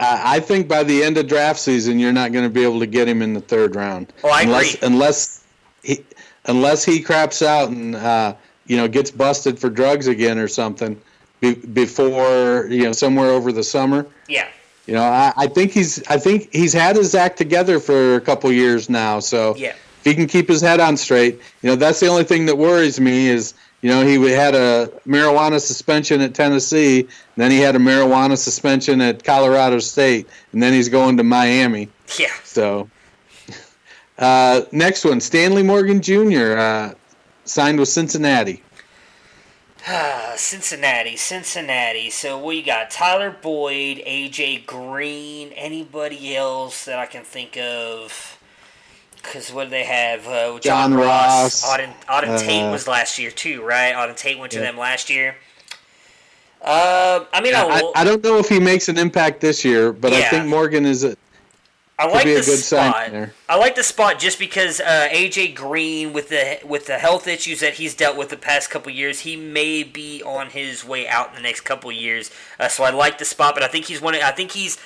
I 0.00 0.40
think 0.40 0.68
by 0.68 0.84
the 0.84 1.02
end 1.02 1.18
of 1.18 1.26
draft 1.26 1.58
season, 1.58 1.98
you're 1.98 2.12
not 2.12 2.32
going 2.32 2.44
to 2.44 2.50
be 2.50 2.62
able 2.62 2.78
to 2.80 2.86
get 2.86 3.08
him 3.08 3.20
in 3.20 3.34
the 3.34 3.40
third 3.40 3.74
round. 3.74 4.12
Oh, 4.22 4.28
I 4.28 4.42
unless, 4.42 4.74
agree. 4.74 4.86
Unless 4.86 5.44
he, 5.82 6.04
unless 6.44 6.84
he 6.84 7.00
craps 7.00 7.42
out 7.42 7.70
and 7.70 7.96
uh, 7.96 8.34
you 8.66 8.76
know 8.76 8.86
gets 8.86 9.10
busted 9.10 9.58
for 9.58 9.68
drugs 9.68 10.06
again 10.06 10.38
or 10.38 10.46
something 10.46 11.00
be, 11.40 11.54
before 11.54 12.68
you 12.70 12.84
know 12.84 12.92
somewhere 12.92 13.30
over 13.30 13.50
the 13.50 13.64
summer. 13.64 14.06
Yeah. 14.28 14.48
You 14.86 14.94
know, 14.94 15.02
I, 15.02 15.32
I 15.36 15.46
think 15.48 15.72
he's 15.72 16.02
I 16.06 16.16
think 16.16 16.48
he's 16.52 16.72
had 16.72 16.96
his 16.96 17.14
act 17.14 17.36
together 17.36 17.80
for 17.80 18.14
a 18.14 18.20
couple 18.20 18.50
years 18.52 18.88
now. 18.88 19.20
So 19.20 19.54
yeah. 19.56 19.70
if 19.70 20.04
he 20.04 20.14
can 20.14 20.26
keep 20.26 20.48
his 20.48 20.60
head 20.60 20.80
on 20.80 20.96
straight, 20.96 21.40
you 21.60 21.70
know, 21.70 21.76
that's 21.76 22.00
the 22.00 22.06
only 22.06 22.24
thing 22.24 22.46
that 22.46 22.56
worries 22.56 22.98
me 22.98 23.28
is 23.28 23.54
you 23.80 23.90
know 23.90 24.04
he 24.04 24.14
had 24.30 24.54
a 24.54 24.88
marijuana 25.06 25.60
suspension 25.60 26.20
at 26.20 26.34
Tennessee, 26.34 27.08
then 27.36 27.50
he 27.50 27.58
had 27.58 27.76
a 27.76 27.78
marijuana 27.78 28.36
suspension 28.36 29.00
at 29.00 29.24
Colorado 29.24 29.78
State, 29.78 30.28
and 30.52 30.62
then 30.62 30.72
he's 30.72 30.88
going 30.88 31.16
to 31.16 31.24
Miami. 31.24 31.88
Yeah. 32.18 32.32
So. 32.44 32.88
Uh, 34.18 34.62
next 34.72 35.04
one, 35.04 35.20
Stanley 35.20 35.62
Morgan 35.62 36.02
Jr. 36.02 36.56
Uh, 36.58 36.94
signed 37.44 37.78
with 37.78 37.88
Cincinnati. 37.88 38.64
Cincinnati, 40.36 41.16
Cincinnati. 41.16 42.10
So 42.10 42.44
we 42.44 42.62
got 42.62 42.90
Tyler 42.90 43.30
Boyd, 43.30 43.98
AJ 43.98 44.66
Green, 44.66 45.52
anybody 45.52 46.36
else 46.36 46.84
that 46.84 46.98
I 46.98 47.06
can 47.06 47.24
think 47.24 47.56
of? 47.56 48.37
Because 49.28 49.52
what 49.52 49.64
do 49.64 49.70
they 49.70 49.84
have? 49.84 50.26
Uh, 50.26 50.58
John, 50.58 50.92
John 50.92 50.94
Ross. 50.94 51.62
Auden, 51.64 51.92
Auden 52.06 52.28
uh, 52.28 52.38
Tate 52.38 52.72
was 52.72 52.88
last 52.88 53.18
year 53.18 53.30
too, 53.30 53.62
right? 53.62 53.92
Auden 53.92 54.16
Tate 54.16 54.38
went 54.38 54.52
to 54.52 54.58
yeah. 54.58 54.64
them 54.64 54.78
last 54.78 55.10
year. 55.10 55.36
Uh, 56.62 57.24
I 57.32 57.40
mean, 57.40 57.54
I, 57.54 57.92
I, 57.94 58.04
don't 58.04 58.24
know 58.24 58.38
if 58.38 58.48
he 58.48 58.58
makes 58.58 58.88
an 58.88 58.98
impact 58.98 59.40
this 59.40 59.64
year, 59.64 59.92
but 59.92 60.10
yeah. 60.10 60.18
I 60.18 60.22
think 60.22 60.46
Morgan 60.46 60.84
is 60.84 61.04
a, 61.04 61.16
I 62.00 62.06
like 62.06 62.24
the 62.24 62.42
spot. 62.42 63.12
I 63.48 63.56
like 63.56 63.74
the 63.74 63.82
spot 63.82 64.18
just 64.18 64.38
because 64.38 64.80
uh, 64.80 65.08
AJ 65.10 65.56
Green, 65.56 66.12
with 66.12 66.28
the 66.28 66.58
with 66.64 66.86
the 66.86 66.98
health 66.98 67.26
issues 67.26 67.60
that 67.60 67.74
he's 67.74 67.94
dealt 67.94 68.16
with 68.16 68.28
the 68.28 68.36
past 68.36 68.70
couple 68.70 68.90
years, 68.92 69.20
he 69.20 69.36
may 69.36 69.82
be 69.82 70.22
on 70.22 70.50
his 70.50 70.84
way 70.84 71.08
out 71.08 71.30
in 71.30 71.34
the 71.34 71.42
next 71.42 71.62
couple 71.62 71.90
years. 71.92 72.30
Uh, 72.58 72.68
so 72.68 72.84
I 72.84 72.90
like 72.90 73.18
the 73.18 73.24
spot, 73.24 73.54
but 73.54 73.62
I 73.64 73.68
think 73.68 73.86
he's 73.86 74.00
one. 74.00 74.14
I 74.14 74.30
think 74.30 74.52
he's 74.52 74.78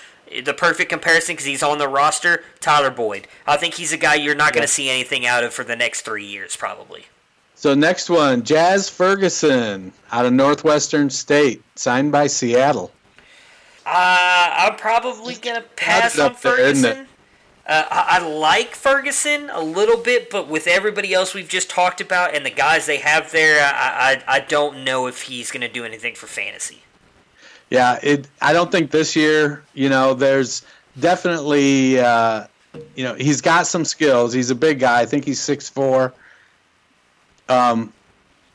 the 0.44 0.54
perfect 0.54 0.90
comparison 0.90 1.34
because 1.34 1.46
he's 1.46 1.62
on 1.62 1.78
the 1.78 1.88
roster. 1.88 2.42
Tyler 2.60 2.90
Boyd. 2.90 3.28
I 3.46 3.56
think 3.56 3.74
he's 3.74 3.92
a 3.92 3.96
guy 3.96 4.14
you're 4.14 4.34
not 4.34 4.52
going 4.52 4.66
to 4.66 4.72
see 4.72 4.88
anything 4.88 5.26
out 5.26 5.44
of 5.44 5.52
for 5.52 5.64
the 5.64 5.76
next 5.76 6.02
three 6.02 6.26
years, 6.26 6.56
probably. 6.56 7.06
So 7.54 7.74
next 7.74 8.10
one, 8.10 8.42
Jazz 8.42 8.88
Ferguson 8.88 9.92
out 10.10 10.26
of 10.26 10.32
Northwestern 10.32 11.10
State, 11.10 11.62
signed 11.76 12.10
by 12.10 12.26
Seattle. 12.26 12.90
Uh, 13.86 14.50
I'm 14.68 14.76
probably 14.76 15.36
gonna 15.36 15.64
pass 15.76 16.18
on 16.18 16.34
Ferguson. 16.34 16.82
There, 16.82 17.06
uh, 17.66 17.84
I, 17.88 18.18
I, 18.18 18.28
like 18.28 18.74
Ferguson 18.74 19.48
a 19.50 19.60
little 19.60 19.96
bit, 19.96 20.28
but 20.28 20.48
with 20.48 20.66
everybody 20.66 21.14
else 21.14 21.34
we've 21.34 21.48
just 21.48 21.70
talked 21.70 22.00
about 22.00 22.34
and 22.34 22.44
the 22.44 22.50
guys 22.50 22.86
they 22.86 22.98
have 22.98 23.30
there, 23.30 23.64
I, 23.64 24.22
I, 24.26 24.36
I 24.36 24.40
don't 24.40 24.82
know 24.82 25.06
if 25.06 25.22
he's 25.22 25.52
going 25.52 25.60
to 25.60 25.68
do 25.68 25.84
anything 25.84 26.16
for 26.16 26.26
fantasy. 26.26 26.82
Yeah, 27.72 27.98
it. 28.02 28.28
I 28.42 28.52
don't 28.52 28.70
think 28.70 28.90
this 28.90 29.16
year. 29.16 29.64
You 29.72 29.88
know, 29.88 30.12
there's 30.12 30.62
definitely. 31.00 31.98
Uh, 31.98 32.46
you 32.94 33.04
know, 33.04 33.14
he's 33.14 33.40
got 33.40 33.66
some 33.66 33.84
skills. 33.86 34.32
He's 34.34 34.50
a 34.50 34.54
big 34.54 34.78
guy. 34.78 35.00
I 35.00 35.06
think 35.06 35.24
he's 35.24 35.40
six 35.40 35.70
four. 35.70 36.12
Um, 37.48 37.92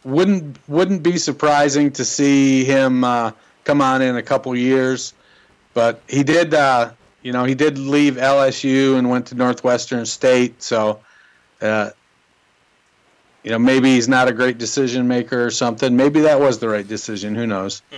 wouldn't 0.03 0.57
wouldn't 0.68 1.01
be 1.01 1.18
surprising 1.18 1.91
to 1.93 2.05
see 2.05 2.63
him. 2.63 3.03
Uh, 3.03 3.32
come 3.63 3.82
on 3.82 4.03
in 4.03 4.18
a 4.18 4.24
couple 4.24 4.55
years, 4.55 5.15
but 5.74 5.99
he 6.07 6.24
did. 6.24 6.53
Uh, 6.53 6.91
you 7.24 7.32
know, 7.32 7.43
he 7.43 7.55
did 7.55 7.80
leave 7.80 8.18
LSU 8.18 8.99
and 8.99 9.09
went 9.09 9.28
to 9.28 9.36
Northwestern 9.36 10.05
State. 10.05 10.61
So, 10.61 10.99
uh, 11.61 11.89
you 13.43 13.49
know, 13.49 13.59
maybe 13.59 13.95
he's 13.95 14.07
not 14.07 14.28
a 14.28 14.32
great 14.32 14.59
decision 14.59 15.07
maker 15.07 15.43
or 15.43 15.51
something. 15.51 15.95
Maybe 15.95 16.22
that 16.22 16.39
was 16.39 16.59
the 16.59 16.70
right 16.70 16.88
decision. 16.88 17.34
Who 17.34 17.47
knows? 17.47 17.82
Uh, 17.91 17.95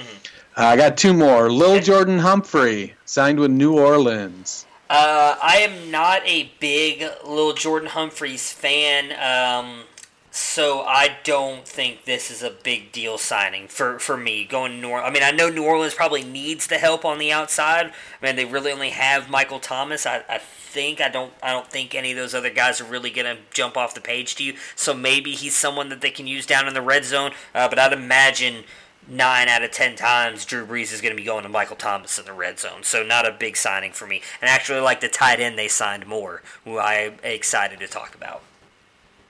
I 0.68 0.76
got 0.76 0.98
two 0.98 1.14
more. 1.14 1.50
Lil 1.50 1.80
Jordan 1.80 2.20
Humphrey 2.20 2.94
signed 3.06 3.40
with 3.40 3.50
New 3.50 3.80
Orleans. 3.80 4.66
Uh, 4.90 5.38
I 5.42 5.58
am 5.58 5.90
not 5.90 6.22
a 6.26 6.52
big 6.60 7.06
Lil 7.26 7.54
Jordan 7.54 7.90
Humphreys 7.90 8.52
fan, 8.52 9.14
um, 9.14 9.84
so 10.32 10.82
I 10.82 11.18
don't 11.24 11.66
think 11.66 12.06
this 12.06 12.30
is 12.30 12.44
a 12.44 12.50
big 12.50 12.92
deal 12.92 13.18
signing 13.18 13.68
for, 13.68 14.00
for 14.00 14.18
me 14.18 14.46
going 14.46 14.74
to 14.74 14.78
New 14.80 14.90
Orleans. 14.90 15.10
I 15.10 15.14
mean, 15.14 15.24
I 15.24 15.32
know 15.32 15.50
New 15.50 15.64
Orleans 15.64 15.94
probably 15.94 16.24
needs 16.24 16.68
the 16.68 16.78
help 16.78 17.06
on 17.06 17.20
the 17.20 17.32
outside. 17.32 17.94
I 18.22 18.26
mean, 18.26 18.36
they 18.36 18.46
really 18.46 18.72
only 18.72 18.90
have 18.90 19.30
Michael 19.30 19.60
Thomas. 19.60 20.06
I, 20.06 20.24
I 20.28 20.40
think 20.70 21.02
I 21.02 21.10
don't 21.10 21.34
I 21.42 21.52
don't 21.52 21.68
think 21.68 21.96
any 21.96 22.12
of 22.12 22.18
those 22.18 22.36
other 22.36 22.52
guys 22.52 22.80
are 22.80 22.86
really 22.86 23.10
going 23.10 23.26
to 23.26 23.42
jump 23.52 23.76
off 23.76 23.96
the 23.96 24.02
page 24.02 24.36
to 24.36 24.44
you. 24.44 24.56
So 24.76 24.94
maybe 24.94 25.32
he's 25.32 25.56
someone 25.56 25.90
that 25.90 26.02
they 26.02 26.12
can 26.12 26.28
use 26.28 26.46
down 26.46 26.68
in 26.68 26.74
the 26.74 26.82
red 26.82 27.06
zone. 27.06 27.32
Uh, 27.56 27.68
but 27.68 27.80
I'd 27.80 27.94
imagine 27.94 28.66
nine 29.10 29.48
out 29.48 29.64
of 29.64 29.72
ten 29.72 29.96
times 29.96 30.46
Drew 30.46 30.66
Brees 30.66 30.94
is 30.94 31.02
going 31.02 31.16
to 31.16 31.22
be 31.22 31.26
going 31.26 31.44
to 31.44 31.50
Michael 31.50 31.76
Thomas 31.76 32.18
in 32.18 32.26
the 32.26 32.34
red 32.34 32.60
zone. 32.60 32.84
So 32.84 33.04
not 33.04 33.28
a 33.28 33.32
big 33.32 33.58
signing 33.58 33.92
for 33.92 34.08
me. 34.08 34.22
And 34.42 34.50
actually 34.50 34.80
like 34.80 35.02
the 35.02 35.10
tight 35.10 35.40
end 35.40 35.58
they 35.58 35.68
signed 35.68 36.08
more, 36.08 36.42
who 36.64 36.80
I'm 36.80 37.16
excited 37.24 37.80
to 37.80 37.88
talk 37.88 38.16
about. 38.16 38.42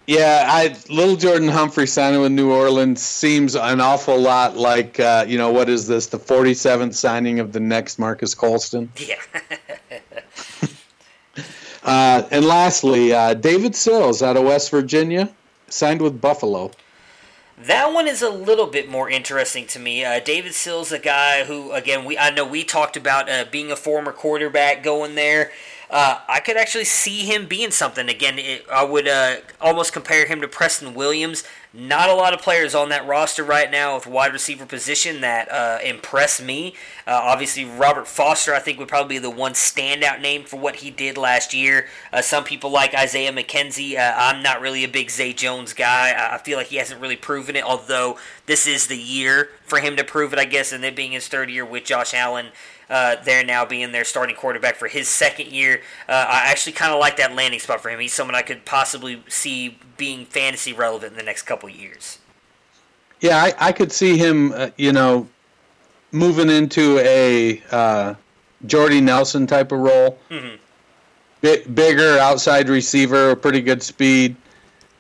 Yeah, 0.08 0.46
I 0.48 0.76
little 0.90 1.16
Jordan 1.16 1.50
Humphrey 1.50 1.86
signing 1.86 2.20
with 2.22 2.32
New 2.32 2.52
Orleans 2.52 3.00
seems 3.00 3.56
an 3.56 3.80
awful 3.80 4.20
lot 4.20 4.58
like 4.58 5.00
uh, 5.00 5.26
you 5.28 5.38
know 5.38 5.52
what 5.52 5.70
is 5.70 5.86
this 5.86 6.08
the 6.08 6.18
47th 6.18 6.96
signing 6.96 7.40
of 7.40 7.52
the 7.52 7.60
next 7.60 8.00
Marques 8.00 8.34
Colston. 8.34 8.92
Yeah. 9.00 9.22
Uh, 11.84 12.28
and 12.30 12.46
lastly, 12.46 13.14
uh, 13.14 13.34
David 13.34 13.76
Sills 13.76 14.22
out 14.22 14.38
of 14.38 14.44
West 14.44 14.70
Virginia 14.70 15.30
signed 15.70 16.02
with 16.02 16.20
Buffalo. 16.20 16.72
That 17.62 17.92
one 17.92 18.08
is 18.08 18.22
a 18.22 18.30
little 18.30 18.68
bit 18.68 18.88
more 18.88 19.10
interesting 19.10 19.68
to 19.68 19.80
me. 19.80 20.06
Uh, 20.06 20.22
David 20.22 20.54
Sills, 20.54 20.94
a 20.94 21.00
guy 21.00 21.44
who, 21.44 21.74
again, 21.74 22.06
we 22.06 22.18
I 22.18 22.30
know 22.30 22.46
we 22.46 22.64
talked 22.64 22.96
about 22.96 23.30
uh, 23.30 23.46
being 23.52 23.70
a 23.70 23.76
former 23.76 24.14
quarterback 24.14 24.82
going 24.82 25.16
there. 25.16 25.52
Uh, 25.90 26.20
I 26.28 26.40
could 26.40 26.56
actually 26.56 26.86
see 26.86 27.26
him 27.26 27.48
being 27.48 27.72
something. 27.72 28.10
Again, 28.10 28.38
it, 28.38 28.66
I 28.72 28.84
would 28.84 29.08
uh, 29.08 29.38
almost 29.60 29.92
compare 29.92 30.28
him 30.28 30.40
to 30.42 30.48
Preston 30.48 30.94
Williams. 30.94 31.44
Not 31.74 32.10
a 32.10 32.14
lot 32.14 32.34
of 32.34 32.42
players 32.42 32.74
on 32.74 32.90
that 32.90 33.08
roster 33.08 33.44
right 33.44 33.70
now 33.70 33.96
with 33.96 34.08
wide 34.08 34.34
receiver 34.34 34.66
position 34.66 35.22
that 35.22 35.52
uh, 35.52 35.80
impress 35.84 36.42
me. 36.42 36.76
Uh, 37.08 37.20
obviously, 37.24 37.66
Robert 37.66 38.08
Foster, 38.08 38.54
I 38.54 38.60
think, 38.60 38.78
would 38.80 38.88
probably 38.88 39.16
be 39.16 39.20
the 39.20 39.30
one 39.30 39.54
standout 39.54 40.22
name 40.22 40.46
for 40.46 40.58
what 40.60 40.78
he 40.78 40.92
did 40.92 41.18
last 41.18 41.54
year. 41.54 41.88
Uh, 42.14 42.22
some 42.22 42.44
people 42.44 42.72
like 42.72 42.94
Isaiah 42.94 43.32
McKenzie. 43.32 43.98
Uh, 43.98 44.14
I'm 44.16 44.44
not 44.44 44.62
really 44.62 44.84
a 44.84 44.88
big 44.88 45.10
Zay 45.10 45.34
Jones 45.34 45.74
guy. 45.74 46.14
I 46.34 46.38
feel 46.40 46.58
like 46.58 46.68
he 46.68 46.78
hasn't 46.78 47.02
really 47.02 47.16
proven 47.16 47.56
it, 47.56 47.64
although 47.64 48.18
this 48.46 48.66
is 48.68 48.88
the 48.88 48.98
year 48.98 49.50
for 49.64 49.80
him 49.80 49.96
to 49.96 50.04
prove 50.04 50.34
it, 50.34 50.40
I 50.40 50.46
guess, 50.46 50.72
and 50.72 50.84
it 50.84 50.96
being 50.96 51.12
his 51.12 51.28
third 51.28 51.50
year 51.52 51.66
with 51.66 51.84
Josh 51.84 52.14
Allen 52.14 52.48
uh, 52.90 53.18
there 53.24 53.44
now 53.44 53.66
being 53.66 53.92
their 53.92 54.04
starting 54.04 54.36
quarterback 54.36 54.76
for 54.76 54.88
his 54.88 55.08
second 55.08 55.52
year. 55.52 55.82
Uh, 56.08 56.26
I 56.28 56.44
actually 56.48 56.74
kind 56.74 56.92
of 56.92 57.00
like 57.00 57.18
that 57.18 57.36
landing 57.36 57.60
spot 57.60 57.82
for 57.82 57.90
him. 57.90 58.00
He's 58.00 58.14
someone 58.14 58.36
I 58.36 58.42
could 58.42 58.66
possibly 58.66 59.24
see 59.28 59.78
being 59.98 60.26
fantasy 60.26 60.74
relevant 60.74 61.12
in 61.14 61.18
the 61.18 61.24
next 61.24 61.44
couple 61.44 61.70
years. 61.70 62.20
Yeah, 63.22 63.38
I, 63.38 63.54
I 63.60 63.72
could 63.72 63.92
see 63.92 64.18
him, 64.18 64.54
uh, 64.54 64.70
you 64.78 64.94
know, 64.94 65.28
moving 66.12 66.50
into 66.50 67.00
a 67.00 67.62
uh, 67.72 68.16
Jordy 68.66 69.02
Nelson 69.02 69.46
type 69.46 69.72
of 69.72 69.80
role. 69.80 70.18
Mm-hmm. 70.30 70.56
Bit 71.42 71.74
bigger 71.74 72.18
outside 72.18 72.68
receiver, 72.70 73.36
pretty 73.36 73.62
good 73.62 73.82
speed. 73.82 74.36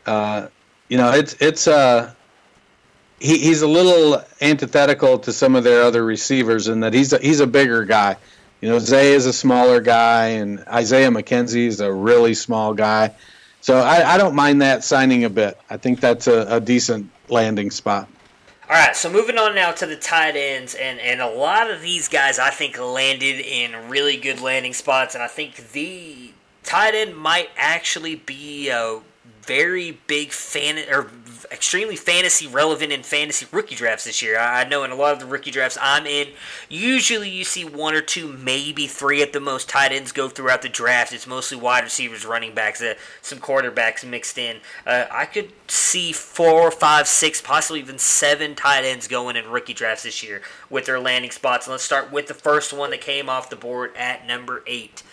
Uh, 0.05 0.47
you 0.87 0.97
know, 0.97 1.11
it's 1.11 1.35
it's 1.39 1.67
uh, 1.67 2.13
he, 3.19 3.37
he's 3.37 3.61
a 3.61 3.67
little 3.67 4.23
antithetical 4.41 5.19
to 5.19 5.33
some 5.33 5.55
of 5.55 5.63
their 5.63 5.83
other 5.83 6.03
receivers 6.03 6.67
in 6.67 6.79
that 6.81 6.93
he's 6.93 7.13
a, 7.13 7.19
he's 7.19 7.39
a 7.39 7.47
bigger 7.47 7.85
guy. 7.85 8.17
You 8.61 8.69
know, 8.69 8.79
Zay 8.79 9.13
is 9.13 9.25
a 9.25 9.33
smaller 9.33 9.79
guy, 9.79 10.27
and 10.27 10.59
Isaiah 10.67 11.09
McKenzie 11.09 11.67
is 11.67 11.79
a 11.79 11.91
really 11.91 12.33
small 12.33 12.73
guy. 12.73 13.13
So 13.61 13.77
I, 13.77 14.15
I 14.15 14.17
don't 14.17 14.35
mind 14.35 14.61
that 14.61 14.83
signing 14.83 15.23
a 15.23 15.29
bit. 15.29 15.57
I 15.69 15.77
think 15.77 15.99
that's 15.99 16.27
a, 16.27 16.55
a 16.55 16.59
decent 16.59 17.09
landing 17.29 17.71
spot. 17.71 18.09
All 18.69 18.75
right, 18.75 18.95
so 18.95 19.09
moving 19.09 19.37
on 19.37 19.55
now 19.55 19.71
to 19.71 19.85
the 19.85 19.95
tight 19.95 20.35
ends, 20.35 20.75
and, 20.75 20.99
and 20.99 21.21
a 21.21 21.27
lot 21.27 21.71
of 21.71 21.81
these 21.81 22.07
guys 22.07 22.37
I 22.37 22.51
think 22.51 22.79
landed 22.79 23.39
in 23.39 23.89
really 23.89 24.15
good 24.17 24.41
landing 24.41 24.73
spots, 24.73 25.15
and 25.15 25.23
I 25.23 25.27
think 25.27 25.71
the 25.71 26.31
tight 26.63 26.93
end 26.93 27.17
might 27.17 27.49
actually 27.57 28.15
be 28.15 28.69
a 28.69 28.99
very 29.41 29.97
big 30.05 30.31
fan 30.31 30.77
or 30.93 31.09
extremely 31.51 31.95
fantasy 31.95 32.47
relevant 32.47 32.91
in 32.91 33.03
fantasy 33.03 33.45
rookie 33.51 33.75
drafts 33.75 34.05
this 34.05 34.21
year. 34.21 34.39
I 34.39 34.67
know 34.67 34.83
in 34.83 34.91
a 34.91 34.95
lot 34.95 35.13
of 35.13 35.19
the 35.19 35.25
rookie 35.25 35.51
drafts 35.51 35.77
I'm 35.81 36.05
in, 36.05 36.29
usually 36.69 37.29
you 37.29 37.43
see 37.43 37.65
one 37.65 37.95
or 37.95 38.01
two, 38.01 38.27
maybe 38.27 38.87
three 38.87 39.21
at 39.21 39.33
the 39.33 39.39
most 39.39 39.69
tight 39.69 39.91
ends 39.91 40.11
go 40.11 40.29
throughout 40.29 40.61
the 40.61 40.69
draft. 40.69 41.13
It's 41.13 41.27
mostly 41.27 41.57
wide 41.57 41.83
receivers, 41.83 42.25
running 42.25 42.53
backs, 42.53 42.81
uh, 42.81 42.95
some 43.21 43.39
quarterbacks 43.39 44.07
mixed 44.07 44.37
in. 44.37 44.57
Uh, 44.85 45.05
I 45.11 45.25
could 45.25 45.51
see 45.67 46.11
four, 46.11 46.71
five, 46.71 47.07
six, 47.07 47.41
possibly 47.41 47.79
even 47.79 47.97
seven 47.97 48.55
tight 48.55 48.85
ends 48.85 49.07
going 49.07 49.35
in 49.35 49.49
rookie 49.49 49.73
drafts 49.73 50.03
this 50.03 50.23
year 50.23 50.41
with 50.69 50.85
their 50.85 50.99
landing 50.99 51.31
spots. 51.31 51.65
And 51.65 51.71
let's 51.71 51.83
start 51.83 52.11
with 52.11 52.27
the 52.27 52.33
first 52.33 52.73
one 52.73 52.91
that 52.91 53.01
came 53.01 53.29
off 53.29 53.49
the 53.49 53.55
board 53.55 53.95
at 53.95 54.25
number 54.27 54.63
eight. 54.67 55.03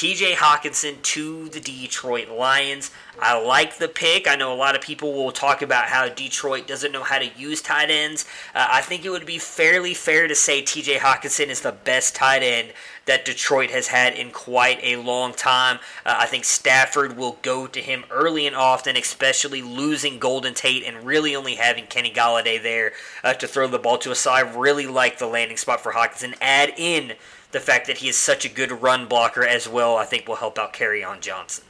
TJ 0.00 0.32
Hockenson 0.32 1.02
to 1.02 1.50
the 1.50 1.60
Detroit 1.60 2.30
Lions. 2.30 2.90
I 3.20 3.38
like 3.38 3.76
the 3.76 3.86
pick. 3.86 4.26
I 4.26 4.34
know 4.34 4.50
a 4.50 4.56
lot 4.56 4.74
of 4.74 4.80
people 4.80 5.12
will 5.12 5.30
talk 5.30 5.60
about 5.60 5.88
how 5.88 6.08
Detroit 6.08 6.66
doesn't 6.66 6.90
know 6.90 7.02
how 7.02 7.18
to 7.18 7.28
use 7.36 7.60
tight 7.60 7.90
ends. 7.90 8.24
Uh, 8.54 8.66
I 8.70 8.80
think 8.80 9.04
it 9.04 9.10
would 9.10 9.26
be 9.26 9.36
fairly 9.36 9.92
fair 9.92 10.26
to 10.26 10.34
say 10.34 10.62
TJ 10.62 10.96
Hockenson 11.00 11.48
is 11.48 11.60
the 11.60 11.72
best 11.72 12.14
tight 12.14 12.42
end 12.42 12.72
that 13.04 13.26
Detroit 13.26 13.70
has 13.72 13.88
had 13.88 14.14
in 14.14 14.30
quite 14.30 14.78
a 14.82 14.96
long 14.96 15.34
time. 15.34 15.80
Uh, 16.06 16.16
I 16.18 16.24
think 16.24 16.44
Stafford 16.44 17.18
will 17.18 17.36
go 17.42 17.66
to 17.66 17.80
him 17.82 18.04
early 18.10 18.46
and 18.46 18.56
often, 18.56 18.96
especially 18.96 19.60
losing 19.60 20.18
Golden 20.18 20.54
Tate 20.54 20.84
and 20.84 21.04
really 21.04 21.36
only 21.36 21.56
having 21.56 21.84
Kenny 21.84 22.10
Golladay 22.10 22.62
there 22.62 22.92
uh, 23.22 23.34
to 23.34 23.46
throw 23.46 23.66
the 23.66 23.78
ball 23.78 23.98
to. 23.98 24.14
So 24.14 24.30
I 24.30 24.40
really 24.40 24.86
like 24.86 25.18
the 25.18 25.26
landing 25.26 25.58
spot 25.58 25.82
for 25.82 25.92
Hockenson. 25.92 26.34
Add 26.40 26.72
in 26.78 27.12
the 27.52 27.60
fact 27.60 27.86
that 27.86 27.98
he 27.98 28.08
is 28.08 28.16
such 28.16 28.44
a 28.44 28.48
good 28.48 28.70
run 28.70 29.06
blocker 29.06 29.44
as 29.44 29.68
well, 29.68 29.96
I 29.96 30.04
think 30.04 30.28
will 30.28 30.36
help 30.36 30.58
out 30.58 30.72
Kerryon 30.72 31.20
Johnson. 31.20 31.64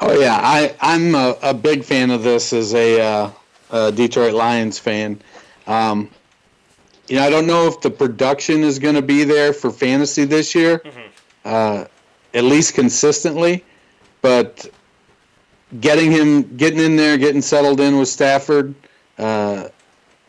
Oh 0.00 0.18
yeah, 0.18 0.38
I 0.40 0.76
I'm 0.80 1.14
a, 1.14 1.36
a 1.42 1.54
big 1.54 1.84
fan 1.84 2.10
of 2.10 2.22
this 2.22 2.52
as 2.52 2.72
a, 2.74 3.00
uh, 3.00 3.30
a 3.70 3.92
Detroit 3.92 4.34
Lions 4.34 4.78
fan. 4.78 5.20
Um, 5.66 6.08
you 7.08 7.16
know, 7.16 7.22
I 7.22 7.30
don't 7.30 7.46
know 7.46 7.66
if 7.66 7.80
the 7.80 7.90
production 7.90 8.62
is 8.62 8.78
going 8.78 8.94
to 8.94 9.02
be 9.02 9.24
there 9.24 9.52
for 9.52 9.70
fantasy 9.70 10.24
this 10.24 10.54
year, 10.54 10.78
mm-hmm. 10.78 11.00
uh, 11.44 11.84
at 12.34 12.44
least 12.44 12.74
consistently. 12.74 13.64
But 14.20 14.68
getting 15.80 16.10
him, 16.12 16.56
getting 16.56 16.80
in 16.80 16.96
there, 16.96 17.16
getting 17.16 17.40
settled 17.40 17.80
in 17.80 17.98
with 17.98 18.08
Stafford, 18.08 18.74
uh, 19.18 19.68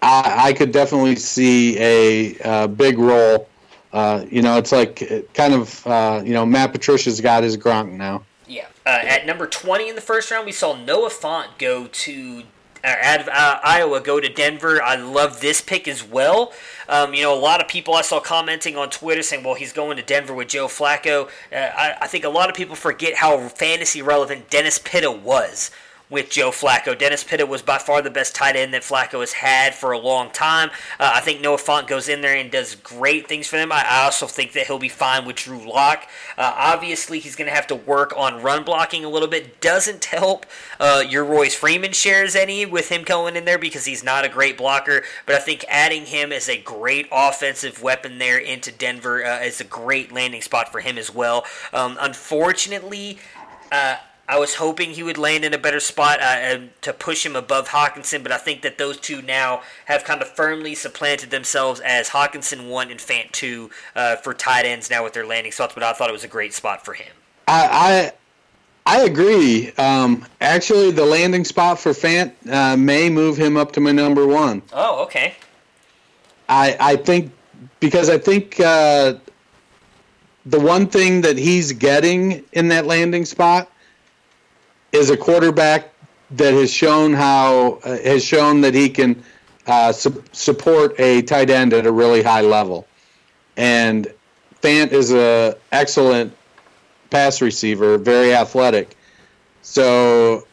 I, 0.02 0.49
I, 0.49 0.53
could 0.53 0.72
definitely 0.72 1.18
see 1.18 1.77
a, 1.80 2.64
a 2.64 2.68
big 2.68 2.98
role 2.98 3.48
uh, 3.94 4.26
you 4.30 4.41
know, 4.41 4.57
it's 4.57 4.72
like 4.72 5.34
kind 5.34 5.53
of 5.53 5.86
uh, 5.88 6.22
you 6.24 6.34
know 6.34 6.45
Matt 6.45 6.72
Patricia's 6.72 7.22
got 7.22 7.44
his 7.44 7.57
Gronk 7.57 7.91
now. 7.91 8.24
Yeah. 8.48 8.68
Uh, 8.86 8.99
at 9.03 9.26
number 9.26 9.48
twenty 9.48 9.90
in 9.90 9.95
the 9.95 10.02
first 10.02 10.32
round, 10.32 10.45
we 10.45 10.52
saw 10.52 10.76
Noah 10.76 11.10
Fant 11.10 11.57
go 11.57 11.88
to 11.88 12.44
uh, 12.84 12.95
out 13.02 13.22
of 13.22 13.28
uh, 13.28 13.60
Iowa 13.64 13.99
go 13.99 14.20
to 14.20 14.30
Denver. 14.30 14.82
I 14.82 14.95
love 14.95 15.41
this 15.41 15.61
pick 15.61 15.88
as 15.88 16.03
well. 16.03 16.53
Um, 16.88 17.14
you 17.14 17.24
know, 17.24 17.34
a 17.34 17.40
lot 17.40 17.61
of 17.61 17.68
people 17.68 17.94
I 17.95 18.02
saw 18.02 18.20
commenting 18.20 18.78
on 18.78 18.90
Twitter 18.90 19.22
saying, 19.22 19.44
"Well, 19.44 19.56
he's 19.56 19.74
going 19.74 19.98
to 19.98 20.03
Denver 20.03 20.34
with 20.34 20.49
Joe 20.49 20.68
Flacco." 20.68 21.28
Uh, 21.52 21.56
I, 21.56 21.95
I 22.02 22.07
think 22.07 22.24
a 22.24 22.30
lot 22.30 22.49
of 22.49 22.56
people 22.56 22.76
forget 22.76 23.16
how 23.16 23.49
fantasy 23.49 24.02
relevant 24.02 24.49
Dennis 24.49 24.80
Pitta 24.80 25.11
was 25.11 25.72
with 26.10 26.30
Joe 26.30 26.49
Flacco. 26.49 26.98
Dennis 26.98 27.23
Pitta 27.23 27.45
was 27.45 27.61
by 27.61 27.77
far 27.77 28.02
the 28.02 28.10
best 28.10 28.36
tight 28.36 28.56
end 28.56 28.73
that 28.73 28.81
Flacco 28.81 29.19
has 29.19 29.34
had 29.34 29.76
for 29.76 29.91
a 29.91 29.99
long 29.99 30.31
time. 30.31 30.69
Uh, 30.99 31.11
I 31.15 31.19
think 31.19 31.41
Noah 31.41 31.57
Fant 31.57 31.88
goes 31.88 32.10
in 32.10 32.22
there 32.22 32.36
and 32.36 32.49
does 32.49 32.76
great 32.76 33.27
things 33.27 33.48
for 33.48 33.57
them. 33.57 33.72
I, 33.72 33.86
I 33.88 34.03
also 34.06 34.26
think 34.26 34.53
that 34.53 34.65
he'll 34.68 34.80
be 34.80 34.90
fine 34.90 35.26
with 35.26 35.36
Drew 35.36 35.69
Lock. 35.69 36.07
Uh, 36.38 36.53
obviously, 36.56 37.19
he's 37.19 37.36
going 37.36 37.48
to 37.48 37.53
have 37.53 37.68
to 37.68 37.76
work 37.76 38.14
on 38.18 38.41
run 38.41 38.64
blocking 38.64 39.06
a 39.06 39.10
little 39.10 39.27
bit. 39.27 39.61
Doesn't 39.61 40.06
help 40.06 40.45
uh, 40.80 41.03
your 41.07 41.23
Royce 41.23 41.56
Freeman 41.56 41.91
shares 41.91 42.36
any 42.36 42.65
with 42.65 42.90
him 42.90 43.03
going 43.03 43.36
in 43.36 43.45
there 43.45 43.60
because 43.60 43.86
he's 43.86 44.03
not 44.03 44.26
a 44.26 44.30
great 44.30 44.57
blocker. 44.57 45.03
But 45.26 45.36
I 45.36 45.40
think 45.40 45.64
adding 45.69 46.06
him 46.06 46.31
as 46.31 46.49
a 46.49 46.60
great 46.60 47.07
offensive 47.11 47.84
weapon 47.84 48.18
there 48.18 48.40
into 48.40 48.72
Denver 48.72 49.23
uh, 49.23 49.41
is 49.41 49.61
a 49.61 49.65
great 49.65 50.11
landing 50.11 50.41
spot 50.41 50.72
for 50.72 50.80
him 50.80 50.98
as 50.98 51.14
well. 51.14 51.45
Um, 51.72 51.98
unfortunately, 52.02 53.19
uh, 53.72 53.98
I 54.30 54.38
was 54.38 54.53
hoping 54.53 54.91
he 54.91 55.01
would 55.01 55.18
land 55.18 55.43
in 55.43 55.56
a 55.56 55.57
better 55.57 55.80
spot 55.80 56.22
uh, 56.22 56.60
to 56.81 56.93
push 56.93 57.26
him 57.26 57.35
above 57.35 57.69
Hockenson, 57.69 58.22
but 58.22 58.31
I 58.31 58.38
think 58.38 58.61
that 58.61 58.77
those 58.77 58.97
two 58.97 59.23
now 59.23 59.64
have 59.85 60.03
kind 60.03 60.22
of 60.22 60.30
firmly 60.30 60.76
supplanted 60.76 61.31
themselves 61.31 61.80
as 61.80 62.10
Hockenson 62.10 62.69
one 62.69 62.91
and 62.91 62.99
Fant 62.99 63.31
two 63.31 63.72
uh, 63.95 64.18
for 64.18 64.35
tight 64.35 64.68
ends 64.68 64.88
now 64.91 65.03
with 65.03 65.14
their 65.14 65.26
landing 65.26 65.51
spots. 65.51 65.73
But 65.73 65.81
I 65.81 65.93
thought 65.93 66.11
it 66.11 66.14
was 66.14 66.23
a 66.23 66.27
great 66.27 66.53
spot 66.53 66.85
for 66.85 66.93
him. 66.93 67.11
I 67.47 68.14
I, 68.85 68.97
I 68.99 69.01
agree. 69.01 69.72
Um, 69.80 70.23
actually, 70.39 70.91
the 70.91 71.06
landing 71.06 71.43
spot 71.43 71.80
for 71.80 71.93
Fant 71.93 72.31
uh, 72.47 72.77
may 72.77 73.10
move 73.10 73.35
him 73.35 73.57
up 73.57 73.72
to 73.72 73.80
my 73.80 73.91
number 73.91 74.27
one. 74.27 74.61
Oh, 74.72 75.06
okay. 75.06 75.38
I 76.47 76.77
I 76.80 76.95
think 76.97 77.31
because 77.80 78.11
I 78.11 78.19
think 78.19 78.60
uh, 78.60 79.15
the 80.45 80.60
one 80.60 80.85
thing 80.85 81.22
that 81.22 81.39
he's 81.39 81.72
getting 81.72 82.45
in 82.53 82.68
that 82.68 82.85
landing 82.85 83.26
spot 83.26 83.72
is 84.91 85.10
a 85.10 85.18
quarterback 85.18 85.94
that 86.32 86.53
has 86.53 86.72
shown 86.72 87.14
how 87.14 87.80
uh, 87.84 87.98
has 87.99 88.24
shown 88.24 88.61
that 88.61 88.74
he 88.74 88.90
can 88.90 89.22
uh, 89.68 89.91
su- 89.91 90.24
support 90.32 90.99
a 90.99 91.22
tight 91.24 91.49
end 91.49 91.74
at 91.74 91.86
a 91.86 91.91
really 91.91 92.22
high 92.22 92.41
level, 92.41 92.88
and 93.57 94.07
Fant 94.61 94.91
is 94.91 95.14
a 95.14 95.57
excellent 95.72 96.34
pass 97.10 97.41
receiver, 97.41 97.98
very 97.98 98.34
athletic. 98.34 98.95
So, 99.61 100.48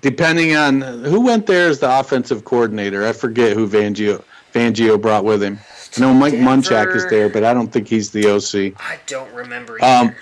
depending 0.00 0.54
on 0.56 0.80
who 0.80 1.20
went 1.20 1.46
there 1.46 1.68
as 1.68 1.78
the 1.80 1.98
offensive 1.98 2.44
coordinator, 2.44 3.06
I 3.06 3.12
forget 3.12 3.54
who 3.54 3.68
Fangio 3.68 4.22
Fangio 4.52 5.00
brought 5.00 5.24
with 5.24 5.42
him. 5.42 5.58
I 5.96 6.00
know 6.00 6.12
Mike 6.14 6.32
Denver. 6.32 6.50
Munchak 6.50 6.96
is 6.96 7.08
there, 7.08 7.28
but 7.28 7.44
I 7.44 7.54
don't 7.54 7.72
think 7.72 7.86
he's 7.88 8.10
the 8.10 8.26
OC. 8.28 8.80
I 8.80 8.98
don't 9.06 9.32
remember. 9.32 9.82
Um, 9.82 10.14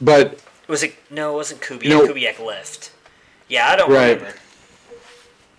But 0.00 0.40
was 0.68 0.82
it? 0.82 0.94
No, 1.10 1.32
it 1.32 1.36
wasn't 1.36 1.60
Kubiak. 1.60 2.06
Kubiak 2.08 2.44
left. 2.44 2.92
Yeah, 3.48 3.68
I 3.68 3.76
don't 3.76 3.90
Right. 3.90 4.16
remember. 4.18 4.38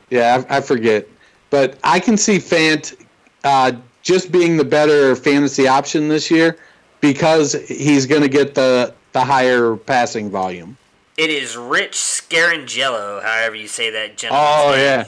Yeah, 0.10 0.44
I, 0.50 0.58
I 0.58 0.62
forget. 0.62 1.08
But 1.50 1.78
I 1.84 2.00
can 2.00 2.18
see 2.18 2.38
Fant 2.38 2.96
uh, 3.44 3.74
just 4.04 4.32
being 4.32 4.58
the 4.58 4.64
better 4.66 5.16
fantasy 5.16 5.68
option 5.68 6.08
this 6.08 6.30
year 6.32 6.58
because 7.02 7.54
he's 7.68 8.06
going 8.06 8.22
to 8.22 8.30
get 8.30 8.54
the, 8.56 8.94
the 9.14 9.22
higher 9.22 9.76
passing 9.76 10.30
volume. 10.30 10.78
It 11.18 11.30
is 11.30 11.58
Rich 11.58 11.94
Scarangello, 11.94 13.22
however 13.22 13.56
you 13.56 13.68
say 13.68 13.90
that 13.90 14.18
gentleman. 14.18 14.46
Oh, 14.48 14.74
yeah. 14.76 15.06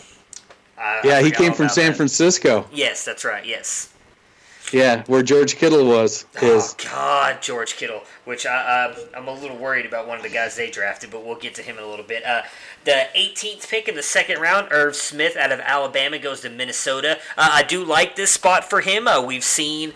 I, 0.77 0.81
I 0.81 1.01
Yeah, 1.03 1.21
he 1.21 1.31
came 1.31 1.53
from 1.53 1.69
San 1.69 1.91
that. 1.91 1.97
Francisco. 1.97 2.67
Yes, 2.73 3.05
that's 3.05 3.23
right. 3.23 3.45
Yes. 3.45 3.90
Yeah, 4.71 5.03
where 5.07 5.23
George 5.23 5.55
Kittle 5.55 5.85
was. 5.85 6.25
Is. 6.41 6.75
Oh 6.79 6.89
God, 6.89 7.41
George 7.41 7.75
Kittle. 7.75 8.03
Which 8.25 8.45
I, 8.45 8.55
uh, 8.55 8.95
I'm 9.15 9.27
a 9.27 9.33
little 9.33 9.57
worried 9.57 9.85
about 9.85 10.07
one 10.07 10.17
of 10.17 10.23
the 10.23 10.29
guys 10.29 10.55
they 10.55 10.69
drafted, 10.69 11.11
but 11.11 11.25
we'll 11.25 11.35
get 11.35 11.55
to 11.55 11.61
him 11.61 11.77
in 11.77 11.83
a 11.83 11.87
little 11.87 12.05
bit. 12.05 12.23
Uh, 12.25 12.43
the 12.83 13.07
18th 13.15 13.67
pick 13.69 13.87
in 13.87 13.95
the 13.95 14.03
second 14.03 14.39
round, 14.39 14.67
Irv 14.71 14.95
Smith 14.95 15.35
out 15.35 15.51
of 15.51 15.59
Alabama 15.59 16.19
goes 16.19 16.41
to 16.41 16.49
Minnesota. 16.49 17.19
Uh, 17.37 17.49
I 17.53 17.63
do 17.63 17.83
like 17.83 18.15
this 18.15 18.31
spot 18.31 18.69
for 18.69 18.81
him. 18.81 19.07
Uh, 19.07 19.21
we've 19.21 19.43
seen. 19.43 19.93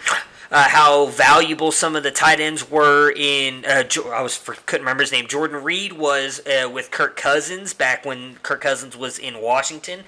Uh, 0.52 0.70
how 0.70 1.08
valuable 1.08 1.72
some 1.72 1.96
of 1.96 2.04
the 2.04 2.12
tight 2.12 2.40
ends 2.40 2.70
were 2.70 3.12
in. 3.16 3.66
Uh, 3.66 3.84
I 4.14 4.22
was 4.22 4.38
for, 4.38 4.54
couldn't 4.68 4.84
remember 4.84 5.02
his 5.02 5.12
name. 5.12 5.26
Jordan 5.28 5.64
Reed 5.64 5.94
was 5.94 6.40
uh, 6.46 6.70
with 6.70 6.92
Kirk 6.92 7.18
Cousins 7.18 7.74
back 7.74 8.06
when 8.06 8.36
Kirk 8.44 8.62
Cousins 8.62 8.96
was 8.96 9.18
in 9.18 9.42
Washington. 9.42 10.04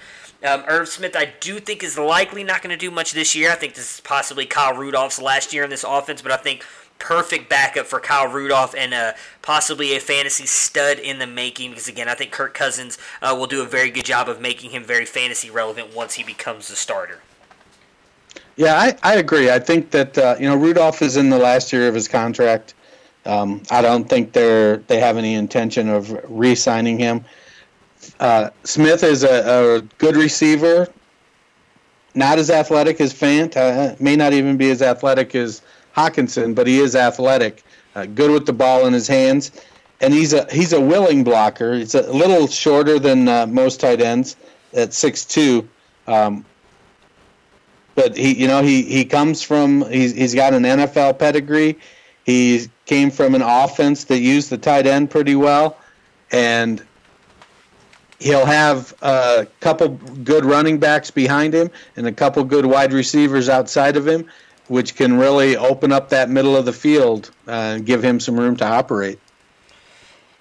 Um, 0.46 0.62
Irv 0.68 0.88
Smith, 0.88 1.16
I 1.16 1.32
do 1.40 1.58
think 1.58 1.82
is 1.82 1.98
likely 1.98 2.44
not 2.44 2.62
going 2.62 2.70
to 2.70 2.76
do 2.76 2.92
much 2.92 3.12
this 3.12 3.34
year. 3.34 3.50
I 3.50 3.56
think 3.56 3.74
this 3.74 3.94
is 3.94 4.00
possibly 4.00 4.46
Kyle 4.46 4.74
Rudolph's 4.74 5.20
last 5.20 5.52
year 5.52 5.64
in 5.64 5.70
this 5.70 5.84
offense, 5.84 6.22
but 6.22 6.30
I 6.30 6.36
think 6.36 6.64
perfect 7.00 7.48
backup 7.48 7.86
for 7.86 7.98
Kyle 7.98 8.28
Rudolph 8.28 8.74
and 8.76 8.94
uh, 8.94 9.12
possibly 9.42 9.96
a 9.96 10.00
fantasy 10.00 10.46
stud 10.46 11.00
in 11.00 11.18
the 11.18 11.26
making. 11.26 11.70
Because 11.70 11.88
again, 11.88 12.08
I 12.08 12.14
think 12.14 12.30
Kirk 12.30 12.54
Cousins 12.54 12.98
uh, 13.20 13.34
will 13.36 13.48
do 13.48 13.62
a 13.62 13.66
very 13.66 13.90
good 13.90 14.04
job 14.04 14.28
of 14.28 14.40
making 14.40 14.70
him 14.70 14.84
very 14.84 15.06
fantasy 15.06 15.50
relevant 15.50 15.94
once 15.94 16.14
he 16.14 16.22
becomes 16.22 16.68
the 16.68 16.76
starter. 16.76 17.20
Yeah, 18.56 18.74
I, 18.74 18.96
I 19.02 19.16
agree. 19.16 19.50
I 19.50 19.58
think 19.58 19.90
that 19.90 20.18
uh, 20.18 20.36
you 20.38 20.48
know 20.48 20.56
Rudolph 20.56 21.02
is 21.02 21.16
in 21.16 21.30
the 21.30 21.38
last 21.38 21.72
year 21.72 21.88
of 21.88 21.94
his 21.94 22.08
contract. 22.08 22.74
Um, 23.24 23.62
I 23.70 23.82
don't 23.82 24.08
think 24.08 24.32
they're 24.32 24.78
they 24.78 25.00
have 25.00 25.16
any 25.16 25.34
intention 25.34 25.88
of 25.88 26.16
re-signing 26.28 26.98
him. 26.98 27.24
Uh, 28.20 28.50
Smith 28.64 29.02
is 29.02 29.24
a, 29.24 29.78
a 29.78 29.80
good 29.98 30.16
receiver, 30.16 30.88
not 32.14 32.38
as 32.38 32.50
athletic 32.50 33.00
as 33.00 33.12
Fant. 33.12 33.56
Uh, 33.56 33.94
may 34.00 34.16
not 34.16 34.32
even 34.32 34.56
be 34.56 34.70
as 34.70 34.82
athletic 34.82 35.34
as 35.34 35.62
Hockenson, 35.96 36.54
but 36.54 36.66
he 36.66 36.78
is 36.78 36.96
athletic. 36.96 37.62
Uh, 37.94 38.06
good 38.06 38.30
with 38.30 38.46
the 38.46 38.52
ball 38.52 38.86
in 38.86 38.92
his 38.92 39.08
hands, 39.08 39.50
and 40.00 40.12
he's 40.12 40.32
a 40.32 40.46
he's 40.52 40.72
a 40.72 40.80
willing 40.80 41.24
blocker. 41.24 41.74
He's 41.74 41.94
a 41.94 42.10
little 42.12 42.46
shorter 42.46 42.98
than 42.98 43.28
uh, 43.28 43.46
most 43.46 43.80
tight 43.80 44.00
ends 44.00 44.36
at 44.74 44.92
six 44.92 45.24
two. 45.24 45.68
Um, 46.06 46.44
but 47.94 48.16
he 48.16 48.40
you 48.40 48.46
know 48.46 48.62
he 48.62 48.82
he 48.82 49.04
comes 49.04 49.42
from 49.42 49.88
he's 49.90 50.14
he's 50.14 50.34
got 50.34 50.54
an 50.54 50.62
NFL 50.62 51.18
pedigree. 51.18 51.78
He 52.24 52.68
came 52.86 53.10
from 53.10 53.34
an 53.34 53.42
offense 53.42 54.04
that 54.04 54.20
used 54.20 54.50
the 54.50 54.58
tight 54.58 54.86
end 54.86 55.10
pretty 55.10 55.34
well, 55.34 55.78
and 56.30 56.84
he'll 58.18 58.46
have 58.46 58.94
a 59.02 59.46
couple 59.60 59.88
good 59.88 60.44
running 60.44 60.78
backs 60.78 61.10
behind 61.10 61.54
him 61.54 61.70
and 61.96 62.06
a 62.06 62.12
couple 62.12 62.42
good 62.44 62.66
wide 62.66 62.92
receivers 62.92 63.48
outside 63.48 63.96
of 63.96 64.06
him, 64.06 64.26
which 64.68 64.96
can 64.96 65.16
really 65.16 65.56
open 65.56 65.92
up 65.92 66.08
that 66.08 66.28
middle 66.28 66.56
of 66.56 66.64
the 66.64 66.72
field 66.72 67.30
uh, 67.46 67.50
and 67.50 67.86
give 67.86 68.02
him 68.02 68.18
some 68.20 68.38
room 68.38 68.56
to 68.56 68.66
operate. 68.66 69.18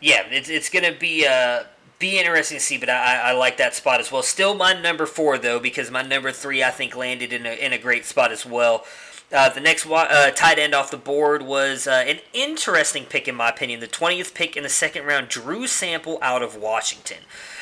Yeah, 0.02 0.24
it's, 0.30 0.50
it's 0.50 0.70
going 0.70 0.86
to 0.92 1.00
be 1.00 1.26
uh, 1.26 1.64
be 2.00 2.20
interesting 2.20 2.58
to 2.58 2.64
see, 2.64 2.78
but 2.78 2.90
I, 2.90 3.30
I 3.30 3.32
like 3.32 3.58
that 3.58 3.74
spot 3.74 4.00
as 4.00 4.12
well. 4.12 4.22
Still 4.22 4.54
my 4.54 4.80
number 4.80 5.06
four 5.06 5.38
though, 5.38 5.60
because 5.60 5.90
my 5.90 6.04
number 6.04 6.32
three 6.32 6.64
I 6.64 6.70
think 6.70 6.96
landed 6.96 7.34
in 7.34 7.46
a 7.46 7.54
in 7.54 7.74
a 7.74 7.78
great 7.78 8.06
spot 8.06 8.32
as 8.32 8.46
well. 8.46 8.86
Uh, 9.30 9.50
the 9.50 9.60
next 9.60 9.86
uh, 9.86 10.32
tight 10.32 10.58
end 10.58 10.74
off 10.74 10.90
the 10.90 10.98
board 10.98 11.42
was 11.42 11.86
uh, 11.86 12.04
an 12.08 12.20
interesting 12.32 13.04
pick 13.04 13.28
in 13.28 13.36
my 13.36 13.50
opinion. 13.50 13.80
The 13.80 13.88
twentieth 13.88 14.34
pick 14.34 14.56
in 14.56 14.64
the 14.64 14.70
second 14.70 15.06
round, 15.06 15.28
Drew 15.28 15.68
Sample 15.68 16.20
out 16.22 16.42
of 16.42 16.56
Washington. 16.56 17.18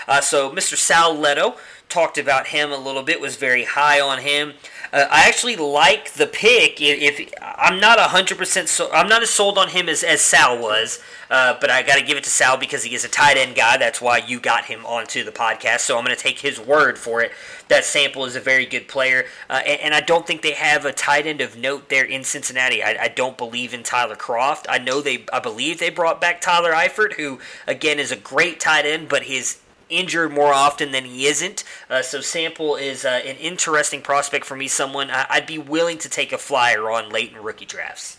Uh, 0.08 0.22
so 0.22 0.52
Mr. 0.52 0.76
Sal 0.76 1.18
Leto 1.18 1.56
talked 1.90 2.18
about 2.18 2.48
him 2.48 2.72
a 2.72 2.78
little 2.78 3.04
bit, 3.04 3.22
was 3.22 3.36
very 3.36 3.64
high 3.64 4.00
on 4.00 4.20
him. 4.20 4.54
Uh, 4.92 5.06
I 5.10 5.28
actually 5.28 5.56
like 5.56 6.14
the 6.14 6.28
pick. 6.28 6.82
If, 6.82 7.20
if 7.20 7.34
I'm 7.42 7.80
not 7.80 8.00
hundred 8.00 8.38
percent, 8.38 8.70
so 8.70 8.92
I'm 8.92 9.10
not 9.10 9.24
as 9.24 9.30
sold 9.30 9.58
on 9.58 9.70
him 9.70 9.90
as, 9.90 10.04
as 10.04 10.22
Sal 10.22 10.58
was, 10.58 11.02
uh, 11.30 11.58
but 11.60 11.70
I 11.70 11.84
got 11.84 11.98
to 11.98 12.04
give 12.04 12.18
it 12.18 12.24
to 12.24 12.30
Sal 12.30 12.58
because 12.58 12.84
he 12.84 12.96
is 12.96 13.04
a 13.04 13.10
tight 13.10 13.38
end 13.38 13.56
guy. 13.56 13.78
That's 13.78 14.02
why 14.02 14.20
you 14.20 14.40
got 14.40 14.66
him 14.66 14.86
onto 14.86 15.24
the 15.24 15.32
podcast. 15.32 15.82
So 15.82 15.98
I'm 15.98 16.06
going 16.06 16.16
to 16.16 16.22
take 16.22 16.40
his 16.40 16.60
word 16.60 16.98
for 16.98 17.22
it. 17.22 17.32
That 17.68 17.84
Sample 17.84 18.26
is 18.26 18.36
a 18.36 18.40
very 18.40 18.66
good 18.66 18.88
player, 18.88 19.26
uh, 19.50 19.62
and, 19.66 19.82
and 19.82 19.94
I 19.94 20.02
don't 20.02 20.26
think 20.28 20.42
they 20.42 20.54
have 20.54 20.86
a 20.86 20.94
tight 20.94 21.26
end 21.26 21.42
of 21.42 21.58
note 21.58 21.90
there 21.90 22.06
in 22.06 22.24
Cincinnati. 22.24 22.84
I, 22.84 22.96
I 23.02 23.08
don't 23.08 23.38
believe 23.38 23.74
in 23.74 23.84
Tyler 23.84 24.16
Kroft. 24.16 24.66
I 24.70 24.78
know 24.78 25.02
they, 25.02 25.26
I 25.34 25.40
believe 25.40 25.80
they 25.80 25.90
brought 25.90 26.22
back 26.22 26.42
Tyler 26.42 26.72
Eifert, 26.74 27.14
who 27.14 27.40
again 27.68 28.00
is 28.00 28.12
a 28.12 28.16
great 28.16 28.60
tight 28.60 28.86
end, 28.86 29.10
but 29.10 29.24
his 29.24 29.60
injured 29.90 30.32
more 30.32 30.54
often 30.54 30.92
than 30.92 31.06
he 31.06 31.28
isn't. 31.28 31.64
Uh, 31.90 32.02
so 32.02 32.22
Sample 32.22 32.76
is 32.76 33.06
uh, 33.06 33.22
an 33.26 33.38
interesting 33.38 34.02
prospect 34.02 34.46
for 34.46 34.56
me. 34.56 34.68
Someone 34.68 35.10
I- 35.12 35.28
I'd 35.30 35.48
be 35.48 35.58
willing 35.58 35.98
to 36.00 36.10
take 36.10 36.32
a 36.32 36.38
flyer 36.38 36.90
on 36.90 37.10
late 37.10 37.32
in 37.32 37.42
rookie 37.42 37.66
drafts. 37.66 38.18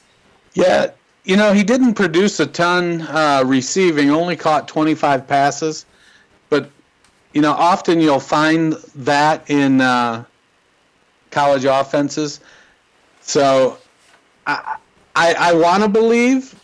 Yeah, 0.55 0.91
you 1.25 1.37
know, 1.37 1.53
he 1.53 1.65
didn't 1.65 1.95
produce 1.95 2.41
a 2.41 2.47
ton 2.47 3.03
uh, 3.03 3.43
receiving, 3.45 4.11
only 4.11 4.37
caught 4.37 4.69
25 4.69 5.27
passes. 5.27 5.85
But, 6.49 6.71
you 7.33 7.43
know, 7.43 7.53
often 7.53 8.01
you'll 8.01 8.21
find 8.21 8.75
that 8.95 9.51
in 9.51 9.81
uh, 9.81 10.25
college 11.31 11.65
offenses. 11.65 12.41
So 13.21 13.79
I, 14.47 14.77
I, 15.17 15.35
I 15.35 15.55
want 15.55 15.83
to 15.83 15.89
believe, 15.89 16.55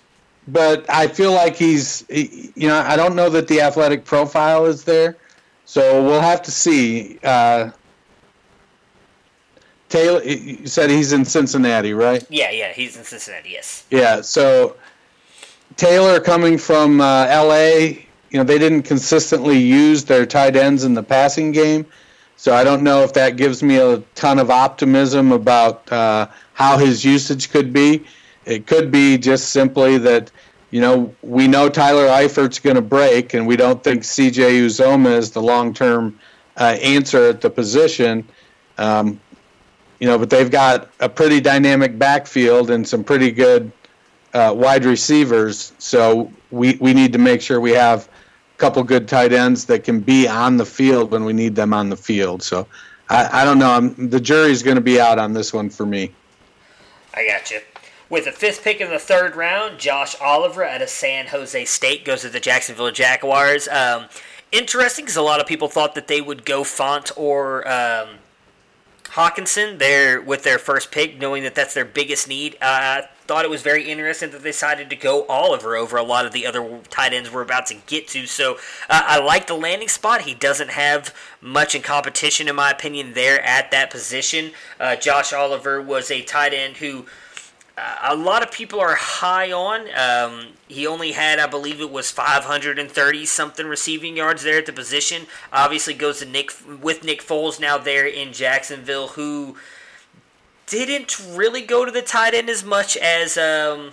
but 0.48 0.88
I 0.90 1.06
feel 1.06 1.32
like 1.32 1.56
he's, 1.56 2.04
he, 2.08 2.52
you 2.54 2.68
know, 2.68 2.78
I 2.78 2.96
don't 2.96 3.14
know 3.14 3.28
that 3.30 3.48
the 3.48 3.60
athletic 3.60 4.04
profile 4.04 4.66
is 4.66 4.84
there. 4.84 5.16
So 5.64 6.02
we'll 6.02 6.20
have 6.20 6.42
to 6.42 6.50
see. 6.50 7.18
Uh, 7.22 7.70
Taylor, 9.88 10.22
you 10.22 10.66
said 10.66 10.90
he's 10.90 11.12
in 11.12 11.24
Cincinnati, 11.24 11.92
right? 11.92 12.24
Yeah, 12.30 12.50
yeah, 12.50 12.72
he's 12.72 12.96
in 12.96 13.04
Cincinnati. 13.04 13.50
Yes. 13.50 13.84
Yeah, 13.90 14.22
so 14.22 14.76
Taylor 15.76 16.18
coming 16.18 16.58
from 16.58 17.00
uh, 17.00 17.26
LA, 17.26 17.64
you 18.30 18.38
know, 18.38 18.44
they 18.44 18.58
didn't 18.58 18.82
consistently 18.82 19.58
use 19.58 20.04
their 20.04 20.26
tight 20.26 20.56
ends 20.56 20.84
in 20.84 20.94
the 20.94 21.02
passing 21.02 21.52
game. 21.52 21.86
So 22.36 22.54
I 22.54 22.64
don't 22.64 22.82
know 22.82 23.02
if 23.02 23.12
that 23.12 23.36
gives 23.36 23.62
me 23.62 23.76
a 23.76 23.98
ton 24.14 24.38
of 24.38 24.50
optimism 24.50 25.30
about 25.30 25.90
uh, 25.92 26.26
how 26.54 26.78
his 26.78 27.04
usage 27.04 27.50
could 27.50 27.72
be. 27.72 28.04
It 28.44 28.66
could 28.66 28.90
be 28.90 29.18
just 29.18 29.50
simply 29.50 29.98
that, 29.98 30.30
you 30.70 30.80
know, 30.80 31.14
we 31.22 31.46
know 31.46 31.68
Tyler 31.68 32.06
Eifert's 32.06 32.58
going 32.58 32.76
to 32.76 32.82
break, 32.82 33.34
and 33.34 33.46
we 33.46 33.56
don't 33.56 33.82
think 33.82 34.02
CJ 34.02 34.64
Uzomah 34.64 35.16
is 35.16 35.30
the 35.30 35.42
long 35.42 35.72
term 35.72 36.18
uh, 36.56 36.76
answer 36.82 37.28
at 37.28 37.40
the 37.40 37.50
position. 37.50 38.26
Um, 38.78 39.20
you 40.00 40.08
know, 40.08 40.18
but 40.18 40.30
they've 40.30 40.50
got 40.50 40.90
a 40.98 41.08
pretty 41.08 41.40
dynamic 41.40 41.96
backfield 41.98 42.70
and 42.70 42.86
some 42.86 43.04
pretty 43.04 43.30
good 43.30 43.70
uh, 44.34 44.52
wide 44.56 44.84
receivers. 44.84 45.72
So 45.78 46.32
we 46.50 46.76
we 46.80 46.92
need 46.92 47.12
to 47.12 47.18
make 47.18 47.40
sure 47.40 47.60
we 47.60 47.72
have 47.72 48.08
a 48.08 48.58
couple 48.58 48.82
good 48.82 49.06
tight 49.06 49.32
ends 49.32 49.64
that 49.66 49.84
can 49.84 50.00
be 50.00 50.26
on 50.26 50.56
the 50.56 50.66
field 50.66 51.12
when 51.12 51.24
we 51.24 51.32
need 51.32 51.54
them 51.54 51.72
on 51.72 51.88
the 51.88 51.96
field. 51.96 52.42
So 52.42 52.66
I, 53.08 53.42
I 53.42 53.44
don't 53.44 53.58
know. 53.58 53.70
I'm, 53.70 54.08
the 54.08 54.20
jury's 54.20 54.62
going 54.62 54.76
to 54.76 54.82
be 54.82 55.00
out 55.00 55.18
on 55.18 55.32
this 55.32 55.52
one 55.52 55.70
for 55.70 55.86
me. 55.86 56.12
I 57.14 57.26
got 57.26 57.50
you. 57.50 57.60
With 58.12 58.26
the 58.26 58.32
fifth 58.32 58.62
pick 58.62 58.82
in 58.82 58.90
the 58.90 58.98
third 58.98 59.36
round, 59.36 59.78
Josh 59.78 60.14
Oliver 60.20 60.62
out 60.62 60.82
of 60.82 60.90
San 60.90 61.28
Jose 61.28 61.64
State 61.64 62.04
goes 62.04 62.20
to 62.20 62.28
the 62.28 62.40
Jacksonville 62.40 62.90
Jaguars. 62.90 63.68
Um, 63.68 64.04
interesting 64.52 65.06
because 65.06 65.16
a 65.16 65.22
lot 65.22 65.40
of 65.40 65.46
people 65.46 65.66
thought 65.66 65.94
that 65.94 66.08
they 66.08 66.20
would 66.20 66.44
go 66.44 66.62
Fant 66.62 67.10
or 67.16 67.66
um, 67.66 68.18
Hockenson 69.04 69.78
there 69.78 70.20
with 70.20 70.44
their 70.44 70.58
first 70.58 70.90
pick, 70.90 71.18
knowing 71.18 71.42
that 71.44 71.54
that's 71.54 71.72
their 71.72 71.86
biggest 71.86 72.28
need. 72.28 72.56
Uh, 72.56 72.66
I 72.66 73.08
thought 73.22 73.46
it 73.46 73.50
was 73.50 73.62
very 73.62 73.90
interesting 73.90 74.30
that 74.32 74.42
they 74.42 74.50
decided 74.50 74.90
to 74.90 74.96
go 74.96 75.24
Oliver 75.24 75.74
over 75.74 75.96
a 75.96 76.02
lot 76.02 76.26
of 76.26 76.32
the 76.32 76.44
other 76.44 76.80
tight 76.90 77.14
ends 77.14 77.32
we're 77.32 77.40
about 77.40 77.64
to 77.68 77.76
get 77.86 78.08
to. 78.08 78.26
So 78.26 78.56
uh, 78.90 79.04
I 79.06 79.20
like 79.20 79.46
the 79.46 79.54
landing 79.54 79.88
spot. 79.88 80.20
He 80.20 80.34
doesn't 80.34 80.72
have 80.72 81.14
much 81.40 81.74
in 81.74 81.80
competition, 81.80 82.46
in 82.46 82.56
my 82.56 82.72
opinion, 82.72 83.14
there 83.14 83.40
at 83.42 83.70
that 83.70 83.90
position. 83.90 84.50
Uh, 84.78 84.96
Josh 84.96 85.32
Oliver 85.32 85.80
was 85.80 86.10
a 86.10 86.20
tight 86.20 86.52
end 86.52 86.76
who 86.76 87.06
a 87.76 88.14
lot 88.14 88.42
of 88.42 88.50
people 88.50 88.80
are 88.80 88.94
high 88.94 89.50
on. 89.50 89.88
Um, 89.96 90.48
he 90.68 90.86
only 90.86 91.12
had, 91.12 91.38
I 91.38 91.46
believe 91.46 91.80
it 91.80 91.90
was 91.90 92.10
530 92.10 93.26
something 93.26 93.66
receiving 93.66 94.16
yards 94.16 94.42
there 94.42 94.58
at 94.58 94.66
the 94.66 94.72
position. 94.72 95.26
Obviously, 95.52 95.94
goes 95.94 96.18
to 96.18 96.26
Nick 96.26 96.52
with 96.82 97.04
Nick 97.04 97.22
Foles 97.22 97.58
now 97.58 97.78
there 97.78 98.06
in 98.06 98.32
Jacksonville, 98.32 99.08
who 99.08 99.56
didn't 100.66 101.18
really 101.30 101.62
go 101.62 101.84
to 101.84 101.90
the 101.90 102.02
tight 102.02 102.34
end 102.34 102.50
as 102.50 102.62
much 102.62 102.96
as 102.96 103.38
um, 103.38 103.92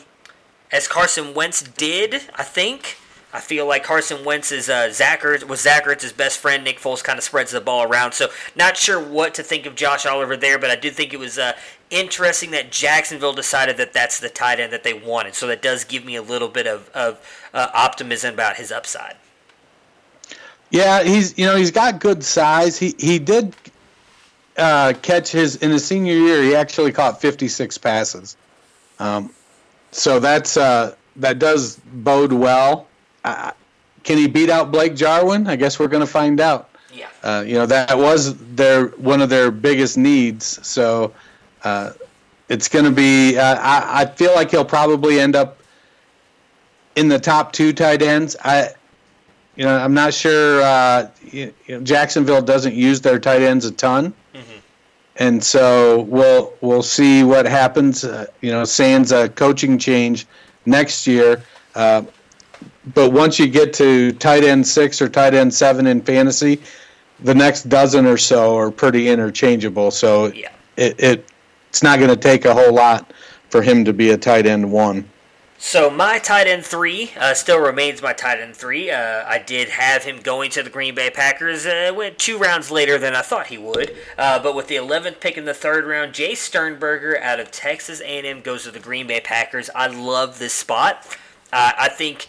as 0.72 0.88
Carson 0.88 1.34
Wentz 1.34 1.62
did. 1.62 2.22
I 2.36 2.44
think. 2.44 2.98
I 3.32 3.40
feel 3.40 3.68
like 3.68 3.84
Carson 3.84 4.26
Wentz 4.26 4.52
is 4.52 4.70
uh, 4.70 4.92
Zach 4.92 5.22
Ertz, 5.22 5.44
was 5.44 5.62
Zach 5.62 5.86
Ertz's 5.86 6.12
best 6.12 6.40
friend. 6.40 6.64
Nick 6.64 6.80
Foles 6.80 7.04
kind 7.04 7.20
of 7.20 7.24
spreads 7.24 7.52
the 7.52 7.62
ball 7.62 7.84
around, 7.84 8.14
so 8.14 8.30
not 8.56 8.76
sure 8.76 9.00
what 9.00 9.36
to 9.36 9.44
think 9.44 9.68
of 9.68 9.76
Josh 9.76 10.08
Oliver 10.08 10.36
there, 10.36 10.58
but 10.58 10.72
I 10.72 10.76
did 10.76 10.96
think 10.96 11.14
it 11.14 11.20
was 11.20 11.38
uh, 11.38 11.54
interesting 11.92 12.50
that 12.52 12.72
Jacksonville 12.72 13.34
decided 13.34 13.78
that 13.78 13.94
that's 13.94 14.20
the 14.20 14.30
tight 14.30 14.60
end 14.60 14.74
that 14.74 14.84
they 14.84 14.94
wanted. 14.94 15.36
So 15.36 15.46
that 15.48 15.62
does 15.62 15.84
give 15.84 16.04
me 16.04 16.16
a 16.16 16.24
little 16.24 16.48
bit 16.48 16.66
of, 16.66 16.90
of 16.96 17.20
uh, 17.54 17.68
optimism 17.74 18.34
about 18.34 18.56
his 18.56 18.72
upside. 18.72 19.16
Yeah, 20.72 21.04
he's 21.04 21.38
you 21.38 21.46
know 21.46 21.56
he's 21.56 21.72
got 21.72 22.00
good 22.00 22.24
size. 22.24 22.78
He 22.78 22.94
he 22.98 23.18
did 23.18 23.56
uh, 24.58 24.94
catch 25.02 25.32
his 25.32 25.56
in 25.58 25.72
his 25.72 25.86
senior 25.86 26.14
year. 26.14 26.44
He 26.44 26.56
actually 26.56 26.92
caught 26.92 27.22
56 27.22 27.78
passes. 27.80 28.38
Um, 29.00 29.32
so 29.92 30.20
that's 30.20 30.58
uh, 30.58 30.96
that 31.16 31.40
does 31.40 31.78
bode 31.78 32.34
well. 32.34 32.88
Uh, 33.24 33.52
can 34.04 34.18
he 34.18 34.28
beat 34.28 34.50
out 34.50 34.72
Blake 34.72 34.96
Jarwin? 34.96 35.48
I 35.48 35.56
guess 35.56 35.80
we're 35.80 35.88
going 35.88 36.06
to 36.06 36.12
find 36.12 36.40
out. 36.40 36.70
Yeah. 36.94 37.08
Uh, 37.22 37.44
you 37.46 37.54
know 37.54 37.66
that 37.66 37.98
was 37.98 38.36
their 38.56 38.88
one 38.88 39.22
of 39.22 39.30
their 39.30 39.52
biggest 39.52 39.98
needs. 39.98 40.66
So 40.66 41.14
uh, 41.64 41.92
it's 42.48 42.68
going 42.68 42.86
to 42.86 42.92
be. 42.92 43.38
Uh, 43.38 43.56
I, 43.60 44.02
I 44.02 44.06
feel 44.06 44.34
like 44.34 44.52
he'll 44.52 44.66
probably 44.66 45.20
end 45.20 45.36
up 45.36 45.58
in 46.96 47.08
the 47.08 47.20
top 47.20 47.54
two 47.54 47.74
tight 47.74 48.02
ends. 48.02 48.36
I, 48.44 48.70
you 49.56 49.66
know, 49.66 49.78
I'm 49.78 49.94
not 49.94 50.14
sure. 50.14 50.62
Uh, 50.62 51.10
you, 51.32 51.54
you 51.68 51.76
know, 51.76 51.82
Jacksonville 51.82 52.42
doesn't 52.42 52.74
use 52.74 53.02
their 53.02 53.20
tight 53.20 53.42
ends 53.42 53.66
a 53.66 53.72
ton, 53.72 54.14
and 55.18 55.44
so 55.44 56.02
we'll 56.02 56.54
we'll 56.62 56.84
see 56.84 57.24
what 57.24 57.46
happens. 57.46 58.04
Uh, 58.04 58.26
you 58.42 58.52
know, 58.52 58.64
sans 58.64 59.12
a 59.12 59.30
coaching 59.30 59.78
change 59.78 60.26
next 60.66 61.06
year. 61.06 61.44
Uh, 61.76 62.04
but 62.94 63.12
once 63.12 63.40
you 63.40 63.48
get 63.48 63.74
to 63.74 64.12
tight 64.14 64.44
end 64.44 64.66
six 64.66 65.02
or 65.02 65.10
tight 65.10 65.34
end 65.34 65.54
seven 65.54 65.88
in 65.88 66.02
fantasy, 66.02 66.62
the 67.22 67.36
next 67.36 67.64
dozen 67.70 68.06
or 68.06 68.18
so 68.18 68.56
are 68.58 68.72
pretty 68.72 69.10
interchangeable. 69.10 69.92
So 69.92 70.28
Yeah. 70.28 70.50
it, 70.78 71.00
it 71.00 71.26
it's 71.70 71.84
not 71.84 72.00
going 72.00 72.10
to 72.10 72.16
take 72.16 72.46
a 72.46 72.54
whole 72.54 72.74
lot 72.74 73.12
for 73.50 73.62
him 73.62 73.86
to 73.86 73.94
be 73.94 74.10
a 74.12 74.18
tight 74.18 74.46
end 74.48 74.72
one. 74.72 75.08
So 75.62 75.90
my 75.90 76.20
tight 76.20 76.48
end 76.48 76.66
three 76.66 77.12
uh, 77.20 77.34
still 77.34 77.60
remains 77.60 78.02
my 78.02 78.14
tight 78.14 78.40
end 78.40 78.56
three. 78.56 78.90
Uh, 78.90 79.26
I 79.28 79.40
did 79.40 79.68
have 79.68 80.04
him 80.06 80.22
going 80.22 80.50
to 80.52 80.64
the 80.64 80.70
Green 80.70 80.96
Bay 80.96 81.10
Packers. 81.10 81.66
Uh, 81.66 81.92
went 81.94 82.18
two 82.18 82.38
rounds 82.38 82.72
later 82.72 82.98
than 82.98 83.14
I 83.14 83.22
thought 83.22 83.48
he 83.48 83.58
would. 83.58 83.94
Uh, 84.18 84.40
but 84.42 84.56
with 84.56 84.68
the 84.68 84.78
11th 84.78 85.20
pick 85.20 85.38
in 85.38 85.44
the 85.44 85.54
third 85.54 85.86
round, 85.86 86.14
Jace 86.14 86.38
Sternberger 86.38 87.20
out 87.22 87.42
of 87.42 87.52
Texas 87.52 88.00
A&M 88.00 88.40
goes 88.42 88.64
to 88.64 88.72
the 88.72 88.80
Green 88.80 89.06
Bay 89.06 89.20
Packers. 89.20 89.70
I 89.76 89.88
love 89.88 90.40
this 90.40 90.54
spot. 90.54 91.06
Uh, 91.52 91.74
I 91.78 91.90
think 91.90 92.28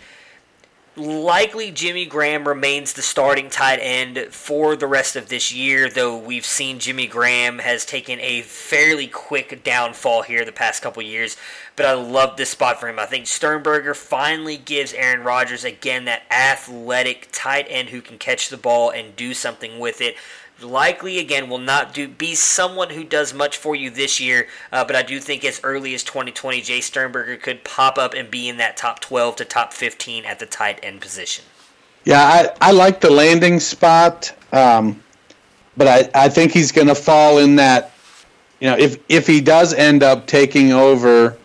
likely 0.96 1.70
Jimmy 1.70 2.04
Graham 2.04 2.46
remains 2.46 2.92
the 2.92 3.02
starting 3.02 3.48
tight 3.48 3.78
end 3.80 4.18
for 4.30 4.76
the 4.76 4.86
rest 4.86 5.16
of 5.16 5.28
this 5.28 5.52
year, 5.52 5.88
though 5.88 6.16
we've 6.16 6.44
seen 6.44 6.78
Jimmy 6.78 7.06
Graham 7.06 7.58
has 7.60 7.84
taken 7.84 8.18
a 8.20 8.42
fairly 8.42 9.06
quick 9.06 9.62
downfall 9.62 10.22
here 10.22 10.44
the 10.44 10.52
past 10.52 10.82
couple 10.82 11.02
years. 11.02 11.36
But 11.76 11.86
I 11.86 11.92
love 11.92 12.36
this 12.36 12.50
spot 12.50 12.80
for 12.80 12.88
him. 12.88 12.98
I 12.98 13.06
think 13.06 13.26
Sternberger 13.26 13.94
finally 13.94 14.56
gives 14.56 14.92
Aaron 14.92 15.22
Rodgers 15.22 15.64
again 15.64 16.04
that 16.06 16.22
athletic 16.30 17.28
tight 17.32 17.66
end 17.68 17.90
who 17.90 18.02
can 18.02 18.18
catch 18.18 18.48
the 18.48 18.56
ball 18.56 18.90
and 18.90 19.16
do 19.16 19.32
something 19.32 19.78
with 19.78 20.00
it 20.00 20.16
likely 20.62 21.18
again 21.18 21.48
will 21.48 21.58
not 21.58 21.94
do 21.94 22.08
be 22.08 22.34
someone 22.34 22.90
who 22.90 23.04
does 23.04 23.34
much 23.34 23.56
for 23.56 23.74
you 23.74 23.90
this 23.90 24.20
year, 24.20 24.48
uh, 24.72 24.84
but 24.84 24.96
I 24.96 25.02
do 25.02 25.20
think 25.20 25.44
as 25.44 25.60
early 25.62 25.94
as 25.94 26.02
2020, 26.02 26.62
Jace 26.62 26.84
Sternberger 26.84 27.36
could 27.36 27.64
pop 27.64 27.98
up 27.98 28.14
and 28.14 28.30
be 28.30 28.48
in 28.48 28.56
that 28.58 28.76
top 28.76 29.00
12 29.00 29.36
to 29.36 29.44
top 29.44 29.72
15 29.72 30.24
at 30.24 30.38
the 30.38 30.46
tight 30.46 30.80
end 30.82 31.00
position. 31.00 31.44
Yeah, 32.04 32.22
I, 32.22 32.68
I 32.68 32.72
like 32.72 33.00
the 33.00 33.10
landing 33.10 33.60
spot, 33.60 34.32
um, 34.52 35.02
but 35.76 35.86
I, 35.86 36.24
I 36.24 36.28
think 36.28 36.52
he's 36.52 36.72
going 36.72 36.88
to 36.88 36.94
fall 36.94 37.38
in 37.38 37.56
that. 37.56 37.92
You 38.60 38.70
know, 38.70 38.76
if 38.76 38.98
if 39.08 39.26
he 39.26 39.40
does 39.40 39.72
end 39.72 40.02
up 40.02 40.26
taking 40.26 40.72
over 40.72 41.36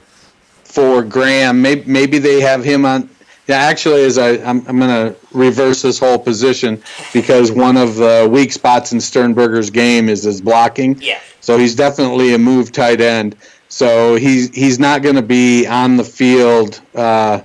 for 0.64 1.04
Graham, 1.04 1.62
maybe 1.62 1.84
maybe 1.90 2.18
they 2.20 2.42
have 2.42 2.64
him 2.64 2.86
on. 2.86 3.10
Yeah, 3.48 3.58
actually, 3.58 4.04
as 4.04 4.18
I 4.18 4.32
I'm, 4.44 4.66
I'm 4.68 4.80
going 4.80 4.90
to 4.90 5.16
reverse 5.32 5.82
this 5.82 6.00
whole 6.00 6.18
position 6.18 6.82
because 7.14 7.52
one 7.52 7.78
of 7.78 7.96
the 7.96 8.28
weak 8.32 8.52
spots 8.52 8.92
in 8.92 9.00
Sternberger's 9.00 9.70
game 9.70 10.10
is 10.10 10.24
his 10.24 10.42
blocking. 10.42 11.00
Yeah. 11.00 11.20
So 11.42 11.58
he's 11.58 11.76
definitely 11.76 12.34
a 12.34 12.40
move 12.40 12.72
tight 12.72 13.02
end. 13.02 13.36
So 13.70 14.16
he's 14.16 14.50
he's 14.56 14.80
not 14.80 15.04
going 15.04 15.16
to 15.16 15.22
be 15.22 15.68
on 15.68 15.98
the 15.98 16.04
field 16.04 16.82
uh, 16.96 17.42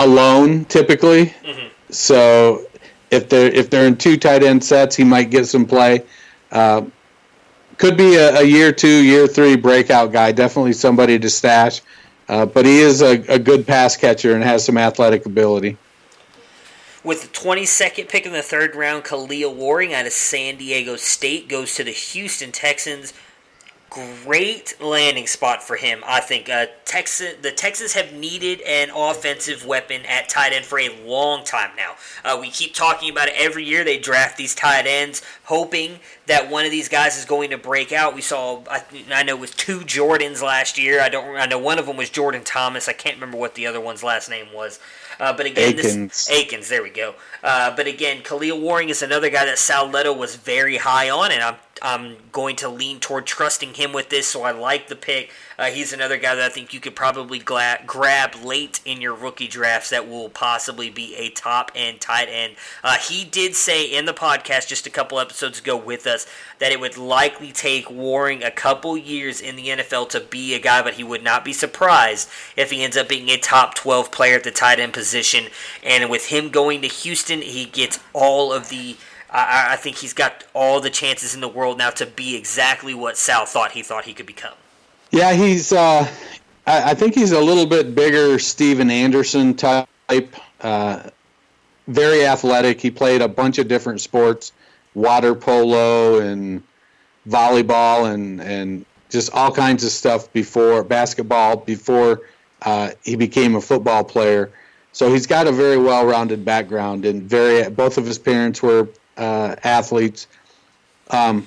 alone 0.00 0.64
typically. 0.66 1.32
So 1.90 2.66
if 3.10 3.28
they're 3.28 3.50
if 3.50 3.70
they're 3.70 3.86
in 3.86 3.96
two 3.96 4.16
tight 4.16 4.42
end 4.42 4.62
sets, 4.62 4.96
he 4.96 5.04
might 5.04 5.30
get 5.30 5.46
some 5.46 5.64
play. 5.64 6.04
Uh, 6.50 6.82
could 7.78 7.96
be 7.96 8.16
a, 8.16 8.40
a 8.40 8.42
year 8.42 8.72
two, 8.72 9.02
year 9.04 9.26
three 9.26 9.56
breakout 9.56 10.12
guy. 10.12 10.32
Definitely 10.32 10.74
somebody 10.74 11.18
to 11.18 11.30
stash. 11.30 11.80
Uh, 12.28 12.46
but 12.46 12.64
he 12.64 12.80
is 12.80 13.02
a, 13.02 13.20
a 13.32 13.38
good 13.38 13.66
pass 13.66 13.96
catcher 13.96 14.34
and 14.34 14.42
has 14.42 14.64
some 14.64 14.78
athletic 14.78 15.26
ability. 15.26 15.76
With 17.02 17.22
the 17.22 17.38
22nd 17.38 18.08
pick 18.08 18.24
in 18.24 18.32
the 18.32 18.40
third 18.40 18.74
round, 18.74 19.04
Kahale 19.04 19.54
Warring 19.54 19.92
out 19.92 20.06
of 20.06 20.12
San 20.12 20.56
Diego 20.56 20.96
State 20.96 21.48
goes 21.48 21.74
to 21.74 21.84
the 21.84 21.90
Houston 21.90 22.50
Texans. 22.50 23.12
Great 24.24 24.74
landing 24.80 25.26
spot 25.26 25.62
for 25.62 25.76
him, 25.76 26.02
I 26.04 26.20
think. 26.20 26.48
Uh, 26.48 26.66
Texas, 26.84 27.34
the 27.40 27.52
Texans 27.52 27.92
have 27.92 28.12
needed 28.12 28.60
an 28.62 28.90
offensive 28.94 29.64
weapon 29.64 30.02
at 30.06 30.28
tight 30.28 30.52
end 30.52 30.64
for 30.64 30.80
a 30.80 30.88
long 31.06 31.44
time 31.44 31.70
now. 31.76 31.94
Uh, 32.24 32.36
we 32.40 32.50
keep 32.50 32.74
talking 32.74 33.10
about 33.10 33.28
it 33.28 33.34
every 33.36 33.64
year. 33.64 33.84
They 33.84 33.98
draft 33.98 34.36
these 34.36 34.54
tight 34.54 34.86
ends, 34.86 35.22
hoping 35.44 36.00
that 36.26 36.50
one 36.50 36.64
of 36.64 36.70
these 36.70 36.88
guys 36.88 37.16
is 37.16 37.24
going 37.24 37.50
to 37.50 37.58
break 37.58 37.92
out. 37.92 38.14
We 38.14 38.20
saw, 38.20 38.62
I, 38.68 38.82
I 39.12 39.22
know, 39.22 39.36
it 39.36 39.40
was 39.40 39.52
two 39.52 39.80
Jordans 39.80 40.42
last 40.42 40.76
year. 40.76 41.00
I 41.00 41.08
don't, 41.08 41.36
I 41.36 41.46
know 41.46 41.58
one 41.58 41.78
of 41.78 41.86
them 41.86 41.96
was 41.96 42.10
Jordan 42.10 42.42
Thomas. 42.42 42.88
I 42.88 42.92
can't 42.94 43.16
remember 43.16 43.36
what 43.36 43.54
the 43.54 43.66
other 43.66 43.80
one's 43.80 44.02
last 44.02 44.28
name 44.28 44.46
was. 44.52 44.80
Uh, 45.20 45.32
but 45.32 45.46
again, 45.46 45.74
Akins. 45.74 46.26
this 46.26 46.30
Akins, 46.30 46.68
there 46.68 46.82
we 46.82 46.90
go. 46.90 47.14
Uh, 47.42 47.74
but 47.76 47.86
again, 47.86 48.22
Kahale 48.22 48.60
Warring 48.60 48.88
is 48.88 49.02
another 49.02 49.30
guy 49.30 49.44
that 49.44 49.58
Sal 49.58 49.88
Leto 49.88 50.12
was 50.12 50.34
very 50.36 50.78
high 50.78 51.10
on, 51.10 51.30
and 51.30 51.42
I'm 51.42 51.56
I'm 51.82 52.16
going 52.32 52.56
to 52.56 52.68
lean 52.68 53.00
toward 53.00 53.26
trusting 53.26 53.74
him 53.74 53.92
with 53.92 54.08
this. 54.08 54.28
So 54.28 54.42
I 54.42 54.52
like 54.52 54.88
the 54.88 54.96
pick. 54.96 55.30
Uh, 55.58 55.66
he's 55.66 55.92
another 55.92 56.16
guy 56.16 56.34
that 56.34 56.44
I 56.44 56.48
think 56.48 56.74
you 56.74 56.80
could 56.80 56.96
probably 56.96 57.38
gla- 57.38 57.80
grab 57.86 58.34
late 58.42 58.80
in 58.84 59.00
your 59.00 59.14
rookie 59.14 59.48
drafts 59.48 59.90
that 59.90 60.08
will 60.08 60.28
possibly 60.28 60.90
be 60.90 61.14
a 61.16 61.30
top 61.30 61.70
end 61.74 62.00
tight 62.00 62.28
end. 62.28 62.56
Uh, 62.82 62.96
he 62.96 63.24
did 63.24 63.54
say 63.54 63.84
in 63.84 64.04
the 64.04 64.12
podcast 64.12 64.68
just 64.68 64.86
a 64.86 64.90
couple 64.90 65.20
episodes 65.20 65.60
ago 65.60 65.76
with 65.76 66.06
us 66.06 66.26
that 66.58 66.72
it 66.72 66.80
would 66.80 66.96
likely 66.96 67.52
take 67.52 67.90
Warring 67.90 68.42
a 68.42 68.50
couple 68.50 68.96
years 68.96 69.40
in 69.40 69.56
the 69.56 69.68
NFL 69.68 70.08
to 70.10 70.20
be 70.20 70.54
a 70.54 70.60
guy, 70.60 70.82
but 70.82 70.94
he 70.94 71.04
would 71.04 71.22
not 71.22 71.44
be 71.44 71.52
surprised 71.52 72.28
if 72.56 72.70
he 72.70 72.82
ends 72.82 72.96
up 72.96 73.08
being 73.08 73.28
a 73.28 73.36
top 73.36 73.74
12 73.74 74.10
player 74.10 74.36
at 74.36 74.44
the 74.44 74.50
tight 74.50 74.80
end 74.80 74.92
position. 74.92 75.44
And 75.82 76.10
with 76.10 76.26
him 76.26 76.50
going 76.50 76.82
to 76.82 76.88
Houston, 76.88 77.42
he 77.42 77.66
gets 77.66 78.00
all 78.12 78.52
of 78.52 78.68
the. 78.68 78.96
I, 79.34 79.72
I 79.72 79.76
think 79.76 79.96
he's 79.96 80.12
got 80.12 80.44
all 80.54 80.80
the 80.80 80.90
chances 80.90 81.34
in 81.34 81.40
the 81.40 81.48
world 81.48 81.76
now 81.76 81.90
to 81.90 82.06
be 82.06 82.36
exactly 82.36 82.94
what 82.94 83.18
Sal 83.18 83.44
thought 83.44 83.72
he 83.72 83.82
thought 83.82 84.04
he 84.04 84.14
could 84.14 84.26
become. 84.26 84.54
Yeah, 85.10 85.32
he's. 85.34 85.72
Uh, 85.72 86.08
I, 86.66 86.90
I 86.90 86.94
think 86.94 87.14
he's 87.14 87.32
a 87.32 87.40
little 87.40 87.66
bit 87.66 87.94
bigger, 87.94 88.38
Stephen 88.38 88.90
Anderson 88.90 89.54
type. 89.54 89.88
uh, 90.60 91.10
very 91.88 92.24
athletic. 92.24 92.80
He 92.80 92.90
played 92.90 93.20
a 93.20 93.28
bunch 93.28 93.58
of 93.58 93.68
different 93.68 94.00
sports, 94.00 94.52
water 94.94 95.34
polo 95.34 96.20
and 96.20 96.62
volleyball 97.28 98.12
and 98.12 98.40
and 98.40 98.86
just 99.10 99.32
all 99.32 99.50
kinds 99.52 99.84
of 99.84 99.90
stuff 99.90 100.32
before 100.32 100.82
basketball 100.82 101.56
before 101.56 102.22
uh, 102.62 102.90
he 103.02 103.16
became 103.16 103.54
a 103.54 103.60
football 103.60 104.04
player. 104.04 104.50
So 104.92 105.12
he's 105.12 105.26
got 105.26 105.46
a 105.48 105.52
very 105.52 105.76
well-rounded 105.76 106.44
background, 106.44 107.04
and 107.04 107.22
very 107.22 107.68
both 107.68 107.98
of 107.98 108.06
his 108.06 108.18
parents 108.18 108.62
were 108.62 108.88
uh, 109.16 109.56
athletes. 109.64 110.26
Um, 111.10 111.46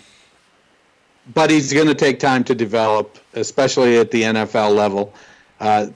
but 1.34 1.50
he's 1.50 1.74
going 1.74 1.88
to 1.88 1.96
take 1.96 2.20
time 2.20 2.44
to 2.46 2.56
develop, 2.56 3.18
especially 3.34 3.98
at 3.98 4.12
the 4.12 4.24
NFL 4.24 4.76
level. 4.76 5.14
Uh, 5.60 5.88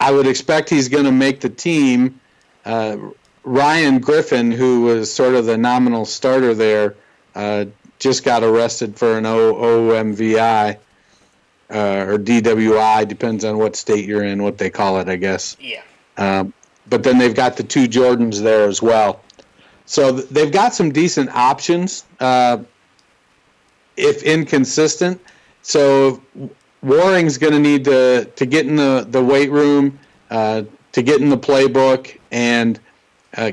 I 0.00 0.10
would 0.10 0.26
expect 0.26 0.68
he's 0.68 0.88
going 0.88 1.04
to 1.04 1.12
make 1.12 1.40
the 1.40 1.48
team. 1.48 2.20
Uh, 2.64 2.96
Ryan 3.44 4.00
Griffin, 4.00 4.50
who 4.50 4.82
was 4.82 5.12
sort 5.12 5.34
of 5.34 5.46
the 5.46 5.56
nominal 5.56 6.04
starter 6.04 6.54
there, 6.54 6.96
uh, 7.34 7.66
just 7.98 8.24
got 8.24 8.42
arrested 8.42 8.96
for 8.96 9.16
an 9.16 9.24
OMVI 9.24 10.76
uh, 11.70 12.04
or 12.06 12.18
DWI, 12.18 13.06
depends 13.08 13.44
on 13.44 13.58
what 13.58 13.76
state 13.76 14.04
you're 14.04 14.24
in, 14.24 14.42
what 14.42 14.58
they 14.58 14.70
call 14.70 14.98
it, 14.98 15.08
I 15.08 15.16
guess. 15.16 15.56
Yeah. 15.60 15.82
Um, 16.16 16.52
but 16.88 17.02
then 17.02 17.18
they've 17.18 17.34
got 17.34 17.56
the 17.56 17.62
two 17.62 17.86
Jordans 17.86 18.42
there 18.42 18.68
as 18.68 18.82
well. 18.82 19.22
So 19.86 20.12
they've 20.12 20.52
got 20.52 20.74
some 20.74 20.90
decent 20.92 21.30
options, 21.34 22.04
uh, 22.20 22.58
if 23.96 24.22
inconsistent. 24.22 25.20
So 25.62 26.22
Warring's 26.82 27.38
going 27.38 27.52
to 27.52 27.58
need 27.58 27.84
to 27.84 28.24
to 28.24 28.46
get 28.46 28.66
in 28.66 28.76
the 28.76 29.06
the 29.08 29.22
weight 29.22 29.50
room, 29.50 29.98
uh, 30.30 30.62
to 30.92 31.02
get 31.02 31.20
in 31.20 31.28
the 31.28 31.38
playbook, 31.38 32.18
and 32.30 32.80
uh, 33.36 33.52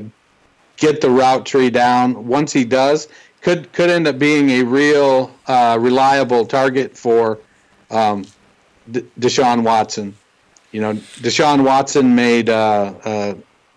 get 0.78 1.02
the 1.02 1.10
route 1.10 1.46
tree 1.46 1.70
down. 1.70 2.28
Once 2.28 2.54
he 2.54 2.64
does, 2.64 3.08
could 3.42 3.72
could 3.74 3.90
end 3.90 4.08
up 4.08 4.18
being 4.18 4.50
a 4.50 4.64
real 4.64 5.32
uh, 5.48 5.78
reliable 5.80 6.46
target 6.46 6.98
for 6.98 7.40
um, 7.92 8.26
D- 8.92 9.06
Deshaun 9.20 9.64
Watson. 9.64 10.16
You 10.72 10.82
know, 10.82 10.94
Deshaun 10.94 11.64
Watson 11.64 12.16
made 12.16 12.50
uh, 12.50 12.94
uh, 13.04 13.36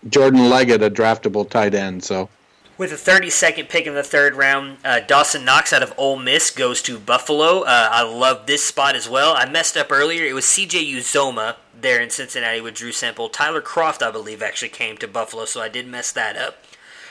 Jordan 0.09 0.49
Leggett 0.49 0.83
a 0.83 0.91
draftable 0.91 1.49
tight 1.49 1.73
end. 1.73 2.03
So 2.03 2.29
With 2.75 2.91
a 2.91 2.95
32nd 2.95 3.69
pick 3.69 3.85
in 3.85 3.93
the 3.93 4.01
third 4.01 4.33
round, 4.33 4.77
uh, 4.83 4.99
Dawson 4.99 5.45
Knox 5.45 5.71
out 5.71 5.83
of 5.83 5.93
Ole 5.95 6.17
Miss 6.17 6.49
goes 6.49 6.81
to 6.81 6.97
Buffalo. 6.97 7.61
Uh, 7.61 7.89
I 7.91 8.01
love 8.01 8.47
this 8.47 8.63
spot 8.63 8.95
as 8.95 9.07
well. 9.07 9.35
I 9.37 9.47
messed 9.47 9.77
up 9.77 9.91
earlier. 9.91 10.25
It 10.25 10.33
was 10.33 10.45
CJ 10.45 10.91
Uzomah 10.91 11.57
there 11.79 12.01
in 12.01 12.09
Cincinnati 12.09 12.61
with 12.61 12.73
Drew 12.73 12.91
Sample. 12.91 13.29
Tyler 13.29 13.61
Kroft, 13.61 14.01
I 14.01 14.09
believe, 14.09 14.41
actually 14.41 14.69
came 14.69 14.97
to 14.97 15.07
Buffalo, 15.07 15.45
so 15.45 15.61
I 15.61 15.69
did 15.69 15.87
mess 15.87 16.11
that 16.13 16.35
up. 16.35 16.63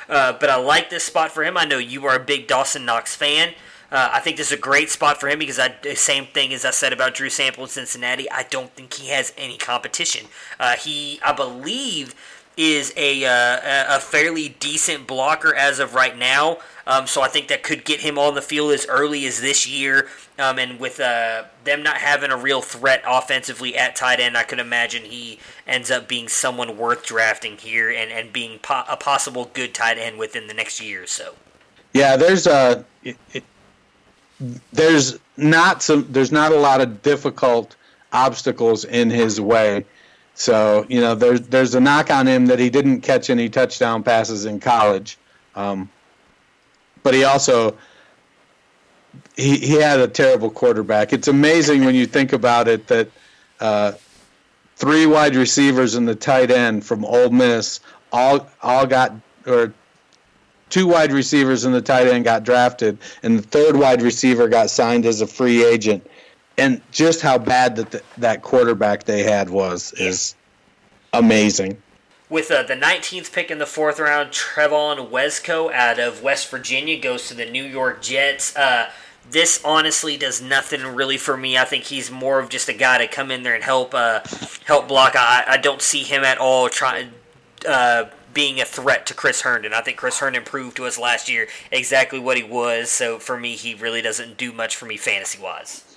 Uh, 0.08 0.32
but 0.32 0.50
I 0.50 0.56
like 0.56 0.90
this 0.90 1.04
spot 1.04 1.30
for 1.30 1.44
him. 1.44 1.56
I 1.56 1.64
know 1.64 1.78
you 1.78 2.06
are 2.06 2.16
a 2.16 2.24
big 2.24 2.48
Dawson 2.48 2.84
Knox 2.84 3.14
fan. 3.14 3.54
Uh, 3.92 4.10
I 4.14 4.18
think 4.18 4.38
this 4.38 4.48
is 4.48 4.58
a 4.58 4.60
great 4.60 4.90
spot 4.90 5.20
for 5.20 5.28
him 5.28 5.38
because 5.38 5.58
I 5.60 5.74
same 5.94 6.26
thing 6.26 6.52
as 6.52 6.64
I 6.64 6.70
said 6.70 6.92
about 6.92 7.14
Drew 7.14 7.28
Sample 7.28 7.64
in 7.64 7.68
Cincinnati. 7.68 8.28
I 8.30 8.44
don't 8.44 8.74
think 8.74 8.94
he 8.94 9.10
has 9.10 9.32
any 9.36 9.58
competition. 9.58 10.26
Uh, 10.58 10.76
he, 10.76 11.20
I 11.24 11.32
believe, 11.32 12.14
is 12.56 12.92
a 12.96 13.24
uh, 13.24 13.96
a 13.96 14.00
fairly 14.00 14.50
decent 14.60 15.06
blocker 15.06 15.54
as 15.54 15.78
of 15.78 15.94
right 15.94 16.16
now. 16.16 16.58
Um, 16.86 17.06
so 17.06 17.22
I 17.22 17.28
think 17.28 17.48
that 17.48 17.62
could 17.62 17.84
get 17.84 18.00
him 18.00 18.18
on 18.18 18.34
the 18.34 18.42
field 18.42 18.72
as 18.72 18.86
early 18.86 19.24
as 19.26 19.40
this 19.40 19.68
year. 19.68 20.08
Um, 20.38 20.58
and 20.58 20.80
with 20.80 20.98
uh, 20.98 21.44
them 21.64 21.82
not 21.82 21.98
having 21.98 22.30
a 22.30 22.36
real 22.36 22.60
threat 22.60 23.02
offensively 23.06 23.76
at 23.76 23.94
tight 23.94 24.18
end, 24.18 24.36
I 24.36 24.42
could 24.42 24.58
imagine 24.58 25.04
he 25.04 25.38
ends 25.66 25.90
up 25.90 26.08
being 26.08 26.26
someone 26.28 26.76
worth 26.76 27.04
drafting 27.04 27.56
here 27.56 27.90
and, 27.90 28.10
and 28.10 28.32
being 28.32 28.58
po- 28.58 28.84
a 28.88 28.96
possible 28.96 29.50
good 29.52 29.74
tight 29.74 29.98
end 29.98 30.18
within 30.18 30.48
the 30.48 30.54
next 30.54 30.80
year 30.80 31.04
or 31.04 31.06
so. 31.06 31.34
Yeah, 31.92 32.16
there's 32.16 32.46
a 32.46 32.84
it, 33.04 33.16
it, 33.32 33.44
there's 34.72 35.18
not 35.36 35.82
some 35.82 36.06
there's 36.10 36.32
not 36.32 36.52
a 36.52 36.58
lot 36.58 36.80
of 36.80 37.02
difficult 37.02 37.76
obstacles 38.12 38.84
in 38.84 39.10
his 39.10 39.40
way. 39.40 39.84
So 40.34 40.86
you 40.88 41.00
know 41.00 41.14
there's 41.14 41.42
there's 41.42 41.74
a 41.74 41.80
knock 41.80 42.10
on 42.10 42.26
him 42.26 42.46
that 42.46 42.58
he 42.58 42.70
didn't 42.70 43.02
catch 43.02 43.30
any 43.30 43.48
touchdown 43.48 44.02
passes 44.02 44.44
in 44.46 44.60
college, 44.60 45.18
um, 45.54 45.90
but 47.02 47.14
he 47.14 47.24
also 47.24 47.76
he 49.36 49.58
he 49.58 49.74
had 49.74 50.00
a 50.00 50.08
terrible 50.08 50.50
quarterback. 50.50 51.12
It's 51.12 51.28
amazing 51.28 51.84
when 51.84 51.94
you 51.94 52.06
think 52.06 52.32
about 52.32 52.66
it 52.66 52.86
that 52.86 53.10
uh, 53.60 53.92
three 54.76 55.06
wide 55.06 55.36
receivers 55.36 55.94
and 55.94 56.08
the 56.08 56.14
tight 56.14 56.50
end 56.50 56.84
from 56.84 57.04
Ole 57.04 57.30
Miss 57.30 57.80
all 58.12 58.48
all 58.62 58.86
got 58.86 59.12
or 59.46 59.72
two 60.70 60.86
wide 60.86 61.12
receivers 61.12 61.64
and 61.64 61.74
the 61.74 61.82
tight 61.82 62.08
end 62.08 62.24
got 62.24 62.44
drafted, 62.44 62.98
and 63.22 63.38
the 63.38 63.42
third 63.42 63.76
wide 63.76 64.00
receiver 64.00 64.48
got 64.48 64.70
signed 64.70 65.04
as 65.04 65.20
a 65.20 65.26
free 65.26 65.64
agent. 65.64 66.06
And 66.58 66.80
just 66.90 67.22
how 67.22 67.38
bad 67.38 67.76
that 67.76 67.90
the, 67.90 68.02
that 68.18 68.42
quarterback 68.42 69.04
they 69.04 69.22
had 69.22 69.50
was 69.50 69.92
is 69.94 70.34
amazing. 71.12 71.82
With 72.28 72.50
uh, 72.50 72.62
the 72.62 72.74
19th 72.74 73.32
pick 73.32 73.50
in 73.50 73.58
the 73.58 73.66
fourth 73.66 73.98
round, 73.98 74.30
Trevon 74.30 75.10
Wesco 75.10 75.72
out 75.72 75.98
of 75.98 76.22
West 76.22 76.50
Virginia 76.50 76.98
goes 76.98 77.28
to 77.28 77.34
the 77.34 77.44
New 77.44 77.64
York 77.64 78.00
Jets. 78.02 78.56
Uh, 78.56 78.90
this 79.30 79.62
honestly 79.64 80.16
does 80.16 80.42
nothing 80.42 80.82
really 80.82 81.16
for 81.16 81.36
me. 81.36 81.56
I 81.56 81.64
think 81.64 81.84
he's 81.84 82.10
more 82.10 82.38
of 82.38 82.48
just 82.48 82.68
a 82.68 82.72
guy 82.72 82.98
to 82.98 83.06
come 83.06 83.30
in 83.30 83.42
there 83.42 83.54
and 83.54 83.62
help 83.62 83.94
uh, 83.94 84.20
help 84.64 84.88
block. 84.88 85.14
I, 85.16 85.44
I 85.46 85.56
don't 85.58 85.82
see 85.82 86.02
him 86.02 86.24
at 86.24 86.38
all 86.38 86.68
trying 86.68 87.10
uh, 87.68 88.06
being 88.34 88.60
a 88.60 88.64
threat 88.64 89.06
to 89.06 89.14
Chris 89.14 89.42
Herndon. 89.42 89.72
I 89.72 89.80
think 89.82 89.96
Chris 89.98 90.18
Herndon 90.18 90.44
proved 90.44 90.76
to 90.78 90.86
us 90.86 90.98
last 90.98 91.28
year 91.28 91.48
exactly 91.70 92.18
what 92.18 92.36
he 92.36 92.42
was. 92.42 92.90
So 92.90 93.18
for 93.18 93.38
me, 93.38 93.56
he 93.56 93.74
really 93.74 94.02
doesn't 94.02 94.36
do 94.36 94.52
much 94.52 94.76
for 94.76 94.86
me 94.86 94.96
fantasy 94.96 95.40
wise. 95.40 95.91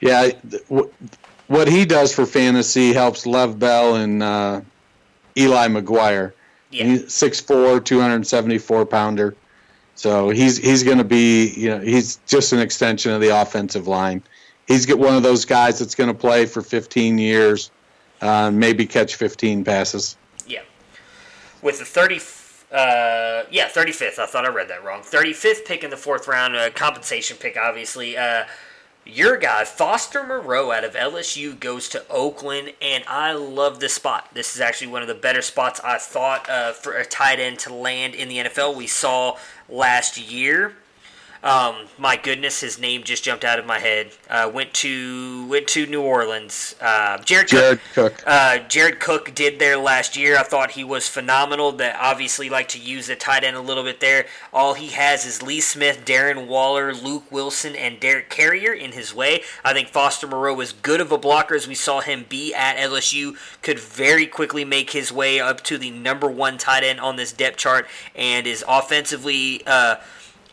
Yeah, 0.00 0.30
what 1.48 1.68
he 1.68 1.84
does 1.84 2.14
for 2.14 2.24
fantasy 2.24 2.92
helps 2.92 3.26
Lev 3.26 3.58
Bell 3.58 3.96
and 3.96 4.22
uh, 4.22 4.60
Eli 5.36 5.68
McGuire. 5.68 6.32
Yeah. 6.70 6.84
He's 6.84 7.04
6'4", 7.06 7.84
274 7.84 8.86
pounder. 8.86 9.34
So 9.94 10.30
he's 10.30 10.58
he's 10.58 10.84
going 10.84 10.98
to 10.98 11.04
be 11.04 11.52
you 11.54 11.70
know 11.70 11.80
he's 11.80 12.20
just 12.28 12.52
an 12.52 12.60
extension 12.60 13.10
of 13.10 13.20
the 13.20 13.30
offensive 13.40 13.88
line. 13.88 14.22
He's 14.68 14.86
get 14.86 14.96
one 14.96 15.16
of 15.16 15.24
those 15.24 15.44
guys 15.44 15.80
that's 15.80 15.96
going 15.96 16.06
to 16.06 16.14
play 16.14 16.46
for 16.46 16.62
15 16.62 17.18
years, 17.18 17.72
uh, 18.20 18.50
maybe 18.52 18.86
catch 18.86 19.16
15 19.16 19.64
passes. 19.64 20.16
Yeah. 20.46 20.60
With 21.62 21.80
the 21.80 21.84
30, 21.84 22.20
uh, 22.70 23.44
yeah, 23.50 23.68
35th. 23.70 24.18
I 24.20 24.26
thought 24.26 24.44
I 24.44 24.50
read 24.50 24.68
that 24.68 24.84
wrong. 24.84 25.00
35th 25.00 25.64
pick 25.64 25.82
in 25.82 25.90
the 25.90 25.96
fourth 25.96 26.28
round, 26.28 26.54
uh, 26.54 26.70
compensation 26.70 27.38
pick, 27.38 27.56
obviously. 27.56 28.16
Uh, 28.16 28.44
your 29.08 29.36
guy, 29.38 29.64
Foster 29.64 30.22
Moreau 30.22 30.70
out 30.70 30.84
of 30.84 30.94
LSU, 30.94 31.58
goes 31.58 31.88
to 31.90 32.06
Oakland, 32.08 32.74
and 32.80 33.04
I 33.08 33.32
love 33.32 33.80
this 33.80 33.94
spot. 33.94 34.28
This 34.34 34.54
is 34.54 34.60
actually 34.60 34.88
one 34.88 35.02
of 35.02 35.08
the 35.08 35.14
better 35.14 35.42
spots 35.42 35.80
I 35.82 35.98
thought 35.98 36.48
uh, 36.48 36.72
for 36.72 36.92
a 36.92 37.04
tight 37.04 37.40
end 37.40 37.58
to 37.60 37.74
land 37.74 38.14
in 38.14 38.28
the 38.28 38.38
NFL. 38.38 38.76
We 38.76 38.86
saw 38.86 39.38
last 39.68 40.18
year. 40.18 40.74
Um, 41.42 41.86
my 41.98 42.16
goodness, 42.16 42.60
his 42.60 42.78
name 42.78 43.04
just 43.04 43.22
jumped 43.22 43.44
out 43.44 43.58
of 43.58 43.66
my 43.66 43.78
head. 43.78 44.10
Uh, 44.28 44.50
went 44.52 44.74
to 44.74 45.46
went 45.46 45.68
to 45.68 45.86
New 45.86 46.02
Orleans. 46.02 46.74
Uh, 46.80 47.18
Jared, 47.18 47.48
Jared 47.48 47.80
Cook. 47.94 48.14
Cook. 48.14 48.24
Uh, 48.26 48.58
Jared 48.68 48.98
Cook 48.98 49.34
did 49.34 49.58
there 49.58 49.76
last 49.76 50.16
year. 50.16 50.36
I 50.36 50.42
thought 50.42 50.72
he 50.72 50.84
was 50.84 51.08
phenomenal. 51.08 51.72
That 51.72 51.96
obviously 52.00 52.50
like 52.50 52.68
to 52.68 52.78
use 52.78 53.06
the 53.06 53.16
tight 53.16 53.44
end 53.44 53.56
a 53.56 53.60
little 53.60 53.84
bit 53.84 54.00
there. 54.00 54.26
All 54.52 54.74
he 54.74 54.88
has 54.88 55.24
is 55.24 55.42
Lee 55.42 55.60
Smith, 55.60 56.04
Darren 56.04 56.46
Waller, 56.46 56.92
Luke 56.92 57.30
Wilson, 57.30 57.76
and 57.76 58.00
Derek 58.00 58.30
Carrier 58.30 58.72
in 58.72 58.92
his 58.92 59.14
way. 59.14 59.42
I 59.64 59.72
think 59.72 59.88
Foster 59.88 60.26
Moreau 60.26 60.60
is 60.60 60.72
good 60.72 61.00
of 61.00 61.12
a 61.12 61.18
blocker 61.18 61.54
as 61.54 61.68
we 61.68 61.74
saw 61.74 62.00
him 62.00 62.26
be 62.28 62.52
at 62.52 62.76
LSU. 62.76 63.36
Could 63.62 63.78
very 63.78 64.26
quickly 64.26 64.64
make 64.64 64.90
his 64.90 65.12
way 65.12 65.38
up 65.38 65.62
to 65.64 65.78
the 65.78 65.90
number 65.90 66.28
one 66.28 66.58
tight 66.58 66.82
end 66.82 67.00
on 67.00 67.16
this 67.16 67.32
depth 67.32 67.58
chart, 67.58 67.86
and 68.16 68.46
is 68.46 68.64
offensively. 68.66 69.62
Uh, 69.66 69.96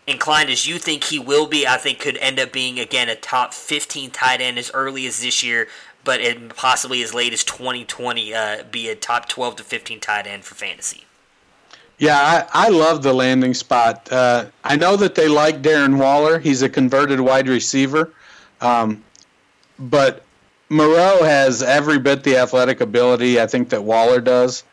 inclined 0.07 0.49
as 0.49 0.67
you 0.67 0.77
think 0.77 1.05
he 1.05 1.19
will 1.19 1.47
be, 1.47 1.65
I 1.65 1.77
think 1.77 1.99
could 1.99 2.17
end 2.17 2.39
up 2.39 2.51
being 2.51 2.79
again 2.79 3.09
a 3.09 3.15
top 3.15 3.53
15 3.53 4.11
tight 4.11 4.41
end 4.41 4.57
as 4.57 4.71
early 4.73 5.05
as 5.07 5.21
this 5.21 5.43
year, 5.43 5.67
but 6.03 6.21
possibly 6.55 7.01
as 7.03 7.13
late 7.13 7.33
as 7.33 7.43
2020 7.43 8.33
uh, 8.33 8.63
be 8.71 8.89
a 8.89 8.95
top 8.95 9.27
12 9.27 9.57
to 9.57 9.63
15 9.63 9.99
tight 9.99 10.27
end 10.27 10.45
for 10.45 10.55
fantasy. 10.55 11.03
Yeah, 11.97 12.17
I, 12.53 12.65
I 12.65 12.69
love 12.69 13.03
the 13.03 13.13
landing 13.13 13.53
spot. 13.53 14.11
Uh, 14.11 14.45
I 14.63 14.75
know 14.75 14.97
that 14.97 15.15
they 15.15 15.29
like 15.29 15.61
Darren 15.61 15.97
Waller. 15.97 16.39
He's 16.39 16.61
a 16.61 16.69
converted 16.69 17.21
wide 17.21 17.47
receiver. 17.47 18.13
Um, 18.59 19.03
but 19.79 20.23
Moreau 20.69 21.23
has 21.23 21.63
every 21.63 21.99
bit 21.99 22.23
the 22.23 22.37
athletic 22.37 22.81
ability 22.81 23.39
I 23.39 23.47
think 23.47 23.69
that 23.69 23.81
Waller 23.81 24.19
does. 24.19 24.63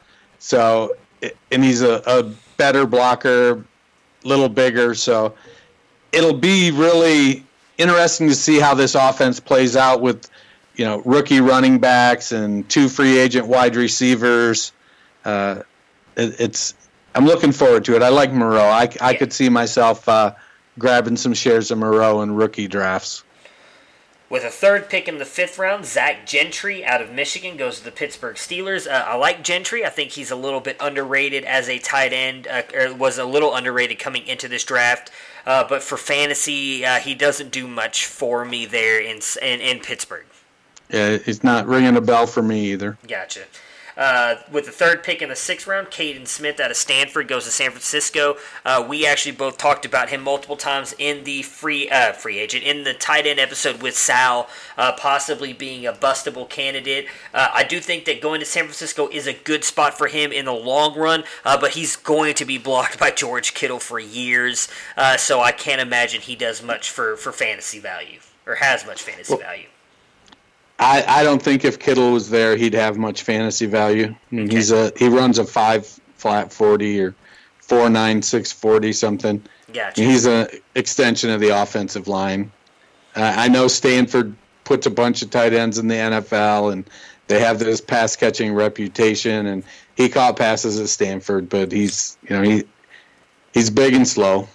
So, 0.40 0.96
and 1.52 1.62
he's 1.62 1.82
a, 1.82 2.02
a 2.06 2.24
better 2.56 2.86
blocker, 2.86 3.64
little 4.24 4.48
bigger. 4.48 4.94
So 4.94 5.34
it'll 6.12 6.34
be 6.38 6.70
really 6.70 7.44
interesting 7.78 8.28
to 8.28 8.34
see 8.34 8.58
how 8.58 8.74
this 8.74 8.94
offense 8.94 9.40
plays 9.40 9.76
out 9.76 10.00
with, 10.00 10.30
you 10.76 10.84
know, 10.84 11.02
rookie 11.04 11.40
running 11.40 11.78
backs 11.78 12.32
and 12.32 12.68
two 12.68 12.88
free 12.88 13.18
agent 13.18 13.46
wide 13.46 13.76
receivers. 13.76 14.72
Uh, 15.24 15.62
it, 16.16 16.40
it's 16.40 16.74
I'm 17.14 17.26
looking 17.26 17.52
forward 17.52 17.84
to 17.86 17.96
it. 17.96 18.02
I 18.02 18.08
like 18.08 18.32
Moreau. 18.32 18.64
I, 18.64 18.88
I 19.00 19.14
could 19.14 19.32
see 19.32 19.48
myself 19.48 20.08
uh, 20.08 20.34
grabbing 20.78 21.16
some 21.16 21.34
shares 21.34 21.70
of 21.70 21.78
Moreau 21.78 22.22
in 22.22 22.34
rookie 22.34 22.68
drafts. 22.68 23.24
With 24.32 24.44
a 24.44 24.50
third 24.50 24.88
pick 24.88 25.08
in 25.08 25.18
the 25.18 25.26
fifth 25.26 25.58
round, 25.58 25.84
Zach 25.84 26.24
Gentry 26.24 26.82
out 26.86 27.02
of 27.02 27.12
Michigan 27.12 27.58
goes 27.58 27.80
to 27.80 27.84
the 27.84 27.90
Pittsburgh 27.90 28.36
Steelers. 28.36 28.90
Uh, 28.90 29.04
I 29.06 29.14
like 29.14 29.44
Gentry. 29.44 29.84
I 29.84 29.90
think 29.90 30.12
he's 30.12 30.30
a 30.30 30.36
little 30.36 30.60
bit 30.60 30.78
underrated 30.80 31.44
as 31.44 31.68
a 31.68 31.78
tight 31.78 32.14
end, 32.14 32.46
uh, 32.46 32.62
or 32.74 32.94
was 32.94 33.18
a 33.18 33.26
little 33.26 33.54
underrated 33.54 33.98
coming 33.98 34.26
into 34.26 34.48
this 34.48 34.64
draft. 34.64 35.10
Uh, 35.44 35.64
but 35.68 35.82
for 35.82 35.98
fantasy, 35.98 36.82
uh, 36.82 36.98
he 36.98 37.14
doesn't 37.14 37.52
do 37.52 37.68
much 37.68 38.06
for 38.06 38.46
me 38.46 38.64
there 38.64 39.02
in 39.02 39.20
in, 39.42 39.60
in 39.60 39.80
Pittsburgh. 39.80 40.24
Yeah, 40.88 41.18
it's 41.26 41.44
not 41.44 41.66
ringing 41.66 41.98
a 41.98 42.00
bell 42.00 42.26
for 42.26 42.42
me 42.42 42.72
either. 42.72 42.96
Gotcha. 43.06 43.42
Uh, 43.96 44.36
with 44.50 44.66
the 44.66 44.72
third 44.72 45.02
pick 45.02 45.22
in 45.22 45.28
the 45.28 45.36
sixth 45.36 45.66
round, 45.66 45.88
Kaden 45.88 46.26
Smith 46.26 46.60
out 46.60 46.70
of 46.70 46.76
Stanford 46.76 47.28
goes 47.28 47.44
to 47.44 47.50
San 47.50 47.70
Francisco. 47.70 48.36
Uh, 48.64 48.84
we 48.88 49.06
actually 49.06 49.32
both 49.32 49.58
talked 49.58 49.84
about 49.84 50.10
him 50.10 50.22
multiple 50.22 50.56
times 50.56 50.94
in 50.98 51.24
the 51.24 51.42
free 51.42 51.88
uh, 51.90 52.12
free 52.12 52.38
agent 52.38 52.64
in 52.64 52.84
the 52.84 52.94
tight 52.94 53.26
end 53.26 53.38
episode 53.38 53.82
with 53.82 53.96
Sal, 53.96 54.48
uh, 54.76 54.92
possibly 54.92 55.52
being 55.52 55.86
a 55.86 55.92
bustable 55.92 56.48
candidate. 56.48 57.06
Uh, 57.34 57.48
I 57.52 57.64
do 57.64 57.80
think 57.80 58.04
that 58.06 58.20
going 58.20 58.40
to 58.40 58.46
San 58.46 58.64
Francisco 58.64 59.08
is 59.08 59.26
a 59.26 59.32
good 59.32 59.64
spot 59.64 59.96
for 59.96 60.08
him 60.08 60.32
in 60.32 60.44
the 60.44 60.52
long 60.52 60.96
run, 60.96 61.24
uh, 61.44 61.58
but 61.60 61.72
he's 61.72 61.96
going 61.96 62.34
to 62.34 62.44
be 62.44 62.58
blocked 62.58 62.98
by 63.00 63.10
George 63.10 63.54
Kittle 63.54 63.80
for 63.80 63.98
years, 63.98 64.68
uh, 64.96 65.16
so 65.16 65.40
I 65.40 65.52
can't 65.52 65.80
imagine 65.80 66.20
he 66.20 66.36
does 66.36 66.62
much 66.62 66.90
for, 66.90 67.16
for 67.16 67.32
fantasy 67.32 67.78
value 67.78 68.20
or 68.46 68.56
has 68.56 68.86
much 68.86 69.02
fantasy 69.02 69.36
value. 69.36 69.66
I, 70.78 71.04
I 71.06 71.22
don't 71.22 71.40
think 71.40 71.64
if 71.64 71.78
Kittle 71.78 72.12
was 72.12 72.30
there, 72.30 72.56
he'd 72.56 72.74
have 72.74 72.96
much 72.96 73.22
fantasy 73.22 73.66
value. 73.66 74.14
I 74.30 74.34
mean, 74.34 74.50
he's 74.50 74.72
a 74.72 74.92
he 74.96 75.08
runs 75.08 75.38
a 75.38 75.44
five 75.44 75.86
flat 76.16 76.52
forty 76.52 77.00
or 77.00 77.14
four 77.58 77.88
nine 77.88 78.22
six 78.22 78.50
forty 78.52 78.92
something. 78.92 79.42
Gotcha. 79.72 80.02
He's 80.02 80.26
an 80.26 80.48
extension 80.74 81.30
of 81.30 81.40
the 81.40 81.50
offensive 81.50 82.08
line. 82.08 82.52
Uh, 83.14 83.32
I 83.36 83.48
know 83.48 83.68
Stanford 83.68 84.34
puts 84.64 84.86
a 84.86 84.90
bunch 84.90 85.22
of 85.22 85.30
tight 85.30 85.52
ends 85.52 85.78
in 85.78 85.88
the 85.88 85.94
NFL, 85.94 86.72
and 86.72 86.88
they 87.28 87.40
have 87.40 87.58
this 87.58 87.80
pass 87.80 88.16
catching 88.16 88.52
reputation. 88.54 89.46
And 89.46 89.64
he 89.96 90.08
caught 90.08 90.36
passes 90.36 90.80
at 90.80 90.88
Stanford, 90.88 91.48
but 91.48 91.72
he's 91.72 92.16
you 92.28 92.36
know 92.36 92.42
he 92.42 92.64
he's 93.54 93.70
big 93.70 93.94
and 93.94 94.06
slow. 94.06 94.48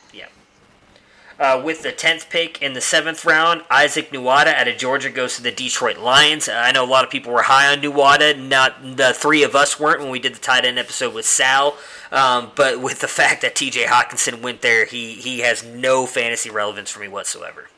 Uh, 1.40 1.62
with 1.64 1.84
the 1.84 1.94
10th 1.94 2.30
pick 2.32 2.64
in 2.64 2.74
the 2.74 2.80
7th 2.80 3.24
round, 3.24 3.62
Isaac 3.70 4.10
Nauta 4.12 4.56
out 4.56 4.68
of 4.68 4.78
Georgia 4.78 5.12
goes 5.12 5.36
to 5.36 5.44
the 5.44 5.52
Detroit 5.52 5.98
Lions. 5.98 6.48
Uh, 6.48 6.54
I 6.54 6.72
know 6.72 6.84
a 6.84 6.90
lot 6.90 7.04
of 7.04 7.12
people 7.12 7.32
were 7.32 7.44
high 7.44 7.72
on 7.72 7.80
Nauta. 7.80 8.36
Not 8.36 8.98
the 8.98 9.14
three 9.14 9.44
of 9.44 9.54
us 9.54 9.80
weren't 9.80 10.02
when 10.02 10.10
we 10.10 10.18
did 10.18 10.34
the 10.34 10.40
tight 10.40 10.66
end 10.66 10.80
episode 10.80 11.14
with 11.14 11.26
Sal. 11.26 11.78
Um, 12.12 12.52
but 12.56 12.82
with 12.82 13.02
the 13.02 13.08
fact 13.08 13.44
that 13.44 13.54
TJ 13.54 13.86
Hockenson 13.86 14.42
went 14.42 14.62
there, 14.62 14.86
he, 14.86 15.14
he 15.14 15.40
has 15.42 15.64
no 15.64 16.08
fantasy 16.08 16.50
relevance 16.50 16.90
for 16.90 17.02
me 17.02 17.08
whatsoever. 17.08 17.70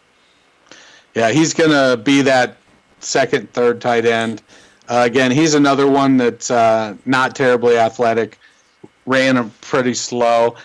Yeah, 1.14 1.31
he's 1.31 1.53
going 1.53 1.72
to 1.72 2.02
be 2.02 2.22
that 2.22 2.56
second, 3.02 3.52
third 3.52 3.81
tight 3.81 4.06
end. 4.06 4.41
Uh, 4.88 5.03
again, 5.06 5.31
he's 5.31 5.53
another 5.53 5.88
one 5.88 6.15
that's 6.15 6.49
uh, 6.49 6.95
not 7.06 7.36
terribly 7.36 7.77
athletic, 7.77 8.40
ran 9.06 9.49
pretty 9.61 9.94
slow. 9.94 10.56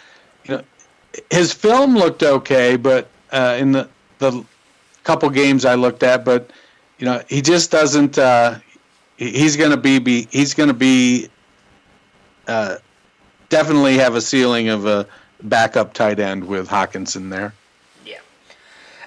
His 1.31 1.53
film 1.53 1.95
looked 1.95 2.23
okay, 2.23 2.77
but 2.77 3.09
uh, 3.32 3.57
in 3.59 3.73
the 3.73 3.89
the 4.19 4.45
couple 5.03 5.28
games 5.31 5.65
I 5.65 5.74
looked 5.74 6.03
at, 6.03 6.24
but 6.24 6.51
you 6.99 7.07
know, 7.07 7.23
he 7.28 7.43
just 7.43 7.70
doesn't. 7.70 8.19
Uh, 8.19 8.59
he's 9.16 9.57
going 9.57 9.70
to 9.70 9.77
be, 9.77 9.99
be 9.99 10.28
he's 10.31 10.55
going 10.55 10.69
to 10.69 10.74
be 10.74 11.28
uh, 12.47 12.77
definitely 13.49 13.99
have 13.99 14.15
a 14.15 14.20
ceiling 14.20 14.69
of 14.69 14.86
a 14.86 15.07
backup 15.43 15.93
tight 15.95 16.19
end 16.19 16.45
with 16.47 16.69
Hockenson 16.69 17.31
there. 17.31 17.55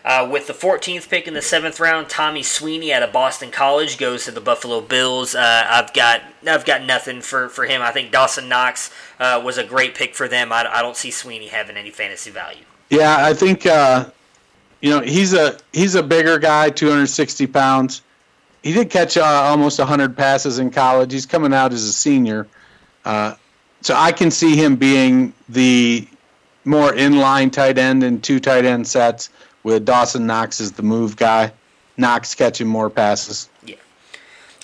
Uh, 0.08 0.26
with 0.32 0.48
the 0.48 0.54
14th 0.54 1.10
pick 1.10 1.28
in 1.28 1.34
the 1.34 1.42
seventh 1.42 1.82
round, 1.82 2.08
Tommy 2.08 2.42
Sweeney 2.42 2.94
out 2.94 3.04
of 3.04 3.12
Boston 3.12 3.52
College 3.52 3.98
goes 3.98 4.24
to 4.24 4.32
the 4.32 4.40
Buffalo 4.40 4.80
Bills. 4.80 5.36
Uh, 5.36 5.68
I've 5.70 5.94
got 5.94 6.22
I've 6.48 6.64
got 6.64 6.86
nothing 6.86 7.20
for, 7.20 7.50
for 7.50 7.66
him. 7.66 7.82
I 7.82 7.92
think 7.92 8.14
Dawson 8.14 8.48
Knox 8.48 8.90
uh, 9.20 9.42
was 9.44 9.58
a 9.58 9.66
great 9.66 9.96
pick 9.96 10.16
for 10.16 10.30
them. 10.30 10.54
I, 10.54 10.66
I 10.72 10.82
don't 10.82 10.96
see 10.96 11.12
Sweeney 11.12 11.48
having 11.48 11.76
any 11.76 11.90
fantasy 11.90 12.32
value. 12.32 12.64
Yeah, 12.90 13.18
I 13.20 13.34
think 13.34 13.66
uh, 13.66 14.10
you 14.80 14.92
know 14.92 15.02
he's 15.02 15.34
a 15.34 15.58
he's 15.74 15.96
a 15.96 16.04
bigger 16.04 16.40
guy, 16.40 16.70
260 16.70 17.46
pounds. 17.48 18.02
He 18.64 18.72
did 18.72 18.90
catch 18.90 19.18
uh, 19.18 19.26
almost 19.26 19.78
100 19.78 20.16
passes 20.16 20.60
in 20.60 20.72
college. 20.72 21.12
He's 21.12 21.26
coming 21.26 21.54
out 21.54 21.74
as 21.74 21.84
a 21.84 21.92
senior, 21.92 22.48
uh, 23.04 23.36
so 23.82 23.94
I 23.94 24.14
can 24.14 24.32
see 24.32 24.56
him 24.56 24.78
being 24.78 25.34
the 25.50 26.08
more 26.64 26.94
inline 26.94 27.52
tight 27.52 27.78
end 27.78 28.06
in 28.06 28.22
two 28.22 28.40
tight 28.40 28.64
end 28.64 28.88
sets 28.88 29.32
with 29.68 29.84
Dawson 29.84 30.26
Knox 30.26 30.62
as 30.62 30.72
the 30.72 30.82
move 30.82 31.18
guy. 31.18 31.52
Knox 31.98 32.36
catching 32.36 32.68
more 32.68 32.90
passes. 32.90 33.50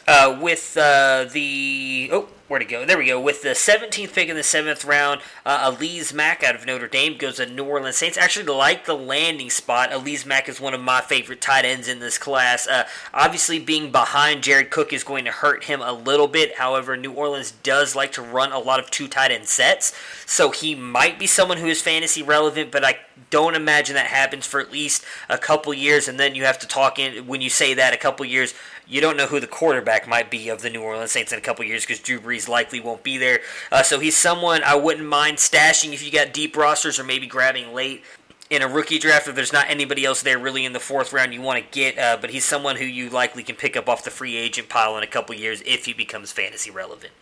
Uh, 0.07 0.39
with 0.41 0.77
uh, 0.77 1.25
the 1.34 2.09
oh, 2.13 2.30
where'd 2.53 2.61
it 2.61 2.69
go? 2.69 2.85
There 2.85 2.99
we 2.99 3.07
go. 3.07 3.19
With 3.19 3.41
the 3.41 3.49
17th 3.49 4.13
pick 4.13 4.30
in 4.30 4.35
the 4.35 4.43
seventh 4.43 4.85
round, 4.85 5.21
uh, 5.43 5.71
Alize 5.71 6.13
Mack 6.13 6.43
out 6.43 6.53
of 6.53 6.67
Notre 6.67 6.88
Dame 6.88 7.17
goes 7.17 7.38
to 7.38 7.47
New 7.47 7.63
Orleans 7.63 7.97
Saints. 7.97 8.15
Actually, 8.15 8.45
like 8.45 8.85
the 8.85 8.93
landing 8.93 9.49
spot. 9.49 9.89
Alize 9.89 10.23
Mack 10.23 10.47
is 10.47 10.61
one 10.61 10.75
of 10.75 10.80
my 10.80 11.01
favorite 11.01 11.41
tight 11.41 11.65
ends 11.65 11.88
in 11.88 11.97
this 11.97 12.19
class. 12.19 12.67
Uh, 12.67 12.84
obviously, 13.11 13.57
being 13.57 13.91
behind 13.91 14.43
Jared 14.43 14.69
Cook 14.69 14.93
is 14.93 15.03
going 15.03 15.25
to 15.25 15.31
hurt 15.31 15.63
him 15.63 15.81
a 15.81 15.93
little 15.93 16.27
bit. 16.27 16.57
However, 16.59 16.95
New 16.95 17.11
Orleans 17.11 17.53
does 17.63 17.95
like 17.95 18.11
to 18.11 18.21
run 18.21 18.51
a 18.51 18.59
lot 18.59 18.80
of 18.80 18.91
two 18.91 19.07
tight 19.07 19.31
end 19.31 19.47
sets, 19.47 19.91
so 20.27 20.51
he 20.51 20.75
might 20.75 21.17
be 21.17 21.25
someone 21.25 21.57
who 21.57 21.65
is 21.65 21.81
fantasy 21.81 22.21
relevant. 22.21 22.69
But 22.69 22.85
I 22.85 22.99
don't 23.31 23.55
imagine 23.55 23.95
that 23.95 24.05
happens 24.05 24.45
for 24.45 24.59
at 24.59 24.71
least 24.71 25.03
a 25.27 25.39
couple 25.39 25.73
years, 25.73 26.07
and 26.07 26.19
then 26.19 26.35
you 26.35 26.43
have 26.43 26.59
to 26.59 26.67
talk 26.67 26.99
in 26.99 27.25
when 27.25 27.41
you 27.41 27.49
say 27.49 27.73
that 27.73 27.95
a 27.95 27.97
couple 27.97 28.27
years 28.27 28.53
you 28.88 29.01
don't 29.01 29.18
know 29.18 29.27
who 29.27 29.39
the 29.39 29.47
quarterback 29.47 30.07
might 30.07 30.30
be 30.30 30.49
of 30.49 30.61
the 30.61 30.69
New 30.69 30.81
Orleans 30.81 31.11
Saints 31.11 31.31
in 31.31 31.38
a 31.38 31.41
couple 31.41 31.65
years 31.65 31.85
because 31.85 31.99
Drew 31.99 32.19
Brees 32.19 32.47
likely 32.47 32.80
won't 32.80 33.03
be 33.03 33.18
there. 33.18 33.39
Uh, 33.72 33.84
so 33.84 33.99
he's 33.99 34.18
someone 34.18 34.64
I 34.64 34.76
wouldn't 34.76 35.07
mind 35.07 35.38
stashing 35.38 35.93
if 35.93 36.03
you 36.03 36.11
got 36.11 36.34
deep 36.34 36.55
rosters 36.55 36.99
or 36.99 37.03
maybe 37.03 37.27
grabbing 37.27 37.73
late 37.73 38.03
in 38.49 38.61
a 38.61 38.68
rookie 38.68 38.99
draft 38.99 39.27
if 39.27 39.35
there's 39.35 39.53
not 39.53 39.65
anybody 39.69 40.05
else 40.05 40.22
there 40.22 40.38
really 40.38 40.65
in 40.65 40.73
the 40.73 40.80
fourth 40.80 41.11
round 41.14 41.34
you 41.34 41.41
want 41.41 41.64
to 41.64 41.72
get. 41.72 41.97
Uh, 41.97 42.18
but 42.19 42.30
he's 42.30 42.45
someone 42.45 42.76
who 42.76 42.85
you 42.85 43.10
likely 43.10 43.43
can 43.43 43.55
pick 43.55 43.76
up 43.76 43.89
off 43.89 44.03
the 44.03 44.11
free 44.11 44.35
agent 44.35 44.69
pile 44.69 44.97
in 44.97 45.03
a 45.03 45.07
couple 45.07 45.34
years 45.35 45.61
if 45.65 45.85
he 45.85 45.93
becomes 45.93 46.31
fantasy 46.31 46.69
relevant. 46.69 47.14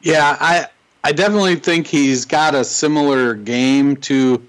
Yeah, 0.00 0.36
I 0.38 0.66
I 1.02 1.12
definitely 1.12 1.56
think 1.56 1.86
he's 1.86 2.24
got 2.24 2.54
a 2.54 2.64
similar 2.64 3.34
game 3.34 3.96
to 3.96 4.46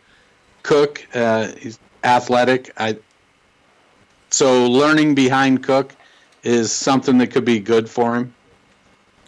Cook. 0.63 1.07
Uh, 1.13 1.51
he's 1.57 1.79
athletic. 2.03 2.71
I 2.77 2.97
so 4.29 4.67
learning 4.67 5.15
behind 5.15 5.63
Cook 5.63 5.93
is 6.47 6.71
something 6.71 7.17
that 7.17 7.27
could 7.27 7.45
be 7.45 7.59
good 7.59 7.89
for 7.89 8.15
him. 8.15 8.33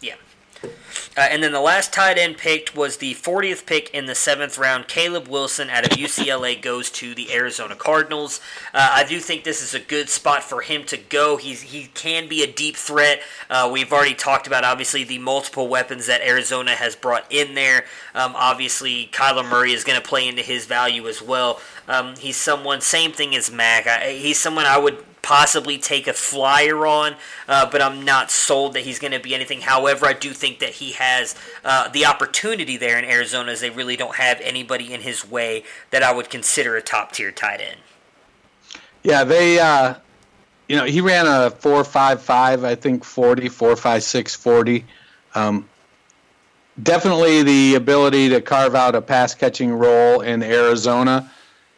Yeah. 0.02 0.16
Uh, 0.64 1.22
and 1.22 1.44
then 1.44 1.52
the 1.52 1.60
last 1.60 1.92
tight 1.92 2.18
end 2.18 2.38
picked 2.38 2.78
was 2.78 2.96
the 2.98 3.14
40th 3.14 3.66
pick 3.66 3.94
in 3.94 4.06
the 4.06 4.16
seventh 4.16 4.58
round. 4.58 4.88
Caleb 4.88 5.28
Wilson 5.28 5.70
out 5.70 5.84
of 5.84 5.98
UCLA 5.98 6.60
goes 6.60 6.90
to 6.92 7.14
the 7.14 7.34
Arizona 7.34 7.76
Cardinals. 7.76 8.40
Uh, 8.74 8.92
I 8.94 9.04
do 9.04 9.20
think 9.20 9.44
this 9.44 9.62
is 9.62 9.74
a 9.74 9.82
good 9.82 10.08
spot 10.08 10.44
for 10.44 10.62
him 10.62 10.86
to 10.86 10.96
go. 10.96 11.36
He's, 11.36 11.62
he 11.62 11.88
can 11.94 12.30
be 12.30 12.42
a 12.42 12.48
deep 12.50 12.78
threat. 12.78 13.22
Uh, 13.50 13.70
we've 13.72 13.92
already 13.92 14.16
talked 14.16 14.48
about, 14.48 14.64
obviously, 14.64 15.04
the 15.04 15.18
multiple 15.18 15.68
weapons 15.68 16.08
that 16.08 16.22
Arizona 16.22 16.72
has 16.72 16.96
brought 16.96 17.30
in 17.30 17.54
there. 17.54 17.84
Um, 18.16 18.34
obviously, 18.34 19.10
Kyler 19.12 19.48
Murray 19.48 19.74
is 19.74 19.84
going 19.84 20.02
to 20.02 20.08
play 20.08 20.26
into 20.26 20.42
his 20.42 20.66
value 20.66 21.06
as 21.10 21.22
well. 21.22 21.60
Um, 21.90 22.16
he's 22.16 22.38
someone, 22.38 22.80
same 22.80 23.12
thing 23.12 23.36
as 23.36 23.52
Mack. 23.52 23.88
I, 23.88 24.12
he's 24.12 24.40
someone 24.40 24.66
I 24.66 24.78
would 24.78 25.04
possibly 25.30 25.78
take 25.78 26.08
a 26.08 26.14
flyer 26.14 26.88
on, 26.88 27.16
uh, 27.48 27.70
but 27.70 27.84
I'm 27.84 28.04
not 28.04 28.32
sold 28.32 28.74
that 28.74 28.80
he's 28.80 28.98
going 28.98 29.12
to 29.12 29.20
be 29.20 29.36
anything. 29.36 29.62
However, 29.62 30.08
I 30.08 30.14
do 30.14 30.32
think 30.32 30.58
that 30.58 30.72
he 30.72 30.94
has 30.94 31.36
uh, 31.64 31.88
the 31.90 32.08
opportunity 32.08 32.78
there 32.78 32.98
in 32.98 33.06
Arizona 33.06 33.52
as 33.52 33.62
they 33.62 33.70
really 33.70 33.96
don't 33.96 34.16
have 34.16 34.42
anybody 34.42 34.92
in 34.92 35.02
his 35.02 35.30
way 35.30 35.66
that 35.92 36.02
I 36.02 36.12
would 36.12 36.32
consider 36.32 36.76
a 36.76 36.82
top 36.82 37.12
tier 37.12 37.32
tight 37.32 37.62
end. 37.62 37.78
Yeah, 39.04 39.24
they 39.24 39.60
uh, 39.60 39.94
you 40.68 40.76
know, 40.76 40.86
he 40.86 41.00
ran 41.00 41.28
a 41.28 41.52
4.55, 41.52 42.64
I 42.64 42.74
think 42.74 43.04
40, 43.04 43.50
4.56 43.50 44.36
40. 44.36 44.86
Um, 45.36 45.70
definitely 46.82 47.44
the 47.44 47.76
ability 47.76 48.30
to 48.30 48.42
carve 48.42 48.74
out 48.74 48.96
a 48.96 49.02
pass 49.02 49.36
catching 49.36 49.74
role 49.74 50.22
in 50.22 50.42
Arizona. 50.42 51.32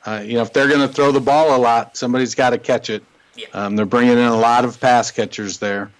Uh, 0.05 0.23
you 0.23 0.35
know, 0.35 0.41
if 0.41 0.53
they're 0.53 0.69
going 0.69 0.87
to 0.87 0.93
throw 0.93 1.11
the 1.11 1.19
ball 1.19 1.53
a 1.53 1.59
lot, 1.59 1.97
somebody's 1.97 2.33
got 2.33 2.51
to 2.51 2.57
catch 2.57 2.89
it. 2.89 3.03
Yeah. 3.35 3.47
Um, 3.53 3.75
they're 3.75 3.85
bringing 3.85 4.13
in 4.13 4.19
a 4.19 4.35
lot 4.35 4.65
of 4.65 4.79
pass 4.79 5.11
catchers 5.11 5.57
there. 5.59 5.91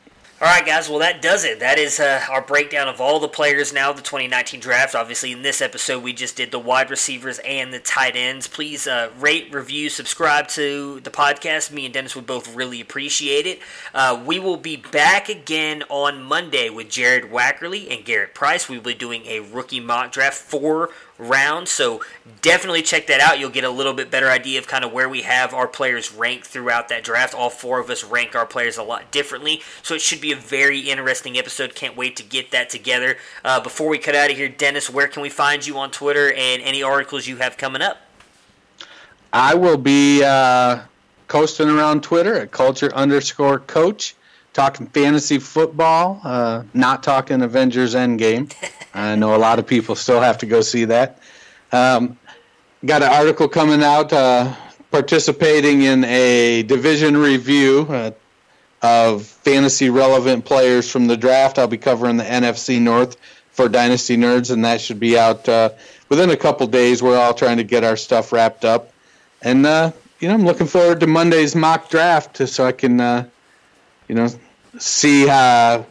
All 0.41 0.47
right, 0.47 0.65
guys. 0.65 0.89
Well, 0.89 0.97
that 0.97 1.21
does 1.21 1.45
it. 1.45 1.59
That 1.59 1.77
is 1.77 1.99
uh, 1.99 2.19
our 2.27 2.41
breakdown 2.41 2.87
of 2.87 2.99
all 2.99 3.19
the 3.19 3.27
players 3.27 3.71
now, 3.71 3.93
the 3.93 4.01
2019 4.01 4.59
draft. 4.59 4.95
Obviously, 4.95 5.31
in 5.31 5.43
this 5.43 5.61
episode, 5.61 6.01
we 6.01 6.13
just 6.13 6.35
did 6.35 6.49
the 6.49 6.57
wide 6.57 6.89
receivers 6.89 7.39
and 7.45 7.71
the 7.71 7.77
tight 7.77 8.15
ends. 8.15 8.47
Please 8.47 8.87
uh, 8.87 9.11
rate, 9.19 9.53
review, 9.53 9.87
subscribe 9.87 10.47
to 10.47 10.99
the 11.01 11.11
podcast. 11.11 11.71
Me 11.71 11.85
and 11.85 11.93
Dennis 11.93 12.15
would 12.15 12.25
both 12.25 12.55
really 12.55 12.81
appreciate 12.81 13.45
it. 13.45 13.59
Uh, 13.93 14.19
we 14.25 14.39
will 14.39 14.57
be 14.57 14.77
back 14.77 15.29
again 15.29 15.83
on 15.89 16.23
Monday 16.23 16.71
with 16.71 16.89
Jared 16.89 17.25
Wackerly 17.25 17.95
and 17.95 18.03
Garrett 18.03 18.33
Price. 18.33 18.67
We 18.67 18.77
will 18.77 18.85
be 18.85 18.95
doing 18.95 19.27
a 19.27 19.41
rookie 19.41 19.79
mock 19.79 20.11
draft 20.11 20.39
for 20.39 20.89
round. 21.21 21.67
So 21.67 22.01
definitely 22.41 22.81
check 22.81 23.07
that 23.07 23.21
out. 23.21 23.39
You'll 23.39 23.51
get 23.51 23.63
a 23.63 23.69
little 23.69 23.93
bit 23.93 24.09
better 24.09 24.29
idea 24.29 24.59
of 24.59 24.67
kind 24.67 24.83
of 24.83 24.91
where 24.91 25.07
we 25.07 25.21
have 25.21 25.53
our 25.53 25.67
players 25.67 26.11
ranked 26.11 26.47
throughout 26.47 26.89
that 26.89 27.03
draft. 27.03 27.33
All 27.33 27.49
four 27.49 27.79
of 27.79 27.89
us 27.89 28.03
rank 28.03 28.35
our 28.35 28.45
players 28.45 28.77
a 28.77 28.83
lot 28.83 29.11
differently. 29.11 29.61
So 29.83 29.93
it 29.93 30.01
should 30.01 30.19
be 30.19 30.31
a 30.31 30.35
very 30.35 30.79
interesting 30.79 31.37
episode. 31.37 31.75
Can't 31.75 31.95
wait 31.95 32.15
to 32.17 32.23
get 32.23 32.51
that 32.51 32.69
together. 32.69 33.17
Uh, 33.45 33.59
before 33.59 33.87
we 33.87 33.99
cut 33.99 34.15
out 34.15 34.31
of 34.31 34.37
here, 34.37 34.49
Dennis, 34.49 34.89
where 34.89 35.07
can 35.07 35.21
we 35.21 35.29
find 35.29 35.65
you 35.65 35.77
on 35.77 35.91
Twitter 35.91 36.33
and 36.33 36.61
any 36.61 36.81
articles 36.81 37.27
you 37.27 37.37
have 37.37 37.57
coming 37.57 37.81
up? 37.81 37.97
I 39.33 39.53
will 39.55 39.77
be 39.77 40.23
uh, 40.23 40.81
coasting 41.27 41.69
around 41.69 42.03
Twitter 42.03 42.35
at 42.35 42.51
culture 42.51 42.93
underscore 42.93 43.59
coach, 43.59 44.15
talking 44.53 44.87
fantasy 44.87 45.39
football, 45.39 46.19
uh, 46.23 46.63
not 46.73 47.03
talking 47.03 47.41
Avengers 47.41 47.95
Endgame. 47.95 48.53
I 48.93 49.15
know 49.15 49.35
a 49.35 49.37
lot 49.37 49.59
of 49.59 49.67
people 49.67 49.95
still 49.95 50.21
have 50.21 50.39
to 50.39 50.45
go 50.45 50.61
see 50.61 50.85
that. 50.85 51.19
Um, 51.71 52.17
got 52.85 53.01
an 53.03 53.11
article 53.11 53.47
coming 53.47 53.81
out 53.81 54.11
uh, 54.11 54.53
participating 54.91 55.83
in 55.83 56.03
a 56.03 56.63
division 56.63 57.15
review 57.15 57.87
uh, 57.89 58.11
of 58.81 59.23
fantasy 59.23 59.89
relevant 59.89 60.43
players 60.43 60.89
from 60.89 61.07
the 61.07 61.15
draft. 61.15 61.57
I'll 61.57 61.67
be 61.67 61.77
covering 61.77 62.17
the 62.17 62.23
NFC 62.23 62.81
North 62.81 63.15
for 63.51 63.69
Dynasty 63.69 64.17
Nerds, 64.17 64.51
and 64.51 64.65
that 64.65 64.81
should 64.81 64.99
be 64.99 65.17
out 65.17 65.47
uh, 65.47 65.69
within 66.09 66.29
a 66.29 66.37
couple 66.37 66.67
days. 66.67 67.01
We're 67.01 67.17
all 67.17 67.33
trying 67.33 67.57
to 67.57 67.63
get 67.63 67.83
our 67.83 67.95
stuff 67.95 68.31
wrapped 68.33 68.65
up. 68.65 68.91
And, 69.41 69.65
uh, 69.65 69.91
you 70.19 70.27
know, 70.27 70.33
I'm 70.33 70.45
looking 70.45 70.67
forward 70.67 70.99
to 70.99 71.07
Monday's 71.07 71.55
mock 71.55 71.89
draft 71.89 72.47
so 72.47 72.65
I 72.65 72.71
can, 72.71 72.99
uh, 72.99 73.27
you 74.11 74.17
know, 74.17 74.27
see 74.77 75.29
uh, 75.29 75.81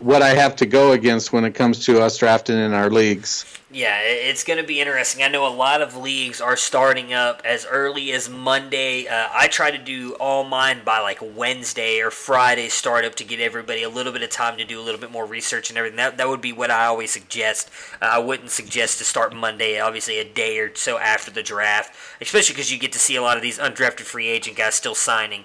what 0.00 0.20
I 0.20 0.34
have 0.34 0.54
to 0.56 0.66
go 0.66 0.92
against 0.92 1.32
when 1.32 1.46
it 1.46 1.54
comes 1.54 1.86
to 1.86 2.02
us 2.02 2.18
drafting 2.18 2.58
in 2.58 2.74
our 2.74 2.90
leagues. 2.90 3.46
Yeah, 3.72 4.00
it's 4.02 4.44
going 4.44 4.58
to 4.58 4.66
be 4.66 4.80
interesting. 4.80 5.22
I 5.22 5.28
know 5.28 5.46
a 5.46 5.48
lot 5.48 5.80
of 5.80 5.96
leagues 5.96 6.42
are 6.42 6.58
starting 6.58 7.14
up 7.14 7.40
as 7.42 7.64
early 7.64 8.12
as 8.12 8.28
Monday. 8.28 9.06
Uh, 9.06 9.28
I 9.32 9.48
try 9.48 9.70
to 9.70 9.78
do 9.78 10.14
all 10.20 10.44
mine 10.44 10.82
by 10.84 11.00
like 11.00 11.20
Wednesday 11.22 12.00
or 12.00 12.10
Friday 12.10 12.68
startup 12.68 13.14
to 13.14 13.24
get 13.24 13.40
everybody 13.40 13.82
a 13.82 13.88
little 13.88 14.12
bit 14.12 14.22
of 14.22 14.28
time 14.28 14.58
to 14.58 14.64
do 14.66 14.78
a 14.78 14.82
little 14.82 15.00
bit 15.00 15.10
more 15.10 15.24
research 15.24 15.70
and 15.70 15.78
everything. 15.78 15.96
That, 15.96 16.18
that 16.18 16.28
would 16.28 16.42
be 16.42 16.52
what 16.52 16.70
I 16.70 16.84
always 16.84 17.12
suggest. 17.12 17.70
Uh, 18.02 18.10
I 18.12 18.18
wouldn't 18.18 18.50
suggest 18.50 18.98
to 18.98 19.04
start 19.04 19.34
Monday, 19.34 19.80
obviously 19.80 20.18
a 20.18 20.24
day 20.24 20.58
or 20.58 20.74
so 20.74 20.98
after 20.98 21.30
the 21.30 21.42
draft, 21.42 21.94
especially 22.20 22.56
because 22.56 22.70
you 22.70 22.78
get 22.78 22.92
to 22.92 22.98
see 22.98 23.16
a 23.16 23.22
lot 23.22 23.38
of 23.38 23.42
these 23.42 23.58
undrafted 23.58 24.00
free 24.00 24.28
agent 24.28 24.58
guys 24.58 24.74
still 24.74 24.94
signing. 24.94 25.44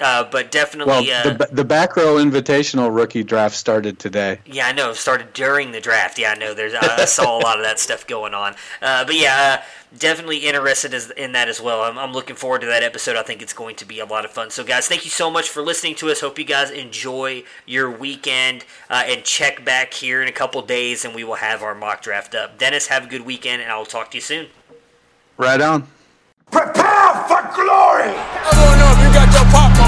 Uh, 0.00 0.24
but 0.30 0.50
definitely, 0.50 0.90
well, 0.90 1.02
the, 1.02 1.44
uh, 1.44 1.46
the 1.50 1.64
back 1.64 1.96
row 1.96 2.16
invitational 2.16 2.94
rookie 2.94 3.24
draft 3.24 3.56
started 3.56 3.98
today. 3.98 4.38
Yeah, 4.46 4.68
I 4.68 4.72
know. 4.72 4.92
Started 4.92 5.32
during 5.32 5.72
the 5.72 5.80
draft. 5.80 6.18
Yeah, 6.18 6.32
I 6.32 6.34
know. 6.36 6.54
There's 6.54 6.74
I 6.74 7.04
saw 7.04 7.36
a 7.36 7.40
lot 7.40 7.58
of 7.58 7.64
that 7.64 7.78
stuff 7.80 8.06
going 8.06 8.32
on. 8.32 8.54
Uh, 8.80 9.04
but 9.04 9.16
yeah, 9.16 9.60
uh, 9.60 9.64
definitely 9.96 10.38
interested 10.38 10.94
in 11.16 11.32
that 11.32 11.48
as 11.48 11.60
well. 11.60 11.82
I'm, 11.82 11.98
I'm, 11.98 12.12
looking 12.12 12.36
forward 12.36 12.60
to 12.60 12.66
that 12.68 12.82
episode. 12.82 13.16
I 13.16 13.22
think 13.22 13.42
it's 13.42 13.52
going 13.52 13.76
to 13.76 13.84
be 13.84 14.00
a 14.00 14.04
lot 14.04 14.24
of 14.24 14.30
fun. 14.30 14.50
So, 14.50 14.64
guys, 14.64 14.88
thank 14.88 15.04
you 15.04 15.10
so 15.10 15.30
much 15.30 15.48
for 15.48 15.62
listening 15.62 15.94
to 15.96 16.10
us. 16.10 16.20
Hope 16.20 16.38
you 16.38 16.44
guys 16.44 16.70
enjoy 16.70 17.44
your 17.66 17.90
weekend 17.90 18.64
uh, 18.88 19.04
and 19.06 19.24
check 19.24 19.64
back 19.64 19.94
here 19.94 20.22
in 20.22 20.28
a 20.28 20.32
couple 20.32 20.60
days, 20.62 21.04
and 21.04 21.14
we 21.14 21.24
will 21.24 21.36
have 21.36 21.62
our 21.62 21.74
mock 21.74 22.02
draft 22.02 22.34
up. 22.34 22.58
Dennis, 22.58 22.86
have 22.88 23.04
a 23.04 23.08
good 23.08 23.22
weekend, 23.22 23.62
and 23.62 23.70
I 23.70 23.76
will 23.76 23.86
talk 23.86 24.10
to 24.12 24.16
you 24.16 24.22
soon. 24.22 24.46
Right 25.36 25.60
on. 25.60 25.86
Prepare 26.50 27.14
for 27.28 27.42
glory! 27.54 28.08
I 28.08 28.50
don't 28.56 28.78
know 28.78 28.90
if 28.92 28.98
you 29.04 29.12
got 29.12 29.28
your 29.34 29.44
popcorn 29.52 29.87